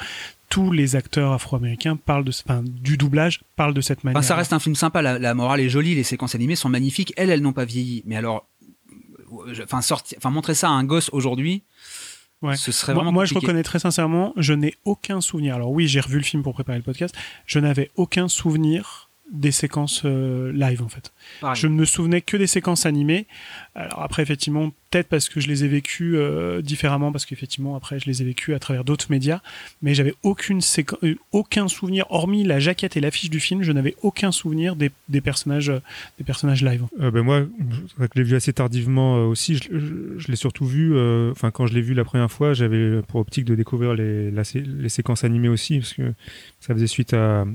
tous 0.49 0.71
les 0.71 0.95
acteurs 0.95 1.31
afro-américains 1.33 1.95
parlent 1.95 2.23
de, 2.23 2.31
enfin, 2.45 2.63
du 2.65 2.97
doublage 2.97 3.41
parlent 3.55 3.73
de 3.73 3.81
cette 3.81 4.03
manière. 4.03 4.17
Enfin, 4.19 4.27
ça 4.27 4.35
reste 4.35 4.51
un 4.53 4.59
film 4.59 4.75
sympa. 4.75 5.01
La, 5.03 5.19
la 5.19 5.33
morale 5.35 5.59
est 5.61 5.69
jolie, 5.69 5.93
les 5.95 6.03
séquences 6.03 6.33
animées 6.35 6.55
sont 6.55 6.69
magnifiques. 6.69 7.13
Elles, 7.17 7.29
elles 7.29 7.41
n'ont 7.41 7.53
pas 7.53 7.65
vieilli. 7.65 8.01
Mais 8.05 8.15
alors, 8.15 8.45
euh, 9.47 9.53
je- 9.53 9.61
enfin, 9.63 10.29
montrer 10.31 10.55
ça 10.55 10.69
à 10.69 10.71
un 10.71 10.83
gosse 10.83 11.09
aujourd'hui, 11.13 11.61
Ouais. 12.41 12.55
ce 12.55 12.71
serait 12.71 12.93
vraiment 12.95 13.11
moi, 13.11 13.25
je 13.25 13.35
reconnais 13.35 13.61
très 13.61 13.77
sincèrement, 13.77 14.33
je 14.37 14.53
n'ai 14.53 14.73
aucun 14.85 15.21
souvenir. 15.21 15.53
Alors 15.53 15.69
oui, 15.71 15.87
j'ai 15.87 15.99
revu 15.99 16.17
le 16.17 16.23
film 16.23 16.41
pour 16.41 16.53
préparer 16.55 16.79
le 16.79 16.83
podcast. 16.83 17.13
Je 17.45 17.59
n'avais 17.59 17.91
aucun 17.95 18.27
souvenir 18.27 19.09
des 19.31 19.51
séquences 19.51 20.01
euh, 20.05 20.51
live 20.53 20.81
en 20.83 20.89
fait. 20.89 21.11
Pareil. 21.39 21.59
Je 21.59 21.67
ne 21.67 21.73
me 21.73 21.85
souvenais 21.85 22.21
que 22.21 22.35
des 22.37 22.47
séquences 22.47 22.85
animées. 22.85 23.25
Alors 23.75 24.01
après, 24.01 24.21
effectivement, 24.23 24.69
peut-être 24.89 25.07
parce 25.07 25.29
que 25.29 25.39
je 25.39 25.47
les 25.47 25.63
ai 25.63 25.69
vécues 25.69 26.17
euh, 26.17 26.61
différemment, 26.61 27.13
parce 27.13 27.25
qu'effectivement, 27.25 27.75
après, 27.77 27.97
je 27.99 28.07
les 28.07 28.21
ai 28.21 28.25
vécues 28.25 28.53
à 28.53 28.59
travers 28.59 28.83
d'autres 28.83 29.07
médias, 29.09 29.39
mais 29.81 29.93
j'avais 29.93 30.13
aucune 30.23 30.59
séquen- 30.59 30.97
euh, 31.03 31.15
aucun 31.31 31.69
souvenir, 31.69 32.05
hormis 32.09 32.43
la 32.43 32.59
jaquette 32.59 32.97
et 32.97 32.99
l'affiche 32.99 33.29
du 33.29 33.39
film, 33.39 33.63
je 33.63 33.71
n'avais 33.71 33.95
aucun 34.01 34.33
souvenir 34.33 34.75
des, 34.75 34.91
des 35.07 35.21
personnages, 35.21 35.69
euh, 35.69 35.79
des 36.17 36.25
personnages 36.25 36.61
live. 36.63 36.83
Euh, 36.99 37.09
ben 37.09 37.21
moi, 37.21 37.45
c'est 37.87 37.97
vrai 37.97 38.07
que 38.09 38.13
je 38.15 38.19
l'ai 38.21 38.27
vu 38.27 38.35
assez 38.35 38.51
tardivement 38.51 39.15
euh, 39.17 39.25
aussi. 39.27 39.55
Je, 39.55 39.79
je- 39.79 40.17
je 40.17 40.27
l'ai 40.27 40.35
surtout 40.35 40.65
vu, 40.65 40.93
euh, 40.93 41.31
enfin 41.31 41.51
quand 41.51 41.67
je 41.67 41.73
l'ai 41.73 41.81
vu 41.81 41.93
la 41.93 42.03
première 42.03 42.29
fois, 42.31 42.53
j'avais 42.53 43.01
pour 43.03 43.21
optique 43.21 43.45
de 43.45 43.55
découvrir 43.55 43.93
les, 43.93 44.29
la 44.29 44.43
sé- 44.43 44.61
les 44.65 44.89
séquences 44.89 45.23
animées 45.23 45.47
aussi, 45.49 45.79
parce 45.79 45.93
que 45.93 46.13
ça 46.59 46.73
faisait 46.73 46.87
suite 46.87 47.13
à, 47.13 47.45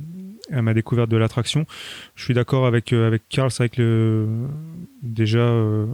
à 0.52 0.62
ma 0.62 0.74
découverte 0.74 1.10
de 1.10 1.16
l'attraction. 1.16 1.66
Je 2.14 2.24
suis 2.24 2.34
d'accord 2.34 2.66
avec 2.66 2.92
euh, 2.92 3.06
avec 3.06 3.22
Karl, 3.28 3.50
c'est 3.50 3.64
vrai 3.64 3.68
que 3.68 3.82
le, 3.82 4.28
déjà 5.02 5.38
euh, 5.38 5.86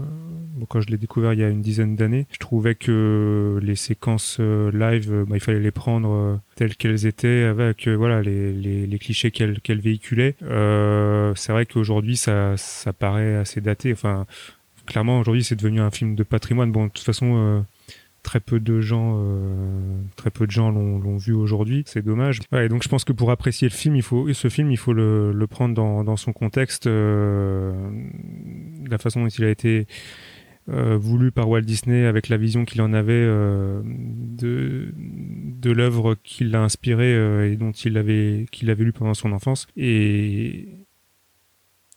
bon, 0.55 0.67
quand 0.67 0.81
je 0.81 0.89
l'ai 0.89 0.99
découvert 0.99 1.33
il 1.33 1.41
y 1.41 1.45
a 1.45 1.49
une 1.49 1.63
dizaine 1.63 1.97
d'années, 1.97 2.27
je 2.33 2.39
trouvais 2.39 2.75
que 2.75 3.59
les 3.63 3.77
séquences 3.77 4.39
euh, 4.41 4.71
live, 4.73 5.25
bah, 5.29 5.37
il 5.37 5.41
fallait 5.41 5.61
les 5.61 5.71
prendre 5.71 6.41
telles 6.57 6.77
qu'elles 6.77 7.07
étaient, 7.07 7.45
avec 7.45 7.89
voilà 7.89 8.23
les, 8.23 8.53
les, 8.53 8.87
les 8.87 8.99
clichés 8.99 9.31
qu'elles 9.31 9.61
qu'elles 9.61 9.81
véhiculaient. 9.81 10.37
Euh, 10.43 11.33
c'est 11.35 11.53
vrai 11.53 11.67
qu'aujourd'hui 11.67 12.17
ça 12.17 12.57
ça 12.57 12.93
paraît 12.93 13.37
assez 13.37 13.61
daté. 13.61 13.93
Enfin, 13.93 14.27
clairement 14.87 15.21
aujourd'hui 15.21 15.45
c'est 15.45 15.57
devenu 15.57 15.81
un 15.81 15.91
film 15.91 16.15
de 16.15 16.23
patrimoine. 16.23 16.73
Bon, 16.73 16.87
de 16.87 16.91
toute 16.91 17.05
façon. 17.05 17.65
Très 18.23 18.39
peu 18.39 18.61
de 18.61 18.81
gens, 18.81 19.17
euh, 19.19 20.01
très 20.17 20.31
peu 20.31 20.47
de 20.47 20.53
gens 20.53 20.71
l'ont 20.71 21.17
vu 21.17 21.33
aujourd'hui. 21.33 21.83
C'est 21.87 22.03
dommage. 22.03 22.39
Donc 22.71 22.85
je 22.85 22.89
pense 22.89 23.05
que 23.05 23.13
pour 23.13 23.31
apprécier 23.31 23.69
le 23.69 23.75
film, 23.75 23.97
il 23.97 24.03
faut 24.03 24.33
ce 24.33 24.49
film, 24.49 24.71
il 24.71 24.77
faut 24.77 24.93
le, 24.93 25.47
prendre 25.51 25.75
dans, 25.75 26.17
son 26.17 26.33
contexte, 26.33 26.87
euh, 26.87 27.73
la 28.89 28.99
façon 28.99 29.23
dont 29.23 29.29
il 29.29 29.45
a 29.45 29.51
été 29.51 29.87
euh, 30.69 30.97
voulu 30.97 31.33
par 31.33 31.49
Walt 31.49 31.63
Disney 31.63 32.07
avec 32.07 32.29
la 32.29 32.37
vision 32.37 32.65
qu'il 32.65 32.81
en 32.81 32.93
avait 32.93 33.27
de 33.27 34.93
l'œuvre 35.65 36.15
qui 36.23 36.45
l'a 36.45 36.63
inspiré 36.63 37.51
et 37.51 37.57
dont 37.57 37.73
il 37.73 37.99
avait 37.99 38.47
qu'il 38.53 38.71
avait 38.71 38.85
lu 38.85 38.93
pendant 38.93 39.15
son 39.15 39.33
enfance 39.33 39.67
et 39.77 40.69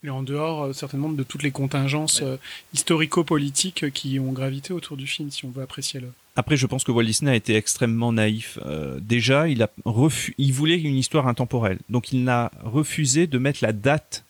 Et 0.05 0.09
en 0.11 0.21
dehors, 0.23 0.65
euh, 0.65 0.73
certainement, 0.73 1.09
de 1.09 1.23
toutes 1.23 1.41
les 1.41 1.51
contingences 1.51 2.21
euh, 2.21 2.37
historico-politiques 2.73 3.83
euh, 3.85 3.89
qui 3.89 4.19
ont 4.19 4.31
gravité 4.31 4.71
autour 4.73 4.97
du 4.97 5.07
film, 5.07 5.31
si 5.31 5.45
on 5.45 5.49
veut 5.49 5.63
apprécier 5.63 5.99
l'œuvre. 5.99 6.13
Après, 6.35 6.57
je 6.57 6.67
pense 6.67 6.83
que 6.83 6.91
Walt 6.91 7.05
Disney 7.05 7.31
a 7.31 7.35
été 7.35 7.55
extrêmement 7.55 8.11
naïf. 8.11 8.59
Euh, 8.65 8.99
déjà, 9.01 9.47
il 9.47 9.63
a 9.63 9.69
refu- 9.85 10.33
il 10.37 10.53
voulait 10.53 10.77
une 10.79 10.95
histoire 10.97 11.27
intemporelle, 11.27 11.79
donc 11.89 12.11
il 12.11 12.23
n'a 12.23 12.51
refusé 12.63 13.25
de 13.25 13.37
mettre 13.37 13.59
la 13.63 13.71
date 13.73 14.23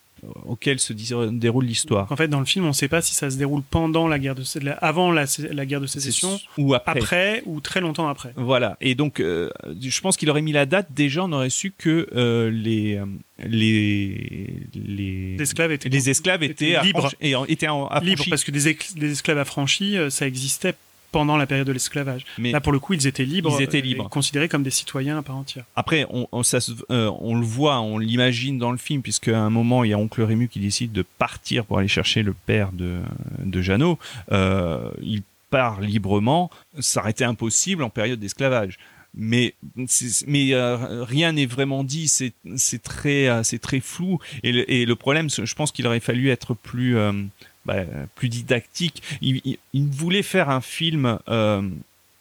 auquel 0.44 0.78
se 0.78 0.92
dis- 0.92 1.12
déroule 1.32 1.64
l'histoire. 1.66 2.10
En 2.10 2.16
fait, 2.16 2.28
dans 2.28 2.40
le 2.40 2.46
film, 2.46 2.64
on 2.64 2.68
ne 2.68 2.72
sait 2.72 2.88
pas 2.88 3.00
si 3.02 3.14
ça 3.14 3.30
se 3.30 3.36
déroule 3.36 3.62
pendant 3.62 4.08
la 4.08 4.18
guerre 4.18 4.34
de 4.34 4.42
avant 4.80 5.12
la, 5.12 5.26
guerre 5.66 5.80
de 5.80 5.86
sécession, 5.86 6.38
ou 6.58 6.74
après. 6.74 6.98
après 7.00 7.42
ou 7.46 7.60
très 7.60 7.80
longtemps 7.80 8.08
après. 8.08 8.32
Voilà. 8.36 8.76
Et 8.80 8.94
donc, 8.94 9.20
euh, 9.20 9.50
je 9.80 10.00
pense 10.00 10.16
qu'il 10.16 10.30
aurait 10.30 10.42
mis 10.42 10.52
la 10.52 10.66
date. 10.66 10.88
Déjà, 10.94 11.24
on 11.24 11.32
aurait 11.32 11.50
su 11.50 11.72
que 11.76 12.08
euh, 12.14 12.50
les 12.50 12.94
euh, 12.96 13.04
les 13.44 14.52
les 14.74 15.36
esclaves 15.40 15.72
étaient, 15.72 15.88
les 15.88 16.10
esclaves 16.10 16.42
étaient, 16.42 16.70
étaient 16.72 16.82
libres. 16.84 17.10
et 17.20 17.34
en- 17.34 17.44
étaient 17.46 17.66
affranchis. 17.66 18.04
libres 18.06 18.24
parce 18.30 18.44
que 18.44 18.50
des, 18.50 18.76
des 18.96 19.12
esclaves 19.12 19.38
affranchis, 19.38 19.96
euh, 19.96 20.10
ça 20.10 20.26
existait 20.26 20.74
pendant 21.12 21.36
la 21.36 21.46
période 21.46 21.66
de 21.66 21.72
l'esclavage. 21.72 22.24
Mais 22.38 22.50
Là, 22.52 22.60
pour 22.60 22.72
le 22.72 22.78
coup, 22.78 22.92
ils 22.94 23.06
étaient 23.06 23.24
libres, 23.24 23.54
Ils 23.58 23.62
étaient 23.62 23.80
libres. 23.80 24.06
et 24.06 24.08
considérés 24.08 24.48
comme 24.48 24.62
des 24.62 24.70
citoyens 24.70 25.18
à 25.18 25.22
part 25.22 25.36
entière. 25.36 25.64
Après, 25.76 26.06
on, 26.10 26.28
on, 26.32 26.42
ça 26.42 26.60
se- 26.60 26.72
euh, 26.90 27.10
on 27.20 27.34
le 27.34 27.44
voit, 27.46 27.80
on 27.80 27.98
l'imagine 27.98 28.58
dans 28.58 28.72
le 28.72 28.78
film, 28.78 29.02
puisque 29.02 29.28
à 29.28 29.38
un 29.40 29.50
moment, 29.50 29.84
il 29.84 29.90
y 29.90 29.92
a 29.94 29.98
Oncle 29.98 30.22
Rému 30.22 30.48
qui 30.48 30.60
décide 30.60 30.92
de 30.92 31.04
partir 31.18 31.64
pour 31.64 31.78
aller 31.78 31.88
chercher 31.88 32.22
le 32.22 32.32
père 32.34 32.72
de, 32.72 32.98
de 33.44 33.62
Jeannot. 33.62 33.98
Euh, 34.32 34.90
il 35.02 35.22
part 35.50 35.80
librement. 35.80 36.50
Ça 36.80 37.00
aurait 37.00 37.12
été 37.12 37.24
impossible 37.24 37.82
en 37.82 37.90
période 37.90 38.18
d'esclavage. 38.20 38.78
Mais, 39.18 39.54
mais 40.26 40.52
euh, 40.52 41.02
rien 41.04 41.32
n'est 41.32 41.46
vraiment 41.46 41.84
dit. 41.84 42.06
C'est 42.08 42.32
c'est 42.56 42.82
très, 42.82 43.28
euh, 43.28 43.42
c'est 43.42 43.58
très 43.58 43.80
flou. 43.80 44.18
Et 44.42 44.52
le, 44.52 44.70
et 44.70 44.84
le 44.84 44.94
problème, 44.96 45.28
je 45.30 45.54
pense 45.54 45.72
qu'il 45.72 45.86
aurait 45.86 46.00
fallu 46.00 46.28
être 46.28 46.52
plus, 46.52 46.98
euh, 46.98 47.12
bah, 47.66 47.82
plus 48.14 48.28
didactique. 48.28 49.02
Il, 49.20 49.40
il- 49.44 49.58
il 49.74 49.86
voulait 49.88 50.22
faire 50.22 50.48
un 50.48 50.60
film. 50.60 51.18
euh, 51.28 51.62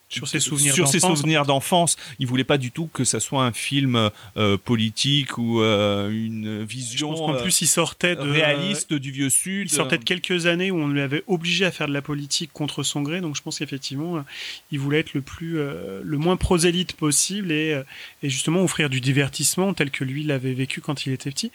Sur 0.08 0.28
ses 0.28 0.40
souvenirs 0.40 0.74
sur 0.76 0.88
ses 0.88 1.00
d'enfance. 1.00 1.18
souvenirs 1.18 1.46
d'enfance. 1.46 1.98
Il 2.20 2.28
voulait 2.28 2.44
pas 2.46 2.60
du 2.60 2.70
tout 2.72 2.88
que 2.94 3.04
ça 3.04 3.20
soit 3.20 3.44
un 3.44 3.52
film 3.52 4.12
euh, 4.38 4.56
politique 4.56 5.38
ou 5.40 5.62
euh, 5.62 6.10
une 6.12 6.60
Je 6.62 6.66
vision 6.66 7.10
pense 7.10 7.20
qu'en 7.20 7.34
euh, 7.34 7.42
plus, 7.42 7.62
il 7.62 7.68
sortait 7.68 8.16
de 8.16 8.22
réaliste 8.22 8.94
du 8.94 9.12
vieux 9.12 9.32
sud. 9.32 9.68
Il 9.70 9.74
sortait 9.74 9.98
de 9.98 10.04
quelques 10.04 10.46
années 10.46 10.70
où 10.70 10.78
on 10.78 10.88
lui 10.88 11.02
avait 11.02 11.24
obligé 11.28 11.66
à 11.66 11.72
faire 11.72 11.88
de 11.88 11.94
la 11.94 12.04
politique 12.04 12.52
contre 12.54 12.84
son 12.84 13.02
gré, 13.02 13.20
donc 13.20 13.36
je 13.36 13.42
pense 13.42 13.58
qu'effectivement, 13.60 14.24
il 14.72 14.80
voulait 14.80 15.00
être 15.00 15.16
le 15.16 15.22
plus, 15.22 15.56
le 15.58 16.18
moins 16.18 16.38
prosélyte 16.38 16.94
possible 16.94 17.52
et, 17.52 17.82
et 18.22 18.30
justement 18.30 18.62
offrir 18.64 18.90
du 18.92 19.02
divertissement 19.02 19.74
tel 19.74 19.90
que 19.90 20.04
lui 20.04 20.24
l'avait 20.24 20.54
vécu 20.54 20.82
quand 20.82 21.08
il 21.08 21.14
était 21.14 21.32
petit. 21.32 21.52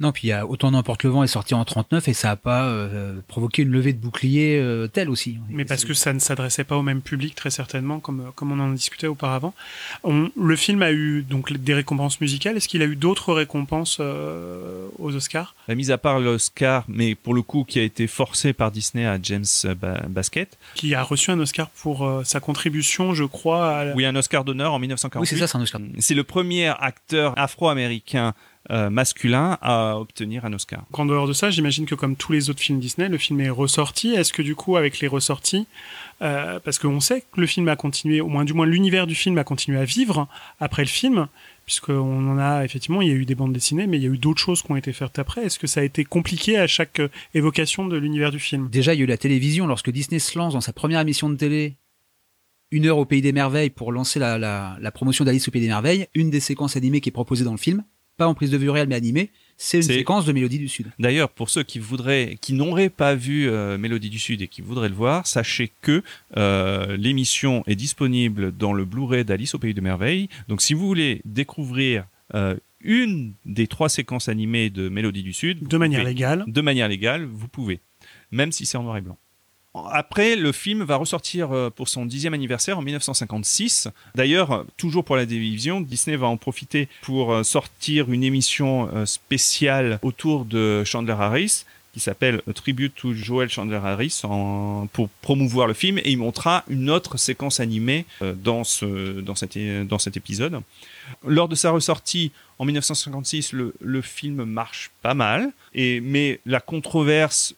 Non, 0.00 0.12
puis 0.12 0.28
il 0.28 0.30
y 0.30 0.32
a 0.32 0.46
autant 0.46 0.70
n'emporte 0.70 1.02
le 1.02 1.10
vent 1.10 1.24
est 1.24 1.26
sorti 1.28 1.54
en 1.54 1.64
39 1.64 2.06
et 2.06 2.12
ça 2.12 2.30
a 2.30 2.36
pas 2.36 2.64
euh, 2.66 3.20
provoqué 3.26 3.62
une 3.62 3.70
levée 3.70 3.92
de 3.92 3.98
bouclier 3.98 4.56
euh, 4.58 4.86
telle 4.86 5.10
aussi. 5.10 5.38
Mais 5.50 5.64
parce 5.64 5.84
que 5.84 5.92
ça 5.92 6.12
ne 6.12 6.20
s'adressait 6.20 6.62
pas 6.62 6.76
au 6.76 6.82
même 6.82 7.02
public 7.02 7.34
très 7.34 7.50
certainement, 7.50 7.98
comme, 7.98 8.20
euh, 8.20 8.30
comme 8.34 8.52
on 8.52 8.60
en 8.60 8.70
discutait 8.70 9.08
auparavant. 9.08 9.54
On- 10.04 10.30
le 10.40 10.54
film 10.56 10.82
a 10.82 10.92
eu 10.92 11.22
donc 11.28 11.52
des 11.52 11.74
récompenses 11.74 12.20
musicales. 12.20 12.56
Est-ce 12.56 12.68
qu'il 12.68 12.82
a 12.82 12.84
eu 12.84 12.94
d'autres 12.94 13.32
récompenses 13.32 13.98
euh, 14.00 14.86
aux 15.00 15.14
Oscars? 15.16 15.56
La 15.66 15.74
mise 15.74 15.90
à 15.90 15.98
part 15.98 16.20
l'Oscar, 16.20 16.84
mais 16.86 17.16
pour 17.16 17.34
le 17.34 17.42
coup 17.42 17.64
qui 17.64 17.80
a 17.80 17.82
été 17.82 18.06
forcé 18.06 18.52
par 18.52 18.70
Disney 18.70 19.04
à 19.04 19.18
James 19.20 19.44
Ba- 19.80 20.02
Basket. 20.08 20.58
Qui 20.76 20.94
a 20.94 21.02
reçu 21.02 21.32
un 21.32 21.40
Oscar 21.40 21.70
pour 21.70 22.06
euh, 22.06 22.22
sa 22.24 22.38
contribution, 22.38 23.14
je 23.14 23.24
crois, 23.24 23.78
à 23.78 23.94
Oui, 23.94 24.04
un 24.04 24.14
Oscar 24.14 24.44
d'honneur 24.44 24.72
en 24.72 24.76
Oui, 24.76 24.82
1948. 24.82 25.26
c'est 25.28 25.36
ça, 25.38 25.48
c'est 25.48 25.58
un 25.58 25.62
Oscar. 25.62 25.80
C'est 25.98 26.14
le 26.14 26.22
premier 26.24 26.68
acteur 26.68 27.34
afro-américain 27.36 28.32
euh, 28.70 28.90
masculin 28.90 29.58
à 29.62 29.98
obtenir 29.98 30.44
un 30.44 30.52
Oscar. 30.52 30.84
En 30.92 31.06
dehors 31.06 31.26
de 31.26 31.32
ça, 31.32 31.50
j'imagine 31.50 31.86
que 31.86 31.94
comme 31.94 32.16
tous 32.16 32.32
les 32.32 32.50
autres 32.50 32.60
films 32.60 32.80
Disney, 32.80 33.08
le 33.08 33.18
film 33.18 33.40
est 33.40 33.50
ressorti. 33.50 34.14
Est-ce 34.14 34.32
que 34.32 34.42
du 34.42 34.54
coup, 34.54 34.76
avec 34.76 35.00
les 35.00 35.08
ressorties, 35.08 35.66
euh, 36.20 36.60
parce 36.60 36.78
qu'on 36.78 37.00
sait 37.00 37.22
que 37.32 37.40
le 37.40 37.46
film 37.46 37.68
a 37.68 37.76
continué, 37.76 38.20
au 38.20 38.28
moins 38.28 38.44
du 38.44 38.52
moins 38.52 38.66
l'univers 38.66 39.06
du 39.06 39.14
film 39.14 39.38
a 39.38 39.44
continué 39.44 39.78
à 39.78 39.84
vivre 39.84 40.28
après 40.60 40.82
le 40.82 40.88
film, 40.88 41.28
puisqu'on 41.64 42.30
en 42.30 42.38
a 42.38 42.64
effectivement, 42.64 43.02
il 43.02 43.08
y 43.08 43.10
a 43.10 43.14
eu 43.14 43.24
des 43.24 43.34
bandes 43.34 43.52
dessinées, 43.52 43.86
mais 43.86 43.98
il 43.98 44.02
y 44.02 44.06
a 44.06 44.10
eu 44.10 44.18
d'autres 44.18 44.40
choses 44.40 44.62
qui 44.62 44.70
ont 44.72 44.76
été 44.76 44.92
faites 44.92 45.18
après. 45.18 45.44
Est-ce 45.44 45.58
que 45.58 45.66
ça 45.66 45.80
a 45.80 45.84
été 45.84 46.04
compliqué 46.04 46.58
à 46.58 46.66
chaque 46.66 47.00
euh, 47.00 47.08
évocation 47.34 47.86
de 47.86 47.96
l'univers 47.96 48.30
du 48.30 48.38
film? 48.38 48.68
Déjà, 48.70 48.94
il 48.94 48.98
y 48.98 49.00
a 49.00 49.04
eu 49.04 49.06
la 49.06 49.18
télévision. 49.18 49.66
Lorsque 49.66 49.90
Disney 49.90 50.18
se 50.18 50.38
lance 50.38 50.54
dans 50.54 50.60
sa 50.60 50.72
première 50.72 51.00
émission 51.00 51.30
de 51.30 51.36
télé, 51.36 51.76
Une 52.70 52.84
heure 52.86 52.98
au 52.98 53.06
Pays 53.06 53.22
des 53.22 53.32
Merveilles, 53.32 53.70
pour 53.70 53.92
lancer 53.92 54.18
la, 54.18 54.36
la, 54.36 54.76
la 54.78 54.90
promotion 54.90 55.24
d'Alice 55.24 55.48
au 55.48 55.50
Pays 55.50 55.62
des 55.62 55.68
Merveilles, 55.68 56.06
une 56.14 56.28
des 56.28 56.40
séquences 56.40 56.76
animées 56.76 57.00
qui 57.00 57.08
est 57.08 57.12
proposée 57.12 57.44
dans 57.44 57.52
le 57.52 57.58
film, 57.58 57.82
pas 58.18 58.26
en 58.28 58.34
prise 58.34 58.50
de 58.50 58.58
vue 58.58 58.68
réelle 58.68 58.88
mais 58.88 58.96
animée, 58.96 59.30
c'est 59.56 59.78
une 59.78 59.82
séquence 59.84 60.24
de 60.26 60.32
Mélodie 60.32 60.58
du 60.58 60.68
Sud. 60.68 60.86
D'ailleurs, 60.98 61.30
pour 61.30 61.48
ceux 61.50 61.62
qui 61.62 61.78
voudraient, 61.78 62.36
qui 62.40 62.52
n'auraient 62.52 62.90
pas 62.90 63.14
vu 63.14 63.48
euh, 63.48 63.78
Mélodie 63.78 64.10
du 64.10 64.18
Sud 64.18 64.42
et 64.42 64.46
qui 64.48 64.60
voudraient 64.60 64.88
le 64.90 64.94
voir, 64.94 65.26
sachez 65.26 65.72
que 65.82 66.02
euh, 66.36 66.96
l'émission 66.96 67.64
est 67.66 67.74
disponible 67.74 68.52
dans 68.56 68.72
le 68.72 68.84
Blu-ray 68.84 69.24
d'Alice 69.24 69.54
au 69.54 69.58
Pays 69.58 69.74
de 69.74 69.80
Merveilles. 69.80 70.28
Donc, 70.48 70.60
si 70.62 70.74
vous 70.74 70.86
voulez 70.86 71.22
découvrir 71.24 72.04
euh, 72.34 72.54
une 72.82 73.32
des 73.46 73.66
trois 73.66 73.88
séquences 73.88 74.28
animées 74.28 74.70
de 74.70 74.88
Mélodie 74.88 75.22
du 75.24 75.32
Sud, 75.32 75.58
vous 75.62 75.68
De 75.68 75.76
manière 75.76 76.00
pouvez. 76.00 76.12
légale. 76.12 76.44
de 76.46 76.60
manière 76.60 76.86
légale, 76.88 77.24
vous 77.24 77.48
pouvez, 77.48 77.80
même 78.30 78.52
si 78.52 78.64
c'est 78.66 78.76
en 78.78 78.84
noir 78.84 78.96
et 78.96 79.00
blanc. 79.00 79.18
Après, 79.86 80.36
le 80.36 80.52
film 80.52 80.82
va 80.82 80.96
ressortir 80.96 81.52
euh, 81.52 81.70
pour 81.70 81.88
son 81.88 82.06
dixième 82.06 82.34
anniversaire 82.34 82.78
en 82.78 82.82
1956. 82.82 83.88
D'ailleurs, 84.14 84.52
euh, 84.52 84.64
toujours 84.76 85.04
pour 85.04 85.16
la 85.16 85.26
télévision, 85.26 85.80
Disney 85.80 86.16
va 86.16 86.26
en 86.26 86.36
profiter 86.36 86.88
pour 87.02 87.32
euh, 87.32 87.42
sortir 87.42 88.10
une 88.10 88.24
émission 88.24 88.88
spéciale 89.06 89.98
autour 90.02 90.44
de 90.44 90.82
Chandler 90.84 91.16
Harris 91.18 91.64
qui 91.92 92.00
s'appelle 92.00 92.42
Tribute 92.54 92.94
to 92.94 93.12
Joel 93.14 93.48
Chandler 93.48 93.80
Harris 93.82 94.22
pour 94.92 95.08
promouvoir 95.22 95.66
le 95.66 95.74
film 95.74 95.98
et 95.98 96.10
il 96.10 96.18
montrera 96.18 96.64
une 96.68 96.90
autre 96.90 97.16
séquence 97.16 97.60
animée 97.60 98.04
dans, 98.20 98.62
ce, 98.62 99.20
dans, 99.20 99.34
cet, 99.34 100.16
épisode. 100.16 100.60
Lors 101.26 101.48
de 101.48 101.54
sa 101.54 101.70
ressortie 101.70 102.30
en 102.58 102.66
1956, 102.66 103.52
le, 103.52 104.02
film 104.02 104.44
marche 104.44 104.90
pas 105.02 105.14
mal, 105.14 105.50
mais 105.74 106.40
la 106.46 106.60
controverse 106.60 107.54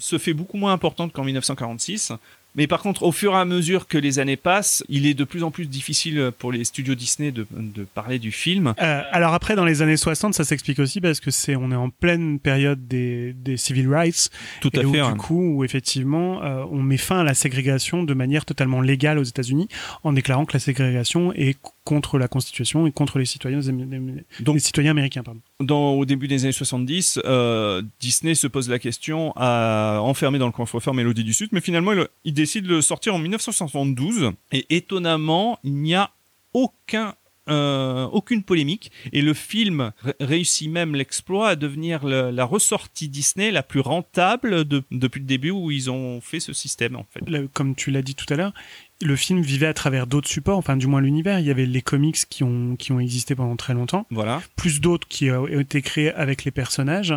se 0.00 0.18
fait 0.18 0.32
beaucoup 0.32 0.56
moins 0.56 0.72
importante 0.72 1.12
qu'en 1.12 1.24
1946. 1.24 2.12
Mais 2.56 2.66
par 2.66 2.82
contre, 2.82 3.04
au 3.04 3.12
fur 3.12 3.32
et 3.34 3.36
à 3.36 3.44
mesure 3.44 3.86
que 3.86 3.96
les 3.96 4.18
années 4.18 4.36
passent, 4.36 4.82
il 4.88 5.06
est 5.06 5.14
de 5.14 5.24
plus 5.24 5.44
en 5.44 5.50
plus 5.50 5.66
difficile 5.66 6.32
pour 6.36 6.50
les 6.50 6.64
studios 6.64 6.96
Disney 6.96 7.30
de, 7.30 7.46
de 7.52 7.84
parler 7.84 8.18
du 8.18 8.32
film. 8.32 8.74
Euh, 8.80 9.02
alors 9.12 9.34
après, 9.34 9.54
dans 9.54 9.64
les 9.64 9.82
années 9.82 9.96
60, 9.96 10.34
ça 10.34 10.44
s'explique 10.44 10.80
aussi 10.80 11.00
parce 11.00 11.20
que 11.20 11.30
c'est 11.30 11.54
on 11.54 11.70
est 11.70 11.76
en 11.76 11.90
pleine 11.90 12.40
période 12.40 12.88
des, 12.88 13.34
des 13.34 13.56
civil 13.56 13.88
rights 13.88 14.30
Tout 14.60 14.70
à 14.74 14.80
et 14.80 14.84
où, 14.84 14.92
du 14.92 15.14
coup, 15.14 15.54
où 15.54 15.64
effectivement, 15.64 16.42
euh, 16.42 16.64
on 16.70 16.82
met 16.82 16.96
fin 16.96 17.20
à 17.20 17.24
la 17.24 17.34
ségrégation 17.34 18.02
de 18.02 18.14
manière 18.14 18.44
totalement 18.44 18.80
légale 18.80 19.18
aux 19.18 19.24
États-Unis, 19.24 19.68
en 20.02 20.12
déclarant 20.12 20.44
que 20.44 20.54
la 20.54 20.60
ségrégation 20.60 21.32
est 21.34 21.56
contre 21.84 22.18
la 22.18 22.28
Constitution 22.28 22.86
et 22.86 22.92
contre 22.92 23.18
les 23.18 23.24
citoyens, 23.24 23.60
Donc- 24.40 24.54
les 24.54 24.60
citoyens 24.60 24.90
américains. 24.92 25.22
Pardon. 25.22 25.40
dans, 25.60 25.92
au 25.92 26.04
début 26.04 26.28
des 26.28 26.44
années 26.44 26.52
70, 26.52 27.20
euh, 27.24 27.82
Disney 28.00 28.34
se 28.34 28.46
pose 28.46 28.68
la 28.68 28.78
question 28.78 29.32
à 29.36 29.98
enfermer 30.02 30.38
dans 30.38 30.46
le 30.46 30.52
coffre-fort 30.52 30.94
Mélodie 30.94 31.24
du 31.24 31.32
Sud, 31.32 31.48
mais 31.52 31.60
finalement, 31.60 31.92
il, 31.92 32.06
il 32.24 32.34
décide 32.34 32.64
de 32.64 32.68
le 32.76 32.82
sortir 32.82 33.14
en 33.14 33.18
1972. 33.18 34.32
Et 34.52 34.66
étonnamment, 34.76 35.58
il 35.64 35.74
n'y 35.74 35.94
a 35.94 36.10
aucun, 36.52 37.14
euh, 37.48 38.04
aucune 38.12 38.42
polémique. 38.42 38.92
Et 39.12 39.22
le 39.22 39.34
film 39.34 39.92
ré- 40.02 40.14
réussit 40.20 40.70
même 40.70 40.94
l'exploit 40.94 41.48
à 41.50 41.56
devenir 41.56 42.04
le- 42.06 42.30
la 42.30 42.44
ressortie 42.44 43.08
Disney 43.08 43.50
la 43.50 43.62
plus 43.62 43.80
rentable 43.80 44.64
de- 44.64 44.84
depuis 44.90 45.20
le 45.20 45.26
début 45.26 45.50
où 45.50 45.70
ils 45.70 45.90
ont 45.90 46.20
fait 46.20 46.40
ce 46.40 46.52
système, 46.52 46.96
en 46.96 47.06
fait. 47.10 47.28
Là, 47.28 47.40
comme 47.52 47.74
tu 47.74 47.90
l'as 47.90 48.02
dit 48.02 48.14
tout 48.14 48.26
à 48.32 48.36
l'heure, 48.36 48.52
le 49.02 49.16
film 49.16 49.40
vivait 49.40 49.66
à 49.66 49.74
travers 49.74 50.06
d'autres 50.06 50.28
supports, 50.28 50.58
enfin 50.58 50.76
du 50.76 50.86
moins 50.86 51.00
l'univers. 51.00 51.38
Il 51.38 51.46
y 51.46 51.50
avait 51.50 51.66
les 51.66 51.82
comics 51.82 52.16
qui 52.28 52.44
ont, 52.44 52.76
qui 52.76 52.92
ont 52.92 53.00
existé 53.00 53.34
pendant 53.34 53.56
très 53.56 53.74
longtemps, 53.74 54.06
Voilà. 54.10 54.42
plus 54.56 54.80
d'autres 54.80 55.08
qui 55.08 55.30
ont 55.30 55.46
été 55.46 55.80
créés 55.82 56.12
avec 56.12 56.44
les 56.44 56.50
personnages, 56.50 57.14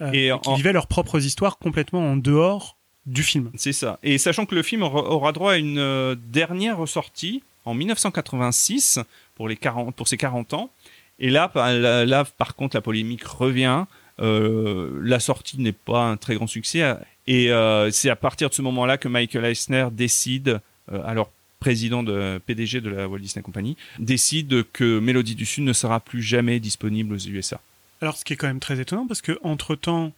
euh, 0.00 0.10
Et 0.12 0.30
qui 0.42 0.48
en- 0.48 0.54
vivaient 0.54 0.72
leurs 0.72 0.86
propres 0.86 1.24
histoires 1.24 1.58
complètement 1.58 2.00
en 2.12 2.16
dehors 2.16 2.76
du 3.06 3.22
film. 3.22 3.50
C'est 3.56 3.72
ça. 3.72 3.98
Et 4.02 4.18
sachant 4.18 4.46
que 4.46 4.54
le 4.54 4.62
film 4.62 4.82
aura 4.82 5.32
droit 5.32 5.52
à 5.52 5.56
une 5.56 5.78
euh, 5.78 6.14
dernière 6.32 6.76
ressortie 6.78 7.42
en 7.64 7.74
1986 7.74 8.98
pour, 9.34 9.48
les 9.48 9.56
40, 9.56 9.94
pour 9.94 10.08
ses 10.08 10.16
40 10.16 10.54
ans. 10.54 10.70
Et 11.18 11.30
là, 11.30 11.48
par- 11.48 11.72
là, 11.72 12.04
là, 12.04 12.24
par 12.24 12.54
contre, 12.54 12.76
la 12.76 12.80
polémique 12.82 13.24
revient. 13.24 13.84
Euh, 14.20 14.98
la 15.02 15.20
sortie 15.20 15.60
n'est 15.60 15.72
pas 15.72 16.04
un 16.04 16.16
très 16.16 16.34
grand 16.34 16.46
succès. 16.46 16.94
Et 17.26 17.50
euh, 17.50 17.90
c'est 17.90 18.10
à 18.10 18.16
partir 18.16 18.48
de 18.48 18.54
ce 18.54 18.62
moment-là 18.62 18.98
que 18.98 19.08
Michael 19.08 19.44
Eisner 19.44 19.88
décide, 19.92 20.48
euh, 20.48 20.58
alors 21.04 21.30
président 21.60 22.02
de 22.02 22.38
PDG 22.46 22.80
de 22.80 22.90
la 22.90 23.08
Walt 23.08 23.18
Disney 23.18 23.42
Company, 23.42 23.76
décide 23.98 24.64
que 24.72 24.98
Mélodie 24.98 25.34
du 25.34 25.46
Sud 25.46 25.64
ne 25.64 25.72
sera 25.72 26.00
plus 26.00 26.22
jamais 26.22 26.60
disponible 26.60 27.14
aux 27.14 27.18
USA. 27.18 27.60
Alors, 28.02 28.16
ce 28.16 28.24
qui 28.24 28.34
est 28.34 28.36
quand 28.36 28.46
même 28.46 28.60
très 28.60 28.78
étonnant, 28.78 29.06
parce 29.06 29.22
que 29.22 29.38
entre 29.42 29.74
temps, 29.74 30.12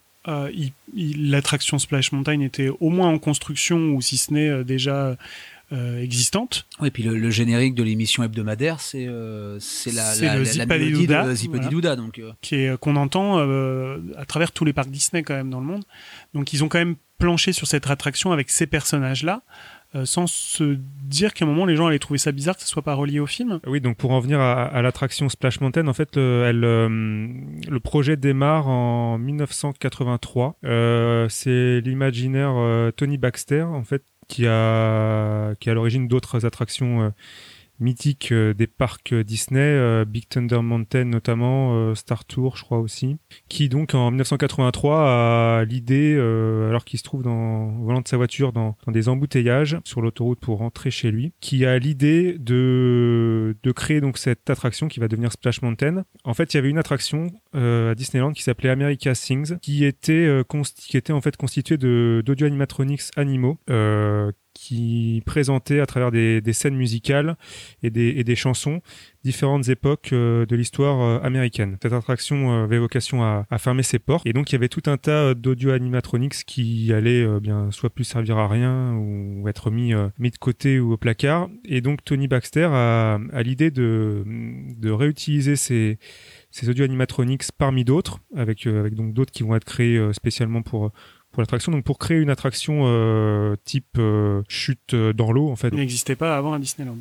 l'attraction 0.94 1.78
Splash 1.78 2.12
Mountain 2.12 2.40
était 2.40 2.68
au 2.80 2.90
moins 2.90 3.08
en 3.08 3.18
construction, 3.18 3.92
ou 3.92 4.02
si 4.02 4.16
ce 4.16 4.32
n'est 4.32 4.48
euh, 4.48 4.64
déjà 4.64 5.16
euh, 5.72 6.02
existante. 6.02 6.66
Oui, 6.80 6.88
et 6.88 6.90
puis 6.90 7.02
le, 7.02 7.16
le 7.16 7.30
générique 7.30 7.74
de 7.74 7.82
l'émission 7.82 8.22
hebdomadaire, 8.22 8.80
c'est 8.80 9.06
euh, 9.06 9.58
c'est 9.60 9.92
la, 9.92 10.14
C'est 10.14 10.26
la, 10.26 10.36
le 10.36 10.42
la, 10.42 10.44
la 10.44 10.52
Zippity 10.52 10.68
mélodie 10.68 11.06
de 11.06 11.34
Zippity 11.34 11.68
Doodah, 11.68 11.96
donc 11.96 12.18
euh, 12.18 12.32
qui 12.40 12.56
est 12.56 12.78
qu'on 12.78 12.96
entend 12.96 13.38
euh, 13.38 13.98
à 14.16 14.24
travers 14.24 14.52
tous 14.52 14.64
les 14.64 14.72
parcs 14.72 14.90
Disney 14.90 15.22
quand 15.22 15.34
même 15.34 15.50
dans 15.50 15.60
le 15.60 15.66
monde. 15.66 15.84
Donc 16.34 16.52
ils 16.52 16.64
ont 16.64 16.68
quand 16.68 16.78
même 16.78 16.96
planché 17.18 17.52
sur 17.52 17.66
cette 17.66 17.90
attraction 17.90 18.32
avec 18.32 18.48
ces 18.48 18.66
personnages-là, 18.66 19.42
euh, 19.94 20.04
sans 20.04 20.26
se 20.26 20.76
dire 21.04 21.32
qu'à 21.32 21.46
un 21.46 21.48
moment 21.48 21.64
les 21.64 21.74
gens 21.74 21.86
allaient 21.86 21.98
trouver 21.98 22.18
ça 22.18 22.30
bizarre 22.30 22.56
que 22.56 22.62
ce 22.62 22.68
soit 22.68 22.82
pas 22.82 22.94
relié 22.94 23.20
au 23.20 23.26
film. 23.26 23.58
Oui, 23.66 23.80
donc 23.80 23.96
pour 23.96 24.10
en 24.10 24.20
venir 24.20 24.38
à, 24.40 24.82
l'attraction 24.82 25.28
Splash 25.30 25.60
Mountain, 25.60 25.86
en 25.88 25.94
fait, 25.94 26.16
le, 26.16 26.52
euh, 26.52 27.80
projet 27.82 28.16
démarre 28.16 28.68
en 28.68 29.16
1983. 29.18 30.56
Euh, 30.64 31.26
c'est 31.30 31.80
l'imaginaire 31.80 32.54
Tony 32.96 33.16
Baxter, 33.16 33.62
en 33.62 33.84
fait, 33.84 34.04
qui 34.28 34.46
a 34.46 35.54
qui 35.58 35.68
est 35.68 35.72
à 35.72 35.74
l'origine 35.74 36.06
d'autres 36.06 36.44
attractions 36.44 37.12
mythiques 37.80 38.32
euh, 38.32 38.54
des 38.54 38.66
parcs 38.66 39.14
Disney, 39.14 39.60
euh, 39.60 40.04
Big 40.04 40.28
Thunder 40.28 40.60
Mountain 40.62 41.04
notamment, 41.04 41.74
euh, 41.74 41.94
Star 41.94 42.24
Tour, 42.24 42.56
je 42.56 42.64
crois 42.64 42.78
aussi, 42.78 43.16
qui 43.48 43.68
donc 43.68 43.94
en 43.94 44.10
1983 44.10 45.60
a 45.60 45.64
l'idée, 45.64 46.14
euh, 46.16 46.68
alors 46.68 46.84
qu'il 46.84 46.98
se 46.98 47.04
trouve 47.04 47.22
dans, 47.22 47.68
au 47.80 47.84
volant 47.84 48.00
de 48.00 48.08
sa 48.08 48.16
voiture 48.16 48.52
dans, 48.52 48.76
dans 48.86 48.92
des 48.92 49.08
embouteillages 49.08 49.78
sur 49.84 50.00
l'autoroute 50.00 50.40
pour 50.40 50.58
rentrer 50.58 50.90
chez 50.90 51.10
lui, 51.10 51.32
qui 51.40 51.64
a 51.64 51.78
l'idée 51.78 52.36
de, 52.38 53.56
de 53.62 53.72
créer 53.72 54.00
donc 54.00 54.18
cette 54.18 54.50
attraction 54.50 54.88
qui 54.88 55.00
va 55.00 55.08
devenir 55.08 55.32
Splash 55.32 55.62
Mountain. 55.62 56.04
En 56.24 56.34
fait, 56.34 56.52
il 56.52 56.56
y 56.56 56.58
avait 56.58 56.70
une 56.70 56.78
attraction 56.78 57.28
euh, 57.54 57.92
à 57.92 57.94
Disneyland 57.94 58.32
qui 58.32 58.42
s'appelait 58.42 58.70
America 58.70 59.14
Sings, 59.14 59.58
qui 59.58 59.84
était, 59.84 60.12
euh, 60.12 60.42
qui 60.76 60.96
était 60.96 61.12
en 61.12 61.20
fait 61.20 61.36
constituée 61.36 61.76
d'audio 61.76 62.46
animatronics 62.46 63.02
animaux. 63.16 63.58
Euh, 63.70 64.32
qui 64.58 65.22
présentait 65.24 65.78
à 65.78 65.86
travers 65.86 66.10
des, 66.10 66.40
des 66.40 66.52
scènes 66.52 66.74
musicales 66.74 67.36
et 67.84 67.90
des, 67.90 68.08
et 68.16 68.24
des 68.24 68.34
chansons 68.34 68.82
différentes 69.22 69.68
époques 69.68 70.10
euh, 70.12 70.46
de 70.46 70.56
l'histoire 70.56 71.00
euh, 71.00 71.20
américaine. 71.24 71.76
Cette 71.80 71.92
attraction 71.92 72.50
euh, 72.50 72.64
avait 72.64 72.78
vocation 72.78 73.22
à, 73.22 73.46
à 73.50 73.58
fermer 73.58 73.84
ses 73.84 74.00
portes 74.00 74.26
et 74.26 74.32
donc 74.32 74.50
il 74.50 74.54
y 74.54 74.56
avait 74.56 74.68
tout 74.68 74.82
un 74.86 74.96
tas 74.96 75.34
d'audio 75.34 75.70
animatronics 75.70 76.44
qui 76.44 76.92
allaient 76.92 77.24
bien 77.40 77.70
soit 77.70 77.90
plus 77.90 78.02
servir 78.02 78.36
à 78.38 78.48
rien 78.48 78.94
ou 78.94 79.46
être 79.48 79.70
mis 79.70 79.92
mis 80.18 80.30
de 80.30 80.38
côté 80.38 80.80
ou 80.80 80.92
au 80.92 80.96
placard 80.96 81.48
et 81.64 81.80
donc 81.80 82.04
Tony 82.04 82.26
Baxter 82.26 82.68
a, 82.72 83.20
a 83.32 83.42
l'idée 83.42 83.70
de, 83.70 84.24
de 84.26 84.90
réutiliser 84.90 85.54
ces 85.54 85.98
ces 86.50 86.68
audio 86.68 86.84
animatronics 86.84 87.44
parmi 87.56 87.84
d'autres 87.84 88.18
avec 88.34 88.66
avec 88.66 88.94
donc 88.94 89.12
d'autres 89.12 89.32
qui 89.32 89.42
vont 89.42 89.54
être 89.54 89.64
créés 89.64 90.12
spécialement 90.12 90.62
pour 90.62 90.90
pour 91.32 91.42
l'attraction 91.42 91.72
donc 91.72 91.84
pour 91.84 91.98
créer 91.98 92.18
une 92.18 92.30
attraction 92.30 92.82
euh, 92.86 93.54
type 93.64 93.96
euh, 93.98 94.42
chute 94.48 94.94
euh, 94.94 95.12
dans 95.12 95.30
l'eau 95.32 95.50
en 95.50 95.56
fait 95.56 95.68
Il 95.68 95.76
n'existait 95.78 96.16
pas 96.16 96.36
avant 96.36 96.52
à 96.52 96.58
Disneyland. 96.58 96.96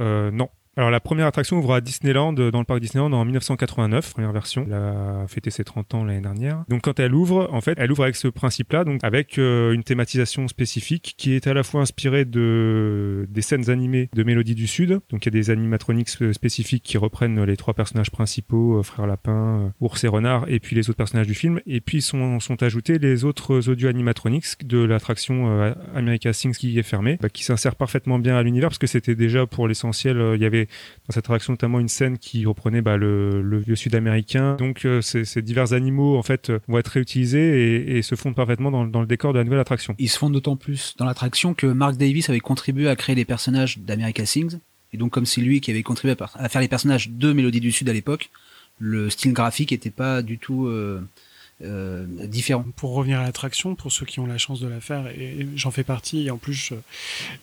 euh, 0.00 0.30
non. 0.30 0.48
Alors 0.78 0.90
la 0.90 1.00
première 1.00 1.26
attraction 1.26 1.56
ouvre 1.58 1.72
à 1.72 1.80
Disneyland, 1.80 2.34
euh, 2.36 2.50
dans 2.50 2.58
le 2.58 2.66
parc 2.66 2.80
Disneyland 2.80 3.10
en 3.12 3.24
1989, 3.24 4.12
première 4.12 4.32
version. 4.32 4.66
Elle 4.66 4.74
a 4.74 5.24
fêté 5.26 5.50
ses 5.50 5.64
30 5.64 5.94
ans 5.94 6.04
l'année 6.04 6.20
dernière. 6.20 6.64
Donc 6.68 6.82
quand 6.82 7.00
elle 7.00 7.14
ouvre, 7.14 7.48
en 7.50 7.62
fait, 7.62 7.78
elle 7.78 7.90
ouvre 7.90 8.02
avec 8.02 8.14
ce 8.14 8.28
principe-là, 8.28 8.84
donc 8.84 9.02
avec 9.02 9.38
euh, 9.38 9.72
une 9.72 9.84
thématisation 9.84 10.48
spécifique 10.48 11.14
qui 11.16 11.32
est 11.32 11.46
à 11.46 11.54
la 11.54 11.62
fois 11.62 11.80
inspirée 11.80 12.26
de 12.26 13.26
des 13.30 13.40
scènes 13.40 13.70
animées 13.70 14.10
de 14.14 14.22
Mélodie 14.22 14.54
du 14.54 14.66
Sud. 14.66 15.00
Donc 15.08 15.24
il 15.24 15.26
y 15.26 15.28
a 15.28 15.30
des 15.30 15.48
animatroniques 15.48 16.10
euh, 16.20 16.34
spécifiques 16.34 16.82
qui 16.82 16.98
reprennent 16.98 17.42
les 17.42 17.56
trois 17.56 17.72
personnages 17.72 18.10
principaux, 18.10 18.78
euh, 18.78 18.82
Frère 18.82 19.06
Lapin, 19.06 19.60
euh, 19.60 19.68
Ours 19.80 20.04
et 20.04 20.08
Renard, 20.08 20.44
et 20.48 20.60
puis 20.60 20.76
les 20.76 20.90
autres 20.90 20.98
personnages 20.98 21.26
du 21.26 21.34
film. 21.34 21.60
Et 21.66 21.80
puis 21.80 22.02
sont, 22.02 22.38
sont 22.40 22.62
ajoutés 22.62 22.98
les 22.98 23.24
autres 23.24 23.70
audio 23.70 23.88
animatronics 23.88 24.66
de 24.66 24.78
l'attraction 24.78 25.60
euh, 25.60 25.72
America 25.94 26.32
Sings 26.32 26.54
qui 26.54 26.78
est 26.78 26.82
fermée, 26.82 27.18
bah, 27.20 27.28
qui 27.28 27.44
s'insère 27.44 27.76
parfaitement 27.76 28.18
bien 28.18 28.36
à 28.36 28.42
l'univers 28.42 28.68
parce 28.68 28.78
que 28.78 28.86
c'était 28.86 29.14
déjà 29.14 29.46
pour 29.46 29.68
l'essentiel, 29.68 30.18
euh, 30.18 30.36
il 30.36 30.42
y 30.42 30.44
avait 30.44 30.65
dans 30.66 31.14
cette 31.14 31.24
attraction 31.24 31.52
notamment 31.52 31.80
une 31.80 31.88
scène 31.88 32.18
qui 32.18 32.46
reprenait 32.46 32.82
bah, 32.82 32.96
le, 32.96 33.58
vieux 33.58 33.76
sud-américain. 33.76 34.56
Donc 34.56 34.84
euh, 34.84 35.00
ces, 35.00 35.42
divers 35.42 35.72
animaux 35.72 36.16
en 36.16 36.22
fait 36.22 36.50
euh, 36.50 36.58
vont 36.68 36.78
être 36.78 36.88
réutilisés 36.88 37.96
et, 37.96 38.02
se 38.02 38.14
fondent 38.14 38.34
parfaitement 38.36 38.70
dans, 38.70 39.00
le 39.00 39.06
décor 39.06 39.32
de 39.32 39.38
la 39.38 39.44
nouvelle 39.44 39.58
attraction. 39.58 39.94
ils 39.98 40.08
se 40.08 40.18
font 40.18 40.30
d'autant 40.30 40.56
plus 40.56 40.94
dans 40.98 41.04
l'attraction 41.04 41.54
que 41.54 41.66
Mark 41.66 41.96
Davis 41.96 42.28
avait 42.28 42.40
contribué 42.40 42.88
à 42.88 42.94
créer 42.94 43.16
les 43.16 43.24
personnages 43.24 43.78
d'America 43.78 44.26
Sings. 44.26 44.58
Et 44.92 44.96
donc, 44.96 45.12
comme 45.12 45.26
c'est 45.26 45.40
lui 45.40 45.60
qui 45.60 45.70
avait 45.70 45.82
contribué 45.82 46.14
à, 46.34 46.48
faire 46.48 46.60
les 46.60 46.68
personnages 46.68 47.10
de 47.10 47.32
Mélodie 47.32 47.60
du 47.60 47.72
Sud 47.72 47.88
à 47.88 47.92
l'époque, 47.92 48.30
le 48.78 49.10
style 49.10 49.32
graphique 49.32 49.72
était 49.72 49.90
pas 49.90 50.22
du 50.22 50.38
tout 50.38 50.66
euh, 50.66 51.02
euh, 51.64 52.04
différent. 52.26 52.64
Pour 52.76 52.92
revenir 52.92 53.20
à 53.20 53.22
l'attraction, 53.22 53.74
pour 53.74 53.90
ceux 53.90 54.04
qui 54.04 54.20
ont 54.20 54.26
la 54.26 54.36
chance 54.36 54.60
de 54.60 54.68
la 54.68 54.80
faire, 54.80 55.06
et 55.06 55.46
j'en 55.54 55.70
fais 55.70 55.84
partie, 55.84 56.26
et 56.26 56.30
en 56.30 56.36
plus 56.36 56.74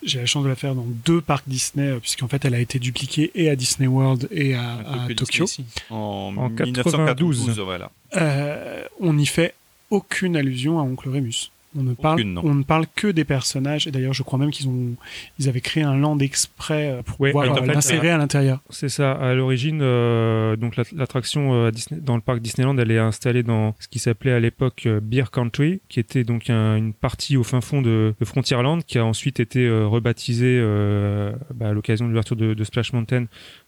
j'ai 0.03 0.19
la 0.19 0.27
chance 0.27 0.43
de 0.43 0.49
la 0.49 0.55
faire 0.55 0.75
dans 0.75 0.85
deux 0.85 1.19
parcs 1.19 1.47
Disney, 1.47 1.87
euh, 1.87 1.99
puisqu'en 1.99 2.27
fait 2.27 2.45
elle 2.45 2.53
a 2.53 2.59
été 2.59 2.77
dupliquée 2.77 3.31
et 3.33 3.49
à 3.49 3.55
Disney 3.55 3.87
World 3.87 4.27
et 4.29 4.53
à, 4.53 5.07
Tokyo. 5.15 5.45
En, 5.89 6.33
En 6.37 6.49
1992. 6.49 7.45
92. 7.45 7.59
Voilà. 7.61 7.91
Euh, 8.15 8.83
on 8.99 9.13
n'y 9.13 9.25
fait 9.25 9.55
aucune 9.89 10.35
allusion 10.35 10.79
à 10.79 10.83
Oncle 10.83 11.09
Remus. 11.09 11.49
On 11.75 11.83
ne 11.83 11.93
parle, 11.93 12.19
Aucune, 12.19 12.33
non. 12.33 12.41
on 12.43 12.53
ne 12.55 12.63
parle 12.63 12.85
que 12.95 13.07
des 13.07 13.23
personnages. 13.25 13.87
Et 13.87 13.91
d'ailleurs, 13.91 14.13
je 14.13 14.21
crois 14.23 14.37
même 14.39 14.51
qu'ils 14.51 14.67
ont, 14.67 14.95
ils 15.39 15.49
avaient 15.49 15.61
créé 15.61 15.83
un 15.83 15.97
land 15.97 16.17
exprès 16.19 16.89
euh, 16.91 17.01
pour 17.01 17.19
Ouais, 17.19 17.31
pouvoir 17.31 17.57
euh, 17.63 17.65
l'insérer 17.65 18.09
à 18.11 18.17
l'intérieur. 18.17 18.59
C'est 18.69 18.89
ça. 18.89 19.11
À 19.13 19.33
l'origine, 19.33 19.79
euh, 19.81 20.55
donc 20.55 20.75
la- 20.75 20.83
l'attraction 20.95 21.53
euh, 21.53 21.71
dans 21.91 22.15
le 22.15 22.21
parc 22.21 22.39
Disneyland, 22.41 22.77
elle 22.77 22.91
est 22.91 22.99
installée 22.99 23.43
dans 23.43 23.75
ce 23.79 23.87
qui 23.87 23.99
s'appelait 23.99 24.33
à 24.33 24.39
l'époque 24.39 24.83
euh, 24.85 24.99
Beer 25.01 25.25
Country, 25.31 25.81
qui 25.89 25.99
était 25.99 26.23
donc 26.23 26.49
un- 26.49 26.75
une 26.75 26.93
partie 26.93 27.37
au 27.37 27.43
fin 27.43 27.61
fond 27.61 27.81
de, 27.81 28.13
de 28.19 28.25
Frontierland, 28.25 28.83
qui 28.83 28.97
a 28.99 29.05
ensuite 29.05 29.39
été 29.39 29.65
euh, 29.65 29.87
rebaptisée 29.87 30.59
euh, 30.61 31.33
bah, 31.55 31.69
à 31.69 31.73
l'occasion 31.73 32.05
de 32.05 32.09
l'ouverture 32.11 32.35
de, 32.35 32.53
de 32.53 32.63
Splash 32.63 32.93
Mountain 32.93 33.25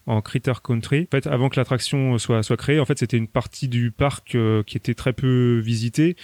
en 0.07 0.22
Critter 0.22 0.53
Country. 0.64 1.07
En 1.11 1.15
fait, 1.15 1.26
avant 1.27 1.49
que 1.49 1.60
l'attraction 1.60 2.18
soit 2.19 2.44
soit 2.44 2.57
créée, 2.57 2.80
en 2.80 2.86
fait, 2.86 2.99
c'était 2.99 3.18
une 3.18 3.27
partie 3.27 3.68
du 3.68 3.90
parc 3.91 4.36
euh, 4.36 4.61
qui 4.64 4.77
était 4.77 4.94
très 4.94 5.14
peu 5.14 5.57
visitée. 5.64 6.15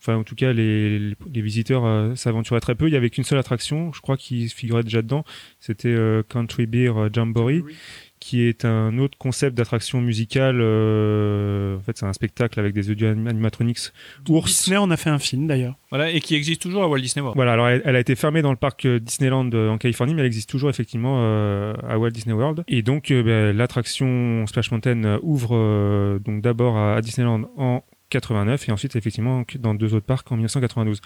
Enfin, 0.00 0.16
en 0.16 0.24
tout 0.24 0.34
cas, 0.34 0.52
les, 0.52 0.98
les 0.98 1.42
visiteurs 1.42 1.84
euh, 1.84 2.14
s'aventuraient 2.14 2.60
très 2.60 2.74
peu. 2.74 2.88
Il 2.88 2.92
y 2.92 2.96
avait 2.96 3.10
qu'une 3.10 3.24
seule 3.24 3.38
attraction, 3.38 3.92
je 3.92 4.00
crois, 4.00 4.16
qui 4.16 4.48
figurait 4.48 4.82
déjà 4.82 5.02
dedans. 5.02 5.24
C'était 5.58 5.88
euh, 5.88 6.22
Country 6.28 6.66
Beer 6.66 6.92
Jamboree 7.12 7.62
qui 8.18 8.42
est 8.42 8.66
un 8.66 8.98
autre 8.98 9.16
concept 9.16 9.56
d'attraction 9.56 10.02
musicale. 10.02 10.58
euh, 10.60 11.78
en 11.78 11.80
fait, 11.80 11.96
c'est 11.96 12.04
un 12.04 12.12
spectacle 12.12 12.60
avec 12.60 12.74
des 12.74 12.90
audio 12.90 13.08
anim- 13.08 13.26
animatronics 13.26 13.78
ours. 14.28 14.46
Disney 14.46 14.76
en 14.76 14.90
a 14.90 14.98
fait 14.98 15.08
un 15.08 15.18
film 15.18 15.46
d'ailleurs. 15.46 15.76
Voilà, 15.88 16.10
et 16.10 16.20
qui 16.20 16.34
existe 16.34 16.60
toujours 16.60 16.82
à 16.82 16.88
Walt 16.88 17.00
Disney 17.00 17.22
World. 17.22 17.36
Voilà, 17.36 17.54
alors 17.54 17.68
elle, 17.68 17.80
elle 17.84 17.96
a 17.96 18.00
été 18.00 18.14
fermée 18.16 18.42
dans 18.42 18.50
le 18.50 18.58
parc 18.58 18.84
euh, 18.84 19.00
Disneyland 19.00 19.48
euh, 19.54 19.70
en 19.70 19.78
Californie, 19.78 20.12
mais 20.14 20.20
elle 20.20 20.26
existe 20.26 20.50
toujours 20.50 20.68
effectivement 20.68 21.16
euh, 21.20 21.72
à 21.88 21.98
Walt 21.98 22.10
Disney 22.10 22.34
World. 22.34 22.62
Et 22.68 22.82
donc, 22.82 23.10
euh, 23.10 23.22
ben, 23.22 23.56
l'attraction 23.56 24.46
Splash 24.46 24.70
Mountain 24.70 25.02
euh, 25.04 25.18
ouvre 25.22 25.56
euh, 25.56 26.18
donc 26.18 26.42
d'abord 26.42 26.76
à, 26.76 26.96
à 26.96 27.00
Disneyland 27.00 27.50
en 27.56 27.82
89 28.10 28.68
et 28.68 28.72
ensuite 28.72 28.96
effectivement 28.96 29.44
dans 29.58 29.74
deux 29.74 29.94
autres 29.94 30.06
parcs 30.06 30.30
en 30.30 30.36
1992. 30.36 31.00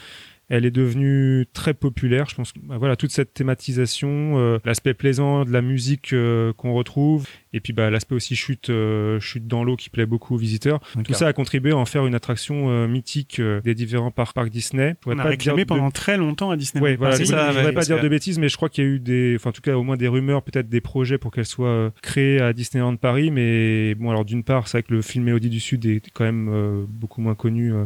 Elle 0.50 0.66
est 0.66 0.70
devenue 0.70 1.46
très 1.52 1.72
populaire, 1.74 2.28
je 2.28 2.34
pense. 2.34 2.52
que, 2.52 2.58
bah, 2.62 2.76
voilà, 2.78 2.96
toute 2.96 3.10
cette 3.12 3.32
thématisation, 3.32 4.38
euh, 4.38 4.58
l'aspect 4.64 4.94
plaisant 4.94 5.44
de 5.44 5.50
la 5.50 5.62
musique 5.62 6.12
euh, 6.12 6.52
qu'on 6.52 6.74
retrouve, 6.74 7.26
et 7.52 7.60
puis 7.60 7.72
bah, 7.72 7.88
l'aspect 7.90 8.14
aussi 8.14 8.36
chute, 8.36 8.68
euh, 8.70 9.18
chute 9.20 9.46
dans 9.46 9.64
l'eau 9.64 9.76
qui 9.76 9.88
plaît 9.90 10.06
beaucoup 10.06 10.34
aux 10.34 10.38
visiteurs. 10.38 10.80
Tout 11.04 11.14
ça 11.14 11.28
a 11.28 11.32
contribué 11.32 11.72
à 11.72 11.76
en 11.76 11.86
faire 11.86 12.06
une 12.06 12.14
attraction 12.14 12.68
euh, 12.70 12.86
mythique 12.86 13.38
euh, 13.40 13.60
des 13.62 13.74
différents 13.74 14.10
parcs, 14.10 14.34
parcs 14.34 14.50
Disney. 14.50 14.96
On 15.06 15.18
a 15.18 15.22
pas 15.22 15.28
réclamé 15.30 15.62
de- 15.62 15.68
pendant 15.68 15.90
très 15.90 16.16
longtemps 16.16 16.50
à 16.50 16.56
Disney. 16.56 16.82
Ouais, 16.82 16.96
voilà, 16.96 17.16
je 17.16 17.22
ne 17.22 17.26
voudrais 17.26 17.64
ouais, 17.66 17.72
pas 17.72 17.82
dire 17.82 18.00
de 18.02 18.08
bêtises, 18.08 18.38
mais 18.38 18.48
je 18.48 18.56
crois 18.56 18.68
qu'il 18.68 18.84
y 18.84 18.86
a 18.86 18.90
eu 18.90 19.00
des, 19.00 19.36
enfin 19.36 19.50
en 19.50 19.52
tout 19.52 19.62
cas 19.62 19.76
au 19.76 19.82
moins 19.82 19.96
des 19.96 20.08
rumeurs, 20.08 20.42
peut-être 20.42 20.68
des 20.68 20.80
projets 20.80 21.16
pour 21.18 21.30
qu'elle 21.32 21.46
soit 21.46 21.68
euh, 21.68 21.90
créée 22.02 22.40
à 22.40 22.52
Disneyland 22.52 22.96
Paris. 22.96 23.30
Mais 23.30 23.94
bon, 23.94 24.10
alors 24.10 24.24
d'une 24.24 24.44
part, 24.44 24.68
c'est 24.68 24.78
vrai 24.78 24.82
que 24.82 24.92
le 24.92 25.02
film 25.02 25.24
Mélodie 25.24 25.48
du 25.50 25.60
Sud 25.60 25.86
est 25.86 26.02
quand 26.12 26.24
même 26.24 26.48
euh, 26.52 26.84
beaucoup 26.88 27.20
moins 27.20 27.34
connu 27.34 27.72
euh, 27.72 27.84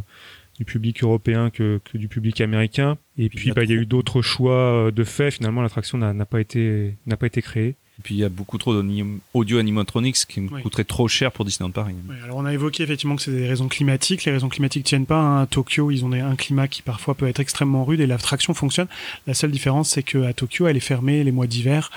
du 0.59 0.65
public 0.65 1.03
européen 1.03 1.51
que, 1.51 1.81
que 1.91 1.97
du 1.99 2.09
public 2.09 2.41
américain. 2.41 2.99
Et 3.17 3.29
Puis, 3.29 3.39
puis, 3.39 3.45
il 3.47 3.49
y 3.49 3.51
a 3.53 3.55
bah, 3.55 3.65
il 3.65 3.71
y 3.71 3.73
a 3.73 3.77
eu 3.77 3.87
d'autres 3.87 4.23
choix 4.23 4.53
euh, 4.55 4.91
de 4.91 5.05
fait. 5.05 5.31
Finalement, 5.31 5.63
l'attraction 5.63 5.99
n'a 5.99 6.27
pas 6.27 6.41
été 6.41 6.95
n'a 7.07 7.17
pas 7.17 7.27
été 7.27 7.41
créée. 7.43 7.77
Et 7.99 8.01
puis 8.05 8.15
il 8.15 8.19
y 8.19 8.25
a 8.25 8.29
beaucoup 8.29 8.59
trop 8.59 8.81
d'audio 8.81 9.59
animatronics 9.59 10.15
qui 10.29 10.39
Oui. 10.39 10.63
coûterait 10.63 10.85
trop 10.85 11.09
cher 11.09 11.33
pour 11.33 11.45
Disneyland 11.45 11.73
Paris. 11.73 11.97
Alors 12.23 12.37
on 12.37 12.45
a 12.45 12.55
évoqué 12.55 12.85
effectivement 12.85 13.17
que 13.17 13.23
c'est 13.23 13.33
des 13.33 13.49
raisons 13.49 13.67
climatiques. 13.67 14.25
Les 14.25 14.31
raisons 14.31 14.49
climatiques 14.49 14.85
tiennent 14.85 15.05
pas. 15.05 15.19
hein. 15.21 15.43
À 15.43 15.47
Tokyo, 15.49 15.91
ils 15.91 16.05
ont 16.05 16.13
un 16.13 16.37
climat 16.37 16.69
qui 16.69 16.83
parfois 16.83 17.17
peut 17.17 17.27
être 17.27 17.41
extrêmement 17.41 17.85
rude 17.85 17.99
et 18.01 18.07
l'attraction 18.07 18.55
fonctionne. 18.55 18.87
La 19.27 19.35
seule 19.35 19.51
différence, 19.51 19.91
c'est 19.91 20.05
que 20.05 20.19
à 20.23 20.33
Tokyo, 20.33 20.69
elle 20.69 20.77
est 20.77 20.81
fermée 20.81 21.25
les 21.25 21.33
mois 21.33 21.49
d'hiver, 21.49 21.91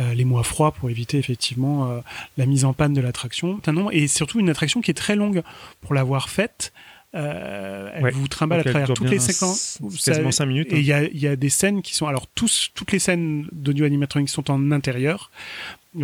euh, 0.00 0.12
les 0.14 0.24
mois 0.24 0.42
froids 0.42 0.72
pour 0.72 0.90
éviter 0.90 1.18
effectivement 1.18 1.88
euh, 1.88 2.00
la 2.36 2.46
mise 2.46 2.64
en 2.64 2.72
panne 2.72 2.92
de 2.92 3.00
l'attraction. 3.00 3.60
Un 3.64 3.72
nom 3.72 3.92
et 3.92 4.08
surtout 4.08 4.40
une 4.40 4.50
attraction 4.50 4.80
qui 4.80 4.90
est 4.90 4.94
très 4.94 5.14
longue 5.14 5.42
pour 5.82 5.94
l'avoir 5.94 6.30
faite. 6.30 6.72
Euh, 7.14 7.90
elle 7.94 8.02
Ouais. 8.02 8.10
vous 8.10 8.26
trimballe 8.28 8.60
à 8.60 8.64
travers 8.64 8.92
toutes 8.92 9.08
les 9.10 9.18
séquences. 9.20 9.78
quasiment 10.04 10.30
Ça- 10.32 10.46
minutes. 10.46 10.72
Et 10.72 10.76
hein. 10.76 10.78
il 10.80 10.84
y 10.86 10.92
a, 10.92 11.02
il 11.04 11.18
y 11.18 11.28
a 11.28 11.36
des 11.36 11.48
scènes 11.48 11.80
qui 11.82 11.94
sont 11.94 12.06
alors 12.06 12.26
tous 12.26 12.70
toutes 12.74 12.90
les 12.92 12.98
scènes 12.98 13.46
d'audio 13.52 13.84
animatronique 13.84 14.28
sont 14.30 14.50
en 14.50 14.72
intérieur 14.72 15.30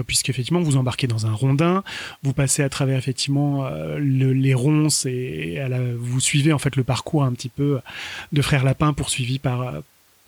puisqu'effectivement 0.06 0.60
vous 0.60 0.76
embarquez 0.76 1.08
dans 1.08 1.26
un 1.26 1.32
rondin, 1.32 1.82
vous 2.22 2.32
passez 2.32 2.62
à 2.62 2.68
travers 2.68 2.96
effectivement 2.96 3.66
euh, 3.66 3.98
le- 3.98 4.32
les 4.32 4.54
ronces 4.54 5.04
et 5.04 5.56
la- 5.68 5.80
vous 5.98 6.20
suivez 6.20 6.52
en 6.52 6.58
fait 6.60 6.76
le 6.76 6.84
parcours 6.84 7.24
un 7.24 7.32
petit 7.32 7.48
peu 7.48 7.80
de 8.32 8.40
Frère 8.42 8.62
Lapin 8.62 8.92
poursuivi 8.92 9.40
par 9.40 9.62
euh, 9.62 9.80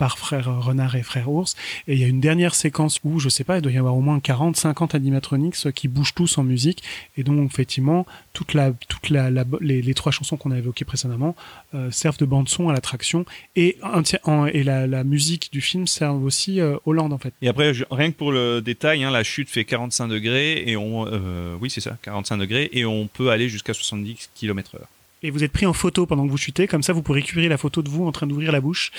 par 0.02 0.18
frère 0.18 0.46
renard 0.68 0.96
et 0.96 1.04
frère 1.04 1.28
ours. 1.30 1.54
Et 1.86 1.92
il 1.94 2.00
y 2.00 2.04
a 2.04 2.08
une 2.08 2.20
dernière 2.20 2.54
séquence 2.56 2.98
où 3.04 3.20
je 3.20 3.28
sais 3.28 3.44
pas 3.44 3.58
il 3.58 3.62
doit 3.62 3.70
y 3.70 3.78
avoir 3.78 3.94
au 3.94 4.00
moins 4.00 4.18
40 4.18 4.56
50 4.56 4.96
animatronics 4.96 5.54
euh, 5.66 5.70
qui 5.70 5.86
bougent 5.86 6.14
tous 6.14 6.38
en 6.38 6.42
musique. 6.42 6.82
Et 7.16 7.22
donc 7.22 7.38
effectivement 7.52 8.04
toute 8.32 8.52
la 8.52 8.72
toute 8.88 9.10
la, 9.10 9.30
la- 9.30 9.44
les, 9.60 9.80
les 9.80 9.94
trois 9.94 10.10
chansons 10.10 10.36
qu'on 10.36 10.50
a 10.50 10.58
évoquées 10.58 10.84
précédemment 10.84 11.36
euh, 11.76 11.90
servent 11.92 12.18
de 12.18 12.24
bande 12.24 12.48
son 12.48 12.68
à 12.68 12.72
l'attraction. 12.72 13.24
Et 13.54 13.78
en- 13.84 14.46
et 14.46 14.64
la, 14.64 14.88
la 14.88 15.04
musique 15.04 15.50
du 15.52 15.60
film 15.60 15.86
sert 15.86 16.14
aussi 16.16 16.60
euh, 16.60 16.76
Hollande 16.84 17.12
en 17.12 17.18
fait. 17.18 17.32
Et 17.40 17.46
après, 17.48 17.70
rien 17.92 18.10
que 18.10 18.16
pour 18.16 18.32
le 18.32 18.60
détail, 18.60 19.04
hein, 19.04 19.10
la 19.12 19.22
chute 19.22 19.48
fait 19.50 19.64
45 19.64 20.08
degrés 20.08 20.64
et 20.66 20.76
on, 20.76 21.06
euh, 21.06 21.56
oui 21.60 21.70
c'est 21.70 21.80
ça, 21.80 21.96
45 22.02 22.38
degrés 22.38 22.68
et 22.72 22.84
on 22.84 23.06
peut 23.06 23.30
aller 23.30 23.48
jusqu'à 23.48 23.72
70 23.72 24.30
km 24.34 24.74
heure. 24.74 24.88
et 25.22 25.30
vous 25.30 25.44
êtes 25.44 25.52
pris 25.52 25.66
en 25.66 25.72
photo 25.72 26.04
pendant 26.06 26.24
que 26.26 26.30
vous 26.32 26.36
chutez, 26.46 26.66
comme 26.66 26.82
ça 26.82 26.92
vous 26.92 27.02
pourrez 27.02 27.20
récupérer 27.20 27.48
la 27.48 27.56
photo 27.58 27.80
de 27.82 27.88
vous 27.88 28.04
en 28.04 28.10
train 28.12 28.26
d'ouvrir 28.26 28.50
la 28.50 28.60
bouche, 28.60 28.90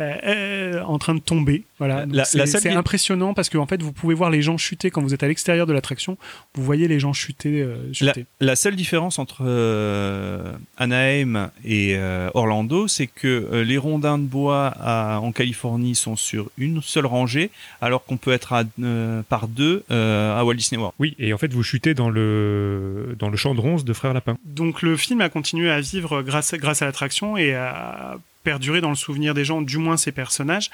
euh, 0.00 0.12
euh, 0.24 0.82
en 0.82 0.98
train 0.98 1.14
de 1.14 1.20
tomber. 1.20 1.64
Voilà, 1.78 2.06
c'est 2.24 2.70
impressionnant 2.70 3.34
parce 3.34 3.48
que 3.48 3.58
en 3.58 3.66
fait 3.66 3.82
vous 3.82 3.92
pouvez 3.92 4.14
voir 4.14 4.30
les 4.30 4.42
gens 4.42 4.56
chuter 4.56 4.90
quand 4.90 5.02
vous 5.02 5.12
êtes 5.14 5.22
à 5.22 5.28
l'extérieur 5.28 5.66
de 5.66 5.72
l'attraction. 5.72 6.16
Vous 6.54 6.62
voyez 6.64 6.88
les 6.88 6.98
gens 7.00 7.12
chuter. 7.12 7.60
euh, 7.62 7.76
La, 8.00 8.12
chuter. 8.12 8.26
la 8.40 8.56
seule 8.56 8.76
différence 8.76 9.18
entre 9.18 9.42
euh, 9.44 10.52
Anaheim 10.76 11.50
et 11.64 11.94
euh, 11.96 12.30
Orlando, 12.34 12.88
c'est 12.88 13.06
que 13.06 13.48
euh, 13.52 13.64
les 13.64 13.78
rondins 13.78 14.18
de 14.18 14.24
bois 14.24 14.68
à- 14.80 15.18
en 15.20 15.32
Californie 15.32 15.94
sont 15.94 16.16
sur 16.16 16.50
une 16.58 16.80
seule 16.82 17.06
rangée, 17.06 17.50
alors 17.80 18.04
qu'on 18.04 18.16
peut 18.16 18.32
être 18.32 18.52
à, 18.52 18.62
euh, 18.82 19.22
par 19.28 19.48
deux 19.48 19.84
euh, 19.90 20.38
à 20.38 20.44
Walt 20.44 20.54
Disney 20.54 20.78
World. 20.78 20.94
Oui, 20.98 21.14
et 21.18 21.32
en 21.32 21.38
fait, 21.38 21.52
vous 21.52 21.62
chutez 21.62 21.94
dans 21.94 22.10
le 22.10 23.14
dans 23.18 23.28
le 23.30 23.36
champ 23.36 23.54
de 23.54 23.60
ronces 23.60 23.84
de 23.84 23.92
Frère 23.92 24.14
Lapin. 24.14 24.36
Donc 24.44 24.82
le 24.82 24.96
film 24.96 25.20
a 25.20 25.28
continué 25.28 25.70
à 25.70 25.80
vivre 25.80 26.22
grâce, 26.22 26.54
grâce 26.54 26.82
à 26.82 26.86
l'attraction 26.86 27.36
et 27.36 27.54
à 27.54 28.16
perdurer 28.44 28.80
dans 28.80 28.90
le 28.90 28.94
souvenir 28.94 29.34
des 29.34 29.44
gens, 29.44 29.60
du 29.62 29.78
moins 29.78 29.96
ses 29.96 30.12
personnages, 30.12 30.70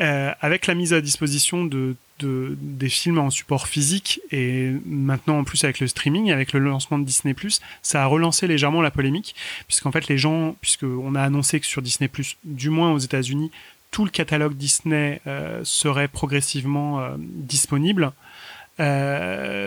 euh, 0.00 0.32
avec 0.40 0.66
la 0.66 0.74
mise 0.74 0.94
à 0.94 1.00
disposition 1.02 1.64
de, 1.64 1.96
de- 2.20 2.56
des 2.60 2.88
films 2.88 3.18
en 3.18 3.28
support 3.30 3.68
physique 3.68 4.20
et 4.32 4.70
maintenant 4.86 5.38
en 5.40 5.44
plus 5.44 5.62
avec 5.64 5.80
le 5.80 5.88
streaming, 5.88 6.30
avec 6.30 6.52
le 6.54 6.60
lancement 6.60 6.98
de 6.98 7.04
Disney+, 7.04 7.34
ça 7.82 8.02
a 8.02 8.06
relancé 8.06 8.46
légèrement 8.46 8.80
la 8.80 8.90
polémique, 8.90 9.34
puisqu'en 9.66 9.92
fait 9.92 10.08
les 10.08 10.16
gens, 10.16 10.56
puisqu'on 10.60 11.14
a 11.14 11.22
annoncé 11.22 11.60
que 11.60 11.66
sur 11.66 11.82
Disney+, 11.82 12.08
du 12.44 12.70
moins 12.70 12.92
aux 12.92 12.98
États-Unis, 12.98 13.50
tout 13.90 14.04
le 14.04 14.10
catalogue 14.10 14.54
Disney 14.56 15.20
euh, 15.26 15.60
serait 15.64 16.08
progressivement 16.08 17.00
euh, 17.00 17.16
disponible, 17.18 18.12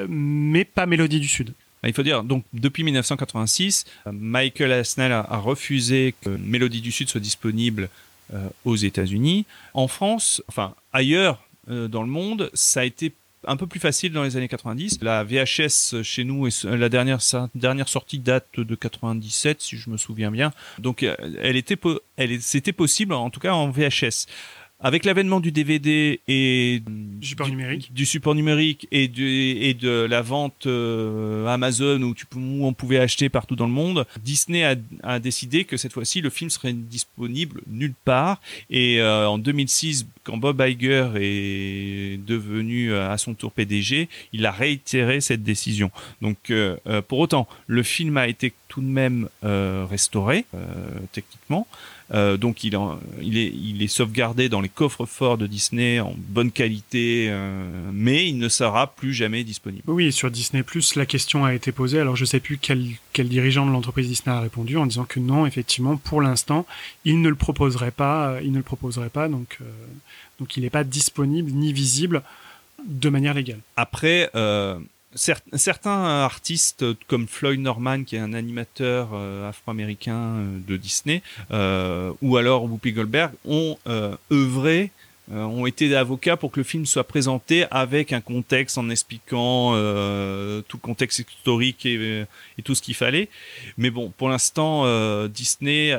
mais 0.10 0.64
pas 0.66 0.86
Mélodie 0.86 1.20
du 1.20 1.28
Sud. 1.28 1.54
Bah, 1.82 1.90
Il 1.90 1.94
faut 1.94 2.04
dire, 2.04 2.24
donc 2.24 2.44
depuis 2.54 2.84
1986, 2.84 3.86
euh, 4.08 4.12
Michael 4.14 4.72
Asnell 4.72 5.12
a, 5.12 5.38
refusé 5.38 6.14
que 6.22 6.30
Mélodie 6.30 6.82
du 6.82 6.92
Sud 6.92 7.10
soit 7.10 7.22
disponible 7.22 7.90
euh, 8.34 8.48
aux 8.66 8.76
États-Unis. 8.76 9.46
En 9.74 9.88
France, 9.88 10.44
enfin 10.48 10.76
ailleurs 10.94 11.44
euh, 11.70 11.88
dans 11.88 12.04
le 12.04 12.10
monde, 12.10 12.50
ça 12.54 12.82
a 12.82 12.84
été 12.84 13.14
un 13.48 13.58
peu 13.58 13.66
plus 13.66 13.80
facile 13.80 14.14
dans 14.14 14.22
les 14.22 14.38
années 14.38 14.48
90. 14.48 15.00
La 15.02 15.24
VHS 15.24 16.04
chez 16.04 16.24
nous, 16.24 16.46
est, 16.46 16.64
la 16.64 16.90
dernière, 16.90 17.22
sortie 17.22 18.20
date 18.20 18.46
de 18.56 18.76
97, 18.76 19.62
si 19.62 19.78
je 19.78 19.90
me 19.90 19.98
souviens 19.98 20.30
bien. 20.30 20.54
Donc, 20.78 21.02
elle 21.02 21.56
était, 21.56 21.76
c'était 22.40 22.72
possible, 22.72 23.14
en 23.16 23.32
tout 23.32 23.40
cas 23.40 23.54
en 23.54 23.72
VHS. 23.72 24.28
Avec 24.84 25.06
l'avènement 25.06 25.40
du 25.40 25.52
DVD 25.52 26.20
et 26.28 26.82
Du 26.88 27.28
support 27.28 27.48
numérique. 27.48 27.94
du 27.94 28.06
support 28.08 28.34
numérique 28.34 28.88
et, 28.92 29.08
du, 29.08 29.28
et 29.28 29.76
de 29.76 30.08
la 30.10 30.24
vente 30.24 30.66
euh, 30.66 31.46
Amazon 31.46 32.02
où, 32.02 32.16
tu, 32.16 32.26
peux- 32.26 32.40
où 32.40 32.66
on 32.66 32.74
pouvait 32.74 32.98
acheter 32.98 33.30
partout 33.30 33.56
dans 33.56 33.68
le 33.68 33.72
monde, 33.74 34.08
Disney 34.24 34.64
a, 34.64 34.76
a 35.04 35.20
décidé 35.20 35.66
que 35.66 35.78
cette 35.78 35.94
fois-ci 35.94 36.22
le 36.22 36.32
film 36.32 36.50
serait 36.50 36.74
disponible 36.74 37.62
nulle 37.68 37.94
part. 38.06 38.42
Et 38.72 39.00
euh, 39.02 39.28
en 39.30 39.38
2006, 39.38 40.08
quand 40.24 40.38
Bob 40.38 40.60
Iger 40.68 41.10
est 41.16 42.20
devenu 42.26 42.92
euh, 42.92 43.08
à 43.12 43.20
son 43.20 43.36
tour 43.36 43.52
PDG, 43.52 44.10
il 44.34 44.48
a 44.48 44.52
réitéré 44.52 45.22
cette 45.22 45.44
décision. 45.44 45.92
Donc 46.24 46.50
euh, 46.50 46.76
pour 47.08 47.20
autant, 47.20 47.48
le 47.68 47.84
film 47.84 48.18
a 48.18 48.28
été 48.28 48.52
tout 48.68 48.82
de 48.82 48.88
même 48.88 49.28
restauré 49.44 50.46
techniquement. 51.12 51.68
Euh, 52.14 52.36
donc 52.36 52.64
il, 52.66 52.76
en- 52.76 53.00
il, 53.22 53.38
est, 53.38 53.48
il 53.56 53.82
est 53.82 53.88
sauvegardé 53.88 54.50
dans 54.50 54.60
les 54.60 54.68
coffres 54.70 55.06
forts 55.06 55.38
de 55.38 55.48
Disney 55.48 56.00
en 56.02 56.14
bonne 56.18 56.52
qualité, 56.52 57.28
euh, 57.30 57.64
mais 57.94 58.28
il 58.28 58.38
ne 58.38 58.50
sera 58.50 58.94
plus 58.94 59.14
jamais 59.14 59.44
disponible. 59.46 59.84
Oui, 59.88 60.12
sur 60.12 60.30
Disney 60.30 60.64
la 60.98 61.06
question 61.06 61.46
a 61.46 61.54
été 61.54 61.72
posée. 61.72 62.00
Alors, 62.00 62.16
je 62.18 62.26
sais 62.26 62.40
plus 62.42 62.58
quel, 62.58 62.86
quel 63.14 63.30
dirigeant 63.30 63.66
de 63.66 63.72
l'entreprise 63.72 64.08
Disney 64.10 64.36
a 64.36 64.42
répondu 64.42 64.76
en 64.78 64.86
disant 64.86 65.06
que 65.06 65.20
non, 65.22 65.46
effectivement, 65.46 65.96
pour 65.96 66.22
l'instant, 66.22 66.66
il 67.06 67.22
ne 67.22 67.30
le 67.30 67.36
proposerait 67.36 67.92
pas. 67.92 68.32
euh, 68.32 68.42
Il 68.44 68.52
ne 68.52 68.58
le 68.58 68.64
proposerait 68.64 69.10
pas, 69.10 69.30
donc, 69.30 69.58
euh, 69.62 69.66
donc 70.40 70.58
il 70.58 70.64
n'est 70.64 70.70
pas 70.70 70.84
disponible 70.84 71.52
ni 71.52 71.72
visible 71.72 72.24
de 72.86 73.10
manière 73.10 73.34
légale. 73.34 73.60
Après, 73.78 74.30
cer- 75.16 75.42
certains 75.54 76.04
artistes 76.24 76.84
euh, 76.84 76.94
comme 77.08 77.28
Floyd 77.28 77.60
Norman, 77.60 78.04
qui 78.04 78.16
est 78.16 78.20
un 78.20 78.34
animateur 78.34 79.10
euh, 79.14 79.50
afro-américain 79.50 80.18
euh, 80.18 80.60
de 80.68 80.78
Disney, 80.78 81.22
ou 82.22 82.38
alors 82.38 82.66
Whoopi 82.66 82.94
Goldberg, 82.94 83.32
ont 83.46 83.78
œuvré, 84.32 84.92
ont 85.32 85.66
été 85.66 85.96
avocats 85.96 86.38
pour 86.38 86.52
que 86.52 86.60
le 86.60 86.64
film 86.64 86.86
soit 86.86 87.04
présenté 87.04 87.66
avec 87.72 88.14
un 88.14 88.22
contexte 88.22 88.78
en 88.78 88.90
expliquant 88.90 89.72
tout 89.72 90.78
le 90.78 90.82
contexte 90.82 91.20
historique 91.20 91.86
et, 91.86 92.26
tout 92.64 92.76
ce 92.76 92.82
qu'il 92.82 92.96
fallait. 92.96 93.30
Mais 93.78 93.90
bon, 93.90 94.12
pour 94.18 94.30
l'instant, 94.30 94.86
Disney 95.28 95.98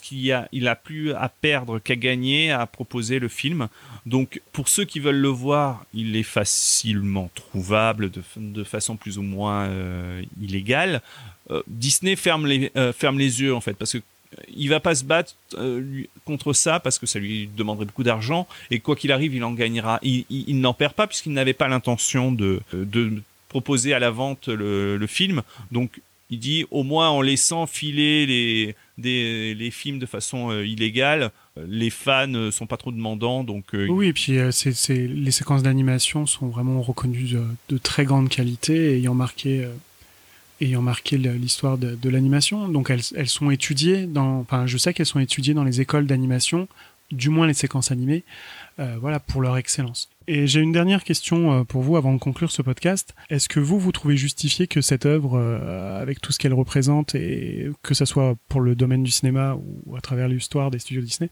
qu'il 0.00 0.32
a, 0.32 0.76
plus 0.76 1.12
à 1.12 1.28
perdre 1.28 1.78
qu'à 1.78 1.96
gagner 1.96 2.50
à 2.50 2.66
proposer 2.66 3.18
le 3.18 3.28
film. 3.28 3.68
Donc, 4.06 4.40
pour 4.52 4.68
ceux 4.68 4.84
qui 4.84 5.00
veulent 5.00 5.16
le 5.16 5.28
voir, 5.28 5.84
il 5.94 6.16
est 6.16 6.22
facilement 6.22 7.30
trouvable 7.34 8.10
de, 8.36 8.64
façon 8.64 8.96
plus 8.96 9.18
ou 9.18 9.22
moins 9.22 9.66
euh, 9.66 10.22
illégale. 10.40 11.02
Euh, 11.50 11.62
Disney 11.66 12.16
ferme 12.16 12.46
les, 12.46 12.70
euh, 12.76 12.92
ferme 12.92 13.18
les 13.18 13.40
yeux, 13.40 13.54
en 13.54 13.60
fait, 13.60 13.74
parce 13.74 13.92
que 13.92 13.98
il 14.54 14.68
va 14.68 14.78
pas 14.78 14.94
se 14.94 15.04
battre 15.04 15.34
contre 16.26 16.52
ça 16.52 16.80
parce 16.80 16.98
que 16.98 17.06
ça 17.06 17.18
lui 17.18 17.48
demanderait 17.56 17.86
beaucoup 17.86 18.02
d'argent 18.02 18.46
et 18.70 18.78
quoi 18.78 18.94
qu'il 18.94 19.10
arrive, 19.10 19.34
il 19.34 19.42
en 19.42 19.52
gagnera. 19.52 19.98
Il, 20.02 20.60
n'en 20.60 20.74
perd 20.74 20.92
pas 20.92 21.06
puisqu'il 21.06 21.32
n'avait 21.32 21.54
pas 21.54 21.66
l'intention 21.66 22.30
de, 22.30 22.60
de 22.74 23.22
proposer 23.48 23.94
à 23.94 23.98
la 23.98 24.10
vente 24.10 24.48
le 24.48 25.06
film. 25.06 25.40
Donc, 25.72 26.02
il 26.28 26.38
dit 26.38 26.66
au 26.70 26.82
moins 26.82 27.08
en 27.08 27.22
laissant 27.22 27.66
filer 27.66 28.26
les, 28.26 28.76
des, 28.98 29.54
les 29.54 29.70
films 29.70 29.98
de 29.98 30.06
façon 30.06 30.50
euh, 30.50 30.66
illégale, 30.66 31.30
euh, 31.56 31.64
les 31.66 31.88
fans 31.88 32.34
euh, 32.34 32.50
sont 32.50 32.66
pas 32.66 32.76
trop 32.76 32.90
demandants, 32.90 33.44
donc 33.44 33.66
Oui, 33.72 34.08
et 34.08 34.12
puis 34.12 34.32
les 34.32 35.30
séquences 35.30 35.62
d'animation 35.62 36.26
sont 36.26 36.48
vraiment 36.48 36.82
reconnues 36.82 37.36
de, 37.68 37.78
très 37.78 38.04
grande 38.04 38.28
qualité, 38.28 38.96
ayant 38.98 39.14
marqué, 39.14 39.66
ayant 40.60 40.82
marqué 40.82 41.16
l'histoire 41.16 41.78
de, 41.78 41.94
de 41.94 42.10
l'animation. 42.10 42.68
Donc 42.68 42.90
elles, 42.90 43.02
elles 43.14 43.28
sont 43.28 43.50
étudiées 43.50 44.06
dans, 44.06 44.40
enfin, 44.40 44.66
je 44.66 44.76
sais 44.76 44.92
qu'elles 44.92 45.06
sont 45.06 45.20
étudiées 45.20 45.54
dans 45.54 45.64
les 45.64 45.80
écoles 45.80 46.06
d'animation, 46.06 46.68
du 47.12 47.30
moins 47.30 47.46
les 47.46 47.54
séquences 47.54 47.90
animées, 47.90 48.24
euh, 48.78 48.96
voilà, 49.00 49.20
pour 49.20 49.40
leur 49.40 49.56
excellence. 49.56 50.08
Et 50.26 50.46
j'ai 50.46 50.60
une 50.60 50.72
dernière 50.72 51.04
question 51.04 51.52
euh, 51.52 51.64
pour 51.64 51.82
vous 51.82 51.96
avant 51.96 52.12
de 52.12 52.18
conclure 52.18 52.50
ce 52.50 52.62
podcast. 52.62 53.14
Est-ce 53.28 53.48
que 53.48 53.60
vous, 53.60 53.78
vous 53.78 53.92
trouvez 53.92 54.16
justifié 54.16 54.66
que 54.66 54.80
cette 54.80 55.06
œuvre, 55.06 55.38
euh, 55.38 56.00
avec 56.00 56.20
tout 56.20 56.32
ce 56.32 56.38
qu'elle 56.38 56.54
représente, 56.54 57.14
et 57.14 57.70
que 57.82 57.94
ça 57.94 58.06
soit 58.06 58.36
pour 58.48 58.60
le 58.60 58.74
domaine 58.74 59.02
du 59.02 59.10
cinéma 59.10 59.56
ou 59.56 59.96
à 59.96 60.00
travers 60.00 60.28
l'histoire 60.28 60.70
des 60.70 60.78
studios 60.78 61.02
Disney, 61.02 61.30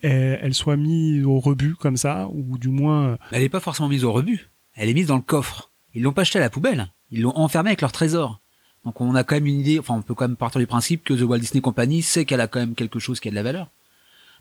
elle, 0.00 0.54
soit 0.54 0.76
mise 0.76 1.24
au 1.24 1.40
rebut 1.40 1.74
comme 1.74 1.96
ça, 1.96 2.28
ou 2.32 2.58
du 2.58 2.68
moins... 2.68 3.18
Elle 3.32 3.42
n'est 3.42 3.48
pas 3.48 3.60
forcément 3.60 3.88
mise 3.88 4.04
au 4.04 4.12
rebut. 4.12 4.50
Elle 4.74 4.88
est 4.88 4.94
mise 4.94 5.06
dans 5.06 5.16
le 5.16 5.22
coffre. 5.22 5.72
Ils 5.94 6.02
l'ont 6.02 6.12
pas 6.12 6.22
acheté 6.22 6.38
à 6.38 6.42
la 6.42 6.50
poubelle. 6.50 6.92
Ils 7.10 7.22
l'ont 7.22 7.36
enfermée 7.36 7.70
avec 7.70 7.80
leur 7.80 7.92
trésor. 7.92 8.40
Donc 8.84 9.00
on 9.00 9.14
a 9.16 9.24
quand 9.24 9.34
même 9.34 9.46
une 9.46 9.60
idée, 9.60 9.80
enfin 9.80 9.94
on 9.94 10.02
peut 10.02 10.14
quand 10.14 10.28
même 10.28 10.36
partir 10.36 10.60
du 10.60 10.66
principe 10.66 11.02
que 11.02 11.12
The 11.12 11.22
Walt 11.22 11.38
Disney 11.38 11.60
Company 11.60 12.02
sait 12.02 12.24
qu'elle 12.24 12.40
a 12.40 12.46
quand 12.46 12.60
même 12.60 12.76
quelque 12.76 13.00
chose 13.00 13.18
qui 13.18 13.26
a 13.26 13.30
de 13.32 13.36
la 13.36 13.42
valeur. 13.42 13.70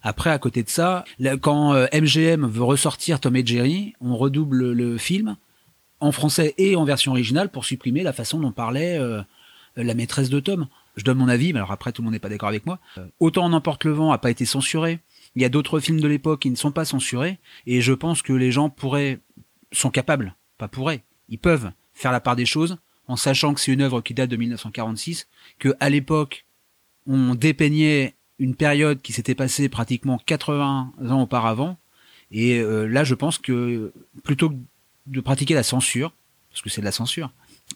Après, 0.08 0.30
à 0.30 0.38
côté 0.38 0.62
de 0.62 0.70
ça, 0.70 1.04
quand 1.42 1.74
euh, 1.74 1.88
MGM 1.92 2.46
veut 2.46 2.64
ressortir 2.64 3.20
Tom 3.20 3.36
et 3.36 3.44
Jerry, 3.44 3.96
on 4.00 4.16
redouble 4.16 4.72
le 4.72 5.00
film 5.00 5.36
en 6.00 6.12
français 6.12 6.54
et 6.60 6.76
en 6.76 6.86
version 6.86 7.14
originale 7.14 7.50
pour 7.50 7.66
supprimer 7.66 8.04
la 8.04 8.14
façon 8.14 8.40
dont 8.40 8.52
parlait 8.52 9.00
euh, 9.00 9.24
la 9.76 9.96
maîtresse 9.96 10.30
de 10.30 10.40
Tom. 10.40 10.68
Je 10.96 11.04
donne 11.04 11.18
mon 11.18 11.28
avis, 11.28 11.54
mais 11.54 11.58
alors 11.58 11.72
après 11.72 11.92
tout 11.92 12.04
le 12.04 12.06
monde 12.06 12.14
n'est 12.14 12.20
pas 12.20 12.30
d'accord 12.30 12.50
avec 12.50 12.68
moi. 12.68 12.80
Euh, 13.00 13.08
Autant 13.20 13.46
en 13.46 13.54
emporte 13.54 13.84
le 13.84 13.94
vent 13.94 14.12
a 14.12 14.20
pas 14.20 14.30
été 14.30 14.46
censuré. 14.46 15.00
Il 15.36 15.42
y 15.42 15.46
a 15.46 15.50
d'autres 15.50 15.80
films 15.80 16.00
de 16.00 16.08
l'époque 16.08 16.42
qui 16.42 16.52
ne 16.52 16.56
sont 16.56 16.72
pas 16.72 16.86
censurés, 16.86 17.40
et 17.66 17.82
je 17.82 17.92
pense 17.92 18.22
que 18.22 18.32
les 18.32 18.52
gens 18.52 18.70
pourraient, 18.70 19.18
sont 19.72 19.90
capables, 19.90 20.36
pas 20.60 20.68
pourraient, 20.68 21.04
ils 21.30 21.40
peuvent 21.40 21.72
faire 21.96 22.12
la 22.12 22.20
part 22.20 22.36
des 22.36 22.46
choses 22.46 22.78
en 23.08 23.16
sachant 23.16 23.56
que 23.56 23.60
c'est 23.60 23.74
une 23.74 23.82
œuvre 23.82 24.02
qui 24.02 24.14
date 24.14 24.30
de 24.30 24.36
1946, 24.36 25.28
que 25.58 25.74
à 25.80 25.90
l'époque 25.90 26.46
on 27.08 27.34
dépeignait 27.34 28.14
une 28.40 28.56
période 28.56 29.02
qui 29.02 29.14
s'était 29.14 29.36
passée 29.36 29.70
pratiquement 29.70 30.20
80 30.26 30.94
ans 31.10 31.22
auparavant, 31.22 31.78
et 32.32 32.60
euh, 32.60 32.86
là 32.86 33.04
je 33.04 33.16
pense 33.16 33.38
que 33.38 33.94
plutôt 34.24 34.50
que 34.50 34.56
de 35.08 35.22
pratiquer 35.22 35.54
la 35.54 35.64
censure, 35.64 36.14
parce 36.50 36.62
que 36.62 36.70
c'est 36.70 36.82
de 36.82 36.86
la 36.86 36.92
censure, 36.92 37.32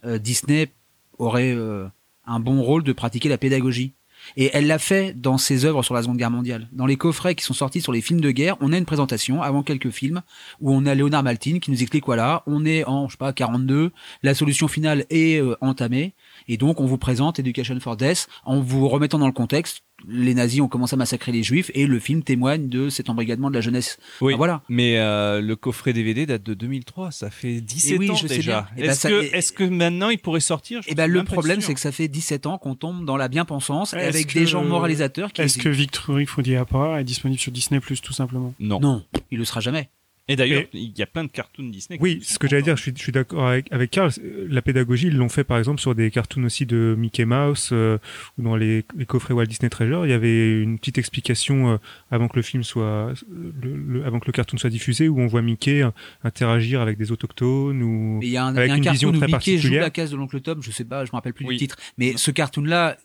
euh, 0.05 0.17
Disney 0.17 0.71
aurait 1.17 1.53
euh, 1.53 1.87
un 2.25 2.39
bon 2.39 2.61
rôle 2.61 2.83
de 2.83 2.93
pratiquer 2.93 3.29
la 3.29 3.37
pédagogie. 3.37 3.93
Et 4.35 4.49
elle 4.51 4.67
l'a 4.67 4.79
fait 4.79 5.13
dans 5.13 5.37
ses 5.37 5.63
œuvres 5.63 5.81
sur 5.81 5.93
la 5.93 6.01
Seconde 6.01 6.17
Guerre 6.17 6.29
mondiale. 6.29 6.67
Dans 6.73 6.85
les 6.85 6.97
coffrets 6.97 7.35
qui 7.35 7.45
sont 7.45 7.53
sortis 7.53 7.79
sur 7.79 7.93
les 7.93 8.01
films 8.01 8.19
de 8.19 8.31
guerre, 8.31 8.57
on 8.59 8.73
a 8.73 8.77
une 8.77 8.85
présentation 8.85 9.41
avant 9.41 9.63
quelques 9.63 9.91
films 9.91 10.21
où 10.59 10.73
on 10.73 10.85
a 10.85 10.93
Léonard 10.93 11.23
Maltin 11.23 11.59
qui 11.59 11.71
nous 11.71 11.81
explique 11.81 12.05
voilà, 12.05 12.43
on 12.45 12.65
est 12.65 12.83
en 12.83 13.07
je 13.07 13.13
sais 13.13 13.17
pas 13.17 13.31
42, 13.31 13.91
la 14.21 14.33
solution 14.33 14.67
finale 14.67 15.05
est 15.09 15.41
entamée 15.61 16.13
et 16.49 16.57
donc 16.57 16.81
on 16.81 16.85
vous 16.85 16.97
présente 16.97 17.39
Education 17.39 17.79
for 17.79 17.95
Death 17.95 18.27
en 18.43 18.59
vous 18.59 18.89
remettant 18.89 19.19
dans 19.19 19.27
le 19.27 19.31
contexte. 19.31 19.83
Les 20.07 20.33
nazis 20.33 20.61
ont 20.61 20.69
commencé 20.69 20.93
à 20.93 20.97
massacrer 20.97 21.31
les 21.33 21.43
juifs 21.43 21.71
et 21.73 21.85
le 21.85 21.99
film 21.99 22.23
témoigne 22.23 22.69
de 22.69 22.89
cet 22.89 23.09
embrigadement 23.09 23.49
de 23.49 23.55
la 23.55 23.59
jeunesse. 23.61 23.97
Oui, 24.21 24.31
Ah, 24.33 24.37
voilà. 24.37 24.61
mais 24.69 24.97
euh, 24.97 25.41
le 25.41 25.55
coffret 25.57 25.91
DVD 25.91 26.25
date 26.25 26.41
de 26.43 26.53
2003, 26.53 27.11
ça 27.11 27.29
fait 27.29 27.59
17 27.59 27.91
Eh 27.93 27.97
oui, 27.99 28.09
ans 28.11 28.15
je 28.15 28.27
déjà. 28.27 28.67
Eh 28.77 28.81
ben, 28.83 28.89
Est-ce 28.91 29.07
que, 29.07 29.35
et- 29.37 29.55
que 29.55 29.63
maintenant 29.69 30.09
il 30.09 30.17
pourrait 30.17 30.39
sortir? 30.39 30.79
Et 30.79 30.83
suis 30.83 30.95
ben 30.95 31.07
le 31.11 31.23
problème 31.25 31.59
c'est 31.61 31.73
que 31.73 31.79
ça 31.81 31.91
fait 31.91 32.07
17 32.07 32.45
ans 32.45 32.57
qu'on 32.57 32.75
tombe 32.75 33.05
dans 33.05 33.17
la 33.17 33.27
bien-pensance 33.27 33.93
avec 33.93 34.27
que- 34.27 34.39
des 34.39 34.45
gens 34.45 34.63
moralisateurs 34.63 35.33
qui 35.33 35.41
Est-ce 35.41 35.57
que 35.57 35.69
Victory 35.69 36.25
Foudiapara 36.25 37.01
est 37.01 37.03
disponible 37.03 37.39
sur 37.39 37.51
Disney 37.51 37.79
Plus 37.81 38.01
tout 38.01 38.13
simplement? 38.13 38.53
Non. 38.59 38.79
non, 38.79 39.03
il 39.31 39.37
le 39.37 39.45
sera 39.45 39.59
jamais. 39.59 39.89
Et 40.29 40.35
d'ailleurs, 40.35 40.63
il 40.73 40.97
y 40.97 41.01
a 41.01 41.05
plein 41.05 41.23
de 41.25 41.29
cartoons 41.31 41.67
Disney. 41.69 41.97
Oui, 42.01 42.19
ce 42.21 42.39
que 42.39 42.47
j'allais 42.47 42.61
dire, 42.61 42.77
je 42.77 42.83
suis, 42.83 42.93
je 42.95 43.01
suis 43.01 43.11
d'accord 43.11 43.47
avec, 43.47 43.65
avec 43.71 43.91
Karl. 43.91 44.11
Euh, 44.23 44.47
La 44.49 44.61
pédagogie, 44.61 45.07
ils 45.07 45.17
l'ont 45.17 45.27
fait 45.27 45.43
par 45.43 45.57
exemple 45.57 45.81
sur 45.81 45.95
des 45.95 46.09
cartoons 46.11 46.43
aussi 46.43 46.65
de 46.65 46.95
Mickey 46.97 47.25
Mouse 47.25 47.69
euh, 47.71 47.97
ou 48.37 48.43
dans 48.43 48.55
les, 48.55 48.85
les 48.95 49.05
coffrets 49.05 49.33
Walt 49.33 49.47
Disney 49.47 49.69
Treasure. 49.69 50.05
Il 50.05 50.09
y 50.09 50.13
avait 50.13 50.61
une 50.61 50.77
petite 50.79 50.97
explication 50.99 51.71
euh, 51.73 51.77
avant 52.11 52.27
que 52.27 52.35
le 52.35 52.43
film 52.43 52.63
soit, 52.63 53.13
le, 53.29 53.75
le- 53.75 54.05
avant 54.05 54.19
que 54.19 54.27
le 54.27 54.31
cartoon 54.31 54.57
soit 54.57 54.69
diffusé, 54.69 55.09
où 55.09 55.19
on 55.19 55.27
voit 55.27 55.41
Mickey 55.41 55.81
euh, 55.81 55.89
interagir 56.23 56.79
avec 56.81 56.97
des 56.97 57.11
autochtones 57.11 57.81
ou 57.81 58.19
Mais 58.19 58.27
il 58.27 58.31
y 58.31 58.37
a 58.37 58.45
un, 58.45 58.55
avec 58.55 58.67
il 58.67 58.69
y 58.69 58.71
a 58.71 58.73
un 58.73 58.77
une 58.77 58.91
vision 58.91 59.09
cartoon 59.11 59.17
où 59.25 59.27
très 59.27 59.37
Mickey 59.37 59.51
joue 59.53 59.55
particulière. 59.57 59.81
la 59.81 59.89
case 59.89 60.11
de 60.11 60.15
l'oncle 60.17 60.39
Tom, 60.41 60.61
je 60.61 60.69
sais 60.71 60.85
pas, 60.85 61.05
je 61.05 61.09
me 61.11 61.15
rappelle 61.15 61.33
plus 61.33 61.45
Oui. 61.47 61.55
du 61.55 61.59
titre. 61.61 61.77
Mais 61.97 62.13
ce 62.17 62.29
cartoon-là, 62.31 62.97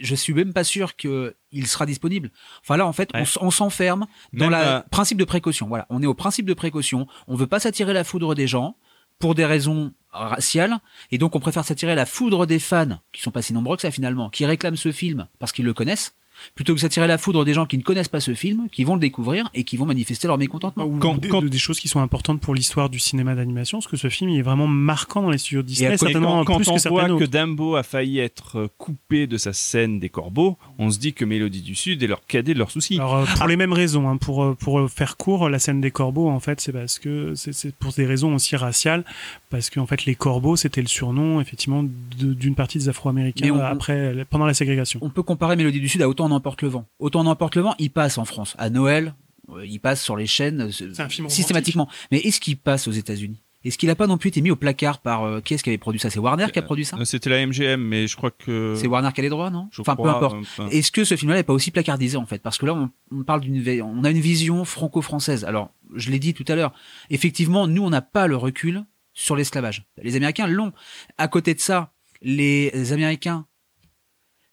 je 0.00 0.14
suis 0.14 0.32
même 0.34 0.52
pas 0.52 0.64
sûr 0.64 0.96
que 0.96 1.34
il 1.50 1.66
sera 1.66 1.86
disponible. 1.86 2.30
Enfin 2.62 2.76
là, 2.76 2.86
en 2.86 2.92
fait, 2.92 3.10
on 3.14 3.18
Ouais. 3.18 3.22
s- 3.24 3.38
on 3.40 3.50
s'enferme 3.50 4.06
dans 4.32 4.48
le 4.48 4.56
euh, 4.56 4.80
principe 4.90 5.18
de 5.18 5.24
précaution. 5.24 5.66
Voilà, 5.68 5.86
on 5.90 6.02
est 6.02 6.06
au 6.06 6.14
principe 6.14 6.46
de 6.46 6.54
précaution. 6.54 7.06
On 7.28 7.34
veut 7.36 7.46
pas 7.46 7.60
s'attirer 7.60 7.92
la 7.92 8.04
foudre 8.04 8.34
des 8.34 8.46
gens 8.46 8.76
pour 9.18 9.34
des 9.34 9.44
raisons 9.46 9.92
raciales, 10.10 10.78
et 11.10 11.18
donc 11.18 11.36
on 11.36 11.40
préfère 11.40 11.64
s'attirer 11.64 11.94
la 11.94 12.06
foudre 12.06 12.44
des 12.46 12.58
fans, 12.58 12.98
qui 13.12 13.22
sont 13.22 13.30
pas 13.30 13.40
si 13.42 13.52
nombreux 13.52 13.76
que 13.76 13.82
ça 13.82 13.90
finalement, 13.90 14.28
qui 14.30 14.44
réclament 14.46 14.76
ce 14.76 14.92
film 14.92 15.28
parce 15.38 15.52
qu'ils 15.52 15.64
le 15.64 15.72
connaissent, 15.74 16.14
plutôt 16.54 16.74
que 16.74 16.80
s'attirer 16.80 17.06
la 17.06 17.18
foudre 17.18 17.44
des 17.44 17.54
gens 17.54 17.66
qui 17.66 17.78
ne 17.78 17.82
connaissent 17.82 18.08
pas 18.08 18.20
ce 18.20 18.34
film, 18.34 18.68
qui 18.70 18.84
vont 18.84 18.94
le 18.94 19.00
découvrir 19.00 19.48
et 19.54 19.64
qui 19.64 19.76
vont 19.76 19.86
manifester 19.86 20.26
leur 20.28 20.38
mécontentement. 20.38 20.84
ou 20.84 20.98
Quand- 20.98 21.16
des, 21.18 21.28
quand- 21.28 21.42
de- 21.42 21.48
des 21.48 21.58
choses 21.58 21.80
qui 21.80 21.88
sont 21.88 22.00
importantes 22.00 22.40
pour 22.40 22.54
l'histoire 22.54 22.88
du 22.90 22.98
cinéma 22.98 23.34
d'animation, 23.34 23.78
parce 23.78 23.88
que 23.90 23.96
ce 23.96 24.08
film 24.08 24.30
il 24.30 24.38
est 24.38 24.42
vraiment 24.42 24.66
marquant 24.66 25.22
dans 25.22 25.30
les 25.30 25.38
studios 25.38 25.62
Disney, 25.62 25.90
Mais 25.90 25.96
certainement 25.96 26.44
quand, 26.44 26.56
plus 26.56 26.64
quand 26.66 26.76
que 26.76 26.88
on 26.88 26.90
voit 26.90 27.08
que. 27.18 27.24
Dumbo 27.24 27.76
a 27.76 27.82
failli 27.82 28.18
être 28.18 28.58
euh, 28.58 28.68
coupé 28.78 29.26
de 29.26 29.36
sa 29.36 29.52
scène 29.52 29.98
des 29.98 30.08
corbeaux, 30.08 30.56
on 30.78 30.90
se 30.90 30.98
dit 30.98 31.12
que 31.12 31.24
Mélodie 31.24 31.62
du 31.62 31.74
Sud 31.74 32.02
est 32.02 32.06
leur 32.06 32.24
cadet 32.26 32.54
de 32.54 32.58
leurs 32.58 32.70
soucis. 32.70 32.96
Alors 32.96 33.16
euh, 33.16 33.24
pour 33.36 33.46
les 33.46 33.56
mêmes 33.56 33.72
raisons, 33.72 34.08
hein, 34.08 34.16
pour 34.16 34.42
euh, 34.44 34.54
pour 34.54 34.90
faire 34.90 35.16
court, 35.16 35.48
la 35.48 35.58
scène 35.58 35.80
des 35.80 35.90
corbeaux 35.90 36.28
en 36.28 36.40
fait 36.40 36.60
c'est 36.60 36.72
parce 36.72 36.98
que 36.98 37.34
c'est- 37.34 37.74
pour 37.76 37.92
des 37.92 38.06
raisons 38.06 38.34
aussi 38.34 38.56
raciales, 38.56 39.04
parce 39.50 39.70
qu'en 39.70 39.86
fait 39.86 40.04
les 40.04 40.14
corbeaux 40.14 40.56
c'était 40.56 40.82
le 40.82 40.88
surnom 40.88 41.40
effectivement 41.40 41.84
d'une 42.16 42.54
partie 42.54 42.78
des 42.78 42.88
Afro-Américains 42.88 43.56
après 43.58 44.24
pendant 44.30 44.46
la 44.46 44.54
ségrégation. 44.54 44.98
on 45.02 45.10
peut 45.10 45.22
comparer 45.22 45.56
Mélodie 45.56 45.80
du 45.80 45.88
Sud 45.88 46.02
à 46.02 46.08
Autant 46.08 46.28
en 46.32 46.36
emporte 46.36 46.62
le 46.62 46.68
vent. 46.68 46.86
Autant 46.98 47.20
en 47.20 47.26
emporte 47.26 47.56
le 47.56 47.62
vent, 47.62 47.74
il 47.78 47.90
passe 47.90 48.18
en 48.18 48.24
France. 48.24 48.54
À 48.58 48.70
Noël, 48.70 49.14
euh, 49.50 49.64
il 49.66 49.78
passe 49.80 50.02
sur 50.02 50.16
les 50.16 50.26
chaînes 50.26 50.62
euh, 50.62 50.70
C'est 50.70 51.00
un 51.00 51.08
film 51.08 51.28
systématiquement. 51.28 51.88
Mais 52.10 52.18
est-ce 52.18 52.40
qu'il 52.40 52.56
passe 52.56 52.88
aux 52.88 52.92
États-Unis? 52.92 53.42
Est-ce 53.64 53.78
qu'il 53.78 53.90
a 53.90 53.94
pas 53.94 54.08
non 54.08 54.18
plus 54.18 54.28
été 54.28 54.40
mis 54.40 54.50
au 54.50 54.56
placard 54.56 54.98
par 54.98 55.22
euh, 55.22 55.40
qui 55.40 55.54
est-ce 55.54 55.62
qui 55.62 55.70
avait 55.70 55.78
produit 55.78 56.00
ça? 56.00 56.10
C'est 56.10 56.18
Warner 56.18 56.48
qui 56.52 56.58
a 56.58 56.62
produit 56.62 56.84
ça? 56.84 56.96
C'était 57.04 57.30
la 57.30 57.46
MGM, 57.46 57.80
mais 57.80 58.08
je 58.08 58.16
crois 58.16 58.32
que. 58.32 58.74
C'est 58.76 58.88
Warner 58.88 59.10
qui 59.14 59.20
a 59.20 59.22
les 59.22 59.28
droits, 59.28 59.50
non? 59.50 59.68
Je 59.70 59.80
Enfin, 59.82 59.94
peu 59.94 60.08
importe. 60.08 60.34
enfin, 60.40 60.66
Est-ce 60.70 60.90
que 60.90 61.04
ce 61.04 61.14
film-là 61.16 61.36
n'est 61.36 61.42
pas 61.44 61.52
aussi 61.52 61.70
placardisé 61.70 62.16
en 62.16 62.26
fait? 62.26 62.40
Parce 62.42 62.58
que 62.58 62.66
là, 62.66 62.74
on, 62.74 62.90
on 63.12 63.22
parle 63.22 63.40
d'une, 63.42 63.82
on 63.82 64.02
a 64.02 64.10
une 64.10 64.18
vision 64.18 64.64
franco-française. 64.64 65.44
Alors, 65.44 65.70
je 65.94 66.10
l'ai 66.10 66.18
dit 66.18 66.34
tout 66.34 66.44
à 66.48 66.56
l'heure. 66.56 66.72
Effectivement, 67.10 67.68
nous, 67.68 67.84
on 67.84 67.90
n'a 67.90 68.02
pas 68.02 68.26
le 68.26 68.36
recul 68.36 68.84
sur 69.14 69.36
l'esclavage. 69.36 69.84
Les 70.02 70.16
Américains 70.16 70.48
l'ont. 70.48 70.72
À 71.16 71.28
côté 71.28 71.54
de 71.54 71.60
ça, 71.60 71.92
les 72.20 72.92
Américains 72.92 73.46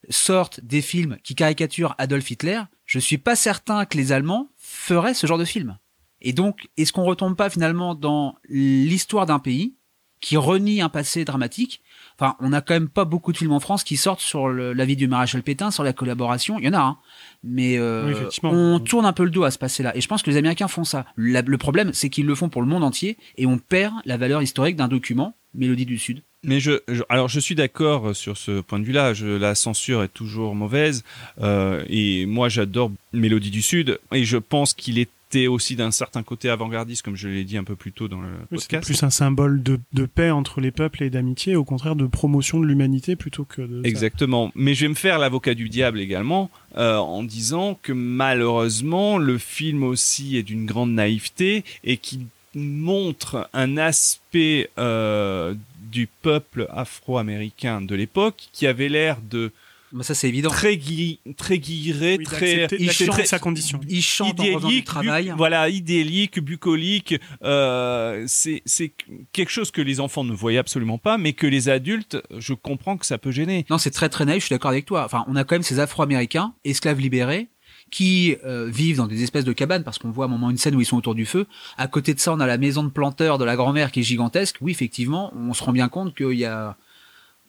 sortent 0.09 0.59
des 0.63 0.81
films 0.81 1.17
qui 1.23 1.35
caricaturent 1.35 1.95
Adolf 1.97 2.29
Hitler. 2.31 2.61
Je 2.85 2.99
suis 2.99 3.17
pas 3.17 3.35
certain 3.35 3.85
que 3.85 3.97
les 3.97 4.11
Allemands 4.11 4.49
feraient 4.57 5.13
ce 5.13 5.27
genre 5.27 5.37
de 5.37 5.45
film. 5.45 5.77
Et 6.21 6.33
donc, 6.33 6.67
est-ce 6.77 6.91
qu'on 6.93 7.03
retombe 7.03 7.35
pas 7.35 7.49
finalement 7.49 7.95
dans 7.95 8.35
l'histoire 8.49 9.25
d'un 9.25 9.39
pays 9.39 9.75
qui 10.21 10.35
renie 10.35 10.81
un 10.81 10.89
passé 10.89 11.23
dramatique? 11.23 11.81
Enfin, 12.19 12.35
on 12.41 12.49
n'a 12.49 12.59
quand 12.59 12.73
même 12.73 12.89
pas 12.89 13.05
beaucoup 13.05 13.31
de 13.31 13.37
films 13.37 13.53
en 13.53 13.61
France 13.61 13.85
qui 13.85 13.95
sortent 13.95 14.19
sur 14.19 14.49
le- 14.49 14.73
la 14.73 14.83
vie 14.83 14.97
du 14.97 15.07
maréchal 15.07 15.43
Pétain, 15.43 15.71
sur 15.71 15.83
la 15.83 15.93
collaboration. 15.93 16.59
Il 16.59 16.65
y 16.65 16.67
en 16.69 16.73
a, 16.73 16.79
hein. 16.79 16.97
mais 17.43 17.77
euh, 17.77 18.13
Oui, 18.13 18.27
on 18.43 18.79
tourne 18.81 19.05
un 19.05 19.13
peu 19.13 19.23
le 19.23 19.29
dos 19.31 19.43
à 19.45 19.51
ce 19.51 19.57
passé-là. 19.57 19.95
Et 19.95 20.01
je 20.01 20.07
pense 20.09 20.21
que 20.21 20.29
les 20.29 20.35
Américains 20.35 20.67
font 20.67 20.83
ça. 20.83 21.05
La- 21.15 21.41
le 21.41 21.57
problème, 21.57 21.93
c'est 21.93 22.09
qu'ils 22.09 22.25
le 22.25 22.35
font 22.35 22.49
pour 22.49 22.61
le 22.61 22.67
monde 22.67 22.83
entier 22.83 23.17
et 23.37 23.45
on 23.45 23.57
perd 23.57 23.93
la 24.03 24.17
valeur 24.17 24.41
historique 24.41 24.75
d'un 24.75 24.89
document, 24.89 25.37
Mélodie 25.53 25.85
du 25.85 25.97
Sud. 25.97 26.21
Mais 26.43 26.59
je, 26.59 26.71
je- 26.87 27.03
alors 27.09 27.27
je 27.27 27.39
suis 27.39 27.55
d'accord 27.55 28.15
sur 28.15 28.37
ce 28.37 28.61
point 28.61 28.79
de 28.79 28.85
vue-là. 28.85 29.13
La 29.39 29.55
censure 29.55 30.03
est 30.03 30.07
toujours 30.13 30.55
mauvaise. 30.55 31.03
euh, 31.41 31.83
et 31.89 32.25
moi, 32.25 32.47
j'adore 32.49 32.91
Mélodie 33.13 33.51
du 33.51 33.61
Sud. 33.61 33.99
Et 34.13 34.23
je 34.23 34.37
pense 34.37 34.73
qu'il 34.73 34.97
était 34.99 35.47
aussi 35.47 35.75
d'un 35.75 35.91
certain 35.91 36.23
côté 36.23 36.49
avant-gardiste, 36.49 37.03
comme 37.03 37.15
je 37.15 37.27
l'ai 37.27 37.43
dit 37.43 37.57
un 37.57 37.63
peu 37.63 37.75
plus 37.75 37.91
tôt 37.91 38.07
dans 38.07 38.19
le 38.21 38.29
Oui, 38.51 38.57
podcast. 38.57 38.85
plus 38.85 39.03
un 39.03 39.09
symbole 39.11 39.61
de, 39.61 39.79
de 39.93 40.05
paix 40.07 40.31
entre 40.31 40.59
les 40.61 40.71
peuples 40.71 41.03
et 41.03 41.09
d'amitié, 41.11 41.55
au 41.55 41.63
contraire 41.63 41.95
de 41.95 42.07
promotion 42.07 42.59
de 42.59 42.65
l'humanité 42.65 43.15
plutôt 43.15 43.43
que 43.43 43.61
de. 43.61 43.81
ça. 43.83 43.87
Exactement. 43.89 44.51
Mais 44.55 44.73
je 44.73 44.85
vais 44.85 44.89
me 44.89 44.95
faire 44.95 45.19
l'avocat 45.19 45.53
du 45.53 45.67
diable 45.69 45.99
également 45.99 46.49
euh, 46.77 46.95
en 46.97 47.21
disant 47.23 47.77
que 47.83 47.91
malheureusement 47.93 49.17
le 49.17 49.37
film 49.37 49.83
aussi 49.83 50.37
est 50.37 50.43
d'une 50.43 50.65
grande 50.65 50.93
naïveté 50.93 51.63
et 51.83 51.97
qu'il 51.97 52.21
montre 52.55 53.47
un 53.53 53.77
aspect 53.77 54.69
euh, 54.79 55.53
du 55.91 56.07
peuple 56.21 56.67
afro-américain 56.71 57.81
de 57.81 57.95
l'époque 57.95 58.49
qui 58.53 58.67
avait 58.67 58.89
l'air 58.89 59.17
de 59.21 59.51
Bah, 59.91 60.03
ça, 60.03 60.13
c'est 60.13 60.27
évident. 60.29 60.49
très 60.51 60.77
gui 60.77 61.19
très 61.35 61.57
guilleré, 61.57 62.17
Oui, 62.19 62.23
très 62.23 62.67
il 62.79 62.91
chante- 62.91 63.25
sa 63.25 63.39
condition. 63.39 63.79
Il 63.89 64.03
chante 64.03 64.39
en 64.39 64.59
du 64.67 64.83
travail. 64.83 65.29
bu- 65.29 65.35
voilà, 65.35 65.67
idéalique, 65.69 66.39
bucolique. 66.39 67.15
Euh, 67.43 68.23
c'est 68.27 68.61
c'est 68.65 68.91
quelque 69.33 69.49
chose 69.49 69.71
que 69.71 69.81
les 69.81 69.99
enfants 69.99 70.23
ne 70.23 70.33
voyaient 70.33 70.59
absolument 70.59 70.99
pas, 70.99 71.17
mais 71.17 71.33
que 71.33 71.47
les 71.47 71.69
adultes, 71.69 72.17
je 72.37 72.53
comprends 72.53 72.97
que 72.97 73.05
ça 73.05 73.17
peut 73.17 73.31
gêner. 73.31 73.65
Non, 73.71 73.77
c'est 73.79 73.91
très 73.91 74.09
très 74.09 74.25
naïf, 74.25 74.41
je 74.43 74.45
suis 74.47 74.53
d'accord 74.53 74.71
avec 74.71 74.85
toi. 74.85 75.03
Enfin, 75.05 75.25
on 75.27 75.35
a 75.35 75.43
quand 75.43 75.55
même 75.55 75.63
ces 75.63 75.79
Afro-Américains, 75.79 76.53
esclaves 76.65 76.99
libérés, 76.99 77.47
qui 77.89 78.35
euh, 78.43 78.67
vivent 78.69 78.97
dans 78.97 79.07
des 79.07 79.23
espèces 79.23 79.45
de 79.45 79.53
cabanes, 79.53 79.83
parce 79.83 79.97
qu'on 79.97 80.11
voit 80.11 80.25
à 80.25 80.27
un 80.27 80.31
moment 80.31 80.49
une 80.49 80.57
scène 80.57 80.75
où 80.75 80.81
ils 80.81 80.85
sont 80.85 80.97
autour 80.97 81.15
du 81.15 81.25
feu. 81.25 81.47
À 81.77 81.87
côté 81.87 82.13
de 82.13 82.19
ça, 82.19 82.33
on 82.33 82.39
a 82.39 82.47
la 82.47 82.57
maison 82.57 82.83
de 82.83 82.89
planteur 82.89 83.37
de 83.37 83.45
la 83.45 83.55
grand-mère 83.55 83.91
qui 83.91 84.01
est 84.01 84.03
gigantesque. 84.03 84.57
Oui, 84.61 84.71
effectivement, 84.71 85.33
on 85.35 85.53
se 85.53 85.63
rend 85.63 85.71
bien 85.71 85.89
compte 85.89 86.15
qu'il 86.15 86.37
y 86.37 86.45
a... 86.45 86.77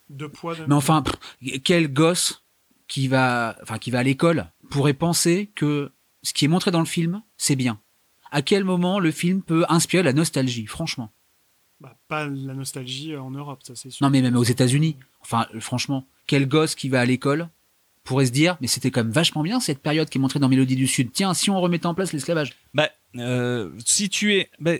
De 0.08 0.26
poids. 0.26 0.54
De... 0.54 0.64
Mais 0.66 0.74
enfin, 0.74 1.02
pff, 1.02 1.62
quel 1.62 1.92
gosse 1.92 2.42
qui 2.88 3.06
va, 3.08 3.56
enfin, 3.62 3.78
qui 3.78 3.90
va 3.90 4.00
à 4.00 4.02
l'école 4.02 4.46
pourrait 4.68 4.94
penser 4.94 5.50
que 5.54 5.92
ce 6.22 6.32
qui 6.32 6.44
est 6.44 6.48
montré 6.48 6.70
dans 6.70 6.80
le 6.80 6.86
film, 6.86 7.22
c'est 7.36 7.56
bien 7.56 7.80
À 8.30 8.42
quel 8.42 8.64
moment 8.64 8.98
le 8.98 9.10
film 9.10 9.42
peut 9.42 9.64
inspirer 9.68 10.02
la 10.02 10.12
nostalgie, 10.12 10.66
franchement? 10.66 11.12
Bah, 11.80 11.96
pas 12.08 12.26
la 12.26 12.54
nostalgie 12.54 13.14
euh, 13.14 13.22
en 13.22 13.30
Europe, 13.30 13.60
ça 13.62 13.74
c'est 13.74 13.90
sûr. 13.90 14.04
Non, 14.04 14.10
mais 14.10 14.20
même 14.20 14.36
aux 14.36 14.44
États-Unis. 14.44 14.96
Enfin, 15.22 15.46
euh, 15.54 15.60
franchement, 15.60 16.06
quel 16.26 16.46
gosse 16.46 16.74
qui 16.74 16.88
va 16.88 17.00
à 17.00 17.04
l'école 17.06 17.48
pourrait 18.10 18.26
se 18.26 18.32
dire, 18.32 18.56
mais 18.60 18.66
c'était 18.66 18.90
quand 18.90 19.04
même 19.04 19.12
vachement 19.12 19.44
bien 19.44 19.60
cette 19.60 19.78
période 19.78 20.08
qui 20.08 20.18
est 20.18 20.20
montrée 20.20 20.40
dans 20.40 20.48
Mélodie 20.48 20.74
du 20.74 20.88
Sud. 20.88 21.12
Tiens, 21.12 21.32
si 21.32 21.48
on 21.48 21.60
remettait 21.60 21.86
en 21.86 21.94
place 21.94 22.12
l'esclavage. 22.12 22.54
Bah, 22.74 22.90
euh, 23.16 23.70
si 23.86 24.08
tu 24.08 24.34
es, 24.34 24.50
bah, 24.58 24.72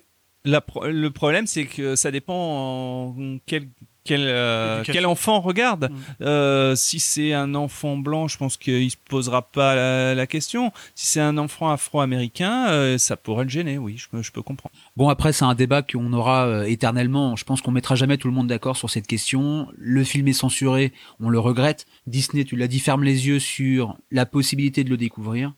la 0.44 0.64
le 0.88 1.10
problème 1.10 1.46
c'est 1.46 1.66
que 1.66 1.94
ça 1.94 2.10
dépend 2.10 2.34
en 2.34 3.38
quel 3.46 3.68
quel, 4.04 4.22
euh, 4.24 4.82
quel 4.84 5.06
enfant 5.06 5.40
regarde. 5.40 5.90
Mm. 5.90 5.96
Euh, 6.22 6.74
si 6.74 7.00
c'est 7.00 7.32
un 7.32 7.54
enfant 7.54 7.96
blanc, 7.96 8.28
je 8.28 8.38
pense 8.38 8.56
qu'il 8.56 8.90
se 8.90 8.96
posera 9.08 9.42
pas 9.42 9.74
la, 9.74 10.14
la 10.14 10.26
question. 10.26 10.72
Si 10.94 11.06
c'est 11.06 11.20
un 11.20 11.36
enfant 11.38 11.70
afro-américain, 11.70 12.68
euh, 12.70 12.98
ça 12.98 13.16
pourrait 13.16 13.44
le 13.44 13.50
gêner. 13.50 13.78
Oui, 13.78 13.96
je, 13.98 14.08
peux- 14.08 14.22
je 14.22 14.32
peux 14.32 14.42
comprendre. 14.42 14.74
Bon, 14.96 15.08
après, 15.08 15.32
c'est 15.32 15.44
un 15.44 15.54
débat 15.54 15.82
qu'on 15.82 16.12
aura 16.12 16.46
euh, 16.46 16.62
éternellement. 16.64 17.36
Je 17.36 17.44
pense 17.44 17.60
qu'on 17.62 17.70
mettra 17.72 17.94
jamais 17.94 18.16
tout 18.16 18.28
le 18.28 18.34
monde 18.34 18.46
d'accord 18.48 18.76
sur 18.76 18.88
cette 18.90 19.06
question. 19.06 19.68
Le 19.76 20.02
film 20.04 20.28
est 20.28 20.32
censuré, 20.32 20.92
on 21.20 21.28
le 21.28 21.38
regrette. 21.38 21.86
Disney, 22.06 22.44
tu 22.44 22.56
l'as 22.56 22.68
dit, 22.68 22.80
ferme 22.80 23.04
les 23.04 23.26
yeux 23.28 23.38
sur 23.38 23.96
la 24.10 24.26
possibilité 24.26 24.82
de 24.84 24.90
le 24.90 24.96
découvrir. 24.96 25.52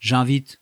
J'invite 0.00 0.60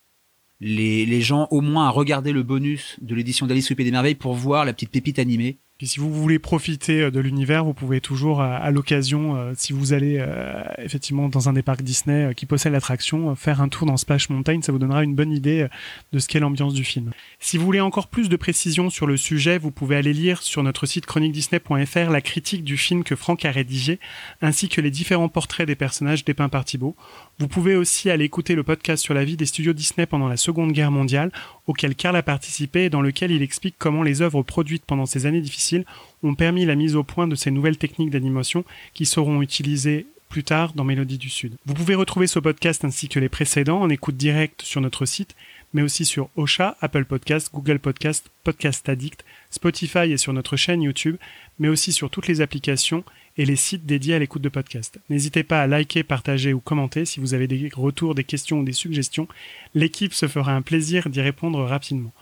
les, 0.61 1.05
les 1.05 1.21
gens 1.21 1.49
au 1.51 1.61
moins 1.61 1.87
à 1.89 1.91
regarder 1.91 2.33
le 2.33 2.43
bonus 2.43 2.97
de 3.03 3.15
l'édition 3.15 3.47
d'Alice 3.47 3.71
au 3.71 3.75
Pays 3.75 3.85
des 3.85 3.91
Merveilles 3.91 4.15
pour 4.15 4.35
voir 4.35 4.65
la 4.65 4.73
petite 4.73 4.91
pépite 4.91 5.19
animée. 5.19 5.59
Si 5.85 6.01
vous 6.01 6.13
voulez 6.13 6.39
profiter 6.39 7.03
euh, 7.03 7.11
de 7.11 7.21
l'univers, 7.21 7.65
vous 7.65 7.75
pouvez 7.75 8.01
toujours, 8.01 8.41
à, 8.41 8.57
à 8.57 8.71
l'occasion, 8.71 9.37
euh, 9.37 9.53
si 9.57 9.73
vous 9.73 9.93
allez 9.93 10.17
euh, 10.19 10.63
effectivement 10.79 11.29
dans 11.29 11.49
un 11.49 11.53
des 11.53 11.63
parcs 11.63 11.83
Disney 11.83 12.27
euh, 12.27 12.33
qui 12.33 12.47
possède 12.47 12.73
l'attraction, 12.73 13.31
euh, 13.31 13.35
faire 13.35 13.61
un 13.61 13.69
tour 13.69 13.87
dans 13.87 13.97
Splash 13.97 14.31
Mountain, 14.31 14.61
ça 14.63 14.73
vous 14.73 14.79
donnera 14.79 15.05
une 15.05 15.15
bonne 15.15 15.33
idée 15.33 15.63
euh, 15.63 15.69
de 16.13 16.19
ce 16.19 16.29
qu'est 16.29 16.41
l'ambiance 16.41 16.75
du 16.75 16.85
film. 16.85 17.11
Si 17.39 17.59
vous 17.59 17.65
voulez 17.65 17.81
encore 17.81 18.09
plus 18.09 18.29
de 18.29 18.37
précisions 18.37 18.89
sur 18.89 19.07
le 19.07 19.17
sujet, 19.17 19.59
vous 19.59 19.71
pouvez 19.71 19.97
aller 19.97 20.13
lire 20.13 20.43
sur 20.43 20.63
notre 20.63 20.87
site 20.87 21.07
chroniquedisney.fr 21.07 22.11
la 22.11 22.21
critique 22.21 22.65
du 22.65 22.77
film 22.77 23.05
que 23.05 23.17
Franck 23.17 23.45
a 23.45 23.51
rédigé, 23.51 23.99
ainsi 24.43 24.69
que 24.69 24.81
les 24.81 24.91
différents 24.91 25.29
portraits 25.29 25.67
des 25.67 25.75
personnages 25.75 26.25
dépeints 26.25 26.49
par 26.49 26.65
Thibault. 26.65 26.97
Vous 27.39 27.49
pouvez 27.49 27.75
aussi 27.75 28.11
aller 28.11 28.25
écouter 28.25 28.55
le 28.55 28.63
podcast 28.63 29.03
sur 29.03 29.13
la 29.13 29.25
vie 29.25 29.37
des 29.37 29.47
studios 29.47 29.73
Disney 29.73 30.07
pendant 30.07 30.29
la 30.29 30.37
Seconde 30.37 30.73
Guerre 30.73 30.93
mondiale, 30.93 31.33
auquel 31.67 31.95
Karl 31.95 32.17
a 32.17 32.23
participé 32.23 32.85
et 32.85 32.91
dans 32.91 33.03
lequel 33.03 33.33
il 33.33 33.43
explique 33.43 33.75
comment 33.79 34.03
les 34.03 34.23
œuvres 34.23 34.43
produites 34.43 34.85
pendant 34.87 35.07
ces 35.07 35.27
années 35.27 35.41
difficiles 35.41 35.74
ont 36.23 36.35
permis 36.35 36.65
la 36.65 36.75
mise 36.75 36.95
au 36.95 37.03
point 37.03 37.27
de 37.27 37.35
ces 37.35 37.51
nouvelles 37.51 37.79
techniques 37.79 38.11
d'animation 38.11 38.65
qui 38.93 39.07
seront 39.07 39.43
utilisées 39.43 40.07
plus 40.29 40.45
tard 40.45 40.73
dans 40.75 40.85
Mélodie 40.85 41.19
du 41.19 41.31
Sud. 41.31 41.55
Vous 41.65 41.75
pouvez 41.75 41.95
retrouver 41.95 42.27
ce 42.27 42.41
podcast 42.41 42.85
ainsi 42.85 43.09
que 43.09 43.21
les 43.21 43.29
précédents 43.29 43.81
en 43.81 43.89
écoute 43.89 44.17
directe 44.17 44.63
sur 44.63 44.81
notre 44.81 45.07
site, 45.07 45.37
mais 45.73 45.83
aussi 45.83 46.05
sur 46.05 46.29
Ocha, 46.37 46.77
Apple 46.81 47.05
Podcast, 47.05 47.51
Google 47.53 47.79
Podcast, 47.79 48.31
Podcast 48.43 48.89
Addict, 48.89 49.25
Spotify 49.51 50.11
et 50.11 50.17
sur 50.17 50.33
notre 50.33 50.57
chaîne 50.57 50.83
YouTube, 50.83 51.19
mais 51.59 51.69
aussi 51.69 51.93
sur 51.93 52.11
toutes 52.11 52.27
les 52.27 52.41
applications 52.41 53.05
et 53.37 53.45
les 53.45 53.57
sites 53.57 53.87
dédiés 53.87 54.15
à 54.15 54.19
l'écoute 54.19 54.43
de 54.43 54.49
podcasts. 54.49 54.99
N'hésitez 55.11 55.43
pas 55.43 55.63
à 55.63 55.67
liker, 55.67 56.03
partager 56.03 56.53
ou 56.53 56.61
commenter 56.61 57.05
si 57.05 57.21
vous 57.21 57.35
avez 57.35 57.47
des 57.47 57.71
retours, 57.75 58.15
des 58.15 58.25
questions 58.25 58.61
ou 58.61 58.65
des 58.65 58.73
suggestions. 58.73 59.29
L'équipe 59.75 60.15
se 60.15 60.29
fera 60.29 60.53
un 60.53 60.63
plaisir 60.63 61.09
d'y 61.09 61.21
répondre 61.21 61.63
rapidement. 61.63 62.13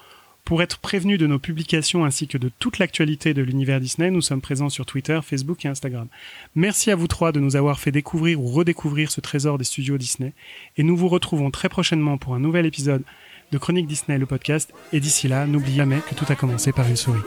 Pour 0.45 0.61
être 0.61 0.79
prévenu 0.79 1.19
de 1.19 1.27
nos 1.27 1.39
publications 1.39 2.05
ainsi 2.05 2.27
que 2.27 2.37
de 2.37 2.51
toute 2.59 2.79
l'actualité 2.79 3.33
de 3.33 3.43
l'univers 3.43 3.81
Disney, 3.81 4.11
nous 4.11 4.21
sommes 4.21 4.41
présents 4.41 4.69
sur 4.69 4.85
Twitter, 4.85 5.21
Facebook 5.23 5.65
et 5.65 5.69
Instagram. 5.69 6.09
Merci 6.57 6.91
à 6.91 6.97
vous 6.97 7.07
trois 7.07 7.31
de 7.33 7.41
nous 7.41 7.55
avoir 7.57 7.79
fait 7.79 7.93
découvrir 7.93 8.41
ou 8.41 8.49
redécouvrir 8.49 9.11
ce 9.11 9.21
trésor 9.21 9.57
des 9.57 9.65
studios 9.65 9.99
Disney. 9.99 10.33
Et 10.77 10.83
nous 10.83 10.97
vous 10.97 11.09
retrouvons 11.09 11.51
très 11.51 11.69
prochainement 11.69 12.19
pour 12.19 12.35
un 12.35 12.41
nouvel 12.41 12.67
épisode 12.67 13.05
de 13.53 13.59
Chronique 13.59 13.87
Disney, 13.87 14.19
le 14.19 14.27
podcast. 14.27 14.73
Et 14.93 14.99
d'ici 14.99 15.29
là, 15.29 15.47
n'oubliez 15.47 15.77
jamais 15.77 16.01
que 16.01 16.15
tout 16.15 16.27
a 16.29 16.35
commencé 16.35 16.73
par 16.73 16.89
une 16.89 16.97
souris. 16.97 17.21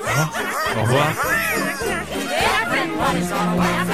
Au 0.78 0.82
revoir. 0.82 1.16
Au 3.18 3.52
revoir. 3.52 3.85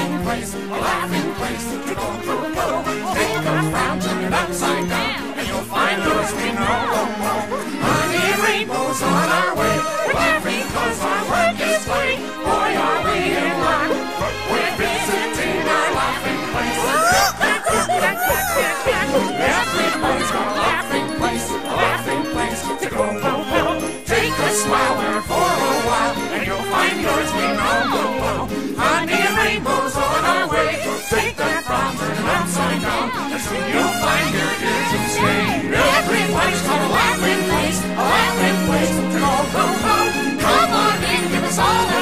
Laughing 19.11 19.93
place, 19.99 20.31
a 20.31 20.43
laughing 20.55 21.07
place, 21.19 21.47
a 21.51 21.75
laughing 21.83 22.23
place 22.31 22.61
to 22.81 22.87
go, 22.89 23.05
go, 23.19 23.33
go. 23.51 23.63
Take 24.05 24.31
a 24.31 24.49
smile 24.55 25.21
for 25.27 25.35
a 25.35 25.79
while, 25.87 26.15
and 26.31 26.47
you'll 26.47 26.67
find 26.71 26.95
yours 27.01 27.31
may 27.35 27.51
now 27.59 27.91
go 27.91 28.03
well. 28.21 28.43
Honey 28.79 29.19
and 29.27 29.35
rainbows 29.35 29.95
on 29.97 30.23
our 30.23 30.47
way. 30.47 30.79
Take 31.11 31.35
that 31.35 31.59
from 31.67 31.91
turn 31.99 32.23
upside 32.35 32.81
down, 32.81 33.07
and 33.35 33.41
soon 33.41 33.63
you'll 33.73 33.95
find 33.99 34.29
your 34.31 34.53
ears 34.63 34.91
and 34.95 35.07
stay. 35.11 35.43
Every 35.75 36.23
place, 36.31 36.61
a 36.71 36.77
laughing 36.95 37.41
place, 37.51 37.79
a 37.83 38.03
laughing 38.15 38.59
place 38.67 38.93
to 38.95 39.19
go, 39.19 39.33
go, 39.55 39.65
go. 39.85 39.97
Come 40.39 40.71
on 40.71 40.97
in, 41.03 41.21
give 41.35 41.43
us 41.51 41.59
all 41.59 42.00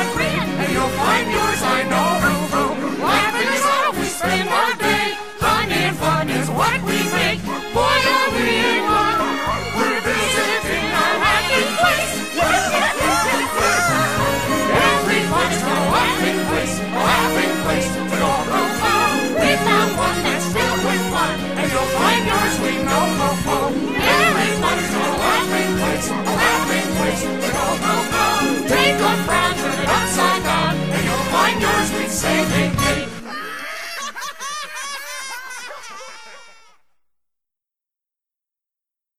yours. 27.24 27.42
But 27.42 27.54
go 27.54 27.60
oh, 27.60 28.66
take 28.68 28.96
a 28.96 29.14
frown, 29.26 29.56
turn 29.56 29.80
it 29.80 29.90
upside 29.90 30.44
down, 30.44 30.76
and 30.76 31.06
you'll 31.06 31.28
find 31.32 31.62
yours. 31.62 31.92
We 31.94 32.08
say, 32.08 32.44
hey, 32.46 32.70
hey. 32.70 33.19